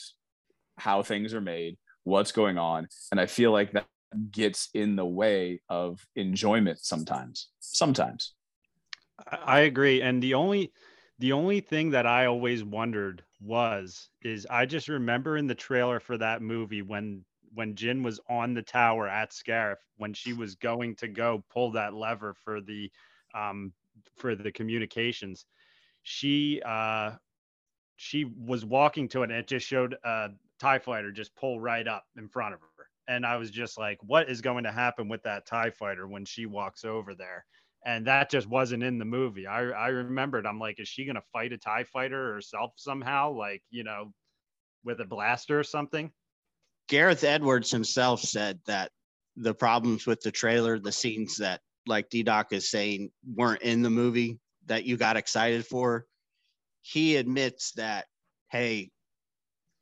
how 0.77 1.01
things 1.01 1.33
are 1.33 1.41
made, 1.41 1.77
what's 2.03 2.31
going 2.31 2.57
on. 2.57 2.87
And 3.11 3.19
I 3.19 3.25
feel 3.25 3.51
like 3.51 3.73
that 3.73 3.87
gets 4.31 4.69
in 4.73 4.95
the 4.95 5.05
way 5.05 5.61
of 5.69 5.99
enjoyment 6.15 6.79
sometimes. 6.79 7.49
Sometimes. 7.59 8.33
I 9.31 9.61
agree. 9.61 10.01
And 10.01 10.21
the 10.23 10.35
only 10.35 10.71
the 11.17 11.33
only 11.33 11.59
thing 11.59 11.91
that 11.91 12.05
I 12.05 12.25
always 12.27 12.63
wondered 12.63 13.23
was 13.41 14.09
is 14.21 14.45
I 14.49 14.65
just 14.65 14.87
remember 14.89 15.37
in 15.37 15.47
the 15.47 15.55
trailer 15.55 15.99
for 15.99 16.17
that 16.17 16.41
movie 16.41 16.81
when 16.81 17.23
when 17.53 17.75
Jyn 17.75 18.03
was 18.03 18.19
on 18.29 18.53
the 18.53 18.61
tower 18.61 19.07
at 19.07 19.31
Scarif 19.31 19.77
when 19.97 20.13
she 20.13 20.33
was 20.33 20.55
going 20.55 20.95
to 20.97 21.07
go 21.07 21.43
pull 21.49 21.71
that 21.71 21.93
lever 21.93 22.33
for 22.33 22.61
the 22.61 22.91
um 23.33 23.73
for 24.17 24.35
the 24.35 24.51
communications. 24.51 25.45
She 26.03 26.61
uh 26.65 27.11
she 27.95 28.25
was 28.25 28.65
walking 28.65 29.07
to 29.09 29.21
it 29.21 29.31
and 29.31 29.39
it 29.39 29.47
just 29.47 29.65
showed 29.65 29.95
a 30.03 30.29
tie 30.59 30.79
fighter 30.79 31.11
just 31.11 31.35
pull 31.35 31.59
right 31.59 31.87
up 31.87 32.05
in 32.17 32.27
front 32.27 32.53
of 32.53 32.61
her. 32.61 32.67
And 33.07 33.25
I 33.25 33.37
was 33.37 33.51
just 33.51 33.77
like 33.77 33.99
what 34.03 34.29
is 34.29 34.41
going 34.41 34.65
to 34.65 34.71
happen 34.71 35.07
with 35.07 35.23
that 35.23 35.45
tie 35.45 35.71
fighter 35.71 36.07
when 36.07 36.25
she 36.25 36.45
walks 36.45 36.83
over 36.85 37.15
there 37.15 37.45
and 37.85 38.07
that 38.07 38.29
just 38.29 38.47
wasn't 38.47 38.83
in 38.83 38.97
the 38.97 39.05
movie. 39.05 39.47
I 39.47 39.69
I 39.69 39.87
remembered. 39.89 40.45
I'm 40.45 40.59
like, 40.59 40.79
is 40.79 40.87
she 40.87 41.05
gonna 41.05 41.23
fight 41.33 41.53
a 41.53 41.57
Tie 41.57 41.85
Fighter 41.85 42.33
herself 42.33 42.73
somehow, 42.75 43.31
like 43.31 43.61
you 43.69 43.83
know, 43.83 44.13
with 44.83 44.99
a 45.01 45.05
blaster 45.05 45.59
or 45.59 45.63
something? 45.63 46.11
Gareth 46.87 47.23
Edwards 47.23 47.71
himself 47.71 48.21
said 48.21 48.59
that 48.65 48.91
the 49.35 49.53
problems 49.53 50.05
with 50.05 50.21
the 50.21 50.31
trailer, 50.31 50.79
the 50.79 50.91
scenes 50.91 51.37
that, 51.37 51.61
like 51.87 52.09
D 52.09 52.23
Doc 52.23 52.51
is 52.51 52.69
saying, 52.69 53.11
weren't 53.35 53.61
in 53.61 53.81
the 53.81 53.89
movie 53.89 54.39
that 54.65 54.85
you 54.85 54.97
got 54.97 55.17
excited 55.17 55.65
for. 55.65 56.05
He 56.81 57.15
admits 57.15 57.71
that, 57.73 58.05
hey, 58.51 58.89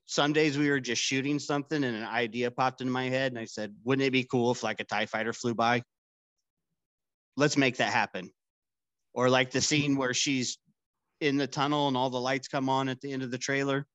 some 0.05 0.33
days 0.33 0.57
we 0.57 0.69
were 0.69 0.79
just 0.79 1.01
shooting 1.01 1.39
something 1.39 1.83
and 1.83 1.95
an 1.95 2.03
idea 2.03 2.51
popped 2.51 2.81
into 2.81 2.93
my 2.93 3.09
head. 3.09 3.31
And 3.31 3.39
I 3.39 3.45
said, 3.45 3.75
wouldn't 3.83 4.05
it 4.05 4.11
be 4.11 4.23
cool 4.23 4.51
if 4.51 4.63
like 4.63 4.79
a 4.79 4.85
TIE 4.85 5.05
fighter 5.05 5.33
flew 5.33 5.53
by? 5.53 5.83
Let's 7.37 7.55
make 7.55 7.77
that 7.77 7.93
happen. 7.93 8.31
Or 9.13 9.29
like 9.29 9.51
the 9.51 9.61
scene 9.61 9.95
where 9.95 10.13
she's 10.13 10.57
in 11.21 11.37
the 11.37 11.47
tunnel 11.47 11.87
and 11.87 11.95
all 11.95 12.09
the 12.09 12.19
lights 12.19 12.47
come 12.47 12.67
on 12.67 12.89
at 12.89 12.99
the 12.99 13.13
end 13.13 13.23
of 13.23 13.31
the 13.31 13.37
trailer 13.37 13.87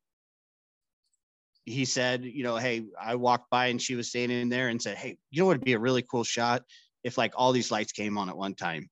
he 1.65 1.85
said, 1.85 2.25
you 2.25 2.43
know, 2.43 2.57
hey, 2.57 2.85
I 3.01 3.15
walked 3.15 3.51
by 3.51 3.67
and 3.67 3.81
she 3.81 3.95
was 3.95 4.09
standing 4.09 4.49
there 4.49 4.69
and 4.69 4.81
said, 4.83 4.97
hey, 4.97 5.17
you 5.31 5.41
know 5.41 5.47
what 5.47 5.59
would 5.59 5.65
be 5.65 5.75
a 5.75 5.79
really 5.79 6.03
cool 6.03 6.25
shot 6.25 6.63
if 7.05 7.19
like 7.19 7.33
all 7.37 7.53
these 7.53 7.71
lights 7.71 7.93
came 7.93 8.19
on 8.19 8.29
at 8.29 8.37
one 8.37 8.55
time, 8.55 8.89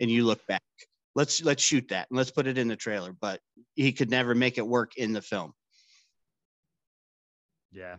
and 0.00 0.10
you 0.10 0.24
look 0.24 0.46
back. 0.46 0.62
Let's 1.14 1.42
let's 1.42 1.62
shoot 1.62 1.88
that 1.88 2.08
and 2.10 2.16
let's 2.16 2.30
put 2.30 2.46
it 2.46 2.58
in 2.58 2.68
the 2.68 2.76
trailer. 2.76 3.12
But 3.18 3.40
he 3.74 3.92
could 3.92 4.10
never 4.10 4.34
make 4.34 4.58
it 4.58 4.66
work 4.66 4.96
in 4.96 5.12
the 5.12 5.22
film. 5.22 5.52
Yeah, 7.72 7.96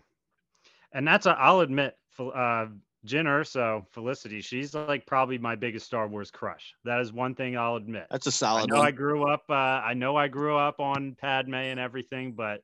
and 0.94 1.08
that's 1.08 1.26
a, 1.26 1.32
I'll 1.32 1.62
admit, 1.62 1.96
uh, 2.20 2.68
Jyn 3.06 3.26
Erso, 3.26 3.88
Felicity, 3.92 4.42
she's 4.42 4.74
like 4.74 5.06
probably 5.06 5.38
my 5.38 5.56
biggest 5.56 5.86
Star 5.86 6.08
Wars 6.08 6.32
crush. 6.32 6.76
That 6.84 7.00
is 7.00 7.14
one 7.14 7.36
thing 7.36 7.58
I'll 7.58 7.76
admit. 7.76 8.08
That's 8.10 8.28
a 8.28 8.32
solid. 8.32 8.72
I 8.72 8.76
know 8.76 8.80
one. 8.80 8.88
I 8.88 8.92
grew 8.92 9.30
up. 9.32 9.44
Uh, 9.50 9.54
I 9.54 9.94
know 9.94 10.16
I 10.16 10.28
grew 10.28 10.58
up 10.58 10.80
on 10.80 11.16
Padme 11.16 11.54
and 11.56 11.80
everything, 11.80 12.34
but 12.34 12.64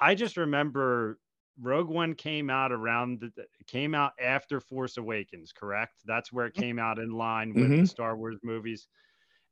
I 0.00 0.14
just 0.14 0.36
remember 0.36 1.20
Rogue 1.58 1.88
One 1.88 2.14
came 2.14 2.50
out 2.50 2.72
around 2.72 3.20
the 3.20 3.46
came 3.66 3.94
out 3.94 4.12
after 4.20 4.60
Force 4.60 4.96
Awakens, 4.96 5.52
correct? 5.52 6.02
That's 6.04 6.32
where 6.32 6.46
it 6.46 6.54
came 6.54 6.78
out 6.78 6.98
in 6.98 7.10
line 7.10 7.56
with 7.56 7.70
Mhm. 7.70 7.80
the 7.80 7.86
Star 7.86 8.16
Wars 8.16 8.38
movies. 8.42 8.88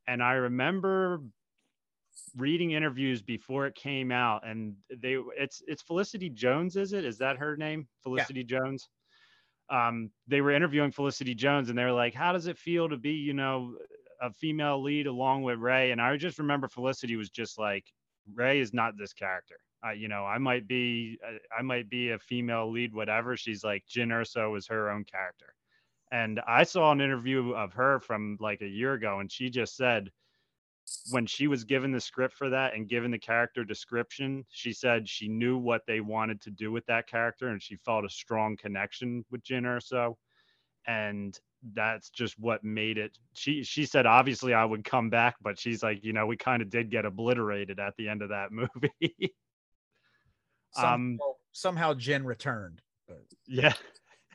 And 0.07 0.23
I 0.23 0.33
remember 0.33 1.21
reading 2.35 2.71
interviews 2.71 3.21
before 3.21 3.67
it 3.67 3.75
came 3.75 4.11
out 4.11 4.45
and 4.47 4.75
they 4.89 5.13
it's 5.37 5.61
it's 5.67 5.81
Felicity 5.83 6.29
Jones, 6.29 6.75
is 6.75 6.93
it? 6.93 7.05
Is 7.05 7.17
that 7.19 7.37
her 7.37 7.55
name? 7.55 7.87
Felicity 8.01 8.43
Jones. 8.43 8.89
Um, 9.69 10.11
they 10.27 10.41
were 10.41 10.51
interviewing 10.51 10.91
Felicity 10.91 11.33
Jones 11.35 11.69
and 11.69 11.77
they 11.77 11.83
were 11.83 11.91
like, 11.91 12.13
How 12.13 12.33
does 12.33 12.47
it 12.47 12.57
feel 12.57 12.89
to 12.89 12.97
be, 12.97 13.11
you 13.11 13.33
know, 13.33 13.75
a 14.21 14.31
female 14.31 14.81
lead 14.81 15.07
along 15.07 15.43
with 15.43 15.59
Rey? 15.59 15.91
And 15.91 16.01
I 16.01 16.15
just 16.17 16.39
remember 16.39 16.67
Felicity 16.67 17.15
was 17.15 17.29
just 17.29 17.57
like, 17.57 17.85
Rey 18.33 18.59
is 18.59 18.73
not 18.73 18.97
this 18.97 19.13
character. 19.13 19.55
Uh, 19.85 19.91
you 19.91 20.07
know, 20.07 20.25
I 20.25 20.37
might 20.37 20.67
be, 20.67 21.17
I 21.57 21.61
might 21.61 21.89
be 21.89 22.11
a 22.11 22.19
female 22.19 22.71
lead, 22.71 22.93
whatever. 22.93 23.35
She's 23.35 23.63
like, 23.63 23.83
Jyn 23.85 24.09
Erso 24.09 24.57
is 24.57 24.67
her 24.67 24.89
own 24.89 25.03
character. 25.03 25.53
And 26.11 26.39
I 26.47 26.63
saw 26.63 26.91
an 26.91 27.01
interview 27.01 27.51
of 27.53 27.73
her 27.73 27.99
from 27.99 28.37
like 28.39 28.61
a 28.61 28.67
year 28.67 28.93
ago, 28.93 29.19
and 29.19 29.31
she 29.31 29.49
just 29.49 29.75
said 29.75 30.09
when 31.11 31.25
she 31.25 31.47
was 31.47 31.63
given 31.63 31.91
the 31.91 32.01
script 32.01 32.35
for 32.35 32.49
that 32.49 32.73
and 32.73 32.87
given 32.89 33.11
the 33.11 33.19
character 33.19 33.63
description, 33.63 34.45
she 34.51 34.73
said 34.73 35.07
she 35.07 35.27
knew 35.27 35.57
what 35.57 35.81
they 35.87 35.99
wanted 36.01 36.41
to 36.41 36.51
do 36.51 36.71
with 36.71 36.85
that 36.87 37.07
character, 37.07 37.49
and 37.49 37.61
she 37.61 37.75
felt 37.77 38.05
a 38.05 38.09
strong 38.09 38.57
connection 38.57 39.23
with 39.31 39.43
Jyn 39.43 39.63
Erso. 39.63 40.15
And 40.85 41.37
that's 41.73 42.09
just 42.09 42.37
what 42.37 42.63
made 42.63 42.97
it. 42.97 43.17
She 43.33 43.63
she 43.63 43.85
said 43.85 44.05
obviously 44.05 44.53
I 44.53 44.65
would 44.65 44.83
come 44.83 45.09
back, 45.09 45.35
but 45.41 45.57
she's 45.57 45.81
like, 45.81 46.03
you 46.03 46.11
know, 46.11 46.25
we 46.25 46.35
kind 46.35 46.61
of 46.61 46.69
did 46.69 46.91
get 46.91 47.05
obliterated 47.05 47.79
at 47.79 47.95
the 47.97 48.09
end 48.09 48.21
of 48.21 48.29
that 48.29 48.51
movie. 48.51 49.33
Somehow, 50.71 50.93
Um, 50.93 51.19
somehow 51.53 51.93
Jyn 51.93 52.25
returned. 52.25 52.81
But 53.07 53.23
yeah. 53.47 53.73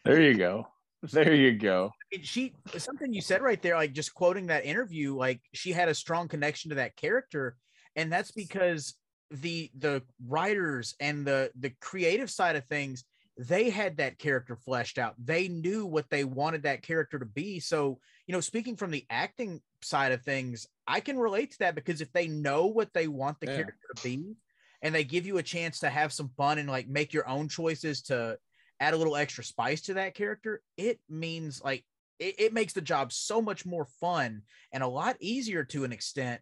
There 0.05 0.21
you 0.23 0.35
go. 0.39 0.69
There 1.13 1.35
you 1.35 1.57
go. 1.57 1.93
she 2.23 2.55
something 2.77 3.13
you 3.13 3.21
said 3.21 3.43
right 3.43 3.61
there, 3.63 3.77
like 3.77 3.93
just 3.93 4.15
quoting 4.15 4.47
that 4.47 4.65
interview, 4.65 5.15
like 5.17 5.41
she 5.55 5.73
had 5.73 5.89
a 5.89 5.95
strong 5.95 6.29
connection 6.29 6.71
to 6.71 6.77
that 6.77 6.97
character, 6.97 7.57
and 7.97 8.13
that's 8.13 8.33
because 8.33 8.95
the 9.31 9.71
the 9.77 10.03
writers 10.27 10.95
and 11.01 11.27
the 11.27 11.51
the 11.59 11.71
creative 11.81 12.31
side 12.31 12.57
of 12.57 12.65
things 12.67 13.05
they 13.37 13.71
had 13.71 13.99
that 13.99 14.19
character 14.19 14.57
fleshed 14.57 14.99
out 14.99 15.15
they 15.23 15.49
knew 15.49 15.85
what 15.87 16.09
they 16.11 16.25
wanted 16.25 16.63
that 16.63 16.83
character 16.83 17.19
to 17.19 17.27
be 17.27 17.61
so 17.61 18.01
you 18.27 18.33
know 18.33 18.41
speaking 18.41 18.75
from 18.77 18.91
the 18.91 19.05
acting 19.11 19.61
side 19.83 20.13
of 20.13 20.23
things 20.23 20.67
i 20.87 20.99
can 20.99 21.19
relate 21.19 21.51
to 21.51 21.59
that 21.59 21.75
because 21.75 22.01
if 22.01 22.11
they 22.13 22.27
know 22.27 22.67
what 22.67 22.93
they 22.95 23.07
want 23.07 23.39
the 23.39 23.47
Yeah. 23.47 23.57
character 23.57 23.89
to 23.95 24.03
be 24.03 24.35
and 24.83 24.95
they 24.95 25.05
give 25.05 25.27
you 25.27 25.39
a 25.39 25.43
chance 25.43 25.81
to 25.81 25.91
have 25.91 26.13
some 26.13 26.31
fun 26.37 26.59
and 26.59 26.69
like 26.69 26.89
make 26.89 27.13
your 27.13 27.29
own 27.29 27.49
choices 27.49 28.03
to 28.03 28.39
add 28.81 28.95
a 28.95 28.97
little 28.97 29.17
extra 29.17 29.43
spice 29.43 29.83
to 29.83 29.95
that 29.95 30.15
character 30.15 30.63
it 30.77 31.01
means 31.09 31.63
like 31.63 31.85
it, 32.19 32.35
it 32.39 32.53
makes 32.53 32.73
the 32.73 32.81
job 32.81 33.13
so 33.13 33.41
much 33.41 33.65
more 33.65 33.87
fun 34.01 34.43
and 34.73 34.83
a 34.83 34.89
lot 34.89 35.17
easier 35.21 35.65
to 35.65 35.85
an 35.85 35.93
extent. 35.93 36.41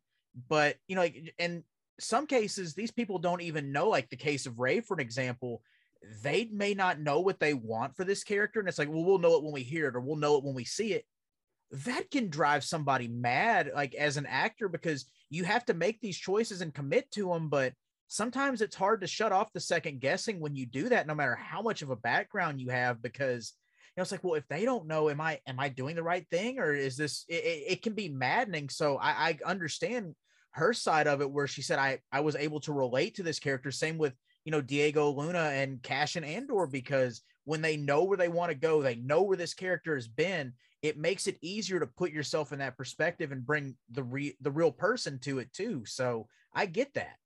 But 0.49 0.77
you 0.89 0.97
know 0.97 1.03
like 1.03 1.35
in 1.39 1.65
some 1.99 2.27
cases 2.27 2.75
these 2.75 2.91
people 2.91 3.19
don't 3.19 3.43
even 3.43 3.73
know 3.73 3.89
like 3.89 4.11
the 4.11 4.17
case 4.17 4.47
of 4.47 4.59
rey 4.59 4.81
for 4.81 4.95
an 4.95 5.01
example. 5.01 5.63
They 6.23 6.49
may 6.53 6.75
not 6.75 7.01
know 7.01 7.21
what 7.21 7.41
they 7.41 7.55
want 7.55 7.97
for 7.97 8.05
this 8.05 8.23
character 8.23 8.61
and 8.61 8.69
it's 8.69 8.79
like 8.79 8.89
well 8.89 9.05
we'll 9.05 9.19
know 9.19 9.37
it 9.37 9.43
when 9.43 9.53
we 9.53 9.63
hear 9.63 9.89
it 9.89 9.97
or 9.97 10.01
we'll 10.01 10.17
know 10.17 10.37
it 10.37 10.45
when 10.45 10.55
we 10.55 10.65
see 10.65 10.93
it. 10.93 11.05
That 11.85 12.11
can 12.11 12.29
drive 12.29 12.65
somebody 12.65 13.09
mad 13.09 13.73
like 13.75 13.95
as 13.95 14.17
an 14.17 14.27
actor 14.27 14.69
because 14.69 15.07
you 15.31 15.45
have 15.45 15.65
to 15.67 15.75
make 15.75 16.01
these 16.01 16.19
choices 16.19 16.61
and 16.61 16.73
commit 16.73 17.11
to 17.13 17.29
them 17.29 17.49
but 17.49 17.73
sometimes 18.09 18.61
it's 18.61 18.77
hard 18.77 19.01
to 19.01 19.07
shut 19.07 19.33
off 19.33 19.53
the 19.53 19.61
second 19.61 20.01
guessing 20.01 20.41
when 20.41 20.55
you 20.55 20.67
do 20.67 20.89
that 20.89 21.07
no 21.07 21.15
matter 21.15 21.35
how 21.35 21.63
much 21.63 21.83
of 21.83 21.91
a 21.91 21.97
background 21.97 22.61
you 22.61 22.69
have 22.69 23.03
because 23.03 23.53
you 23.89 24.01
know 24.01 24.03
it's 24.03 24.13
like 24.13 24.23
well 24.23 24.35
if 24.35 24.47
they 24.49 24.65
don't 24.65 24.87
know 24.87 25.11
am 25.11 25.21
i 25.21 25.41
am 25.47 25.59
i 25.59 25.69
doing 25.69 25.97
the 25.97 26.03
right 26.03 26.27
thing? 26.31 26.59
Or 26.59 26.73
is 26.73 26.97
this 26.97 27.25
it, 27.29 27.65
it, 27.69 27.83
can 27.83 27.95
be 27.95 28.09
maddening. 28.09 28.69
So 28.69 28.97
I, 28.97 29.11
I 29.11 29.39
understand 29.45 30.15
her 30.53 30.73
side 30.73 31.07
of 31.07 31.21
it 31.21 31.31
where 31.31 31.47
she 31.47 31.63
said 31.63 31.79
i 31.79 31.99
i 32.13 32.21
was 32.21 32.37
able 32.37 32.61
to 32.61 32.73
relate 32.73 33.17
to 33.17 33.23
this 33.23 33.39
character. 33.39 33.71
Same 33.71 33.99
with 33.99 34.15
you 34.45 34.53
know 34.53 34.61
diego 34.61 35.11
luna 35.11 35.51
and 35.55 35.83
cassian 35.83 36.23
andor 36.23 36.67
because 36.67 37.23
when 37.45 37.63
they 37.63 37.77
know 37.77 38.05
where 38.05 38.17
they 38.17 38.29
want 38.29 38.51
to 38.51 38.57
go 38.57 38.81
they 38.81 38.95
know 38.95 39.23
where 39.23 39.37
this 39.37 39.55
character 39.55 39.95
has 39.95 40.07
been 40.07 40.53
it 40.83 40.97
makes 40.97 41.27
it 41.27 41.39
easier 41.43 41.81
to 41.81 41.87
put 41.87 42.13
yourself 42.13 42.53
in 42.53 42.61
that 42.61 42.77
perspective 42.77 43.33
and 43.33 43.45
bring 43.45 43.75
the 43.91 44.05
re- 44.05 44.37
the 44.41 44.51
real 44.51 44.71
person 44.71 45.19
to 45.19 45.41
it 45.41 45.53
too. 45.53 45.85
So 45.85 46.29
i 46.55 46.67
get 46.67 46.95
that 46.95 47.17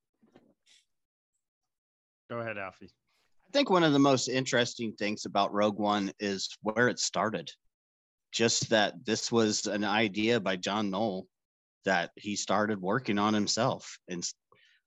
Go 2.30 2.38
ahead, 2.38 2.58
Alfie. 2.58 2.86
I 2.86 3.52
think 3.52 3.70
one 3.70 3.82
of 3.82 3.92
the 3.92 3.98
most 3.98 4.28
interesting 4.28 4.92
things 4.92 5.26
about 5.26 5.52
Rogue 5.52 5.80
One 5.80 6.12
is 6.20 6.56
where 6.62 6.88
it 6.88 7.00
started. 7.00 7.50
Just 8.30 8.70
that 8.70 9.04
this 9.04 9.32
was 9.32 9.66
an 9.66 9.82
idea 9.82 10.38
by 10.38 10.54
John 10.54 10.90
Knoll 10.90 11.26
that 11.84 12.10
he 12.14 12.36
started 12.36 12.80
working 12.80 13.18
on 13.18 13.34
himself. 13.34 13.98
And 14.08 14.24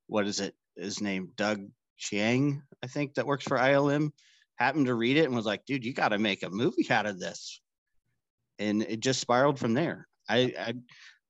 what 0.08 0.26
is 0.26 0.40
it? 0.40 0.56
His 0.78 1.02
name, 1.02 1.32
Doug 1.36 1.68
Chiang, 1.98 2.64
I 2.82 2.88
think, 2.88 3.16
that 3.16 3.28
works 3.28 3.44
for 3.44 3.58
ILM, 3.58 4.12
happened 4.56 4.86
to 4.86 4.96
read 4.96 5.18
it 5.18 5.26
and 5.26 5.36
was 5.36 5.46
like, 5.46 5.66
dude, 5.66 5.84
you 5.84 5.94
got 5.94 6.10
to 6.10 6.18
make 6.18 6.44
a 6.44 6.50
movie 6.50 6.90
out 6.90 7.06
of 7.06 7.20
this. 7.20 7.62
And 8.58 8.84
it 8.84 9.02
just 9.02 9.20
spiraled 9.20 9.60
from 9.60 9.74
there. 9.74 10.08
I, 10.30 10.54
I 10.58 10.74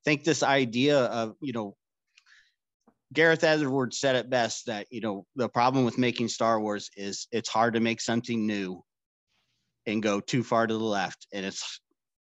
think 0.05 0.23
this 0.23 0.43
idea 0.43 0.99
of, 0.99 1.35
you 1.41 1.53
know, 1.53 1.75
Gareth 3.13 3.43
Edwards 3.43 3.99
said 3.99 4.15
it 4.15 4.29
best 4.29 4.65
that 4.65 4.87
you 4.89 5.01
know 5.01 5.25
the 5.35 5.47
problem 5.47 5.85
with 5.85 5.97
making 5.97 6.27
Star 6.27 6.59
Wars 6.59 6.89
is 6.97 7.27
it's 7.31 7.49
hard 7.49 7.75
to 7.75 7.79
make 7.79 8.01
something 8.01 8.45
new 8.47 8.83
and 9.85 10.01
go 10.01 10.19
too 10.19 10.43
far 10.43 10.65
to 10.65 10.73
the 10.73 10.83
left, 10.83 11.27
and 11.31 11.45
it's 11.45 11.79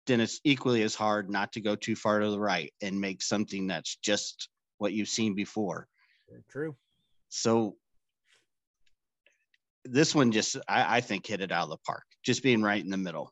then 0.08 0.20
it's 0.20 0.40
equally 0.44 0.82
as 0.82 0.96
hard 0.96 1.30
not 1.30 1.54
to 1.54 1.62
go 1.62 1.76
too 1.76 1.96
far 1.96 2.20
to 2.20 2.30
the 2.32 2.40
right 2.40 2.74
and 2.82 3.00
make 3.00 3.22
something 3.22 3.68
that's 3.68 3.98
just 3.98 4.50
what 4.80 4.94
you've 4.94 5.08
seen 5.08 5.36
before. 5.36 5.88
Very 6.28 6.44
true 6.50 6.76
So 7.30 7.76
this 9.86 10.16
one 10.16 10.32
just 10.32 10.58
I, 10.68 10.98
I 10.98 11.02
think 11.02 11.28
hit 11.28 11.42
it 11.42 11.52
out 11.52 11.66
of 11.66 11.70
the 11.70 11.78
park, 11.86 12.04
just 12.24 12.42
being 12.42 12.62
right 12.62 12.84
in 12.84 12.90
the 12.90 12.98
middle. 12.98 13.32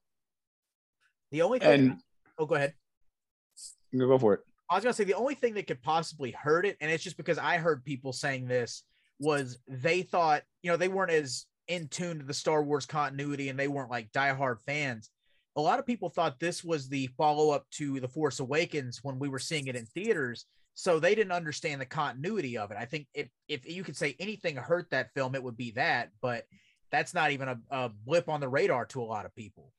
the 1.31 1.41
only 1.41 1.59
thing 1.59 1.69
And 1.71 1.97
oh 2.37 2.45
go 2.45 2.55
ahead 2.55 2.73
go 3.97 4.17
for 4.19 4.35
it. 4.35 4.41
I 4.69 4.75
was 4.75 4.83
gonna 4.83 4.93
say 4.93 5.03
the 5.03 5.13
only 5.13 5.35
thing 5.35 5.55
that 5.55 5.67
could 5.67 5.81
possibly 5.81 6.31
hurt 6.31 6.65
it, 6.65 6.77
and 6.79 6.91
it's 6.91 7.03
just 7.03 7.17
because 7.17 7.37
I 7.37 7.57
heard 7.57 7.83
people 7.83 8.13
saying 8.13 8.47
this, 8.47 8.83
was 9.19 9.57
they 9.67 10.01
thought, 10.01 10.43
you 10.61 10.71
know, 10.71 10.77
they 10.77 10.87
weren't 10.87 11.11
as 11.11 11.45
in 11.67 11.87
tune 11.87 12.19
to 12.19 12.25
the 12.25 12.33
Star 12.33 12.63
Wars 12.63 12.85
continuity 12.85 13.49
and 13.49 13.59
they 13.59 13.67
weren't 13.67 13.91
like 13.91 14.11
diehard 14.11 14.59
fans. 14.65 15.09
A 15.55 15.61
lot 15.61 15.79
of 15.79 15.85
people 15.85 16.09
thought 16.09 16.39
this 16.39 16.63
was 16.63 16.89
the 16.89 17.07
follow 17.17 17.51
up 17.51 17.69
to 17.71 17.99
The 17.99 18.07
Force 18.07 18.39
Awakens 18.39 18.99
when 19.03 19.19
we 19.19 19.29
were 19.29 19.39
seeing 19.39 19.67
it 19.67 19.75
in 19.75 19.85
theaters. 19.85 20.45
So 20.73 20.99
they 20.99 21.13
didn't 21.13 21.33
understand 21.33 21.81
the 21.81 21.85
continuity 21.85 22.57
of 22.57 22.71
it. 22.71 22.77
I 22.79 22.85
think 22.85 23.07
if, 23.13 23.27
if 23.49 23.69
you 23.69 23.83
could 23.83 23.97
say 23.97 24.15
anything 24.19 24.55
hurt 24.55 24.89
that 24.91 25.13
film, 25.13 25.35
it 25.35 25.43
would 25.43 25.57
be 25.57 25.71
that, 25.71 26.09
but 26.21 26.45
that's 26.89 27.13
not 27.13 27.31
even 27.31 27.49
a, 27.49 27.59
a 27.69 27.89
blip 27.89 28.29
on 28.29 28.39
the 28.39 28.47
radar 28.47 28.85
to 28.87 29.01
a 29.01 29.03
lot 29.03 29.25
of 29.25 29.35
people. 29.35 29.73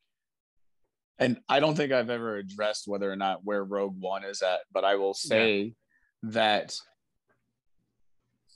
And 1.20 1.38
I 1.48 1.60
don't 1.60 1.76
think 1.76 1.92
I've 1.92 2.10
ever 2.10 2.36
addressed 2.36 2.88
whether 2.88 3.10
or 3.10 3.16
not 3.16 3.44
where 3.44 3.62
Rogue 3.62 4.00
One 4.00 4.24
is 4.24 4.40
at, 4.40 4.60
but 4.72 4.84
I 4.84 4.96
will 4.96 5.12
say 5.12 5.74
that 6.22 6.74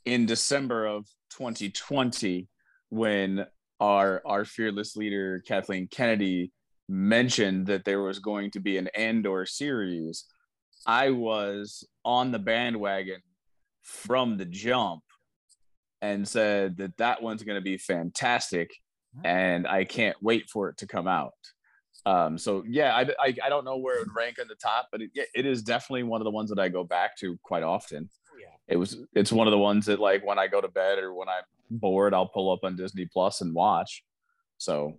in 0.07 0.25
December 0.25 0.87
of 0.87 1.07
2020, 1.31 2.49
when 2.89 3.47
our 3.81 4.23
our 4.25 4.45
fearless 4.45 4.97
leader 4.97 5.43
Kathleen 5.47 5.89
Kennedy 5.89 6.53
mentioned 6.89 7.67
that 7.67 7.85
there 7.85 8.03
was 8.03 8.19
going 8.19 8.51
to 8.53 8.61
be 8.61 8.79
an 8.79 8.89
Andor 8.95 9.45
series, 9.45 10.25
I 10.87 11.11
was 11.11 11.87
on 12.05 12.33
the 12.33 12.39
bandwagon 12.39 13.21
from 13.83 14.39
the 14.39 14.45
jump 14.47 15.03
and 16.01 16.27
said 16.27 16.79
that 16.79 16.97
that 16.97 17.23
one's 17.23 17.43
going 17.43 17.59
to 17.59 17.65
be 17.65 17.79
fantastic 17.79 18.71
and 19.25 19.67
I 19.67 19.85
can't 19.85 20.17
wait 20.21 20.51
for 20.51 20.69
it 20.71 20.79
to 20.79 20.87
come 20.87 21.07
out. 21.07 21.35
Um, 22.07 22.37
so 22.37 22.63
yeah, 22.67 22.95
I, 22.95 23.03
I, 23.19 23.35
I 23.45 23.49
don't 23.49 23.65
know 23.65 23.79
where 23.79 23.97
it 23.97 24.01
would 24.07 24.15
rank 24.15 24.37
on 24.41 24.47
the 24.49 24.55
top, 24.57 24.89
but 24.93 25.01
it, 25.01 25.11
it 25.35 25.47
is 25.47 25.63
definitely 25.63 26.03
one 26.03 26.21
of 26.21 26.25
the 26.25 26.31
ones 26.31 26.51
that 26.51 26.59
I 26.59 26.69
go 26.69 26.85
back 26.85 27.17
to 27.19 27.39
quite 27.43 27.63
often. 27.63 28.11
Yeah. 28.39 28.47
It 28.69 28.77
was 28.77 28.99
it's 29.15 29.33
one 29.33 29.47
of 29.47 29.53
the 29.53 29.59
ones 29.59 29.87
that 29.87 30.01
like 30.01 30.25
when 30.25 30.39
I 30.39 30.47
go 30.47 30.61
to 30.61 30.69
bed 30.69 30.99
or 30.99 31.15
when 31.15 31.29
I'm 31.29 31.45
bored, 31.71 32.13
I'll 32.13 32.29
pull 32.29 32.53
up 32.53 32.61
on 32.63 32.77
Disney 32.77 33.07
Plus 33.07 33.41
and 33.41 33.55
watch. 33.55 34.05
So 34.59 34.99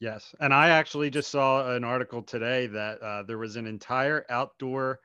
Yes. 0.00 0.34
And 0.40 0.52
I 0.52 0.70
actually 0.70 1.10
just 1.10 1.30
saw 1.30 1.74
an 1.76 1.84
article 1.84 2.22
today 2.22 2.66
that 2.66 3.00
uh, 3.00 3.22
there 3.22 3.38
was 3.38 3.54
an 3.54 3.68
entire 3.68 4.26
outdoor 4.30 4.98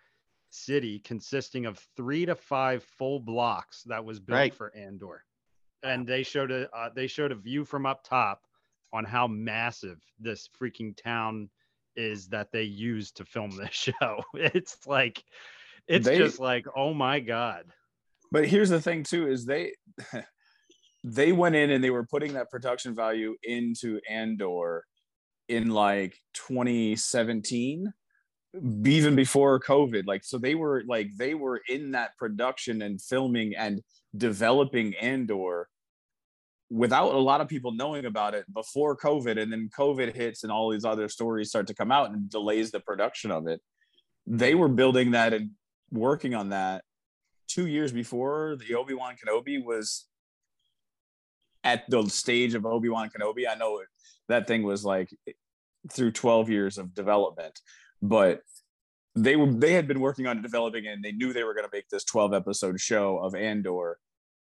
city 0.49 0.97
consisting 0.99 1.67
of 1.67 1.77
three 1.95 2.25
to 2.25 2.33
five 2.35 2.83
full 2.83 3.19
blocks 3.19 3.83
that 3.83 4.03
was 4.03 4.19
built 4.19 4.35
Right. 4.39 4.55
for 4.55 4.75
Andor. 4.75 5.23
And 5.83 6.07
they 6.07 6.23
showed 6.23 6.49
a 6.49 6.67
uh, 6.75 6.89
they 6.95 7.05
showed 7.05 7.31
a 7.31 7.35
view 7.35 7.63
from 7.63 7.85
up 7.85 8.03
top 8.03 8.41
on 8.93 9.03
how 9.05 9.27
massive 9.27 9.99
this 10.19 10.49
freaking 10.59 10.95
town 10.95 11.49
is 11.95 12.27
that 12.29 12.51
they 12.51 12.63
use 12.63 13.11
to 13.11 13.25
film 13.25 13.51
this 13.51 13.69
show. 14.01 14.23
It's 14.33 14.85
like 14.87 15.23
it's 15.87 16.05
They- 16.05 16.17
just 16.17 16.39
like 16.39 16.65
oh 16.75 16.93
my 16.93 17.19
god. 17.19 17.65
but 18.31 18.45
here's 18.45 18.69
the 18.69 18.81
thing 18.81 19.03
too 19.03 19.27
is 19.29 19.45
they 19.45 19.73
they 21.03 21.31
went 21.31 21.55
in 21.55 21.69
and 21.71 21.83
they 21.83 21.89
were 21.89 22.05
putting 22.05 22.33
that 22.33 22.49
production 22.49 22.93
value 22.93 23.35
into 23.43 23.99
andor 24.09 24.83
in 25.47 25.69
like 25.69 26.19
2017 26.33 27.93
even 28.85 29.15
before 29.15 29.59
covid 29.59 30.05
like 30.07 30.23
so 30.23 30.37
they 30.37 30.55
were 30.55 30.83
like 30.87 31.09
they 31.17 31.33
were 31.35 31.61
in 31.69 31.91
that 31.91 32.17
production 32.17 32.81
and 32.81 33.01
filming 33.01 33.55
and 33.55 33.81
developing 34.17 34.93
andor 34.95 35.67
without 36.69 37.13
a 37.13 37.17
lot 37.17 37.39
of 37.39 37.47
people 37.47 37.71
knowing 37.71 38.05
about 38.05 38.33
it 38.33 38.45
before 38.53 38.95
covid 38.95 39.41
and 39.41 39.51
then 39.51 39.69
covid 39.77 40.13
hits 40.13 40.43
and 40.43 40.51
all 40.51 40.69
these 40.69 40.85
other 40.85 41.07
stories 41.07 41.49
start 41.49 41.67
to 41.67 41.73
come 41.73 41.91
out 41.91 42.09
and 42.11 42.29
delays 42.29 42.71
the 42.71 42.79
production 42.81 43.31
of 43.31 43.47
it 43.47 43.61
they 44.25 44.53
were 44.53 44.67
building 44.67 45.11
that 45.11 45.33
and 45.33 45.51
working 45.91 46.35
on 46.35 46.49
that 46.49 46.83
two 47.47 47.67
years 47.67 47.91
before 47.91 48.57
the 48.57 48.75
Obi 48.75 48.93
Wan 48.93 49.15
Kenobi 49.15 49.63
was 49.63 50.05
at 51.63 51.89
the 51.89 52.07
stage 52.09 52.53
of 52.53 52.65
Obi 52.65 52.89
Wan 52.89 53.09
Kenobi. 53.09 53.45
I 53.49 53.55
know 53.55 53.81
that 54.27 54.47
thing 54.47 54.63
was 54.63 54.85
like 54.85 55.09
through 55.91 56.11
12 56.11 56.49
years 56.49 56.77
of 56.77 56.93
development, 56.93 57.59
but 58.01 58.41
they 59.15 59.35
were 59.35 59.51
they 59.51 59.73
had 59.73 59.87
been 59.87 59.99
working 59.99 60.27
on 60.27 60.41
developing 60.41 60.85
and 60.85 61.03
they 61.03 61.11
knew 61.11 61.33
they 61.33 61.43
were 61.43 61.55
going 61.55 61.65
to 61.65 61.75
make 61.75 61.89
this 61.89 62.03
12 62.03 62.33
episode 62.33 62.79
show 62.79 63.17
of 63.17 63.33
Andor 63.33 63.97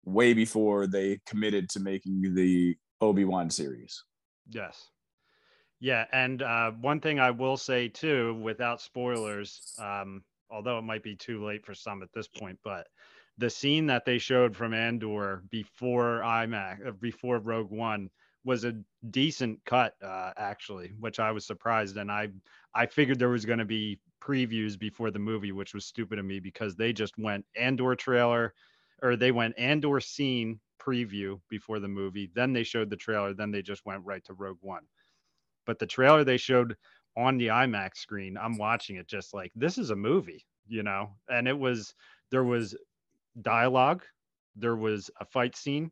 way 0.05 0.35
before 0.35 0.87
they 0.87 1.21
committed 1.27 1.69
to 1.71 1.81
making 1.81 2.35
the 2.35 2.77
Obi 3.01 3.25
Wan 3.25 3.51
series. 3.51 4.05
Yes. 4.49 4.89
Yeah, 5.81 6.05
and 6.13 6.43
uh, 6.43 6.71
one 6.81 7.01
thing 7.01 7.19
I 7.19 7.33
will 7.33 7.57
say 7.57 7.89
too, 7.89 8.35
without 8.35 8.81
spoilers, 8.81 9.75
um, 9.79 10.23
although 10.51 10.79
it 10.79 10.83
might 10.83 11.03
be 11.03 11.17
too 11.17 11.45
late 11.45 11.67
for 11.67 11.75
some 11.75 12.03
at 12.03 12.13
this 12.15 12.29
point, 12.29 12.59
but 12.63 12.87
the 13.39 13.51
scene 13.51 13.87
that 13.87 14.05
they 14.05 14.19
showed 14.19 14.55
from 14.55 14.75
Andor 14.75 15.43
before 15.51 16.21
IMAX, 16.25 16.87
uh, 16.87 16.91
before 16.93 17.39
Rogue 17.39 17.71
One, 17.71 18.11
was 18.45 18.65
a 18.65 18.75
decent 19.11 19.59
cut, 19.65 19.95
uh, 20.03 20.33
actually, 20.37 20.93
which 21.01 21.19
I 21.19 21.31
was 21.33 21.47
surprised, 21.47 21.97
and 21.97 22.11
I 22.11 22.29
I 22.75 22.87
figured 22.87 23.19
there 23.19 23.29
was 23.29 23.45
going 23.45 23.59
to 23.59 23.65
be 23.65 23.99
previews 24.21 24.79
before 24.79 25.11
the 25.11 25.19
movie, 25.19 25.53
which 25.53 25.75
was 25.75 25.85
stupid 25.85 26.19
of 26.19 26.25
me 26.25 26.39
because 26.41 26.77
they 26.77 26.93
just 26.93 27.19
went 27.19 27.45
Andor 27.57 27.95
trailer, 27.95 28.55
or 29.03 29.17
they 29.17 29.33
went 29.33 29.59
Andor 29.59 30.01
scene 30.01 30.61
preview 30.81 31.41
before 31.51 31.81
the 31.81 31.89
movie, 31.89 32.31
then 32.35 32.53
they 32.53 32.65
showed 32.65 32.91
the 32.91 32.97
trailer, 32.97 33.35
then 33.35 33.51
they 33.51 33.63
just 33.63 33.85
went 33.87 34.05
right 34.05 34.25
to 34.25 34.35
Rogue 34.35 34.59
One 34.63 34.83
but 35.67 35.79
the 35.79 35.87
trailer 35.87 36.25
they 36.25 36.37
showed 36.37 36.77
on 37.17 37.37
the 37.39 37.49
IMAX 37.49 37.97
screen, 37.99 38.37
I'm 38.39 38.57
watching 38.59 38.97
it 38.97 39.07
just 39.09 39.35
like 39.35 39.53
this 39.55 39.79
is 39.79 39.91
a 39.91 39.97
movie, 39.97 40.47
you 40.67 40.83
know. 40.83 41.11
And 41.29 41.47
it 41.49 41.59
was 41.59 41.95
there 42.31 42.45
was 42.45 42.77
dialogue, 43.43 44.05
there 44.57 44.77
was 44.77 45.11
a 45.21 45.25
fight 45.25 45.57
scene, 45.57 45.91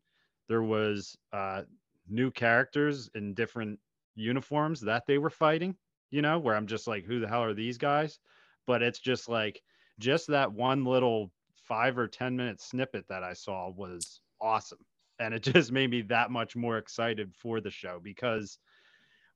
there 0.49 0.63
was 0.63 1.17
uh, 1.33 1.63
new 2.09 2.31
characters 2.31 3.09
in 3.15 3.33
different 3.33 3.79
uniforms 4.15 4.81
that 4.81 5.03
they 5.07 5.17
were 5.17 5.29
fighting, 5.29 5.75
you 6.11 6.21
know, 6.21 6.39
where 6.39 6.55
I'm 6.55 6.67
just 6.67 6.87
like, 6.87 7.05
who 7.05 7.19
the 7.19 7.27
hell 7.27 7.43
are 7.43 7.53
these 7.53 7.77
guys? 7.77 8.19
But 8.67 8.81
it's 8.81 8.99
just 8.99 9.29
like 9.29 9.61
just 9.99 10.27
that 10.27 10.51
one 10.51 10.85
little 10.85 11.31
five 11.71 11.97
or 11.97 12.05
ten 12.05 12.35
minute 12.35 12.59
snippet 12.59 13.07
that 13.07 13.23
I 13.23 13.31
saw 13.31 13.69
was 13.69 14.19
awesome. 14.41 14.85
And 15.19 15.33
it 15.33 15.41
just 15.53 15.71
made 15.71 15.89
me 15.89 16.01
that 16.01 16.29
much 16.29 16.53
more 16.53 16.77
excited 16.77 17.33
for 17.33 17.61
the 17.61 17.71
show 17.71 18.01
because 18.03 18.59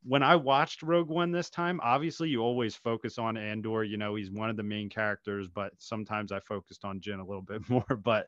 when 0.04 0.22
I 0.22 0.36
watched 0.36 0.84
Rogue 0.84 1.08
One 1.08 1.32
this 1.32 1.50
time, 1.50 1.80
obviously 1.82 2.28
you 2.28 2.42
always 2.42 2.76
focus 2.76 3.18
on 3.18 3.38
Andor. 3.38 3.86
You 3.86 3.96
know, 3.96 4.16
he's 4.16 4.32
one 4.32 4.50
of 4.50 4.58
the 4.58 4.64
main 4.64 4.90
characters, 4.90 5.48
but 5.48 5.72
sometimes 5.78 6.34
I 6.34 6.42
focused 6.42 6.84
on 6.84 7.00
Jyn 7.00 7.22
a 7.22 7.26
little 7.26 7.42
bit 7.42 7.62
more. 7.70 8.02
But 8.04 8.28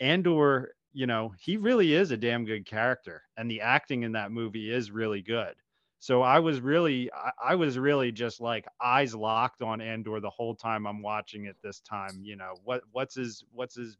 Andor, 0.00 0.74
you 0.92 1.06
know, 1.06 1.32
he 1.38 1.58
really 1.58 1.94
is 1.94 2.10
a 2.10 2.16
damn 2.16 2.44
good 2.44 2.66
character, 2.66 3.22
and 3.36 3.48
the 3.48 3.60
acting 3.60 4.02
in 4.02 4.10
that 4.12 4.32
movie 4.32 4.68
is 4.68 4.90
really 4.90 5.22
good. 5.22 5.54
So 5.98 6.22
I 6.22 6.38
was 6.38 6.60
really, 6.60 7.10
I, 7.12 7.32
I 7.50 7.54
was 7.56 7.78
really 7.78 8.12
just 8.12 8.40
like 8.40 8.66
eyes 8.80 9.14
locked 9.14 9.62
on 9.62 9.80
Andor 9.80 10.20
the 10.20 10.30
whole 10.30 10.54
time 10.54 10.86
I'm 10.86 11.02
watching 11.02 11.46
it 11.46 11.56
this 11.62 11.80
time. 11.80 12.20
You 12.22 12.36
know, 12.36 12.54
what 12.64 12.82
what's 12.92 13.14
his 13.16 13.44
what's 13.52 13.74
his, 13.76 13.96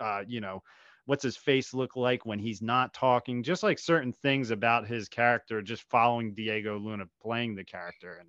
uh, 0.00 0.22
you 0.26 0.40
know, 0.40 0.62
what's 1.06 1.22
his 1.22 1.36
face 1.36 1.74
look 1.74 1.96
like 1.96 2.24
when 2.24 2.38
he's 2.38 2.62
not 2.62 2.94
talking 2.94 3.42
just 3.42 3.62
like 3.62 3.78
certain 3.78 4.12
things 4.12 4.50
about 4.50 4.86
his 4.86 5.08
character 5.08 5.60
just 5.62 5.82
following 5.90 6.34
diego 6.34 6.78
luna 6.78 7.04
playing 7.20 7.54
the 7.54 7.64
character 7.64 8.16
and 8.20 8.28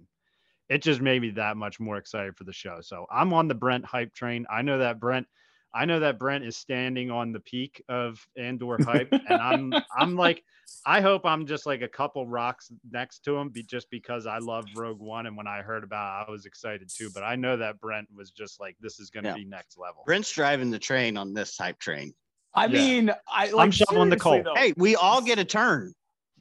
it 0.70 0.82
just 0.82 1.02
made 1.02 1.22
me 1.22 1.30
that 1.30 1.58
much 1.58 1.80
more 1.80 1.98
excited 1.98 2.36
for 2.36 2.44
the 2.44 2.54
show 2.54 2.80
so 2.82 3.06
i'm 3.12 3.34
on 3.34 3.48
the 3.48 3.56
brent 3.56 3.86
hype 3.86 4.14
train 4.14 4.46
i 4.50 4.62
know 4.62 4.78
that 4.80 5.00
brent 5.00 5.28
i 5.76 5.86
know 5.86 6.00
that 6.00 6.18
brent 6.18 6.44
is 6.44 6.58
standing 6.58 7.12
on 7.12 7.32
the 7.32 7.40
peak 7.42 7.84
of 7.90 8.26
andor 8.38 8.78
hype 8.86 9.12
and 9.12 9.42
i'm 9.42 9.74
i'm 9.96 10.16
like 10.16 10.44
i 10.86 11.02
hope 11.02 11.26
i'm 11.26 11.46
just 11.46 11.66
like 11.66 11.82
a 11.82 11.88
couple 11.88 12.26
rocks 12.28 12.72
next 12.92 13.20
to 13.20 13.36
him 13.36 13.50
be, 13.50 13.62
just 13.64 13.90
because 13.92 14.26
i 14.26 14.38
love 14.40 14.66
rogue 14.76 15.00
one 15.00 15.26
and 15.28 15.36
when 15.38 15.48
i 15.48 15.62
heard 15.62 15.84
about 15.84 16.24
it 16.24 16.28
i 16.28 16.32
was 16.32 16.46
excited 16.46 16.90
too 16.94 17.10
but 17.14 17.22
i 17.24 17.36
know 17.36 17.56
that 17.58 17.80
brent 17.80 18.08
was 18.16 18.32
just 18.32 18.60
like 18.60 18.76
this 18.80 19.00
is 19.00 19.10
going 19.10 19.24
to 19.24 19.30
Yeah. 19.30 19.36
be 19.36 19.46
next 19.46 19.78
level 19.78 20.04
Brent's 20.06 20.32
driving 20.32 20.72
the 20.72 20.80
train 20.80 21.18
on 21.18 21.34
this 21.34 21.58
hype 21.58 21.80
train. 21.80 22.14
I 22.54 22.68
Yeah. 22.68 22.72
mean, 22.72 23.12
I 23.28 23.52
I'm 23.58 23.72
shoveling 23.72 24.10
the 24.10 24.18
coal. 24.18 24.44
though. 24.44 24.54
Hey, 24.56 24.74
we 24.78 24.96
all 24.96 25.22
get 25.22 25.40
a 25.40 25.46
turn. 25.46 25.94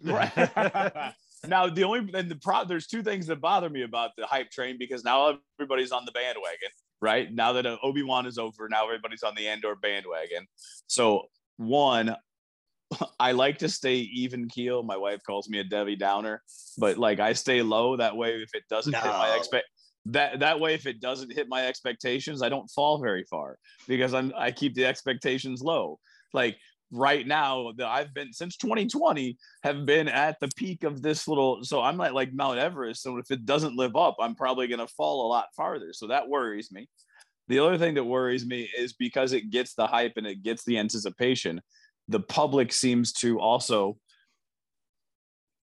Right. 0.03 0.31
now 1.49 1.69
the 1.69 1.85
only 1.85 2.11
and 2.15 2.31
the 2.31 2.37
pro 2.37 2.65
there's 2.65 2.87
two 2.87 3.03
things 3.03 3.27
that 3.27 3.41
bother 3.41 3.69
me 3.69 3.83
about 3.83 4.11
the 4.17 4.27
hype 4.27 4.51
train 4.51 4.77
because 4.79 5.03
now 5.03 5.39
everybody's 5.59 5.93
on 5.93 6.05
the 6.05 6.13
bandwagon, 6.13 6.69
right? 7.05 7.33
Now 7.33 7.53
that 7.53 7.67
Obi 7.83 8.03
Wan 8.03 8.27
is 8.27 8.39
over, 8.39 8.69
now 8.69 8.87
everybody's 8.87 9.23
on 9.23 9.35
the 9.35 9.47
Andor 9.47 9.77
bandwagon. 9.77 10.47
So 10.87 11.25
one, 11.59 12.17
I 13.21 13.33
like 13.33 13.59
to 13.59 13.69
stay 13.69 13.97
even 13.97 14.49
keel. 14.49 14.83
My 14.83 14.97
wife 14.97 15.21
calls 15.25 15.49
me 15.49 15.61
a 15.61 15.65
Debbie 15.65 15.97
Downer, 15.97 16.43
but 16.79 16.97
like 16.97 17.21
I 17.21 17.35
stay 17.35 17.61
low. 17.63 17.97
That 17.97 18.17
way, 18.17 18.43
if 18.43 18.55
it 18.55 18.65
doesn't 18.71 18.95
hit 18.95 19.05
my 19.05 19.37
expect 19.37 19.67
that 20.07 20.41
that 20.41 20.59
way, 20.59 20.75
if 20.75 20.87
it 20.87 21.01
doesn't 21.01 21.33
hit 21.33 21.47
my 21.49 21.67
expectations, 21.67 22.43
I 22.43 22.49
don't 22.49 22.71
fall 22.71 22.99
very 22.99 23.25
far 23.31 23.59
because 23.87 24.15
I'm 24.15 24.33
I 24.37 24.51
keep 24.51 24.75
the 24.75 24.87
expectations 24.87 25.63
low. 25.63 25.99
Like 26.33 26.57
right 26.91 27.27
now, 27.27 27.73
that 27.77 27.87
I've 27.87 28.15
been 28.15 28.33
since 28.33 28.57
2020 28.57 29.37
have 29.63 29.85
been 29.87 30.09
at 30.09 30.39
the 30.41 30.49
peak 30.57 30.85
of 30.85 31.03
this 31.03 31.27
little. 31.27 31.65
So 31.65 31.81
I'm 31.81 31.97
not 31.97 32.15
like 32.15 32.33
Mount 32.33 32.59
Everest. 32.59 33.03
So 33.03 33.19
if 33.19 33.31
it 33.31 33.47
doesn't 33.47 33.77
live 33.77 33.97
up, 33.97 34.17
I'm 34.21 34.35
probably 34.35 34.67
gonna 34.67 34.87
fall 34.87 35.27
a 35.27 35.29
lot 35.29 35.47
farther. 35.57 35.93
So 35.93 36.07
that 36.09 36.29
worries 36.29 36.71
me. 36.71 36.89
The 37.49 37.59
other 37.59 37.79
thing 37.79 37.95
that 37.95 38.05
worries 38.05 38.47
me 38.47 38.71
is 38.77 38.95
because 38.95 39.33
it 39.33 39.51
gets 39.51 39.75
the 39.75 39.87
hype 39.87 40.15
and 40.17 40.27
it 40.27 40.43
gets 40.43 40.65
the 40.65 40.79
anticipation, 40.79 41.61
the 42.09 42.21
public 42.21 42.73
seems 42.73 43.13
to 43.15 43.39
also 43.39 43.99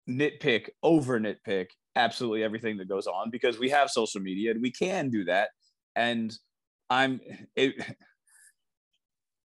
nitpick, 0.09 0.69
over 0.83 1.19
nitpick 1.19 1.67
absolutely 1.95 2.43
everything 2.43 2.77
that 2.77 2.89
goes 2.89 3.07
on 3.07 3.29
because 3.29 3.57
we 3.57 3.69
have 3.69 3.89
social 3.89 4.21
media 4.21 4.51
and 4.51 4.61
we 4.61 4.71
can 4.71 5.09
do 5.09 5.23
that. 5.25 5.49
And 5.95 6.35
I'm 6.89 7.19
it, 7.55 7.75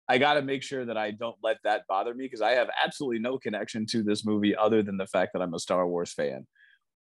I 0.10 0.18
got 0.18 0.34
to 0.34 0.42
make 0.42 0.64
sure 0.64 0.86
that 0.86 0.98
I 0.98 1.12
don't 1.12 1.38
let 1.44 1.58
that 1.64 1.84
bother 1.88 2.14
me 2.14 2.26
because 2.26 2.42
I 2.42 2.52
have 2.52 2.70
absolutely 2.84 3.20
no 3.20 3.38
connection 3.38 3.86
to 3.88 4.04
this 4.04 4.26
movie 4.26 4.56
other 4.56 4.84
than 4.84 4.98
the 4.98 5.08
fact 5.08 5.32
that 5.34 5.42
I'm 5.42 5.54
a 5.54 5.60
Star 5.60 5.88
Wars 5.88 6.14
fan. 6.14 6.46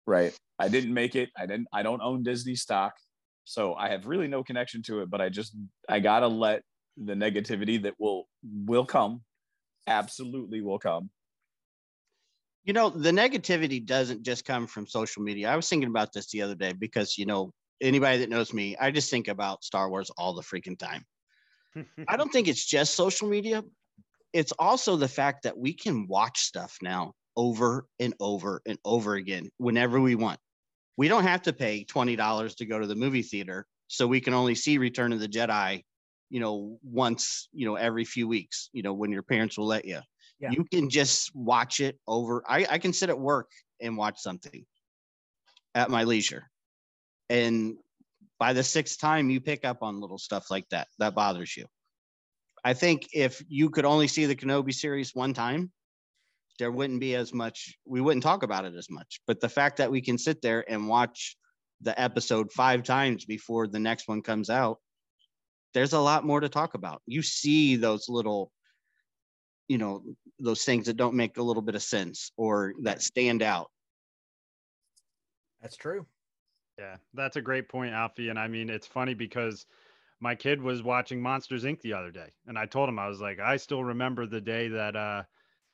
Right. 0.07 0.37
I 0.57 0.67
didn't 0.67 0.93
make 0.93 1.15
it. 1.15 1.29
I 1.37 1.45
didn't 1.45 1.67
I 1.71 1.83
don't 1.83 2.01
own 2.01 2.23
Disney 2.23 2.55
stock. 2.55 2.93
So 3.43 3.75
I 3.75 3.89
have 3.89 4.07
really 4.07 4.27
no 4.27 4.43
connection 4.43 4.81
to 4.83 5.01
it, 5.01 5.09
but 5.09 5.21
I 5.21 5.29
just 5.29 5.55
I 5.87 5.99
got 5.99 6.21
to 6.21 6.27
let 6.27 6.63
the 6.97 7.13
negativity 7.13 7.81
that 7.83 7.93
will 7.99 8.27
will 8.43 8.85
come 8.85 9.21
absolutely 9.85 10.61
will 10.61 10.79
come. 10.79 11.09
You 12.63 12.73
know, 12.73 12.89
the 12.89 13.11
negativity 13.11 13.85
doesn't 13.85 14.23
just 14.23 14.43
come 14.43 14.67
from 14.67 14.87
social 14.87 15.23
media. 15.23 15.49
I 15.49 15.55
was 15.55 15.69
thinking 15.69 15.87
about 15.87 16.11
this 16.11 16.29
the 16.29 16.41
other 16.41 16.55
day 16.55 16.73
because, 16.73 17.17
you 17.17 17.25
know, 17.25 17.53
anybody 17.79 18.17
that 18.17 18.29
knows 18.29 18.53
me, 18.53 18.75
I 18.77 18.91
just 18.91 19.09
think 19.09 19.29
about 19.29 19.63
Star 19.63 19.89
Wars 19.89 20.11
all 20.17 20.33
the 20.33 20.41
freaking 20.41 20.77
time. 20.77 21.05
I 22.07 22.17
don't 22.17 22.31
think 22.31 22.47
it's 22.47 22.65
just 22.65 22.95
social 22.95 23.27
media. 23.27 23.63
It's 24.33 24.53
also 24.59 24.95
the 24.95 25.07
fact 25.07 25.43
that 25.43 25.57
we 25.57 25.73
can 25.73 26.07
watch 26.07 26.41
stuff 26.41 26.77
now 26.81 27.13
over 27.35 27.85
and 27.99 28.13
over 28.19 28.61
and 28.65 28.77
over 28.83 29.15
again 29.15 29.49
whenever 29.57 29.99
we 29.99 30.15
want. 30.15 30.39
We 30.97 31.07
don't 31.07 31.23
have 31.23 31.43
to 31.43 31.53
pay 31.53 31.85
$20 31.85 32.55
to 32.57 32.65
go 32.65 32.79
to 32.79 32.87
the 32.87 32.95
movie 32.95 33.21
theater. 33.21 33.65
So 33.87 34.07
we 34.07 34.19
can 34.19 34.33
only 34.33 34.55
see 34.55 34.77
Return 34.77 35.13
of 35.13 35.19
the 35.19 35.27
Jedi 35.29 35.83
you 36.29 36.39
know, 36.39 36.77
once, 36.83 37.47
you 37.53 37.65
know, 37.65 37.75
every 37.75 38.03
few 38.03 38.27
weeks, 38.27 38.69
you 38.73 38.83
know, 38.83 38.93
when 38.93 39.11
your 39.11 39.23
parents 39.23 39.57
will 39.57 39.67
let 39.67 39.85
you. 39.85 39.99
Yeah. 40.39 40.51
You 40.51 40.65
can 40.65 40.89
just 40.89 41.35
watch 41.35 41.79
it 41.79 41.97
over. 42.07 42.43
I, 42.47 42.65
I 42.69 42.77
can 42.77 42.93
sit 42.93 43.09
at 43.09 43.19
work 43.19 43.49
and 43.81 43.97
watch 43.97 44.19
something 44.19 44.65
at 45.73 45.89
my 45.89 46.03
leisure. 46.03 46.49
And 47.29 47.77
by 48.39 48.53
the 48.53 48.63
sixth 48.63 48.99
time, 48.99 49.29
you 49.29 49.41
pick 49.41 49.65
up 49.65 49.81
on 49.81 49.99
little 49.99 50.17
stuff 50.17 50.49
like 50.51 50.67
that 50.69 50.87
that 50.99 51.15
bothers 51.15 51.55
you. 51.55 51.65
I 52.63 52.73
think 52.73 53.07
if 53.13 53.43
you 53.47 53.69
could 53.69 53.85
only 53.85 54.07
see 54.07 54.25
the 54.25 54.35
Kenobi 54.35 54.73
series 54.73 55.15
one 55.15 55.33
time, 55.33 55.71
there 56.59 56.71
wouldn't 56.71 56.99
be 56.99 57.15
as 57.15 57.33
much, 57.33 57.77
we 57.85 58.01
wouldn't 58.01 58.23
talk 58.23 58.43
about 58.43 58.65
it 58.65 58.75
as 58.75 58.89
much. 58.89 59.21
But 59.27 59.39
the 59.39 59.49
fact 59.49 59.77
that 59.77 59.91
we 59.91 60.01
can 60.01 60.17
sit 60.17 60.41
there 60.41 60.65
and 60.69 60.87
watch 60.87 61.37
the 61.81 61.99
episode 61.99 62.51
five 62.51 62.83
times 62.83 63.25
before 63.25 63.67
the 63.67 63.79
next 63.79 64.07
one 64.07 64.21
comes 64.21 64.49
out, 64.49 64.79
there's 65.73 65.93
a 65.93 65.99
lot 65.99 66.25
more 66.25 66.39
to 66.39 66.49
talk 66.49 66.73
about. 66.73 67.01
You 67.05 67.21
see 67.21 67.75
those 67.75 68.09
little, 68.09 68.51
you 69.67 69.77
know, 69.77 70.03
those 70.39 70.63
things 70.63 70.87
that 70.87 70.97
don't 70.97 71.15
make 71.15 71.37
a 71.37 71.43
little 71.43 71.61
bit 71.61 71.75
of 71.75 71.83
sense 71.83 72.31
or 72.37 72.73
that 72.83 73.01
stand 73.01 73.43
out. 73.43 73.69
That's 75.61 75.77
true. 75.77 76.07
Yeah, 76.77 76.97
that's 77.13 77.35
a 77.35 77.41
great 77.41 77.69
point, 77.69 77.93
Alfie. 77.93 78.29
And 78.29 78.37
I 78.39 78.47
mean, 78.47 78.69
it's 78.69 78.87
funny 78.87 79.13
because 79.13 79.65
my 80.19 80.35
kid 80.35 80.61
was 80.61 80.83
watching 80.83 81.21
Monsters 81.21 81.63
Inc. 81.63 81.81
the 81.81 81.93
other 81.93 82.11
day, 82.11 82.33
and 82.45 82.57
I 82.57 82.65
told 82.67 82.89
him 82.89 82.99
I 82.99 83.07
was 83.07 83.21
like, 83.21 83.39
I 83.39 83.57
still 83.57 83.83
remember 83.83 84.25
the 84.27 84.41
day 84.41 84.69
that 84.69 84.95
uh, 84.95 85.23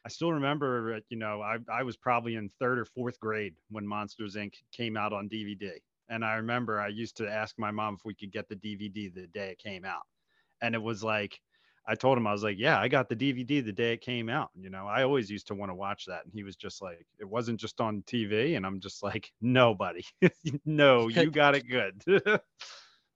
I 0.05 0.09
still 0.09 0.33
remember, 0.33 1.01
you 1.09 1.17
know, 1.17 1.41
I 1.41 1.59
I 1.69 1.83
was 1.83 1.97
probably 1.97 2.35
in 2.35 2.49
third 2.49 2.79
or 2.79 2.85
fourth 2.85 3.19
grade 3.19 3.55
when 3.69 3.87
Monsters 3.87 4.35
Inc. 4.35 4.55
came 4.71 4.97
out 4.97 5.13
on 5.13 5.27
DVD, 5.29 5.81
and 6.09 6.25
I 6.25 6.35
remember 6.35 6.79
I 6.79 6.89
used 6.89 7.17
to 7.17 7.29
ask 7.31 7.57
my 7.59 7.71
mom 7.71 7.95
if 7.95 8.05
we 8.05 8.15
could 8.15 8.31
get 8.31 8.49
the 8.49 8.55
DVD 8.55 9.09
the 9.09 9.27
day 9.27 9.51
it 9.51 9.59
came 9.59 9.85
out, 9.85 10.03
and 10.61 10.75
it 10.75 10.83
was 10.83 11.03
like. 11.03 11.41
I 11.85 11.95
told 11.95 12.17
him 12.17 12.25
I 12.27 12.31
was 12.31 12.43
like, 12.43 12.57
yeah, 12.57 12.79
I 12.79 12.87
got 12.87 13.09
the 13.09 13.15
DVD 13.15 13.63
the 13.63 13.73
day 13.73 13.93
it 13.93 14.01
came 14.01 14.29
out. 14.29 14.49
You 14.55 14.69
know, 14.69 14.87
I 14.87 15.03
always 15.03 15.29
used 15.29 15.47
to 15.47 15.55
want 15.55 15.69
to 15.69 15.75
watch 15.75 16.05
that, 16.05 16.23
and 16.23 16.33
he 16.33 16.43
was 16.43 16.55
just 16.55 16.81
like, 16.81 17.05
it 17.19 17.25
wasn't 17.25 17.59
just 17.59 17.81
on 17.81 18.03
TV, 18.03 18.55
and 18.55 18.65
I'm 18.65 18.79
just 18.79 19.03
like, 19.03 19.31
nobody, 19.41 20.03
no, 20.65 21.07
you 21.09 21.29
got 21.31 21.55
it 21.55 21.67
good. 21.67 22.01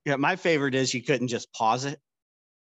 Yeah, 0.06 0.16
my 0.16 0.36
favorite 0.36 0.76
is 0.76 0.94
you 0.94 1.04
couldn't 1.04 1.28
just 1.28 1.52
pause 1.54 1.86
it. 1.86 2.00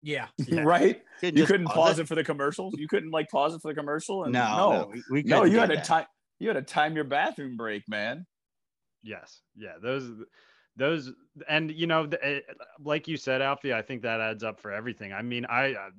Yeah. 0.02 0.27
Yeah. 0.48 0.61
right? 0.61 1.02
Couldn't 1.19 1.38
You 1.38 1.45
couldn't 1.45 1.68
pause 1.68 1.98
it 1.99 2.07
for 2.07 2.14
the 2.15 2.23
commercials. 2.23 2.76
You 2.77 2.88
couldn't 2.88 3.10
like 3.11 3.30
pause 3.30 3.56
it 3.56 3.61
for 3.61 3.72
the 3.72 3.76
commercial. 3.76 4.23
And 4.23 4.34
No, 4.34 4.56
no, 4.57 4.69
no, 4.69 4.88
we, 4.91 5.03
we 5.10 5.23
no, 5.23 5.44
you 5.44 5.57
had 5.60 5.69
to 5.69 5.76
that. 5.77 5.86
time. 5.86 6.06
You 6.40 6.49
had 6.49 6.53
to 6.56 6.61
time 6.61 6.95
your 6.95 7.06
bathroom 7.06 7.57
break, 7.57 7.84
man. 7.88 8.26
Yes. 9.02 9.41
Yeah. 9.56 9.73
Those, 9.82 10.11
those, 10.77 11.11
and 11.47 11.72
you 11.72 11.88
know, 11.88 12.07
eh, 12.22 12.39
like 12.84 13.07
you 13.07 13.18
said, 13.18 13.41
Alfie, 13.41 13.73
I 13.73 13.81
think 13.81 14.02
that 14.02 14.19
adds 14.19 14.43
up 14.43 14.60
for 14.60 14.72
everything. 14.72 15.14
I 15.14 15.22
mean, 15.22 15.45
I, 15.45 15.73
uh, 15.73 15.89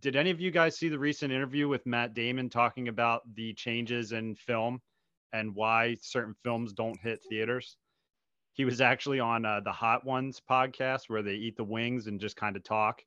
did 0.00 0.16
any 0.16 0.30
of 0.30 0.40
you 0.40 0.50
guys 0.50 0.76
see 0.76 0.88
the 0.88 0.98
recent 0.98 1.32
interview 1.32 1.68
with 1.68 1.86
Matt 1.86 2.14
Damon 2.14 2.48
talking 2.48 2.88
about 2.88 3.22
the 3.34 3.52
changes 3.54 4.12
in 4.12 4.34
film 4.34 4.80
and 5.32 5.54
why 5.54 5.96
certain 6.00 6.34
films 6.42 6.72
don't 6.72 6.98
hit 7.00 7.20
theaters? 7.28 7.76
He 8.52 8.64
was 8.64 8.80
actually 8.80 9.20
on 9.20 9.44
uh, 9.44 9.60
the 9.60 9.72
Hot 9.72 10.04
Ones 10.04 10.40
podcast 10.48 11.08
where 11.08 11.22
they 11.22 11.34
eat 11.34 11.56
the 11.56 11.64
wings 11.64 12.06
and 12.06 12.20
just 12.20 12.36
kind 12.36 12.56
of 12.56 12.64
talk. 12.64 13.02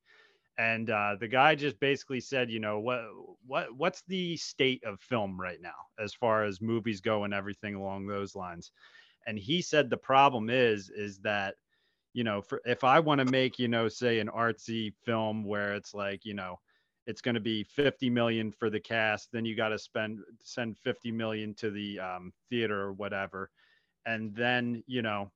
And 0.58 0.90
uh, 0.90 1.16
the 1.20 1.28
guy 1.28 1.56
just 1.56 1.80
basically 1.80 2.20
said, 2.20 2.52
you 2.52 2.60
know, 2.60 2.80
what 2.80 3.02
what 3.48 3.76
what's 3.76 4.04
the 4.08 4.38
state 4.38 4.84
of 4.84 5.00
film 5.00 5.40
right 5.40 5.60
now 5.60 5.74
as 6.00 6.14
far 6.14 6.44
as 6.44 6.62
movies 6.62 7.02
go 7.02 7.24
and 7.24 7.34
everything 7.34 7.74
along 7.74 8.06
those 8.06 8.36
lines. 8.36 8.72
And 9.28 9.38
he 9.38 9.62
said 9.62 9.90
the 9.90 9.98
problem 9.98 10.50
is 10.50 10.90
is 10.90 11.20
that 11.20 11.56
you 12.14 12.24
know, 12.24 12.42
for 12.42 12.62
if 12.64 12.84
I 12.84 13.00
want 13.00 13.20
to 13.20 13.32
make, 13.32 13.58
you 13.58 13.68
know, 13.68 13.90
say 13.90 14.20
an 14.20 14.30
artsy 14.30 14.94
film 15.04 15.44
where 15.44 15.74
it's 15.74 15.94
like, 15.96 16.26
you 16.26 16.36
know, 16.36 16.60
it's 17.08 17.22
going 17.22 17.36
to 17.36 17.42
be 17.42 17.64
50 17.64 18.10
million 18.10 18.52
for 18.52 18.70
the 18.70 18.80
cast, 18.80 19.30
then 19.32 19.46
you 19.46 19.56
got 19.56 19.70
to 19.70 19.80
spend 19.80 20.20
send 20.44 20.78
50 20.78 21.12
million 21.12 21.54
to 21.56 21.72
the 21.72 22.00
um, 22.00 22.32
theater 22.50 22.80
or 22.80 22.94
whatever. 22.94 23.50
And 24.06 24.34
then, 24.36 24.84
you 24.86 25.02
know, 25.02 25.32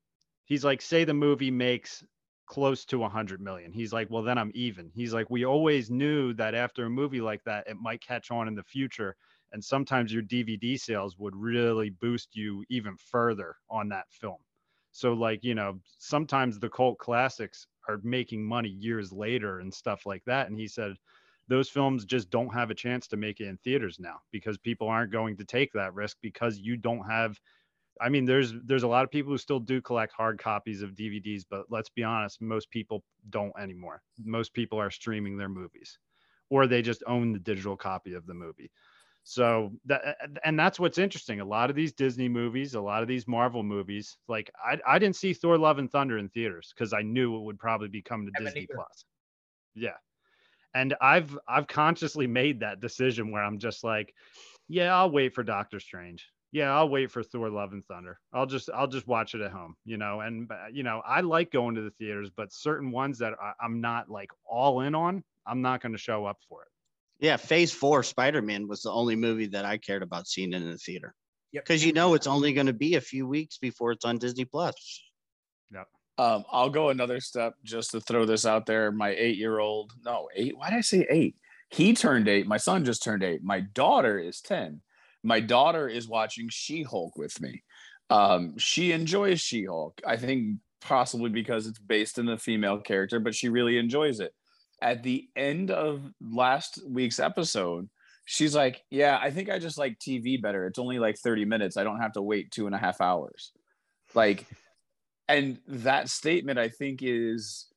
he's 0.45 0.63
like, 0.63 0.81
say 0.81 1.03
the 1.03 1.13
movie 1.13 1.51
makes 1.51 2.03
close 2.47 2.85
to 2.85 2.99
100 2.99 3.39
million. 3.41 3.71
He's 3.71 3.93
like, 3.93 4.09
well, 4.09 4.23
then 4.23 4.37
I'm 4.37 4.51
even. 4.55 4.89
He's 4.95 5.13
like, 5.13 5.29
we 5.29 5.45
always 5.45 5.91
knew 5.91 6.33
that 6.33 6.55
after 6.55 6.85
a 6.85 6.89
movie 6.89 7.21
like 7.21 7.43
that, 7.43 7.67
it 7.67 7.77
might 7.77 8.01
catch 8.01 8.31
on 8.31 8.47
in 8.47 8.55
the 8.55 8.63
future. 8.63 9.15
And 9.51 9.63
sometimes 9.63 10.11
your 10.11 10.23
DVD 10.23 10.77
sales 10.79 11.17
would 11.17 11.35
really 11.35 11.89
boost 11.91 12.35
you 12.35 12.65
even 12.69 12.97
further 12.97 13.55
on 13.69 13.89
that 13.89 14.11
film. 14.11 14.39
So, 14.91 15.13
like, 15.13 15.43
you 15.43 15.53
know, 15.53 15.79
sometimes 15.99 16.59
the 16.59 16.69
cult 16.69 16.97
classics 16.97 17.67
are 17.87 17.99
making 18.03 18.43
money 18.43 18.69
years 18.69 19.11
later 19.13 19.59
and 19.59 19.73
stuff 19.73 20.05
like 20.05 20.23
that. 20.25 20.47
And 20.47 20.57
he 20.57 20.67
said, 20.67 20.95
those 21.47 21.69
films 21.69 22.03
just 22.05 22.29
don't 22.29 22.53
have 22.53 22.71
a 22.71 22.75
chance 22.75 23.07
to 23.07 23.17
make 23.17 23.39
it 23.39 23.47
in 23.47 23.57
theaters 23.57 23.99
now 23.99 24.19
because 24.31 24.57
people 24.57 24.87
aren't 24.87 25.11
going 25.11 25.37
to 25.37 25.45
take 25.45 25.71
that 25.73 25.93
risk 25.93 26.17
because 26.21 26.57
you 26.59 26.75
don't 26.75 27.09
have 27.09 27.39
I 28.01 28.09
mean 28.09 28.25
there's 28.25 28.53
there's 28.65 28.83
a 28.83 28.87
lot 28.87 29.03
of 29.03 29.11
people 29.11 29.31
who 29.31 29.37
still 29.37 29.59
do 29.59 29.81
collect 29.81 30.13
hard 30.13 30.39
copies 30.39 30.81
of 30.81 30.91
DVDs 30.91 31.43
but 31.49 31.65
let's 31.69 31.89
be 31.89 32.03
honest 32.03 32.41
most 32.41 32.69
people 32.69 33.03
don't 33.29 33.53
anymore. 33.59 34.01
Most 34.23 34.53
people 34.53 34.79
are 34.79 34.91
streaming 34.91 35.37
their 35.37 35.49
movies 35.49 35.99
or 36.49 36.67
they 36.67 36.81
just 36.81 37.03
own 37.07 37.33
the 37.33 37.39
digital 37.39 37.75
copy 37.75 38.13
of 38.13 38.25
the 38.25 38.33
movie. 38.33 38.71
So 39.23 39.73
that 39.85 40.17
and 40.43 40.57
that's 40.57 40.79
what's 40.79 40.97
interesting. 40.97 41.41
A 41.41 41.45
lot 41.45 41.69
of 41.69 41.75
these 41.75 41.91
Disney 41.91 42.29
movies, 42.29 42.75
a 42.75 42.81
lot 42.81 43.01
of 43.01 43.09
these 43.09 43.27
Marvel 43.27 43.63
movies, 43.63 44.17
like 44.27 44.49
I 44.63 44.79
I 44.87 44.99
didn't 44.99 45.17
see 45.17 45.33
Thor 45.33 45.57
Love 45.57 45.79
and 45.79 45.91
Thunder 45.91 46.17
in 46.17 46.29
theaters 46.29 46.73
cuz 46.77 46.93
I 46.93 47.01
knew 47.01 47.35
it 47.35 47.41
would 47.41 47.59
probably 47.59 47.89
be 47.89 48.01
coming 48.01 48.31
to 48.33 48.43
Disney 48.43 48.61
either. 48.61 48.75
Plus. 48.75 49.05
Yeah 49.75 49.97
and 50.73 50.95
i've 51.01 51.37
i've 51.47 51.67
consciously 51.67 52.27
made 52.27 52.59
that 52.59 52.79
decision 52.79 53.31
where 53.31 53.43
i'm 53.43 53.57
just 53.57 53.83
like 53.83 54.13
yeah 54.67 54.95
i'll 54.95 55.09
wait 55.09 55.33
for 55.33 55.43
doctor 55.43 55.79
strange 55.79 56.29
yeah 56.51 56.73
i'll 56.73 56.89
wait 56.89 57.11
for 57.11 57.23
thor 57.23 57.49
love 57.49 57.73
and 57.73 57.85
thunder 57.85 58.19
i'll 58.33 58.45
just 58.45 58.69
i'll 58.73 58.87
just 58.87 59.07
watch 59.07 59.35
it 59.35 59.41
at 59.41 59.51
home 59.51 59.75
you 59.85 59.97
know 59.97 60.21
and 60.21 60.49
you 60.71 60.83
know 60.83 61.01
i 61.05 61.21
like 61.21 61.51
going 61.51 61.75
to 61.75 61.81
the 61.81 61.91
theaters 61.91 62.29
but 62.35 62.53
certain 62.53 62.91
ones 62.91 63.17
that 63.19 63.33
I, 63.41 63.53
i'm 63.61 63.81
not 63.81 64.09
like 64.09 64.31
all 64.49 64.81
in 64.81 64.95
on 64.95 65.23
i'm 65.45 65.61
not 65.61 65.81
going 65.81 65.91
to 65.91 65.97
show 65.97 66.25
up 66.25 66.37
for 66.47 66.63
it 66.63 66.67
Yeah, 67.19 67.37
Phase 67.37 67.73
Four 67.73 68.03
Spider 68.03 68.41
Man 68.41 68.67
was 68.67 68.83
the 68.83 68.91
only 68.91 69.15
movie 69.15 69.47
that 69.47 69.65
I 69.65 69.77
cared 69.77 70.03
about 70.03 70.27
seeing 70.27 70.53
in 70.53 70.69
the 70.69 70.77
theater 70.77 71.13
Yep. 71.51 71.63
because 71.65 71.83
you 71.83 71.93
know 71.93 72.13
it's 72.13 72.27
only 72.27 72.53
going 72.53 72.67
to 72.67 72.73
be 72.73 72.95
a 72.95 73.01
few 73.01 73.25
weeks 73.27 73.57
before 73.57 73.91
it's 73.91 74.05
on 74.05 74.17
Disney 74.17 74.45
Plus. 74.45 75.03
Um, 76.19 76.45
I'll 76.51 76.71
go 76.71 76.89
another 76.89 77.19
step 77.19 77.53
just 77.63 77.91
to 77.91 78.01
throw 78.01 78.25
this 78.25 78.43
out 78.43 78.65
there. 78.65 78.91
My 78.91 79.09
eight-year-old, 79.09 79.93
no, 80.03 80.29
eight. 80.35 80.57
Why 80.57 80.71
did 80.71 80.77
I 80.77 80.81
say 80.81 81.05
eight? 81.11 81.35
He 81.69 81.93
turned 81.93 82.27
eight. 82.27 82.47
My 82.47 82.57
son 82.57 82.83
just 82.85 83.03
turned 83.03 83.21
eight. 83.23 83.43
My 83.43 83.59
daughter 83.59 84.17
is 84.17 84.41
ten. 84.41 84.81
My 85.27 85.39
daughter 85.39 85.87
is 85.87 86.07
watching 86.07 86.47
She-Hulk 86.49 87.17
with 87.17 87.39
me. 87.41 87.63
Um, 88.09 88.57
she 88.57 88.91
enjoys 88.91 89.41
She-Hulk. 89.41 90.01
I 90.05 90.15
think 90.15 90.59
possibly 90.81 91.29
because 91.29 91.67
it's 91.67 91.79
based 91.79 92.17
in 92.17 92.29
a 92.29 92.37
female 92.37 92.79
character, 92.79 93.19
but 93.19 93.35
she 93.35 93.49
really 93.49 93.77
enjoys 93.77 94.19
it. 94.19 94.33
At 94.81 95.03
the 95.03 95.27
end 95.35 95.71
of 95.71 96.01
last 96.21 96.79
week's 96.87 97.19
episode, 97.19 97.89
she's 98.25 98.55
like, 98.55 98.83
"Yeah, 98.91 99.19
I 99.21 99.31
think 99.31 99.49
I 99.49 99.59
just 99.59 99.77
like 99.77 99.99
TV 99.99 100.41
better. 100.41 100.67
It's 100.67 100.79
only 100.79 100.99
like 100.99 101.17
thirty 101.17 101.45
minutes. 101.45 101.77
I 101.77 101.83
don't 101.83 101.99
have 101.99 102.13
to 102.13 102.21
wait 102.21 102.51
two 102.51 102.67
and 102.67 102.75
a 102.75 102.77
half 102.77 103.01
hours." 103.01 103.51
Like 104.13 104.45
and 105.27 105.59
that 105.67 106.09
statement 106.09 106.57
i 106.57 106.69
think 106.69 106.99
is 107.01 107.67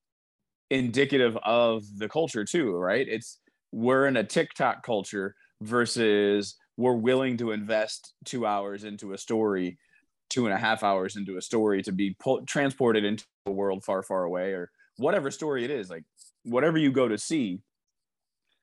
indicative 0.70 1.36
of 1.44 1.82
the 1.98 2.08
culture 2.08 2.44
too 2.44 2.72
right 2.76 3.06
it's 3.08 3.38
we're 3.72 4.06
in 4.06 4.16
a 4.16 4.24
tiktok 4.24 4.82
culture 4.82 5.34
versus 5.62 6.56
we're 6.80 6.94
willing 6.94 7.36
to 7.36 7.50
invest 7.50 8.14
two 8.24 8.46
hours 8.46 8.84
into 8.84 9.12
a 9.12 9.18
story 9.18 9.78
two 10.30 10.46
and 10.46 10.54
a 10.54 10.58
half 10.58 10.82
hours 10.82 11.16
into 11.16 11.36
a 11.36 11.42
story 11.42 11.82
to 11.82 11.92
be 11.92 12.16
pull, 12.18 12.40
transported 12.46 13.04
into 13.04 13.24
a 13.46 13.50
world 13.50 13.84
far 13.84 14.02
far 14.02 14.24
away 14.24 14.52
or 14.52 14.70
whatever 14.96 15.30
story 15.30 15.64
it 15.64 15.70
is 15.70 15.90
like 15.90 16.04
whatever 16.44 16.78
you 16.78 16.90
go 16.90 17.06
to 17.06 17.18
see 17.18 17.60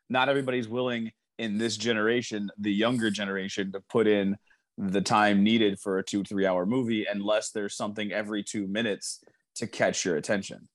not 0.09 0.29
everybody's 0.29 0.67
willing 0.67 1.11
in 1.37 1.57
this 1.57 1.77
generation 1.77 2.49
the 2.57 2.71
younger 2.71 3.11
generation 3.11 3.71
to 3.71 3.79
put 3.89 4.07
in 4.07 4.35
the 4.77 5.01
time 5.01 5.43
needed 5.43 5.79
for 5.79 5.99
a 5.99 6.03
two 6.03 6.23
three 6.23 6.45
hour 6.45 6.65
movie 6.65 7.05
unless 7.11 7.51
there's 7.51 7.75
something 7.75 8.11
every 8.11 8.43
two 8.43 8.67
minutes 8.67 9.23
to 9.55 9.67
catch 9.67 10.05
your 10.05 10.17
attention 10.17 10.67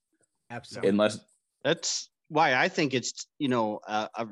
Absolutely. 0.51 0.91
unless 0.91 1.19
That's 1.65 2.11
why 2.29 2.55
I 2.55 2.69
think 2.69 2.95
it's 2.95 3.27
you 3.39 3.49
know 3.49 3.81
a, 3.87 4.09
a, 4.15 4.27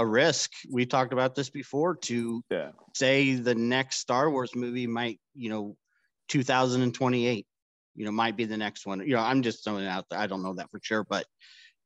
a 0.00 0.06
risk. 0.06 0.50
We 0.70 0.86
talked 0.86 1.12
about 1.12 1.34
this 1.34 1.50
before 1.50 1.96
to 1.96 2.42
yeah 2.50 2.70
say 2.94 3.34
the 3.34 3.54
next 3.54 3.98
Star 3.98 4.30
Wars 4.30 4.54
movie 4.54 4.86
might 4.86 5.20
you 5.34 5.50
know 5.50 5.76
2028 6.28 7.46
you 7.94 8.04
know 8.04 8.12
might 8.12 8.36
be 8.36 8.44
the 8.44 8.56
next 8.56 8.86
one. 8.86 9.00
You 9.00 9.14
know 9.14 9.20
I'm 9.20 9.42
just 9.42 9.64
throwing 9.64 9.84
it 9.84 9.88
out 9.88 10.06
there. 10.10 10.18
I 10.18 10.26
don't 10.26 10.42
know 10.42 10.54
that 10.54 10.70
for 10.70 10.80
sure, 10.82 11.04
but 11.04 11.26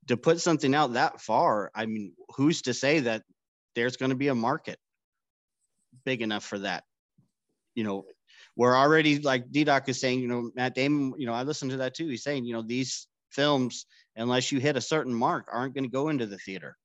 to 0.08 0.16
put 0.16 0.40
something 0.40 0.74
out 0.74 0.92
that 0.92 1.20
far, 1.20 1.70
I 1.74 1.86
mean, 1.86 2.12
who's 2.36 2.62
to 2.62 2.74
say 2.74 3.00
that 3.00 3.22
there's 3.74 3.96
going 3.96 4.10
to 4.10 4.16
be 4.16 4.28
a 4.28 4.34
market 4.34 4.78
big 6.04 6.20
enough 6.20 6.44
for 6.44 6.58
that? 6.58 6.84
you 7.74 7.84
know, 7.84 8.06
we're 8.56 8.76
already 8.76 9.18
like 9.18 9.50
D 9.50 9.64
Doc 9.64 9.88
is 9.88 10.00
saying, 10.00 10.20
you 10.20 10.28
know, 10.28 10.50
Matt 10.54 10.74
Damon, 10.74 11.14
you 11.18 11.26
know, 11.26 11.32
I 11.32 11.42
listened 11.42 11.72
to 11.72 11.78
that 11.78 11.94
too. 11.94 12.08
He's 12.08 12.22
saying, 12.22 12.44
you 12.44 12.54
know, 12.54 12.62
these 12.62 13.08
films, 13.30 13.86
unless 14.16 14.52
you 14.52 14.60
hit 14.60 14.76
a 14.76 14.80
certain 14.80 15.14
mark, 15.14 15.48
aren't 15.52 15.74
going 15.74 15.84
to 15.84 15.90
go 15.90 16.08
into 16.08 16.26
the 16.26 16.38
theater. 16.38 16.76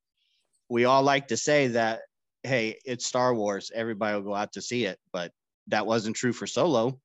We 0.70 0.86
all 0.86 1.04
like 1.04 1.28
to 1.30 1.38
say 1.38 1.68
that, 1.70 2.02
hey, 2.44 2.80
it's 2.86 3.06
Star 3.06 3.34
Wars, 3.34 3.72
everybody 3.74 4.16
will 4.16 4.24
go 4.24 4.36
out 4.36 4.54
to 4.54 4.62
see 4.62 4.86
it, 4.86 5.00
but 5.12 5.32
that 5.68 5.86
wasn't 5.86 6.16
true 6.16 6.34
for 6.34 6.48
Solo. 6.48 7.00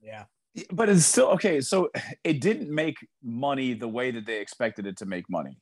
Yeah. 0.00 0.24
But 0.72 0.88
it's 0.88 1.06
still 1.06 1.28
okay. 1.28 1.60
So 1.60 1.90
it 2.24 2.40
didn't 2.40 2.74
make 2.74 2.96
money 3.22 3.74
the 3.74 3.88
way 3.88 4.10
that 4.10 4.26
they 4.26 4.40
expected 4.40 4.86
it 4.86 4.96
to 4.98 5.06
make 5.06 5.28
money, 5.30 5.58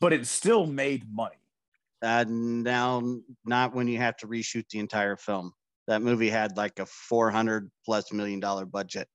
but 0.00 0.12
it 0.12 0.26
still 0.26 0.66
made 0.66 1.04
money. 1.12 1.36
Uh, 2.02 2.24
now, 2.28 3.00
not 3.44 3.74
when 3.74 3.86
you 3.86 3.98
have 3.98 4.16
to 4.16 4.26
reshoot 4.26 4.68
the 4.70 4.80
entire 4.80 5.16
film. 5.16 5.52
That 5.86 6.02
movie 6.02 6.30
had 6.30 6.56
like 6.56 6.78
a 6.80 6.86
400 6.86 7.70
plus 7.84 8.12
million 8.12 8.40
dollar 8.40 8.64
budget. 8.66 9.08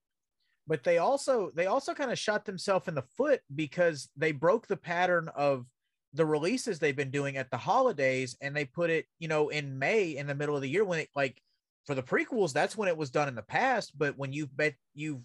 But 0.67 0.83
they 0.83 0.97
also 0.97 1.51
they 1.55 1.65
also 1.65 1.93
kind 1.93 2.11
of 2.11 2.19
shot 2.19 2.45
themselves 2.45 2.87
in 2.87 2.95
the 2.95 3.03
foot 3.17 3.41
because 3.55 4.09
they 4.17 4.31
broke 4.31 4.67
the 4.67 4.77
pattern 4.77 5.29
of 5.35 5.65
the 6.13 6.25
releases 6.25 6.79
they've 6.79 6.95
been 6.95 7.11
doing 7.11 7.37
at 7.37 7.51
the 7.51 7.57
holidays 7.57 8.37
and 8.41 8.55
they 8.55 8.65
put 8.65 8.89
it, 8.89 9.05
you 9.19 9.27
know, 9.27 9.49
in 9.49 9.77
May 9.77 10.15
in 10.15 10.27
the 10.27 10.35
middle 10.35 10.55
of 10.55 10.61
the 10.61 10.69
year 10.69 10.85
when 10.85 10.99
it 10.99 11.09
like 11.15 11.41
for 11.85 11.95
the 11.95 12.03
prequels, 12.03 12.53
that's 12.53 12.77
when 12.77 12.89
it 12.89 12.97
was 12.97 13.09
done 13.09 13.27
in 13.27 13.35
the 13.35 13.41
past. 13.41 13.97
But 13.97 14.17
when 14.17 14.33
you've 14.33 14.55
bet 14.55 14.75
you've 14.93 15.21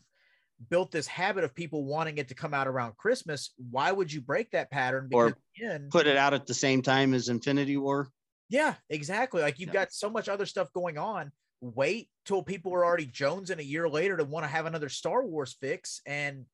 built 0.70 0.92
this 0.92 1.06
habit 1.06 1.44
of 1.44 1.54
people 1.54 1.84
wanting 1.84 2.18
it 2.18 2.28
to 2.28 2.34
come 2.34 2.54
out 2.54 2.68
around 2.68 2.96
Christmas, 2.96 3.50
why 3.70 3.90
would 3.90 4.12
you 4.12 4.20
break 4.20 4.50
that 4.52 4.70
pattern? 4.70 5.08
Or 5.12 5.36
again, 5.56 5.88
put 5.90 6.06
it 6.06 6.16
out 6.16 6.34
at 6.34 6.46
the 6.46 6.54
same 6.54 6.82
time 6.82 7.14
as 7.14 7.28
Infinity 7.28 7.76
War. 7.76 8.08
Yeah, 8.48 8.74
exactly. 8.90 9.42
Like 9.42 9.58
you've 9.58 9.68
yeah. 9.68 9.80
got 9.80 9.92
so 9.92 10.10
much 10.10 10.28
other 10.28 10.46
stuff 10.46 10.72
going 10.72 10.98
on. 10.98 11.32
Wait 11.60 12.08
till 12.24 12.42
people 12.42 12.74
are 12.74 12.84
already 12.84 13.06
Jones 13.06 13.50
in 13.50 13.60
a 13.60 13.62
year 13.62 13.88
later 13.88 14.16
to 14.16 14.24
want 14.24 14.44
to 14.44 14.48
have 14.48 14.66
another 14.66 14.88
Star 14.88 15.24
Wars 15.24 15.56
fix, 15.60 16.00
and 16.06 16.44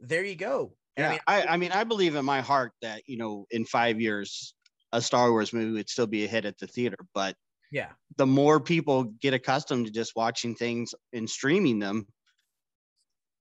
there 0.00 0.24
you 0.24 0.36
go. 0.36 0.74
And 0.96 1.04
yeah, 1.04 1.20
I 1.26 1.38
mean, 1.38 1.48
I, 1.48 1.52
I 1.52 1.56
mean, 1.56 1.72
I 1.72 1.84
believe 1.84 2.14
in 2.14 2.24
my 2.24 2.40
heart 2.40 2.72
that 2.82 3.02
you 3.06 3.16
know, 3.16 3.46
in 3.50 3.64
five 3.64 4.00
years, 4.00 4.54
a 4.92 5.00
Star 5.00 5.30
Wars 5.30 5.52
movie 5.52 5.72
would 5.72 5.88
still 5.88 6.06
be 6.06 6.24
a 6.24 6.28
hit 6.28 6.44
at 6.44 6.58
the 6.58 6.66
theater. 6.66 6.98
But 7.14 7.36
yeah, 7.70 7.90
the 8.16 8.26
more 8.26 8.60
people 8.60 9.04
get 9.04 9.34
accustomed 9.34 9.86
to 9.86 9.92
just 9.92 10.12
watching 10.16 10.54
things 10.54 10.94
and 11.12 11.28
streaming 11.28 11.78
them, 11.78 12.06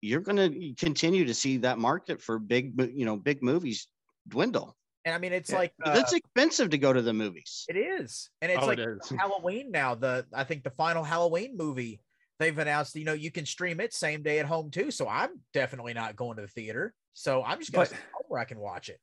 you're 0.01 0.21
going 0.21 0.37
to 0.37 0.73
continue 0.75 1.25
to 1.25 1.33
see 1.33 1.57
that 1.57 1.79
market 1.79 2.21
for 2.21 2.39
big, 2.39 2.79
you 2.93 3.05
know, 3.05 3.15
big 3.15 3.41
movies 3.41 3.87
dwindle. 4.27 4.75
And 5.05 5.15
I 5.15 5.19
mean, 5.19 5.31
it's 5.31 5.51
yeah. 5.51 5.57
like 5.57 5.73
uh, 5.85 5.95
it's 5.97 6.11
expensive 6.11 6.71
to 6.71 6.77
go 6.77 6.91
to 6.91 7.01
the 7.01 7.13
movies. 7.13 7.65
It 7.69 7.77
is, 7.77 8.29
and 8.41 8.51
it's 8.51 8.61
oh, 8.61 8.67
like 8.67 8.79
it 8.79 8.99
Halloween 9.17 9.71
now. 9.71 9.95
The 9.95 10.25
I 10.33 10.43
think 10.43 10.63
the 10.63 10.69
final 10.71 11.01
Halloween 11.01 11.55
movie 11.55 12.01
they've 12.39 12.57
announced. 12.57 12.95
You 12.95 13.05
know, 13.05 13.13
you 13.13 13.31
can 13.31 13.45
stream 13.45 13.79
it 13.79 13.93
same 13.93 14.23
day 14.23 14.39
at 14.39 14.45
home 14.45 14.71
too. 14.71 14.91
So 14.91 15.07
I'm 15.07 15.41
definitely 15.53 15.93
not 15.93 16.15
going 16.15 16.37
to 16.37 16.43
the 16.43 16.47
theater. 16.47 16.93
So 17.13 17.43
I'm 17.43 17.59
just 17.59 17.71
gonna 17.71 17.87
where 18.27 18.39
I 18.39 18.45
can 18.45 18.59
watch 18.59 18.89
it. 18.89 18.99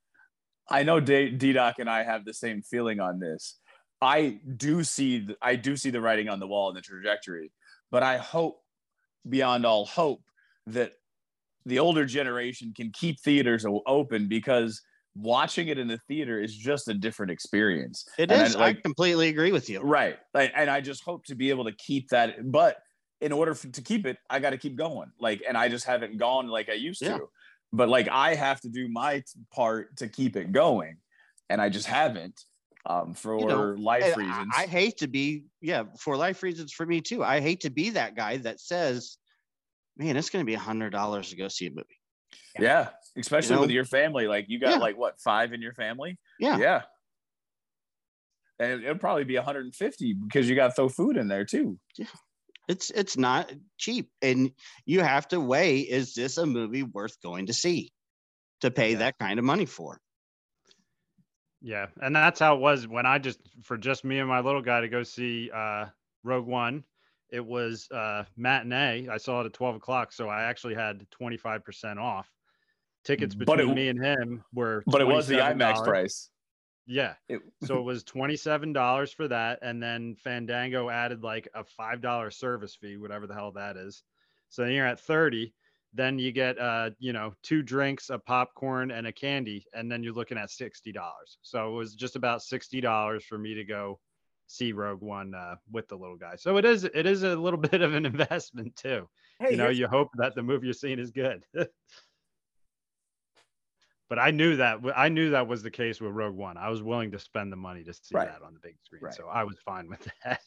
I 0.69 0.83
know 0.83 1.01
D 1.01 1.53
Doc 1.53 1.77
and 1.79 1.91
I 1.91 2.05
have 2.05 2.25
the 2.25 2.35
same 2.35 2.63
feeling 2.63 3.01
on 3.01 3.19
this. 3.19 3.59
I 4.01 4.39
do 4.57 4.85
see 4.85 5.27
I 5.41 5.57
do 5.57 5.77
see 5.77 5.91
the 5.91 6.01
writing 6.01 6.29
on 6.29 6.41
the 6.41 6.47
wall 6.47 6.69
and 6.69 6.77
the 6.77 6.83
trajectory, 6.83 7.53
but 7.91 8.03
I 8.03 8.19
hope 8.19 8.61
beyond 9.29 9.65
all 9.65 9.87
hope 9.87 10.23
that 10.67 10.93
the 11.67 11.79
older 11.79 12.05
generation 12.05 12.73
can 12.77 12.91
keep 12.93 13.21
theaters 13.21 13.65
open 13.87 14.29
because 14.29 14.83
watching 15.17 15.69
it 15.69 15.79
in 15.79 15.89
the 15.89 15.99
theater 16.09 16.41
is 16.41 16.55
just 16.55 16.89
a 16.89 16.95
different 16.95 17.33
experience. 17.33 18.07
It 18.19 18.31
and 18.31 18.43
is. 18.43 18.57
I, 18.57 18.59
like, 18.59 18.79
I 18.79 18.81
completely 18.81 19.29
agree 19.29 19.53
with 19.53 19.71
you. 19.71 19.81
Right. 19.81 20.19
Like, 20.35 20.53
and 20.55 20.69
I 20.69 20.81
just 20.81 21.03
hope 21.05 21.25
to 21.27 21.35
be 21.35 21.51
able 21.51 21.65
to 21.65 21.73
keep 21.73 22.09
that. 22.11 22.51
But 22.51 22.77
in 23.25 23.33
order 23.33 23.55
for, 23.55 23.69
to 23.69 23.81
keep 23.81 24.05
it, 24.05 24.19
I 24.29 24.39
got 24.39 24.51
to 24.51 24.59
keep 24.59 24.77
going. 24.77 25.11
Like, 25.19 25.43
and 25.49 25.57
I 25.57 25.71
just 25.71 25.87
haven't 25.87 26.19
gone 26.19 26.49
like 26.49 26.69
I 26.69 26.75
used 26.75 27.01
yeah. 27.01 27.17
to. 27.17 27.29
But 27.73 27.89
like, 27.89 28.07
I 28.11 28.35
have 28.35 28.61
to 28.61 28.69
do 28.69 28.87
my 28.89 29.23
part 29.51 29.97
to 29.97 30.09
keep 30.09 30.37
it 30.37 30.53
going, 30.53 30.99
and 31.49 31.61
I 31.61 31.71
just 31.71 31.87
haven't 31.87 32.39
um, 32.85 33.15
for 33.15 33.41
you 33.41 33.47
know, 33.47 33.75
life 33.79 34.15
reasons. 34.15 34.53
I, 34.55 34.65
I 34.65 34.67
hate 34.67 34.99
to 34.99 35.09
be, 35.09 35.45
yeah, 35.63 35.85
for 35.99 36.19
life 36.19 36.43
reasons 36.43 36.73
for 36.73 36.85
me 36.85 37.01
too. 37.01 37.25
I 37.25 37.41
hate 37.41 37.61
to 37.61 37.71
be 37.71 37.91
that 37.91 38.15
guy 38.15 38.37
that 38.39 38.61
says, 38.61 39.17
"Man, 39.97 40.19
it's 40.19 40.29
going 40.29 40.45
to 40.45 40.47
be 40.47 40.55
a 40.55 40.59
hundred 40.59 40.91
dollars 40.91 41.31
to 41.31 41.37
go 41.37 41.49
see 41.49 41.67
a 41.67 41.71
movie." 41.71 41.99
Yeah, 42.59 42.91
especially 43.17 43.55
you 43.55 43.57
know? 43.57 43.61
with 43.63 43.71
your 43.71 43.87
family. 43.87 44.29
Like 44.29 44.45
you 44.49 44.61
got 44.61 44.73
yeah. 44.73 44.77
like 44.77 44.99
what 44.99 45.19
five 45.19 45.55
in 45.55 45.63
your 45.63 45.73
family? 45.73 46.19
Yeah, 46.39 46.59
yeah. 46.59 46.83
And 48.61 48.85
it'll 48.85 48.99
probably 48.99 49.25
be 49.25 49.35
150 49.35 50.13
because 50.13 50.49
you 50.49 50.55
got 50.55 50.69
to 50.69 50.75
throw 50.75 50.89
food 50.89 51.17
in 51.17 51.27
there 51.27 51.45
too. 51.45 51.77
Yeah. 51.97 52.07
It's 52.69 52.91
it's 52.91 53.17
not 53.17 53.53
cheap, 53.79 54.11
and 54.23 54.53
you 54.87 55.01
have 55.01 55.29
to 55.29 55.41
weigh: 55.41 55.81
is 55.81 56.15
this 56.15 56.39
a 56.39 56.47
movie 56.47 56.83
worth 56.83 57.21
going 57.23 57.47
to 57.47 57.53
see, 57.53 57.93
to 58.61 58.71
pay 58.71 58.93
yeah. 58.93 58.99
that 58.99 59.19
kind 59.19 59.39
of 59.39 59.45
money 59.45 59.67
for? 59.67 60.01
Yeah, 61.61 61.87
and 62.01 62.15
that's 62.15 62.41
how 62.41 62.55
it 62.57 62.61
was 62.61 62.87
when 62.87 63.07
I 63.07 63.19
just 63.19 63.41
for 63.63 63.77
just 63.77 64.05
me 64.05 64.19
and 64.19 64.29
my 64.29 64.41
little 64.41 64.63
guy 64.63 64.81
to 64.81 64.89
go 64.89 65.03
see 65.03 65.51
uh, 65.55 65.87
Rogue 66.23 66.47
One 66.47 66.85
it 67.35 67.45
was 67.45 67.91
uh, 67.91 68.25
matinee. 68.37 69.09
I 69.09 69.17
saw 69.17 69.41
it 69.41 69.47
at 69.47 69.53
12 69.53 69.77
o'clock, 69.77 70.13
so 70.13 70.29
I 70.29 70.45
actually 70.45 70.77
had 70.77 71.05
25% 71.21 71.99
off. 71.99 72.31
Tickets 73.05 73.35
between 73.35 73.71
it, 73.71 73.75
me 73.75 73.89
and 73.89 74.03
him 74.03 74.45
were, 74.55 74.85
but 74.87 75.01
it 75.01 75.07
was 75.07 75.27
the 75.27 75.35
IMAX 75.35 75.85
price. 75.85 76.31
Yeah. 76.87 77.15
It, 77.29 77.41
so 77.65 77.79
it 77.79 77.83
was 77.85 78.05
$27 78.05 79.15
for 79.15 79.29
that. 79.29 79.59
And 79.63 79.83
then 79.83 80.17
Fandango 80.17 80.91
added 80.91 81.23
like 81.23 81.49
a 81.55 81.65
$5 81.65 82.33
service 82.33 82.75
fee, 82.75 82.97
whatever 82.97 83.27
the 83.27 83.35
hell 83.35 83.53
that 83.53 83.77
is. 83.77 84.03
So 84.49 84.63
then 84.63 84.73
you're 84.73 84.87
at 84.87 85.01
30. 85.01 85.53
Then 85.97 86.19
you 86.19 86.33
get, 86.33 86.59
uh, 86.59 86.91
you 86.99 87.13
know, 87.13 87.35
two 87.43 87.63
drinks, 87.63 88.11
a 88.11 88.19
popcorn, 88.19 88.91
and 88.91 89.07
a 89.07 89.13
candy. 89.13 89.65
And 89.73 89.91
then 89.91 90.03
you're 90.03 90.13
looking 90.13 90.39
at 90.39 90.49
$60. 90.49 90.95
So 91.43 91.69
it 91.69 91.75
was 91.75 91.95
just 91.95 92.17
about 92.17 92.41
$60 92.41 93.23
for 93.23 93.39
me 93.39 93.55
to 93.55 93.65
go 93.65 94.01
see 94.47 94.73
Rogue 94.73 95.01
One 95.01 95.35
uh, 95.35 95.57
with 95.71 95.89
the 95.89 95.97
little 95.97 96.17
guy. 96.17 96.37
So 96.37 96.57
it 96.57 96.65
is 96.65 96.85
it 96.85 97.07
is 97.07 97.23
a 97.23 97.37
little 97.37 97.59
bit 97.71 97.83
of 97.83 97.95
an 97.95 98.07
investment 98.07 98.77
too. 98.77 99.09
Hey, 99.39 99.53
you 99.53 99.57
know, 99.57 99.69
you 99.69 99.87
hope 99.87 100.09
that 100.17 100.35
the 100.35 100.43
movie 100.43 100.67
you're 100.67 100.75
seeing 100.75 100.99
is 100.99 101.11
good. 101.11 101.45
but 104.15 104.23
I 104.23 104.31
knew 104.31 104.55
that 104.57 104.79
I 104.95 105.09
knew 105.09 105.31
that 105.31 105.49
was 105.49 105.65
the 105.65 105.73
case 105.73 106.01
with 106.01 106.13
Rogue 106.13 106.37
One. 106.37 106.57
I 106.57 106.71
was 106.71 106.81
willing 106.81 107.11
to 107.11 107.19
spend 107.19 107.51
the 107.51 107.57
money 107.57 107.83
to 107.83 107.93
see 107.93 108.15
right. 108.15 108.29
that 108.29 108.47
on 108.47 108.55
the 108.55 108.61
big 108.61 108.77
screen, 108.85 109.03
right. 109.03 109.13
so 109.13 109.27
I 109.27 109.43
was 109.43 109.57
fine 109.65 109.89
with 109.89 110.09
that. 110.25 110.41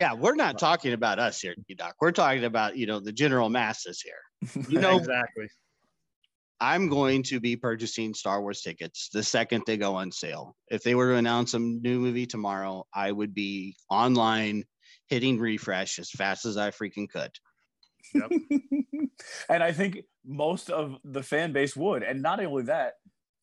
Yeah, 0.00 0.14
we're 0.14 0.34
not 0.34 0.58
talking 0.58 0.92
about 0.92 1.20
us 1.20 1.40
here, 1.40 1.54
Doc. 1.76 1.94
We're 2.00 2.10
talking 2.10 2.42
about 2.42 2.76
you 2.76 2.86
know 2.86 2.98
the 2.98 3.12
general 3.12 3.48
masses 3.48 4.02
here. 4.02 4.64
You 4.68 4.80
know 4.80 4.98
exactly. 4.98 5.46
I'm 6.60 6.88
going 6.88 7.22
to 7.24 7.38
be 7.38 7.54
purchasing 7.54 8.12
Star 8.12 8.40
Wars 8.40 8.60
tickets 8.60 9.08
the 9.12 9.22
second 9.22 9.62
they 9.66 9.76
go 9.76 9.94
on 9.94 10.10
sale. 10.10 10.56
If 10.68 10.82
they 10.82 10.96
were 10.96 11.12
to 11.12 11.18
announce 11.18 11.54
a 11.54 11.60
new 11.60 12.00
movie 12.00 12.26
tomorrow, 12.26 12.86
I 12.92 13.12
would 13.12 13.34
be 13.34 13.76
online 13.88 14.64
hitting 15.06 15.38
refresh 15.38 16.00
as 16.00 16.10
fast 16.10 16.44
as 16.44 16.56
I 16.56 16.72
freaking 16.72 17.08
could. 17.08 17.30
And 19.48 19.62
I 19.62 19.72
think 19.72 19.98
most 20.24 20.70
of 20.70 20.96
the 21.04 21.22
fan 21.22 21.52
base 21.52 21.76
would. 21.76 22.02
And 22.02 22.22
not 22.22 22.44
only 22.44 22.64
that, 22.64 22.94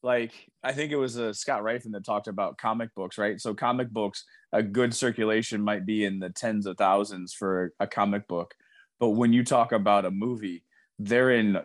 like 0.04 0.34
I 0.64 0.74
think 0.74 0.92
it 0.92 0.98
was 0.98 1.18
uh, 1.18 1.34
Scott 1.34 1.62
Rifen 1.62 1.92
that 1.92 2.06
talked 2.06 2.28
about 2.28 2.58
comic 2.58 2.94
books, 2.96 3.18
right? 3.18 3.40
So 3.40 3.54
comic 3.54 3.90
books, 3.92 4.26
a 4.52 4.64
good 4.64 4.94
circulation 4.94 5.62
might 5.62 5.86
be 5.86 6.06
in 6.06 6.20
the 6.20 6.30
tens 6.30 6.66
of 6.66 6.78
thousands 6.78 7.34
for 7.34 7.74
a 7.80 7.88
comic 7.88 8.28
book, 8.28 8.54
but 9.00 9.10
when 9.10 9.32
you 9.32 9.44
talk 9.44 9.72
about 9.72 10.06
a 10.06 10.12
movie, 10.12 10.64
they're 11.00 11.32
in 11.32 11.58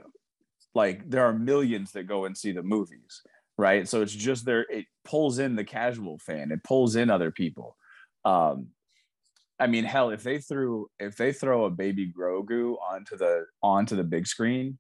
like 0.75 1.09
there 1.09 1.25
are 1.25 1.33
millions 1.33 1.93
that 1.93 2.05
go 2.05 2.25
and 2.25 2.37
see 2.37 2.53
the 2.53 2.63
movies 2.63 3.23
right 3.59 3.89
so 3.89 4.03
it's 4.03 4.13
just 4.15 4.45
there 4.45 4.67
it 4.71 4.85
pulls 5.05 5.39
in 5.39 5.57
the 5.57 5.65
casual 5.65 6.19
fan 6.19 6.51
it 6.53 6.63
pulls 6.63 6.97
in 6.97 7.11
other 7.11 7.31
people 7.31 7.77
um 8.25 8.69
i 9.59 9.67
mean 9.67 9.85
hell 9.85 10.11
if 10.11 10.23
they 10.23 10.39
threw 10.39 10.89
if 10.99 11.17
they 11.17 11.33
throw 11.33 11.65
a 11.65 11.71
baby 11.71 12.13
grogu 12.13 12.77
onto 12.81 13.17
the 13.17 13.45
onto 13.63 13.97
the 13.97 14.05
big 14.05 14.27
screen 14.27 14.79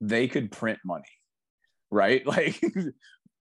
they 0.00 0.28
could 0.28 0.50
print 0.50 0.78
money 0.84 1.04
right 1.90 2.26
like 2.34 2.60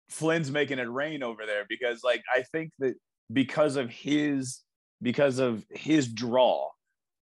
flynn's 0.08 0.50
making 0.50 0.78
it 0.78 0.90
rain 0.90 1.22
over 1.22 1.46
there 1.46 1.64
because 1.68 2.02
like 2.02 2.22
i 2.34 2.42
think 2.52 2.72
that 2.78 2.94
because 3.32 3.76
of 3.76 3.90
his 3.90 4.62
because 5.02 5.38
of 5.38 5.64
his 5.70 6.08
draw 6.08 6.68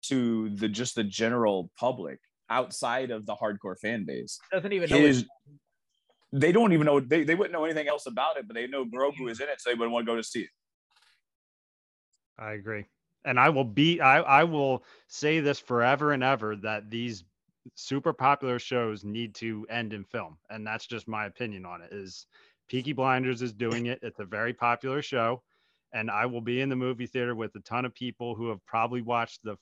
to 0.02 0.50
the 0.50 0.68
just 0.68 0.94
the 0.94 1.04
general 1.04 1.70
public 1.78 2.18
outside 2.48 3.10
of 3.10 3.26
the 3.26 3.34
hardcore 3.34 3.78
fan 3.78 4.04
base. 4.04 4.38
Doesn't 4.52 4.72
even 4.72 4.90
know. 4.90 4.98
His, 4.98 5.24
they 6.32 6.52
don't 6.52 6.72
even 6.72 6.86
know. 6.86 7.00
They, 7.00 7.24
they 7.24 7.34
wouldn't 7.34 7.52
know 7.52 7.64
anything 7.64 7.88
else 7.88 8.06
about 8.06 8.36
it, 8.36 8.46
but 8.46 8.54
they 8.54 8.66
know 8.66 8.84
Grogu 8.84 9.30
is 9.30 9.40
in 9.40 9.48
it, 9.48 9.60
so 9.60 9.70
they 9.70 9.74
would 9.74 9.90
want 9.90 10.06
to 10.06 10.12
go 10.12 10.16
to 10.16 10.22
see 10.22 10.40
it. 10.40 10.50
I 12.38 12.52
agree, 12.52 12.84
and 13.26 13.38
I 13.40 13.50
will 13.50 13.64
be. 13.64 14.00
I 14.00 14.20
I 14.22 14.44
will 14.44 14.84
say 15.08 15.40
this 15.40 15.58
forever 15.60 16.12
and 16.12 16.22
ever 16.24 16.56
that 16.56 16.90
these 16.90 17.24
super 17.74 18.12
popular 18.14 18.58
shows 18.58 19.04
need 19.04 19.34
to 19.36 19.66
end 19.70 19.92
in 19.92 20.04
film, 20.04 20.38
and 20.50 20.66
that's 20.66 20.86
just 20.86 21.08
my 21.08 21.26
opinion 21.26 21.66
on 21.66 21.82
it. 21.82 21.92
Is 21.92 22.26
Peaky 22.68 22.92
Blinders 22.94 23.42
is 23.42 23.52
doing 23.52 23.86
it? 23.86 24.00
It's 24.02 24.20
a 24.20 24.24
very 24.24 24.54
popular 24.54 25.02
show 25.02 25.42
and 25.92 26.10
I 26.10 26.26
will 26.26 26.40
be 26.40 26.60
in 26.60 26.68
the 26.68 26.76
movie 26.76 27.06
theater 27.06 27.34
with 27.34 27.54
a 27.54 27.60
ton 27.60 27.84
of 27.84 27.94
people 27.94 28.34
who 28.34 28.48
have 28.48 28.64
probably 28.66 29.02
watched 29.02 29.42
the 29.44 29.56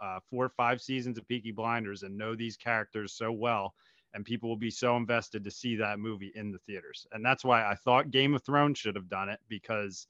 uh, 0.00 0.20
four 0.30 0.46
or 0.46 0.50
five 0.50 0.80
seasons 0.82 1.18
of 1.18 1.28
Peaky 1.28 1.52
Blinders 1.52 2.02
and 2.02 2.16
know 2.18 2.34
these 2.34 2.56
characters 2.56 3.12
so 3.12 3.32
well. 3.32 3.74
and 4.14 4.24
people 4.24 4.48
will 4.48 4.56
be 4.56 4.70
so 4.70 4.96
invested 4.96 5.44
to 5.44 5.50
see 5.50 5.76
that 5.76 5.98
movie 5.98 6.32
in 6.34 6.50
the 6.50 6.58
theaters. 6.60 7.06
And 7.12 7.24
that's 7.24 7.44
why 7.44 7.64
I 7.64 7.74
thought 7.74 8.10
Game 8.10 8.34
of 8.34 8.42
Thrones 8.42 8.78
should 8.78 8.96
have 8.96 9.08
done 9.08 9.28
it 9.28 9.40
because 9.48 10.06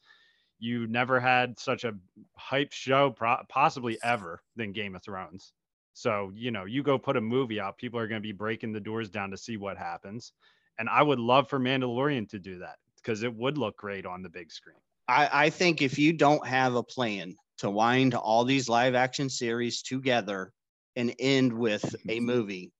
you 0.58 0.86
never 0.86 1.20
had 1.20 1.58
such 1.58 1.84
a 1.84 1.94
hype 2.36 2.72
show 2.72 3.10
pro- 3.10 3.42
possibly 3.48 3.98
ever 4.02 4.42
than 4.56 4.72
Game 4.72 4.94
of 4.94 5.02
Thrones. 5.02 5.52
So, 5.94 6.30
you 6.34 6.50
know, 6.50 6.64
you 6.64 6.82
go 6.82 6.98
put 6.98 7.16
a 7.16 7.20
movie 7.20 7.60
out, 7.60 7.76
people 7.76 7.98
are 7.98 8.06
going 8.06 8.20
to 8.20 8.26
be 8.26 8.32
breaking 8.32 8.72
the 8.72 8.80
doors 8.80 9.10
down 9.10 9.30
to 9.30 9.36
see 9.36 9.56
what 9.56 9.76
happens. 9.76 10.32
And 10.78 10.88
I 10.88 11.02
would 11.02 11.18
love 11.18 11.48
for 11.48 11.58
Mandalorian 11.58 12.28
to 12.30 12.38
do 12.38 12.58
that 12.60 12.76
because 12.96 13.22
it 13.22 13.34
would 13.34 13.58
look 13.58 13.76
great 13.76 14.06
on 14.06 14.22
the 14.22 14.28
big 14.28 14.52
screen. 14.52 14.76
I, 15.08 15.28
I 15.32 15.50
think 15.50 15.82
if 15.82 15.98
you 15.98 16.12
don't 16.12 16.46
have 16.46 16.74
a 16.74 16.82
plan 16.82 17.34
to 17.58 17.70
wind 17.70 18.14
all 18.14 18.44
these 18.44 18.68
live 18.68 18.94
action 18.94 19.28
series 19.28 19.82
together 19.82 20.52
and 20.94 21.14
end 21.18 21.52
with 21.52 21.96
a 22.08 22.20
movie, 22.20 22.70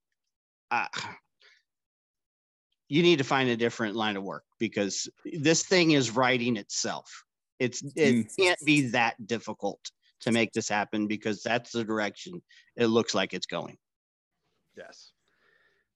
uh, 0.71 0.87
you 2.87 3.03
need 3.03 3.17
to 3.17 3.23
find 3.23 3.49
a 3.49 3.57
different 3.57 3.95
line 3.95 4.17
of 4.17 4.23
work 4.23 4.43
because 4.59 5.09
this 5.25 5.63
thing 5.63 5.91
is 5.91 6.11
writing 6.11 6.57
itself. 6.57 7.25
It's 7.59 7.81
it 7.95 8.13
Mm. 8.13 8.37
can't 8.37 8.59
be 8.65 8.87
that 8.89 9.15
difficult 9.27 9.79
to 10.21 10.31
make 10.31 10.51
this 10.53 10.67
happen 10.67 11.07
because 11.07 11.43
that's 11.43 11.71
the 11.71 11.83
direction 11.83 12.41
it 12.75 12.87
looks 12.87 13.13
like 13.13 13.33
it's 13.33 13.45
going. 13.45 13.77
Yes. 14.75 15.11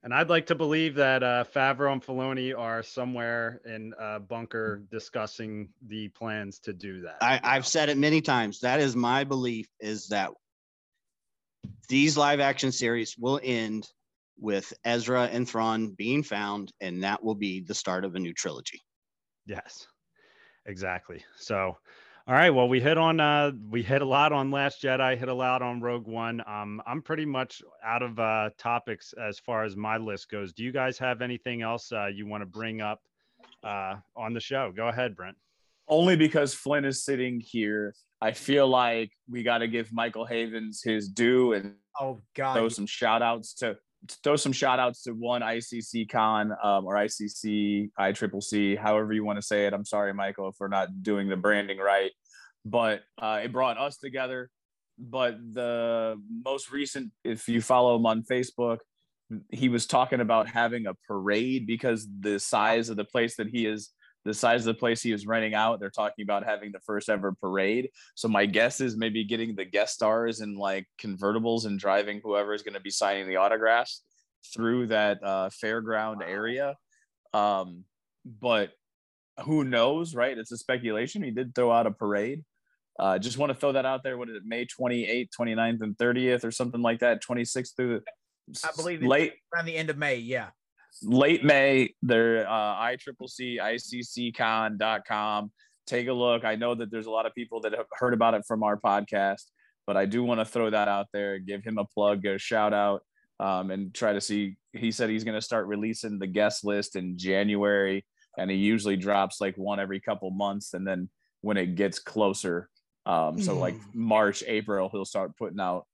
And 0.03 0.14
I'd 0.14 0.30
like 0.30 0.48
to 0.48 0.56
believe 0.56 0.95
that 0.95 1.23
uh, 1.23 1.45
Favreau 1.45 1.94
and 1.94 2.03
Filoni 2.03 2.57
are 2.57 2.84
somewhere 2.84 3.61
in 3.65 3.94
a 3.98 4.19
bunker 4.19 4.84
discussing 4.91 5.69
the 5.88 6.10
plans 6.10 6.60
to 6.60 6.73
do 6.73 7.02
that. 7.02 7.18
I, 7.22 7.40
I've 7.41 7.65
said 7.65 7.88
it 7.88 7.98
many 7.98 8.19
times. 8.19 8.60
That 8.60 8.81
is 8.81 8.98
my 8.98 9.23
belief 9.23 9.68
is 9.80 10.10
that 10.10 10.31
these 11.88 12.18
live 12.18 12.41
action 12.41 12.73
series 12.73 13.18
will 13.18 13.40
end 13.41 13.88
with 14.38 14.73
Ezra 14.84 15.30
and 15.31 15.48
Thrawn 15.48 15.91
being 15.91 16.23
found, 16.23 16.73
and 16.81 17.03
that 17.03 17.23
will 17.23 17.35
be 17.35 17.61
the 17.61 17.76
start 17.76 18.03
of 18.03 18.15
a 18.15 18.19
new 18.19 18.34
trilogy. 18.34 18.81
Yes, 19.45 19.88
exactly. 20.65 21.23
So, 21.38 21.77
all 22.27 22.34
right. 22.34 22.49
Well, 22.52 22.68
we 22.69 22.80
hit 22.80 22.98
on 22.98 23.19
uh 23.19 23.52
we 23.69 23.84
hit 23.84 24.02
a 24.02 24.06
lot 24.06 24.31
on 24.31 24.49
Last 24.52 24.81
Jedi, 24.81 25.18
hit 25.18 25.27
a 25.30 25.34
lot 25.34 25.61
on 25.61 25.81
Rogue 25.81 26.07
One. 26.07 26.41
Um, 26.48 26.81
I'm 26.88 27.02
pretty 27.02 27.26
much 27.26 27.61
out 27.84 28.02
of 28.02 28.18
uh 28.19 28.49
topics 28.57 29.14
as 29.14 29.40
far 29.40 29.64
as 29.64 29.76
my 29.76 29.98
list 29.98 30.30
goes. 30.30 30.53
Do 30.53 30.64
you 30.64 30.72
guys 30.72 30.98
have 30.99 31.22
anything 31.22 31.61
else 31.61 31.91
uh, 31.91 32.07
you 32.07 32.26
want 32.26 32.41
to 32.41 32.45
bring 32.45 32.81
up 32.81 33.02
uh 33.64 33.95
on 34.15 34.34
the 34.34 34.40
show? 34.40 34.72
Go 34.76 34.88
ahead, 34.88 35.15
Brent. 35.15 35.35
Only 35.88 36.15
because 36.15 36.53
Flynn 36.53 36.85
is 36.85 37.03
sitting 37.03 37.41
here, 37.41 37.94
I 38.22 38.31
feel 38.31 38.69
like 38.69 39.11
we 39.30 39.44
got 39.44 39.57
to 39.57 39.68
give 39.68 39.91
Michael 39.91 40.26
Havens 40.26 40.81
his 40.81 41.10
due 41.10 41.52
and 41.53 41.76
Oh 41.99 42.22
God. 42.35 42.53
throw 42.56 42.69
some 42.69 42.85
shout 42.85 43.22
outs 43.22 43.53
to 43.56 43.77
throw 44.24 44.36
some 44.36 44.52
shout 44.52 44.80
outs 44.80 45.04
to 45.04 45.12
one 45.12 45.42
ICC 45.42 46.10
con 46.10 46.52
um, 46.64 46.86
or 46.86 46.96
ICC 46.96 47.92
ICCC, 47.98 48.78
however 48.78 49.14
you 49.14 49.24
want 49.24 49.38
to 49.38 49.42
say 49.42 49.66
it. 49.66 49.74
I'm 49.74 49.86
sorry, 49.86 50.14
Michael, 50.14 50.50
if 50.50 50.56
we're 50.60 50.68
not 50.68 51.04
doing 51.04 51.30
the 51.30 51.38
branding 51.38 51.78
right, 51.78 52.12
but 52.66 53.02
uh, 53.22 53.42
it 53.44 53.52
brought 53.52 53.78
us 53.78 53.98
together. 53.98 54.50
But 55.00 55.38
the 55.54 56.22
most 56.46 56.72
recent, 56.72 57.12
if 57.24 57.48
you 57.48 57.62
follow 57.62 57.96
him 57.96 58.06
on 58.06 58.24
Facebook, 58.24 58.80
he 59.50 59.70
was 59.70 59.88
talking 59.88 60.20
about 60.20 60.48
having 60.48 60.86
a 60.86 60.94
parade 61.08 61.66
because 61.66 62.08
the 62.20 62.40
size 62.40 62.90
of 62.90 62.98
the 62.98 63.06
place 63.06 63.38
that 63.38 63.48
he 63.48 63.66
is 63.66 63.90
the 64.26 64.34
size 64.34 64.62
of 64.62 64.74
the 64.74 64.80
place 64.80 65.02
he 65.02 65.12
was 65.12 65.28
renting 65.28 65.54
out 65.54 65.80
they're 65.80 65.90
talking 65.90 66.24
about 66.24 66.45
having 66.45 66.72
the 66.72 66.80
first 66.80 67.10
ever 67.10 67.34
parade. 67.34 67.90
So 68.16 68.28
my 68.28 68.45
guess 68.45 68.80
is 68.82 68.95
maybe 68.95 69.24
getting 69.24 69.56
the 69.56 69.66
guest 69.66 69.94
stars 69.94 70.40
and 70.40 70.58
like 70.58 70.88
convertibles 71.02 71.66
and 71.66 71.80
driving 71.80 72.22
whoever 72.24 72.54
is 72.54 72.62
going 72.62 72.76
to 72.76 72.80
be 72.80 72.90
signing 72.90 73.28
the 73.28 73.38
autographs 73.38 74.04
through 74.54 74.88
that 74.88 75.20
uh, 75.24 75.50
fairground 75.50 76.22
area. 76.22 76.76
Um, 77.34 77.84
but 78.26 78.72
who 79.41 79.64
knows 79.64 80.16
right? 80.16 80.38
It's 80.38 80.52
a 80.52 80.58
speculation. 80.58 81.24
He 81.24 81.32
did 81.32 81.56
throw 81.56 81.72
out 81.72 81.88
a 81.88 81.91
parade. 81.91 82.44
Uh, 83.00 83.18
just 83.18 83.38
want 83.38 83.52
to 83.52 83.58
throw 83.58 83.72
that 83.72 83.86
out 83.86 84.04
there. 84.04 84.18
What 84.18 84.30
is 84.30 84.36
it 84.36 84.44
may 84.45 84.66
28th 84.66 85.30
29th 85.38 85.82
and 85.82 85.98
30th 85.98 86.44
or 86.44 86.52
something 86.52 86.82
like 86.82 87.00
that? 87.00 87.24
26th 87.24 87.76
through 87.76 88.00
the 88.00 88.60
I 88.64 88.70
believe 88.76 89.02
late 89.02 89.34
around 89.54 89.66
the 89.66 89.76
end 89.76 89.90
of 89.90 89.98
May. 89.98 90.18
Yeah. 90.18 90.50
Late 91.02 91.44
May. 91.44 91.94
They're 92.02 92.48
uh, 92.48 92.76
ICCC, 92.76 93.60
ICCCon.com. 93.60 95.52
Take 95.86 96.07
a 96.07 96.14
look. 96.14 96.45
I 96.45 96.56
know 96.56 96.76
that 96.76 96.91
there's 96.91 97.07
a 97.07 97.11
lot 97.11 97.26
of 97.26 97.34
people 97.34 97.61
that 97.61 97.74
have 97.74 97.88
heard 97.91 98.14
about 98.14 98.34
it 98.34 98.45
from 98.45 98.64
our 98.64 98.78
podcast, 98.78 99.44
but 99.86 99.98
I 99.98 100.06
do 100.06 100.24
want 100.24 100.40
to 100.40 100.45
throw 100.45 100.70
that 100.70 100.88
out 100.88 101.07
there, 101.11 101.40
give 101.40 101.64
him 101.64 101.78
a 101.78 101.86
plug, 101.86 102.26
a 102.26 102.38
shout 102.38 102.74
out, 102.74 103.03
um, 103.40 103.72
and 103.72 103.94
try 103.94 104.14
to 104.14 104.22
see. 104.22 104.56
He 104.72 104.91
said 104.91 105.10
he's 105.10 105.24
going 105.24 105.38
to 105.38 105.41
start 105.41 105.68
releasing 105.68 106.20
the 106.20 106.28
guest 106.28 106.64
list 106.64 106.95
in 106.95 107.18
January, 107.18 108.06
and 108.38 108.49
he 108.49 108.57
usually 108.57 108.95
drops 108.95 109.41
like 109.41 109.57
one 109.57 109.80
every 109.80 109.99
couple 109.99 110.32
months. 110.32 110.74
And 110.74 110.88
then 110.88 111.10
when 111.41 111.57
it 111.57 111.76
gets 111.76 111.99
closer, 111.99 112.70
um, 113.06 113.41
so 113.41 113.57
like 113.57 113.76
March, 113.94 114.44
April, 114.48 114.90
he'll 114.90 115.06
start 115.06 115.38
putting 115.38 115.60
out 115.60 115.86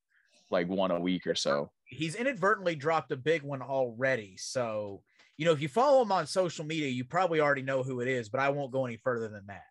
like 0.51 0.67
one 0.67 0.91
a 0.91 0.99
week 0.99 1.25
or 1.25 1.35
so. 1.35 1.71
He's 1.89 2.15
inadvertently 2.15 2.75
dropped 2.75 3.11
a 3.11 3.17
big 3.17 3.41
one 3.41 3.61
already. 3.61 4.37
So, 4.37 5.01
you 5.37 5.45
know, 5.45 5.51
if 5.51 5.61
you 5.61 5.67
follow 5.67 6.01
him 6.01 6.11
on 6.11 6.27
social 6.27 6.65
media, 6.65 6.87
you 6.87 7.03
probably 7.03 7.41
already 7.41 7.61
know 7.63 7.83
who 7.83 7.99
it 8.01 8.07
is, 8.07 8.29
but 8.29 8.39
I 8.39 8.49
won't 8.49 8.71
go 8.71 8.85
any 8.85 8.97
further 8.97 9.27
than 9.27 9.47
that. 9.47 9.63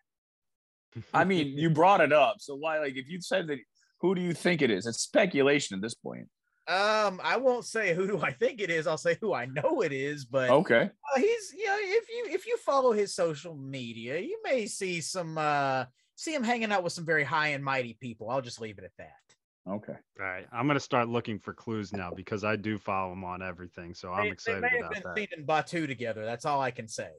I 1.13 1.23
mean, 1.23 1.57
you 1.57 1.69
brought 1.69 2.01
it 2.01 2.11
up. 2.11 2.37
So 2.39 2.55
why, 2.55 2.79
like, 2.79 2.95
if 2.95 3.07
you 3.09 3.21
said 3.21 3.47
that, 3.47 3.59
who 4.01 4.15
do 4.15 4.21
you 4.21 4.33
think 4.33 4.61
it 4.61 4.71
is? 4.71 4.85
It's 4.85 5.01
speculation 5.01 5.75
at 5.75 5.81
this 5.81 5.93
point. 5.93 6.27
Um, 6.67 7.19
I 7.23 7.37
won't 7.37 7.65
say 7.65 7.95
who 7.95 8.05
do 8.05 8.19
I 8.19 8.31
think 8.31 8.61
it 8.61 8.69
is. 8.69 8.85
I'll 8.85 8.97
say 8.97 9.17
who 9.21 9.33
I 9.33 9.45
know 9.45 9.81
it 9.81 9.91
is, 9.91 10.25
but 10.25 10.51
Okay. 10.51 10.89
uh, 11.15 11.19
he's 11.19 11.53
you 11.57 11.65
know 11.65 11.77
if 11.79 12.09
you 12.09 12.27
if 12.29 12.45
you 12.45 12.57
follow 12.57 12.91
his 12.91 13.15
social 13.15 13.55
media, 13.55 14.19
you 14.19 14.39
may 14.43 14.67
see 14.67 15.01
some 15.01 15.37
uh 15.37 15.85
see 16.15 16.33
him 16.33 16.43
hanging 16.43 16.71
out 16.71 16.83
with 16.83 16.93
some 16.93 17.05
very 17.05 17.23
high 17.23 17.49
and 17.49 17.63
mighty 17.63 17.97
people. 17.99 18.29
I'll 18.29 18.41
just 18.41 18.61
leave 18.61 18.77
it 18.77 18.83
at 18.83 18.91
that. 18.99 19.28
Okay. 19.69 19.93
All 20.19 20.25
right. 20.25 20.47
I'm 20.51 20.65
gonna 20.67 20.79
start 20.79 21.09
looking 21.09 21.37
for 21.39 21.53
clues 21.53 21.93
now 21.93 22.11
because 22.15 22.43
I 22.43 22.55
do 22.55 22.77
follow 22.79 23.13
him 23.13 23.23
on 23.23 23.41
everything. 23.43 23.93
So 23.93 24.11
I'm 24.11 24.25
They- 24.25 24.31
excited 24.31 24.63
they 24.63 24.69
may 24.71 24.79
about 24.79 24.95
have 24.95 25.03
been 25.03 25.13
that. 25.13 25.17
seen 25.17 25.39
in 25.39 25.45
Batuu 25.45 25.87
together. 25.87 26.25
That's 26.25 26.45
all 26.45 26.59
I 26.61 26.71
can 26.71 26.87
say. 26.87 27.11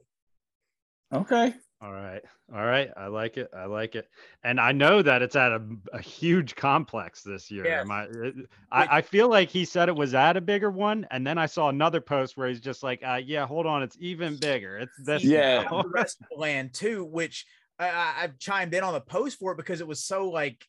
Okay. 1.13 1.53
All 1.81 1.91
right. 1.91 2.21
All 2.53 2.63
right. 2.63 2.89
I 2.95 3.07
like 3.07 3.37
it. 3.37 3.49
I 3.57 3.65
like 3.65 3.95
it. 3.95 4.07
And 4.43 4.59
I 4.59 4.71
know 4.71 5.01
that 5.01 5.21
it's 5.21 5.35
at 5.35 5.51
a, 5.51 5.61
a 5.93 5.99
huge 6.01 6.55
complex 6.55 7.23
this 7.23 7.49
year. 7.49 7.65
Yes. 7.65 7.81
Am 7.85 7.91
I, 7.91 8.03
it- 8.03 8.35
I, 8.71 8.97
I 8.97 9.01
feel 9.01 9.29
like 9.29 9.49
he 9.49 9.65
said 9.65 9.89
it 9.89 9.95
was 9.95 10.13
at 10.13 10.37
a 10.37 10.41
bigger 10.41 10.69
one. 10.71 11.07
And 11.11 11.25
then 11.25 11.37
I 11.37 11.47
saw 11.47 11.69
another 11.69 11.99
post 11.99 12.37
where 12.37 12.47
he's 12.47 12.61
just 12.61 12.83
like, 12.83 13.01
uh, 13.05 13.19
yeah, 13.25 13.45
hold 13.47 13.65
on. 13.65 13.81
It's 13.83 13.97
even 13.99 14.37
bigger. 14.37 14.77
It's 14.77 14.95
this. 15.03 15.23
Yeah. 15.23 15.63
now." 15.63 15.81
the 15.81 15.89
rest 15.89 16.21
of 16.21 16.27
the 16.31 16.37
land 16.39 16.73
too, 16.73 17.03
which 17.03 17.45
I, 17.79 17.89
I, 17.89 18.13
I've 18.21 18.37
chimed 18.37 18.73
in 18.73 18.83
on 18.83 18.93
the 18.93 19.01
post 19.01 19.39
for 19.39 19.51
it 19.53 19.57
because 19.57 19.81
it 19.81 19.87
was 19.87 20.03
so 20.03 20.29
like 20.29 20.65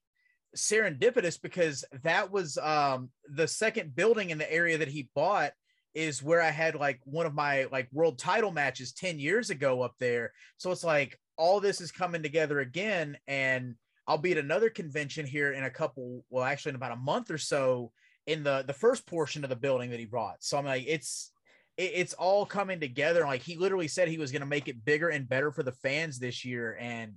serendipitous 0.57 1.41
because 1.41 1.85
that 2.03 2.31
was 2.31 2.59
um 2.59 3.11
the 3.35 3.49
second 3.49 3.95
building 3.95 4.31
in 4.31 4.39
the 4.39 4.53
area 4.53 4.79
that 4.79 4.89
he 4.89 5.09
bought 5.15 5.53
is 5.95 6.23
where 6.23 6.41
I 6.41 6.51
had 6.51 6.75
like 6.75 7.01
one 7.05 7.27
of 7.27 7.35
my 7.35 7.67
like 7.71 7.89
world 7.93 8.19
title 8.19 8.51
matches 8.51 8.93
10 8.93 9.19
years 9.19 9.51
ago 9.51 9.83
up 9.83 9.95
there. 9.99 10.33
So 10.57 10.71
it's 10.71 10.85
like 10.85 11.19
all 11.37 11.61
this 11.61 11.81
is 11.81 11.93
coming 11.93 12.23
together 12.23 12.61
again 12.61 13.19
and 13.27 13.75
I'll 14.07 14.19
be 14.19 14.33
at 14.33 14.39
another 14.39 14.71
convention 14.71 15.27
here 15.27 15.53
in 15.53 15.65
a 15.65 15.71
couple 15.71 16.25
well 16.31 16.45
actually 16.45 16.71
in 16.71 16.77
about 16.77 16.93
a 16.93 16.97
month 16.97 17.31
or 17.31 17.39
so 17.39 17.93
in 18.27 18.43
the 18.43 18.65
the 18.67 18.73
first 18.73 19.07
portion 19.07 19.45
of 19.45 19.51
the 19.51 19.57
building 19.57 19.91
that 19.91 20.01
he 20.01 20.07
brought. 20.07 20.43
So 20.43 20.59
I'm 20.59 20.65
like 20.65 20.85
it's 20.87 21.33
it, 21.77 21.93
it's 21.95 22.15
all 22.15 22.47
coming 22.47 22.81
together. 22.81 23.25
Like 23.25 23.43
he 23.43 23.57
literally 23.57 23.89
said 23.89 24.09
he 24.09 24.19
was 24.19 24.33
going 24.33 24.41
to 24.41 24.47
make 24.47 24.69
it 24.69 24.85
bigger 24.85 25.09
and 25.09 25.29
better 25.29 25.51
for 25.51 25.63
the 25.63 25.73
fans 25.73 26.19
this 26.19 26.45
year, 26.45 26.77
and 26.81 27.15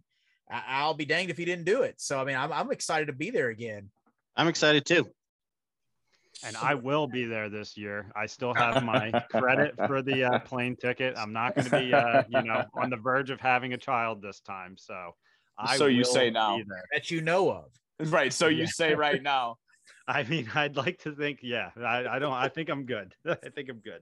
I, 0.49 0.63
I'll 0.67 0.93
be 0.93 1.05
danged 1.05 1.31
if 1.31 1.37
he 1.37 1.45
didn't 1.45 1.65
do 1.65 1.83
it. 1.83 1.95
So 1.99 2.19
I 2.19 2.25
mean, 2.25 2.35
I'm 2.35 2.51
I'm 2.51 2.71
excited 2.71 3.07
to 3.07 3.13
be 3.13 3.29
there 3.29 3.49
again. 3.49 3.89
I'm 4.35 4.47
excited 4.47 4.85
too. 4.85 5.07
and 6.43 6.55
I 6.57 6.75
will 6.75 7.07
be 7.07 7.25
there 7.25 7.49
this 7.49 7.77
year. 7.77 8.11
I 8.15 8.25
still 8.25 8.53
have 8.53 8.83
my 8.83 9.11
credit 9.29 9.73
for 9.87 10.01
the 10.01 10.23
uh, 10.23 10.39
plane 10.39 10.75
ticket. 10.75 11.15
I'm 11.17 11.33
not 11.33 11.55
going 11.55 11.65
to 11.65 11.71
be, 11.71 11.93
uh, 11.93 12.23
you 12.29 12.43
know, 12.43 12.65
on 12.75 12.89
the 12.89 12.97
verge 12.97 13.29
of 13.29 13.39
having 13.39 13.73
a 13.73 13.77
child 13.77 14.21
this 14.21 14.39
time. 14.41 14.75
So, 14.77 15.15
I 15.57 15.77
So 15.77 15.87
you 15.87 15.99
will 15.99 16.05
say 16.05 16.29
now. 16.29 16.59
That 16.93 17.09
you 17.09 17.21
know 17.21 17.49
of. 17.51 18.11
Right. 18.11 18.31
So 18.31 18.47
you 18.47 18.61
Yeah. 18.63 18.67
say 18.67 18.93
right 18.93 19.21
now. 19.21 19.57
I 20.07 20.23
mean, 20.23 20.49
I'd 20.53 20.75
like 20.75 20.99
to 20.99 21.15
think, 21.15 21.39
yeah, 21.41 21.71
I, 21.77 22.05
I 22.07 22.19
don't, 22.19 22.33
I 22.33 22.47
think 22.49 22.69
I'm 22.69 22.85
good. 22.85 23.15
I 23.27 23.49
think 23.55 23.69
I'm 23.69 23.79
good. 23.79 24.01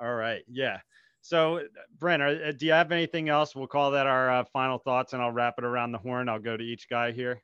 All 0.00 0.12
right. 0.12 0.42
Yeah. 0.48 0.78
So, 1.22 1.60
Brent, 1.98 2.20
are, 2.20 2.48
uh, 2.48 2.52
do 2.52 2.66
you 2.66 2.72
have 2.72 2.90
anything 2.90 3.28
else? 3.28 3.54
We'll 3.54 3.68
call 3.68 3.92
that 3.92 4.06
our 4.06 4.30
uh, 4.30 4.44
final 4.52 4.78
thoughts 4.78 5.12
and 5.12 5.22
I'll 5.22 5.30
wrap 5.30 5.54
it 5.56 5.64
around 5.64 5.92
the 5.92 5.98
horn. 5.98 6.28
I'll 6.28 6.40
go 6.40 6.56
to 6.56 6.64
each 6.64 6.88
guy 6.90 7.12
here. 7.12 7.40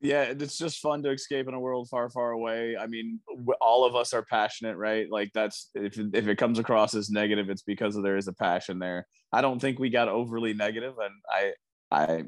Yeah, 0.00 0.22
it's 0.22 0.56
just 0.56 0.78
fun 0.78 1.02
to 1.02 1.10
escape 1.10 1.48
in 1.48 1.54
a 1.54 1.60
world 1.60 1.88
far, 1.88 2.08
far 2.08 2.30
away. 2.30 2.76
I 2.76 2.86
mean, 2.86 3.18
all 3.60 3.84
of 3.84 3.96
us 3.96 4.14
are 4.14 4.22
passionate, 4.22 4.76
right? 4.76 5.10
Like 5.10 5.32
that's 5.34 5.70
if 5.74 5.98
if 5.98 6.28
it 6.28 6.38
comes 6.38 6.60
across 6.60 6.94
as 6.94 7.10
negative, 7.10 7.50
it's 7.50 7.62
because 7.62 8.00
there 8.00 8.16
is 8.16 8.28
a 8.28 8.32
passion 8.32 8.78
there. 8.78 9.08
I 9.32 9.40
don't 9.40 9.58
think 9.58 9.80
we 9.80 9.90
got 9.90 10.06
overly 10.06 10.54
negative, 10.54 10.94
and 11.02 11.14
I 11.28 11.52
I 11.90 12.24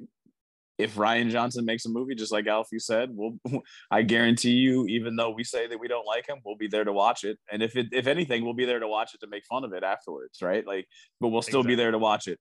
if 0.81 0.95
Rian 0.97 1.31
Johnson 1.31 1.65
makes 1.65 1.87
a 1.87 1.89
movie, 1.89 2.15
just 2.15 2.33
like 2.33 2.47
Alfie 2.47 2.79
said, 2.79 3.11
we'll 3.13 3.39
I 3.91 4.03
guarantee 4.03 4.53
you, 4.53 4.87
even 4.87 5.17
though 5.17 5.31
we 5.31 5.45
say 5.45 5.67
that 5.67 5.79
we 5.79 5.89
don't 5.89 6.07
like 6.07 6.29
him, 6.29 6.39
we'll 6.45 6.57
be 6.57 6.69
there 6.69 6.85
to 6.85 6.93
watch 6.93 7.25
it. 7.25 7.39
And 7.51 7.63
if 7.63 7.77
it 7.77 7.87
if 7.93 8.07
anything, 8.07 8.45
we'll 8.45 8.55
be 8.55 8.65
there 8.65 8.81
to 8.81 8.89
watch 8.89 9.15
it 9.15 9.21
to 9.21 9.27
make 9.27 9.45
fun 9.47 9.65
of 9.65 9.73
it 9.73 9.83
afterwards, 9.83 10.43
right? 10.43 10.67
Like, 10.67 10.87
but 11.21 11.29
we'll 11.29 11.43
still 11.43 11.61
exactly. 11.61 11.77
be 11.77 11.83
there 11.83 11.91
to 11.91 11.99
watch 11.99 12.29
it. 12.29 12.39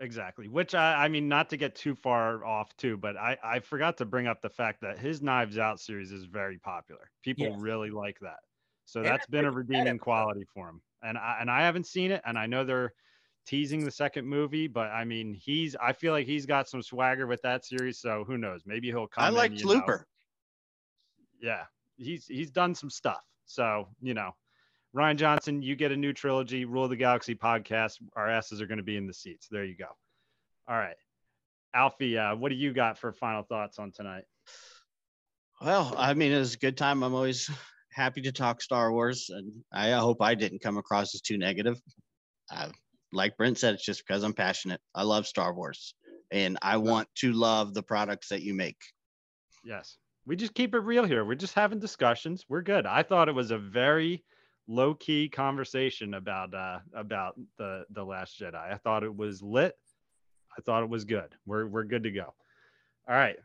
Exactly. 0.00 0.48
Which 0.48 0.74
I, 0.74 1.04
I 1.04 1.08
mean, 1.08 1.28
not 1.28 1.50
to 1.50 1.58
get 1.58 1.74
too 1.74 1.94
far 1.94 2.44
off 2.44 2.74
too, 2.78 2.96
but 2.96 3.18
I, 3.18 3.36
I 3.44 3.60
forgot 3.60 3.98
to 3.98 4.06
bring 4.06 4.26
up 4.26 4.40
the 4.40 4.48
fact 4.48 4.80
that 4.80 4.98
his 4.98 5.20
Knives 5.20 5.58
Out 5.58 5.78
series 5.78 6.10
is 6.10 6.24
very 6.24 6.58
popular. 6.58 7.10
People 7.22 7.48
yes. 7.48 7.60
really 7.60 7.90
like 7.90 8.18
that. 8.20 8.38
So 8.86 9.02
that's 9.02 9.26
been 9.26 9.44
a 9.44 9.50
redeeming 9.50 9.98
quality 9.98 10.44
for 10.54 10.68
him. 10.68 10.80
And 11.02 11.18
I, 11.18 11.38
and 11.40 11.50
I 11.50 11.60
haven't 11.60 11.86
seen 11.86 12.10
it, 12.10 12.22
and 12.24 12.38
I 12.38 12.46
know 12.46 12.64
they're 12.64 12.92
teasing 13.46 13.84
the 13.84 13.90
second 13.90 14.26
movie, 14.26 14.66
but 14.66 14.88
I 14.88 15.04
mean, 15.04 15.34
he's 15.34 15.76
I 15.76 15.92
feel 15.92 16.12
like 16.12 16.26
he's 16.26 16.46
got 16.46 16.68
some 16.68 16.82
swagger 16.82 17.26
with 17.26 17.42
that 17.42 17.64
series. 17.64 17.98
So 17.98 18.24
who 18.26 18.38
knows? 18.38 18.62
Maybe 18.66 18.88
he'll 18.88 19.06
come. 19.06 19.24
I 19.24 19.28
like 19.28 19.52
Looper. 19.64 20.06
Yeah, 21.40 21.64
he's 21.96 22.26
he's 22.26 22.50
done 22.50 22.74
some 22.74 22.90
stuff. 22.90 23.22
So 23.46 23.88
you 24.00 24.14
know, 24.14 24.32
Rian 24.94 25.16
Johnson, 25.16 25.62
you 25.62 25.76
get 25.76 25.92
a 25.92 25.96
new 25.96 26.12
trilogy, 26.12 26.64
Rule 26.64 26.84
of 26.84 26.90
the 26.90 26.96
Galaxy 26.96 27.34
podcast. 27.34 27.98
Our 28.16 28.28
asses 28.28 28.60
are 28.60 28.66
going 28.66 28.78
to 28.78 28.84
be 28.84 28.96
in 28.96 29.06
the 29.06 29.14
seats. 29.14 29.48
There 29.50 29.64
you 29.64 29.76
go. 29.76 29.86
All 30.68 30.76
right. 30.76 30.96
Alfie, 31.72 32.18
uh, 32.18 32.34
what 32.34 32.48
do 32.48 32.56
you 32.56 32.72
got 32.72 32.98
for 32.98 33.12
final 33.12 33.42
thoughts 33.42 33.78
on 33.78 33.92
tonight? 33.92 34.24
Well, 35.60 35.94
I 35.96 36.14
mean, 36.14 36.32
it 36.32 36.38
was 36.38 36.54
a 36.54 36.58
good 36.58 36.76
time. 36.76 37.02
I'm 37.02 37.14
always 37.14 37.50
happy 37.92 38.22
to 38.22 38.32
talk 38.32 38.62
Star 38.62 38.90
Wars, 38.92 39.30
and 39.30 39.52
I 39.72 39.92
hope 39.92 40.20
I 40.20 40.34
didn't 40.34 40.62
come 40.62 40.78
across 40.78 41.14
as 41.14 41.20
too 41.20 41.38
negative. 41.38 41.80
Uh, 42.52 42.70
like 43.12 43.36
Brent 43.36 43.58
said, 43.58 43.74
it's 43.74 43.84
just 43.84 44.06
because 44.06 44.22
I'm 44.22 44.32
passionate. 44.32 44.80
I 44.94 45.02
love 45.02 45.26
Star 45.26 45.54
Wars, 45.54 45.94
and 46.30 46.58
I 46.62 46.76
want 46.76 47.08
to 47.16 47.32
love 47.32 47.74
the 47.74 47.82
products 47.82 48.28
that 48.28 48.42
you 48.42 48.54
make. 48.54 48.78
Yes, 49.64 49.98
we 50.26 50.36
just 50.36 50.54
keep 50.54 50.74
it 50.74 50.80
real 50.80 51.04
here. 51.04 51.24
We're 51.24 51.34
just 51.34 51.54
having 51.54 51.78
discussions. 51.78 52.44
We're 52.48 52.62
good. 52.62 52.86
I 52.86 53.02
thought 53.02 53.28
it 53.28 53.34
was 53.34 53.50
a 53.50 53.58
very 53.58 54.24
low 54.68 54.94
key 54.94 55.28
conversation 55.28 56.14
about 56.14 56.54
uh 56.54 56.78
about 56.94 57.34
the 57.58 57.84
the 57.90 58.04
Last 58.04 58.38
Jedi. 58.38 58.54
I 58.54 58.76
thought 58.76 59.02
it 59.02 59.14
was 59.14 59.42
lit. 59.42 59.74
I 60.56 60.62
thought 60.62 60.82
it 60.82 60.88
was 60.88 61.04
good. 61.04 61.34
We're 61.46 61.66
we're 61.66 61.84
good 61.84 62.04
to 62.04 62.10
go. 62.10 62.34
All 63.08 63.14
right. 63.14 63.36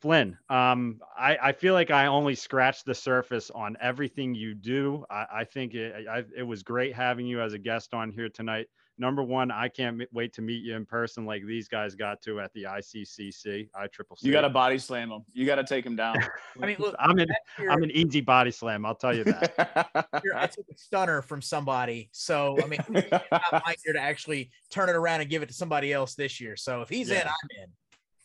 Flynn, 0.00 0.38
um, 0.48 1.00
I, 1.18 1.36
I 1.42 1.52
feel 1.52 1.74
like 1.74 1.90
I 1.90 2.06
only 2.06 2.36
scratched 2.36 2.86
the 2.86 2.94
surface 2.94 3.50
on 3.50 3.76
everything 3.80 4.32
you 4.32 4.54
do. 4.54 5.04
I, 5.10 5.26
I 5.38 5.44
think 5.44 5.74
it, 5.74 6.06
I, 6.06 6.22
it 6.36 6.44
was 6.44 6.62
great 6.62 6.94
having 6.94 7.26
you 7.26 7.40
as 7.40 7.52
a 7.52 7.58
guest 7.58 7.94
on 7.94 8.12
here 8.12 8.28
tonight 8.28 8.68
number 8.98 9.22
one, 9.22 9.50
I 9.50 9.68
can't 9.68 10.02
wait 10.12 10.32
to 10.34 10.42
meet 10.42 10.62
you 10.62 10.74
in 10.74 10.84
person 10.84 11.24
like 11.24 11.44
these 11.46 11.68
guys 11.68 11.94
got 11.94 12.20
to 12.22 12.40
at 12.40 12.52
the 12.52 12.64
ICCC. 12.64 13.68
I 13.74 13.86
triple 13.86 14.16
You 14.20 14.32
got 14.32 14.42
to 14.42 14.50
body 14.50 14.78
slam 14.78 15.10
them. 15.10 15.24
You 15.32 15.46
got 15.46 15.56
to 15.56 15.64
take 15.64 15.84
them 15.84 15.96
down. 15.96 16.16
I 16.62 16.66
mean, 16.66 16.76
look, 16.78 16.94
I'm 16.98 17.18
an 17.18 17.28
year, 17.58 17.70
I'm 17.70 17.82
an 17.82 17.90
easy 17.90 18.20
body 18.20 18.50
slam. 18.50 18.84
I'll 18.84 18.94
tell 18.94 19.14
you 19.14 19.24
that. 19.24 20.08
I 20.34 20.46
took 20.46 20.66
a 20.70 20.76
stunner 20.76 21.22
from 21.22 21.40
somebody, 21.40 22.08
so 22.12 22.58
I 22.62 22.66
mean, 22.66 22.80
I'm 22.88 23.02
not 23.52 23.76
here 23.84 23.92
to 23.92 24.00
actually 24.00 24.50
turn 24.70 24.88
it 24.88 24.96
around 24.96 25.20
and 25.20 25.30
give 25.30 25.42
it 25.42 25.48
to 25.48 25.54
somebody 25.54 25.92
else 25.92 26.14
this 26.14 26.40
year. 26.40 26.56
So 26.56 26.82
if 26.82 26.88
he's 26.88 27.10
yeah. 27.10 27.22
in, 27.22 27.26
I'm 27.28 27.62
in. 27.62 27.68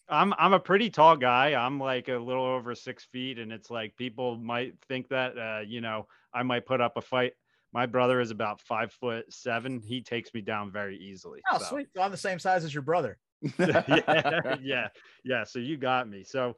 I'm 0.09 0.33
I'm 0.37 0.53
a 0.53 0.59
pretty 0.59 0.89
tall 0.89 1.15
guy. 1.15 1.53
I'm 1.53 1.79
like 1.79 2.09
a 2.09 2.17
little 2.17 2.45
over 2.45 2.75
six 2.75 3.05
feet, 3.05 3.39
and 3.39 3.51
it's 3.51 3.69
like 3.69 3.95
people 3.95 4.37
might 4.37 4.73
think 4.87 5.09
that 5.09 5.37
uh, 5.37 5.61
you 5.65 5.81
know 5.81 6.07
I 6.33 6.43
might 6.43 6.65
put 6.65 6.81
up 6.81 6.97
a 6.97 7.01
fight. 7.01 7.33
My 7.73 7.85
brother 7.85 8.21
is 8.21 8.31
about 8.31 8.61
five 8.61 8.91
foot 8.93 9.31
seven. 9.33 9.81
He 9.83 10.01
takes 10.01 10.33
me 10.33 10.41
down 10.41 10.71
very 10.71 10.97
easily. 10.97 11.41
Oh, 11.51 11.57
so. 11.57 11.65
sweet. 11.65 11.87
So 11.95 12.01
I'm 12.01 12.11
the 12.11 12.17
same 12.17 12.39
size 12.39 12.63
as 12.63 12.73
your 12.73 12.83
brother. 12.83 13.17
yeah, 13.59 14.55
yeah, 14.61 14.87
yeah. 15.25 15.43
So 15.43 15.59
you 15.59 15.77
got 15.77 16.07
me. 16.07 16.23
So 16.23 16.55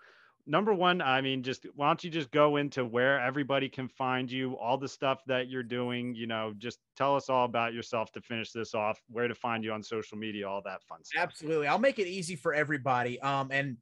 number 0.47 0.73
one, 0.73 1.01
I 1.01 1.21
mean, 1.21 1.41
just 1.41 1.65
why 1.75 1.87
don't 1.87 2.03
you 2.03 2.09
just 2.09 2.31
go 2.31 2.57
into 2.57 2.85
where 2.85 3.19
everybody 3.19 3.69
can 3.69 3.87
find 3.87 4.31
you, 4.31 4.53
all 4.57 4.77
the 4.77 4.87
stuff 4.87 5.21
that 5.27 5.49
you're 5.49 5.63
doing, 5.63 6.13
you 6.15 6.27
know, 6.27 6.53
just 6.57 6.79
tell 6.95 7.15
us 7.15 7.29
all 7.29 7.45
about 7.45 7.73
yourself 7.73 8.11
to 8.11 8.21
finish 8.21 8.51
this 8.51 8.75
off, 8.75 8.99
where 9.09 9.27
to 9.27 9.35
find 9.35 9.63
you 9.63 9.71
on 9.71 9.81
social 9.81 10.17
media, 10.17 10.47
all 10.47 10.61
that 10.65 10.83
fun 10.83 11.03
stuff. 11.03 11.23
Absolutely. 11.23 11.67
I'll 11.67 11.79
make 11.79 11.99
it 11.99 12.07
easy 12.07 12.35
for 12.35 12.53
everybody. 12.53 13.19
Um, 13.21 13.49
and 13.51 13.77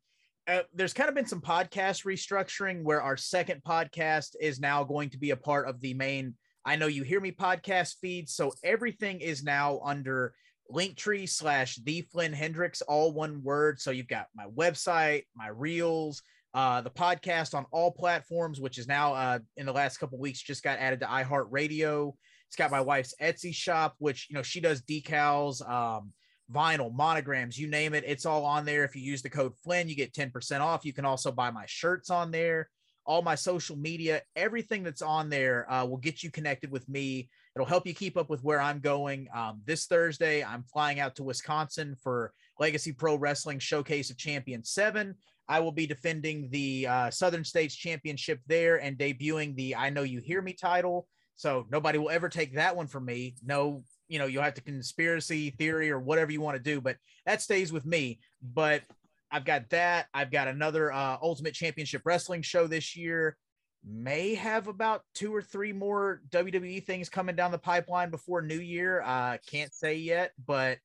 uh, 0.47 0.61
there's 0.73 0.93
kind 0.93 1.09
of 1.09 1.15
been 1.15 1.25
some 1.25 1.41
podcast 1.41 2.05
restructuring 2.05 2.83
where 2.83 3.01
our 3.01 3.17
second 3.17 3.61
podcast 3.67 4.35
is 4.39 4.59
now 4.59 4.83
going 4.83 5.09
to 5.09 5.17
be 5.17 5.31
a 5.31 5.37
part 5.37 5.67
of 5.67 5.79
the 5.81 5.93
main 5.93 6.35
I 6.65 6.75
know 6.75 6.87
you 6.87 7.03
hear 7.03 7.19
me 7.19 7.31
podcast 7.31 7.95
feed. 8.01 8.29
So 8.29 8.53
everything 8.63 9.19
is 9.19 9.43
now 9.43 9.81
under 9.83 10.33
linktree 10.71 11.29
slash 11.29 11.75
the 11.83 12.01
Flynn 12.11 12.33
Hendrix, 12.33 12.81
all 12.81 13.13
one 13.13 13.43
word. 13.43 13.79
So 13.79 13.91
you've 13.91 14.07
got 14.07 14.27
my 14.35 14.45
website, 14.45 15.23
my 15.35 15.47
reels, 15.47 16.21
uh, 16.53 16.81
the 16.81 16.89
podcast 16.89 17.53
on 17.53 17.65
all 17.71 17.91
platforms, 17.91 18.61
which 18.61 18.77
is 18.77 18.87
now 18.87 19.13
uh, 19.13 19.39
in 19.57 19.65
the 19.65 19.73
last 19.73 19.97
couple 19.97 20.19
weeks 20.19 20.41
just 20.41 20.63
got 20.63 20.79
added 20.79 20.99
to 21.01 21.05
iHeartRadio. 21.05 22.13
It's 22.47 22.55
got 22.55 22.71
my 22.71 22.81
wife's 22.81 23.15
Etsy 23.21 23.53
shop, 23.53 23.95
which 23.97 24.27
you 24.29 24.35
know 24.35 24.43
she 24.43 24.61
does 24.61 24.83
decals, 24.83 25.67
um, 25.67 26.13
vinyl, 26.53 26.93
monograms, 26.93 27.57
you 27.57 27.67
name 27.67 27.93
it. 27.95 28.03
It's 28.05 28.25
all 28.25 28.45
on 28.45 28.63
there. 28.63 28.83
If 28.83 28.95
you 28.95 29.01
use 29.01 29.23
the 29.23 29.29
code 29.29 29.53
Flynn, 29.63 29.89
you 29.89 29.95
get 29.95 30.13
10% 30.13 30.61
off. 30.61 30.85
You 30.85 30.93
can 30.93 31.05
also 31.05 31.31
buy 31.31 31.49
my 31.49 31.65
shirts 31.65 32.09
on 32.11 32.29
there 32.29 32.69
all 33.05 33.21
my 33.21 33.35
social 33.35 33.75
media, 33.75 34.21
everything 34.35 34.83
that's 34.83 35.01
on 35.01 35.29
there 35.29 35.71
uh, 35.71 35.85
will 35.85 35.97
get 35.97 36.23
you 36.23 36.31
connected 36.31 36.71
with 36.71 36.87
me. 36.87 37.29
It'll 37.55 37.67
help 37.67 37.85
you 37.85 37.93
keep 37.93 38.17
up 38.17 38.29
with 38.29 38.43
where 38.43 38.61
I'm 38.61 38.79
going. 38.79 39.27
Um, 39.35 39.61
this 39.65 39.85
Thursday, 39.85 40.43
I'm 40.43 40.63
flying 40.63 40.99
out 40.99 41.15
to 41.15 41.23
Wisconsin 41.23 41.95
for 42.01 42.33
Legacy 42.59 42.91
Pro 42.91 43.15
Wrestling 43.15 43.59
Showcase 43.59 44.09
of 44.09 44.17
Champion 44.17 44.63
7. 44.63 45.15
I 45.49 45.59
will 45.59 45.71
be 45.71 45.85
defending 45.85 46.49
the 46.49 46.87
uh, 46.87 47.11
Southern 47.11 47.43
States 47.43 47.75
Championship 47.75 48.39
there 48.47 48.81
and 48.81 48.97
debuting 48.97 49.55
the 49.55 49.75
I 49.75 49.89
Know 49.89 50.03
You 50.03 50.19
Hear 50.21 50.41
Me 50.41 50.53
title. 50.53 51.07
So 51.35 51.67
nobody 51.69 51.97
will 51.97 52.09
ever 52.09 52.29
take 52.29 52.55
that 52.55 52.75
one 52.75 52.87
from 52.87 53.05
me. 53.05 53.35
No, 53.45 53.83
you 54.07 54.19
know, 54.19 54.25
you'll 54.25 54.43
have 54.43 54.53
to 54.53 54.61
conspiracy 54.61 55.49
theory 55.51 55.91
or 55.91 55.99
whatever 55.99 56.31
you 56.31 56.41
want 56.41 56.55
to 56.57 56.63
do, 56.63 56.79
but 56.79 56.97
that 57.25 57.41
stays 57.41 57.73
with 57.73 57.85
me. 57.85 58.19
But 58.41 58.83
I've 59.33 59.45
got 59.45 59.67
that. 59.71 60.05
I've 60.13 60.29
got 60.29 60.47
another 60.47 60.93
uh, 60.93 61.17
Ultimate 61.19 61.55
Championship 61.55 62.03
Wrestling 62.05 62.43
show 62.43 62.67
this 62.67 62.95
year. 62.95 63.35
May 63.83 64.35
have 64.35 64.67
about 64.67 65.01
two 65.15 65.35
or 65.35 65.41
three 65.41 65.73
more 65.73 66.21
WWE 66.29 66.85
things 66.85 67.09
coming 67.09 67.35
down 67.35 67.49
the 67.49 67.57
pipeline 67.57 68.11
before 68.11 68.43
New 68.43 68.59
Year. 68.59 69.01
Uh, 69.01 69.37
can't 69.49 69.73
say 69.73 69.95
yet, 69.95 70.33
but 70.45 70.77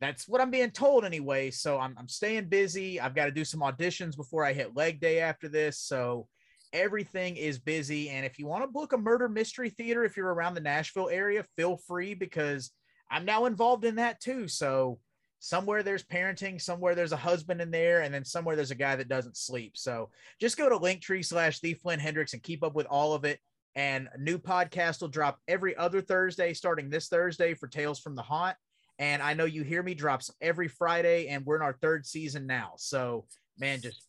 that's 0.00 0.26
what 0.26 0.40
I'm 0.40 0.50
being 0.50 0.72
told 0.72 1.04
anyway. 1.04 1.52
So 1.52 1.78
I'm, 1.78 1.94
I'm 1.96 2.08
staying 2.08 2.46
busy. 2.46 3.00
I've 3.00 3.14
got 3.14 3.26
to 3.26 3.30
do 3.30 3.44
some 3.44 3.60
auditions 3.60 4.16
before 4.16 4.44
I 4.44 4.52
hit 4.52 4.76
leg 4.76 5.00
day 5.00 5.20
after 5.20 5.48
this. 5.48 5.78
So 5.78 6.26
everything 6.72 7.36
is 7.36 7.60
busy. 7.60 8.10
And 8.10 8.26
if 8.26 8.36
you 8.36 8.48
want 8.48 8.64
to 8.64 8.68
book 8.68 8.92
a 8.92 8.98
murder 8.98 9.28
mystery 9.28 9.70
theater, 9.70 10.02
if 10.02 10.16
you're 10.16 10.34
around 10.34 10.54
the 10.54 10.60
Nashville 10.60 11.08
area, 11.08 11.44
feel 11.54 11.76
free 11.86 12.14
because 12.14 12.72
I'm 13.08 13.24
now 13.24 13.44
involved 13.44 13.84
in 13.84 13.94
that 13.94 14.20
too. 14.20 14.48
So 14.48 14.98
somewhere 15.44 15.82
there's 15.82 16.04
parenting, 16.04 16.60
somewhere 16.60 16.94
there's 16.94 17.10
a 17.10 17.16
husband 17.16 17.60
in 17.60 17.72
there, 17.72 18.02
and 18.02 18.14
then 18.14 18.24
somewhere 18.24 18.54
there's 18.54 18.70
a 18.70 18.76
guy 18.76 18.94
that 18.94 19.08
doesn't 19.08 19.36
sleep. 19.36 19.76
So 19.76 20.08
just 20.40 20.56
go 20.56 20.68
to 20.68 20.78
linktree 20.78 21.24
slash 21.24 21.58
the 21.58 21.74
Flynn 21.74 21.98
Hendrix 21.98 22.32
and 22.32 22.42
keep 22.42 22.62
up 22.62 22.76
with 22.76 22.86
all 22.86 23.12
of 23.12 23.24
it. 23.24 23.40
And 23.74 24.08
a 24.14 24.18
new 24.18 24.38
podcast 24.38 25.00
will 25.00 25.08
drop 25.08 25.40
every 25.48 25.76
other 25.76 26.00
Thursday, 26.00 26.54
starting 26.54 26.90
this 26.90 27.08
Thursday 27.08 27.54
for 27.54 27.66
Tales 27.66 27.98
from 27.98 28.14
the 28.14 28.22
Haunt. 28.22 28.56
And 29.00 29.20
I 29.20 29.34
know 29.34 29.44
you 29.44 29.64
hear 29.64 29.82
me 29.82 29.94
drops 29.94 30.30
every 30.40 30.68
Friday, 30.68 31.26
and 31.26 31.44
we're 31.44 31.56
in 31.56 31.62
our 31.62 31.72
third 31.72 32.06
season 32.06 32.46
now. 32.46 32.74
So 32.76 33.24
man, 33.58 33.80
just 33.80 34.06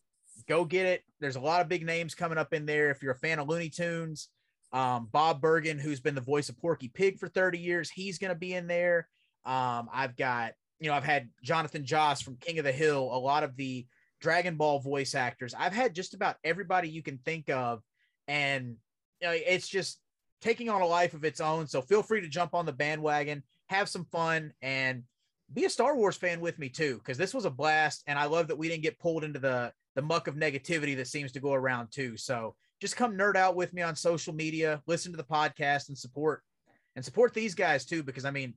go 0.48 0.64
get 0.64 0.86
it. 0.86 1.02
There's 1.18 1.36
a 1.36 1.40
lot 1.40 1.62
of 1.62 1.68
big 1.68 1.84
names 1.84 2.14
coming 2.14 2.38
up 2.38 2.54
in 2.54 2.64
there. 2.64 2.90
If 2.90 3.02
you're 3.02 3.12
a 3.12 3.18
fan 3.18 3.40
of 3.40 3.48
Looney 3.48 3.70
Tunes, 3.70 4.28
um, 4.72 5.08
Bob 5.10 5.40
Bergen, 5.40 5.80
who's 5.80 6.00
been 6.00 6.14
the 6.14 6.20
voice 6.20 6.48
of 6.48 6.58
Porky 6.58 6.88
Pig 6.88 7.18
for 7.18 7.26
30 7.26 7.58
years, 7.58 7.90
he's 7.90 8.18
going 8.18 8.32
to 8.32 8.38
be 8.38 8.54
in 8.54 8.68
there. 8.68 9.08
Um, 9.44 9.88
I've 9.92 10.16
got 10.16 10.52
you 10.80 10.88
know, 10.88 10.94
I've 10.94 11.04
had 11.04 11.28
Jonathan 11.42 11.84
Joss 11.84 12.20
from 12.20 12.36
King 12.36 12.58
of 12.58 12.64
the 12.64 12.72
Hill, 12.72 13.10
a 13.12 13.18
lot 13.18 13.44
of 13.44 13.56
the 13.56 13.86
Dragon 14.20 14.56
Ball 14.56 14.80
voice 14.80 15.14
actors. 15.14 15.54
I've 15.58 15.72
had 15.72 15.94
just 15.94 16.14
about 16.14 16.36
everybody 16.44 16.88
you 16.88 17.02
can 17.02 17.18
think 17.18 17.50
of. 17.50 17.82
And 18.26 18.76
you 19.20 19.28
know, 19.28 19.34
it's 19.34 19.68
just 19.68 20.00
taking 20.40 20.68
on 20.68 20.82
a 20.82 20.86
life 20.86 21.14
of 21.14 21.24
its 21.24 21.40
own. 21.40 21.66
So 21.66 21.82
feel 21.82 22.02
free 22.02 22.20
to 22.20 22.28
jump 22.28 22.54
on 22.54 22.66
the 22.66 22.72
bandwagon, 22.72 23.42
have 23.68 23.88
some 23.88 24.04
fun, 24.06 24.52
and 24.62 25.02
be 25.52 25.64
a 25.64 25.70
Star 25.70 25.96
Wars 25.96 26.16
fan 26.16 26.40
with 26.40 26.58
me 26.58 26.68
too, 26.68 26.98
because 26.98 27.18
this 27.18 27.34
was 27.34 27.44
a 27.44 27.50
blast. 27.50 28.02
And 28.06 28.18
I 28.18 28.26
love 28.26 28.48
that 28.48 28.58
we 28.58 28.68
didn't 28.68 28.82
get 28.82 28.98
pulled 28.98 29.24
into 29.24 29.38
the 29.38 29.72
the 29.94 30.02
muck 30.02 30.26
of 30.26 30.34
negativity 30.34 30.96
that 30.96 31.06
seems 31.06 31.32
to 31.32 31.40
go 31.40 31.52
around 31.52 31.88
too. 31.92 32.16
So 32.16 32.56
just 32.80 32.96
come 32.96 33.16
nerd 33.16 33.36
out 33.36 33.54
with 33.54 33.72
me 33.72 33.82
on 33.82 33.94
social 33.94 34.34
media, 34.34 34.82
listen 34.86 35.12
to 35.12 35.16
the 35.16 35.22
podcast, 35.24 35.88
and 35.88 35.96
support 35.96 36.42
and 36.96 37.04
support 37.04 37.32
these 37.32 37.54
guys 37.54 37.84
too, 37.84 38.02
because 38.02 38.24
I 38.24 38.30
mean, 38.30 38.54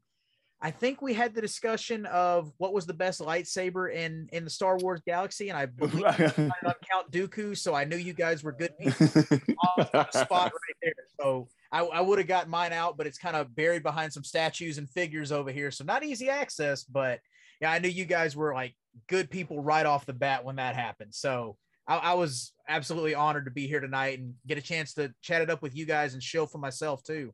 I 0.59 0.71
think 0.71 1.03
we 1.03 1.13
had 1.13 1.35
the 1.35 1.41
discussion 1.41 2.07
of 2.07 2.51
what 2.57 2.73
was 2.73 2.87
the 2.87 2.93
best 2.93 3.21
lightsaber 3.21 3.93
in 3.93 4.27
in 4.31 4.43
the 4.43 4.49
Star 4.49 4.77
Wars 4.77 5.01
galaxy, 5.05 5.49
and 5.49 5.57
I 5.57 5.65
believe 5.67 6.03
on 6.05 6.73
Count 6.89 7.11
Dooku. 7.11 7.55
So 7.55 7.75
I 7.75 7.83
knew 7.83 7.97
you 7.97 8.13
guys 8.13 8.43
were 8.43 8.51
good 8.51 8.75
people 8.77 9.07
spot 10.11 10.51
right 10.51 10.77
there. 10.81 10.93
So 11.19 11.47
I, 11.71 11.81
I 11.81 12.01
would 12.01 12.17
have 12.17 12.27
got 12.27 12.49
mine 12.49 12.73
out, 12.73 12.97
but 12.97 13.05
it's 13.05 13.19
kind 13.19 13.35
of 13.35 13.55
buried 13.55 13.83
behind 13.83 14.11
some 14.11 14.23
statues 14.23 14.79
and 14.79 14.89
figures 14.89 15.31
over 15.31 15.51
here, 15.51 15.69
so 15.69 15.83
not 15.83 16.03
easy 16.03 16.29
access. 16.29 16.83
But 16.83 17.19
yeah, 17.61 17.71
I 17.71 17.79
knew 17.79 17.89
you 17.89 18.05
guys 18.05 18.35
were 18.35 18.53
like 18.53 18.75
good 19.07 19.29
people 19.29 19.61
right 19.61 19.85
off 19.85 20.05
the 20.05 20.13
bat 20.13 20.43
when 20.43 20.55
that 20.55 20.75
happened. 20.75 21.13
So 21.13 21.57
I, 21.87 21.97
I 21.97 22.13
was 22.15 22.53
absolutely 22.67 23.13
honored 23.13 23.45
to 23.45 23.51
be 23.51 23.67
here 23.67 23.79
tonight 23.79 24.19
and 24.19 24.33
get 24.47 24.57
a 24.57 24.61
chance 24.61 24.93
to 24.95 25.13
chat 25.21 25.41
it 25.41 25.49
up 25.49 25.61
with 25.61 25.75
you 25.75 25.85
guys 25.85 26.13
and 26.13 26.23
show 26.23 26.45
for 26.45 26.57
myself 26.57 27.03
too. 27.03 27.33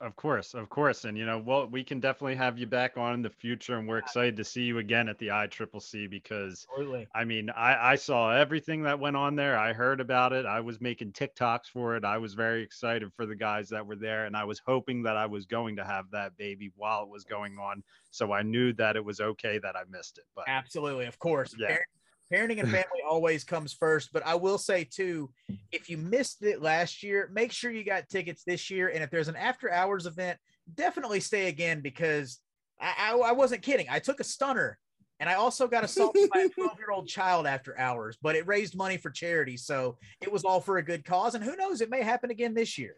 Of 0.00 0.16
course, 0.16 0.54
of 0.54 0.68
course, 0.68 1.04
and 1.04 1.16
you 1.16 1.26
know, 1.26 1.38
well, 1.38 1.66
we 1.66 1.84
can 1.84 2.00
definitely 2.00 2.36
have 2.36 2.58
you 2.58 2.66
back 2.66 2.96
on 2.96 3.14
in 3.14 3.22
the 3.22 3.30
future, 3.30 3.76
and 3.76 3.86
we're 3.88 3.98
excited 3.98 4.36
to 4.36 4.44
see 4.44 4.62
you 4.62 4.78
again 4.78 5.08
at 5.08 5.18
the 5.18 5.28
ICCC 5.28 6.08
because, 6.08 6.66
Absolutely. 6.70 7.08
I 7.14 7.24
mean, 7.24 7.50
I, 7.50 7.92
I 7.92 7.94
saw 7.96 8.30
everything 8.30 8.82
that 8.84 8.98
went 8.98 9.16
on 9.16 9.36
there. 9.36 9.58
I 9.58 9.72
heard 9.72 10.00
about 10.00 10.32
it. 10.32 10.46
I 10.46 10.60
was 10.60 10.80
making 10.80 11.12
TikToks 11.12 11.66
for 11.72 11.96
it. 11.96 12.04
I 12.04 12.18
was 12.18 12.34
very 12.34 12.62
excited 12.62 13.12
for 13.14 13.26
the 13.26 13.34
guys 13.34 13.68
that 13.70 13.86
were 13.86 13.96
there, 13.96 14.24
and 14.24 14.36
I 14.36 14.44
was 14.44 14.60
hoping 14.66 15.02
that 15.02 15.16
I 15.16 15.26
was 15.26 15.44
going 15.44 15.76
to 15.76 15.84
have 15.84 16.10
that 16.12 16.36
baby 16.36 16.70
while 16.76 17.02
it 17.02 17.10
was 17.10 17.24
going 17.24 17.58
on. 17.58 17.82
So 18.10 18.32
I 18.32 18.42
knew 18.42 18.72
that 18.74 18.96
it 18.96 19.04
was 19.04 19.20
okay 19.20 19.58
that 19.58 19.76
I 19.76 19.82
missed 19.90 20.18
it. 20.18 20.24
But 20.34 20.44
Absolutely, 20.48 21.06
of 21.06 21.18
course. 21.18 21.54
Yeah. 21.58 21.68
Parent- 21.68 21.86
parenting 22.32 22.60
and 22.60 22.68
family 22.70 23.02
always 23.08 23.44
comes 23.44 23.72
first. 23.72 24.12
But 24.12 24.26
I 24.26 24.34
will 24.34 24.58
say 24.58 24.84
too, 24.84 25.30
if 25.72 25.88
you 25.90 25.96
missed 25.96 26.42
it 26.42 26.62
last 26.62 27.02
year, 27.02 27.30
make 27.32 27.52
sure 27.52 27.70
you 27.70 27.84
got 27.84 28.08
tickets 28.08 28.42
this 28.44 28.70
year. 28.70 28.88
And 28.88 29.02
if 29.02 29.10
there's 29.10 29.28
an 29.28 29.36
after 29.36 29.70
hours 29.70 30.06
event, 30.06 30.38
definitely 30.74 31.20
stay 31.20 31.48
again 31.48 31.80
because 31.80 32.38
I, 32.80 32.94
I, 33.12 33.18
I 33.18 33.32
wasn't 33.32 33.62
kidding. 33.62 33.86
I 33.90 33.98
took 33.98 34.20
a 34.20 34.24
stunner 34.24 34.78
and 35.20 35.28
I 35.28 35.34
also 35.34 35.68
got 35.68 35.84
assaulted 35.84 36.30
by 36.32 36.40
a 36.40 36.48
12 36.54 36.78
year 36.78 36.90
old 36.90 37.06
child 37.06 37.46
after 37.46 37.78
hours, 37.78 38.16
but 38.22 38.34
it 38.34 38.46
raised 38.46 38.74
money 38.74 38.96
for 38.96 39.10
charity. 39.10 39.56
So 39.56 39.98
it 40.20 40.32
was 40.32 40.44
all 40.44 40.60
for 40.60 40.78
a 40.78 40.82
good 40.82 41.04
cause. 41.04 41.34
And 41.34 41.44
who 41.44 41.56
knows, 41.56 41.82
it 41.82 41.90
may 41.90 42.02
happen 42.02 42.30
again 42.30 42.54
this 42.54 42.78
year. 42.78 42.96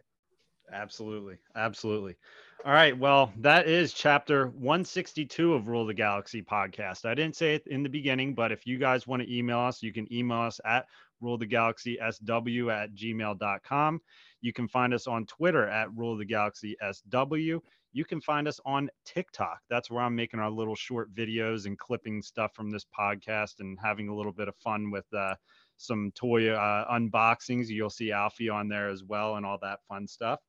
Absolutely. 0.71 1.35
Absolutely. 1.55 2.15
All 2.65 2.71
right. 2.71 2.97
Well, 2.97 3.33
that 3.39 3.67
is 3.67 3.91
chapter 3.91 4.47
162 4.47 5.53
of 5.53 5.67
Rule 5.67 5.81
of 5.81 5.87
the 5.87 5.93
Galaxy 5.93 6.41
podcast. 6.41 7.03
I 7.03 7.13
didn't 7.13 7.35
say 7.35 7.55
it 7.55 7.67
in 7.67 7.83
the 7.83 7.89
beginning, 7.89 8.33
but 8.33 8.53
if 8.53 8.65
you 8.65 8.77
guys 8.77 9.05
want 9.05 9.21
to 9.21 9.37
email 9.37 9.59
us, 9.59 9.83
you 9.83 9.91
can 9.91 10.11
email 10.13 10.39
us 10.39 10.61
at 10.63 10.85
rule 11.19 11.37
the 11.37 11.45
galaxy 11.45 11.97
sw 11.99 12.69
at 12.69 12.95
gmail.com. 12.95 14.01
You 14.39 14.53
can 14.53 14.69
find 14.69 14.93
us 14.93 15.07
on 15.07 15.25
Twitter 15.25 15.67
at 15.67 15.93
rule 15.93 16.15
the 16.15 16.23
galaxy 16.23 16.77
sw. 16.93 17.59
You 17.91 18.05
can 18.05 18.21
find 18.21 18.47
us 18.47 18.61
on 18.65 18.89
TikTok. 19.03 19.59
That's 19.69 19.91
where 19.91 20.01
I'm 20.01 20.15
making 20.15 20.39
our 20.39 20.49
little 20.49 20.75
short 20.75 21.13
videos 21.13 21.65
and 21.65 21.77
clipping 21.77 22.21
stuff 22.21 22.55
from 22.55 22.71
this 22.71 22.85
podcast 22.97 23.59
and 23.59 23.77
having 23.83 24.07
a 24.07 24.15
little 24.15 24.31
bit 24.31 24.47
of 24.47 24.55
fun 24.55 24.89
with 24.89 25.05
uh, 25.13 25.35
some 25.75 26.13
toy 26.15 26.49
uh, 26.49 26.97
unboxings. 26.97 27.67
You'll 27.67 27.89
see 27.89 28.13
Alfie 28.13 28.47
on 28.47 28.69
there 28.69 28.87
as 28.87 29.03
well 29.03 29.35
and 29.35 29.45
all 29.45 29.57
that 29.61 29.79
fun 29.89 30.07
stuff. 30.07 30.39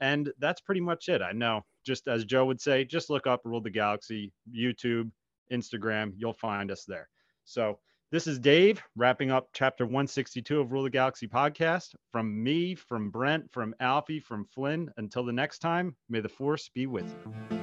And 0.00 0.32
that's 0.38 0.60
pretty 0.60 0.80
much 0.80 1.08
it. 1.08 1.22
I 1.22 1.32
know, 1.32 1.62
just 1.86 2.08
as 2.08 2.24
Joe 2.24 2.44
would 2.46 2.60
say, 2.60 2.84
just 2.84 3.10
look 3.10 3.26
up 3.26 3.42
Rule 3.44 3.60
the 3.60 3.70
Galaxy, 3.70 4.32
YouTube, 4.52 5.10
Instagram, 5.52 6.12
you'll 6.16 6.32
find 6.32 6.70
us 6.70 6.84
there. 6.84 7.08
So 7.44 7.78
this 8.10 8.26
is 8.26 8.38
Dave 8.38 8.82
wrapping 8.96 9.30
up 9.30 9.48
chapter 9.54 9.84
162 9.84 10.60
of 10.60 10.72
Rule 10.72 10.82
the 10.82 10.90
Galaxy 10.90 11.26
podcast. 11.26 11.94
From 12.10 12.42
me, 12.42 12.74
from 12.74 13.10
Brent, 13.10 13.50
from 13.50 13.74
Alfie, 13.80 14.20
from 14.20 14.44
Flynn. 14.44 14.90
Until 14.96 15.24
the 15.24 15.32
next 15.32 15.60
time, 15.60 15.96
may 16.08 16.20
the 16.20 16.28
force 16.28 16.68
be 16.74 16.86
with 16.86 17.14
you. 17.50 17.61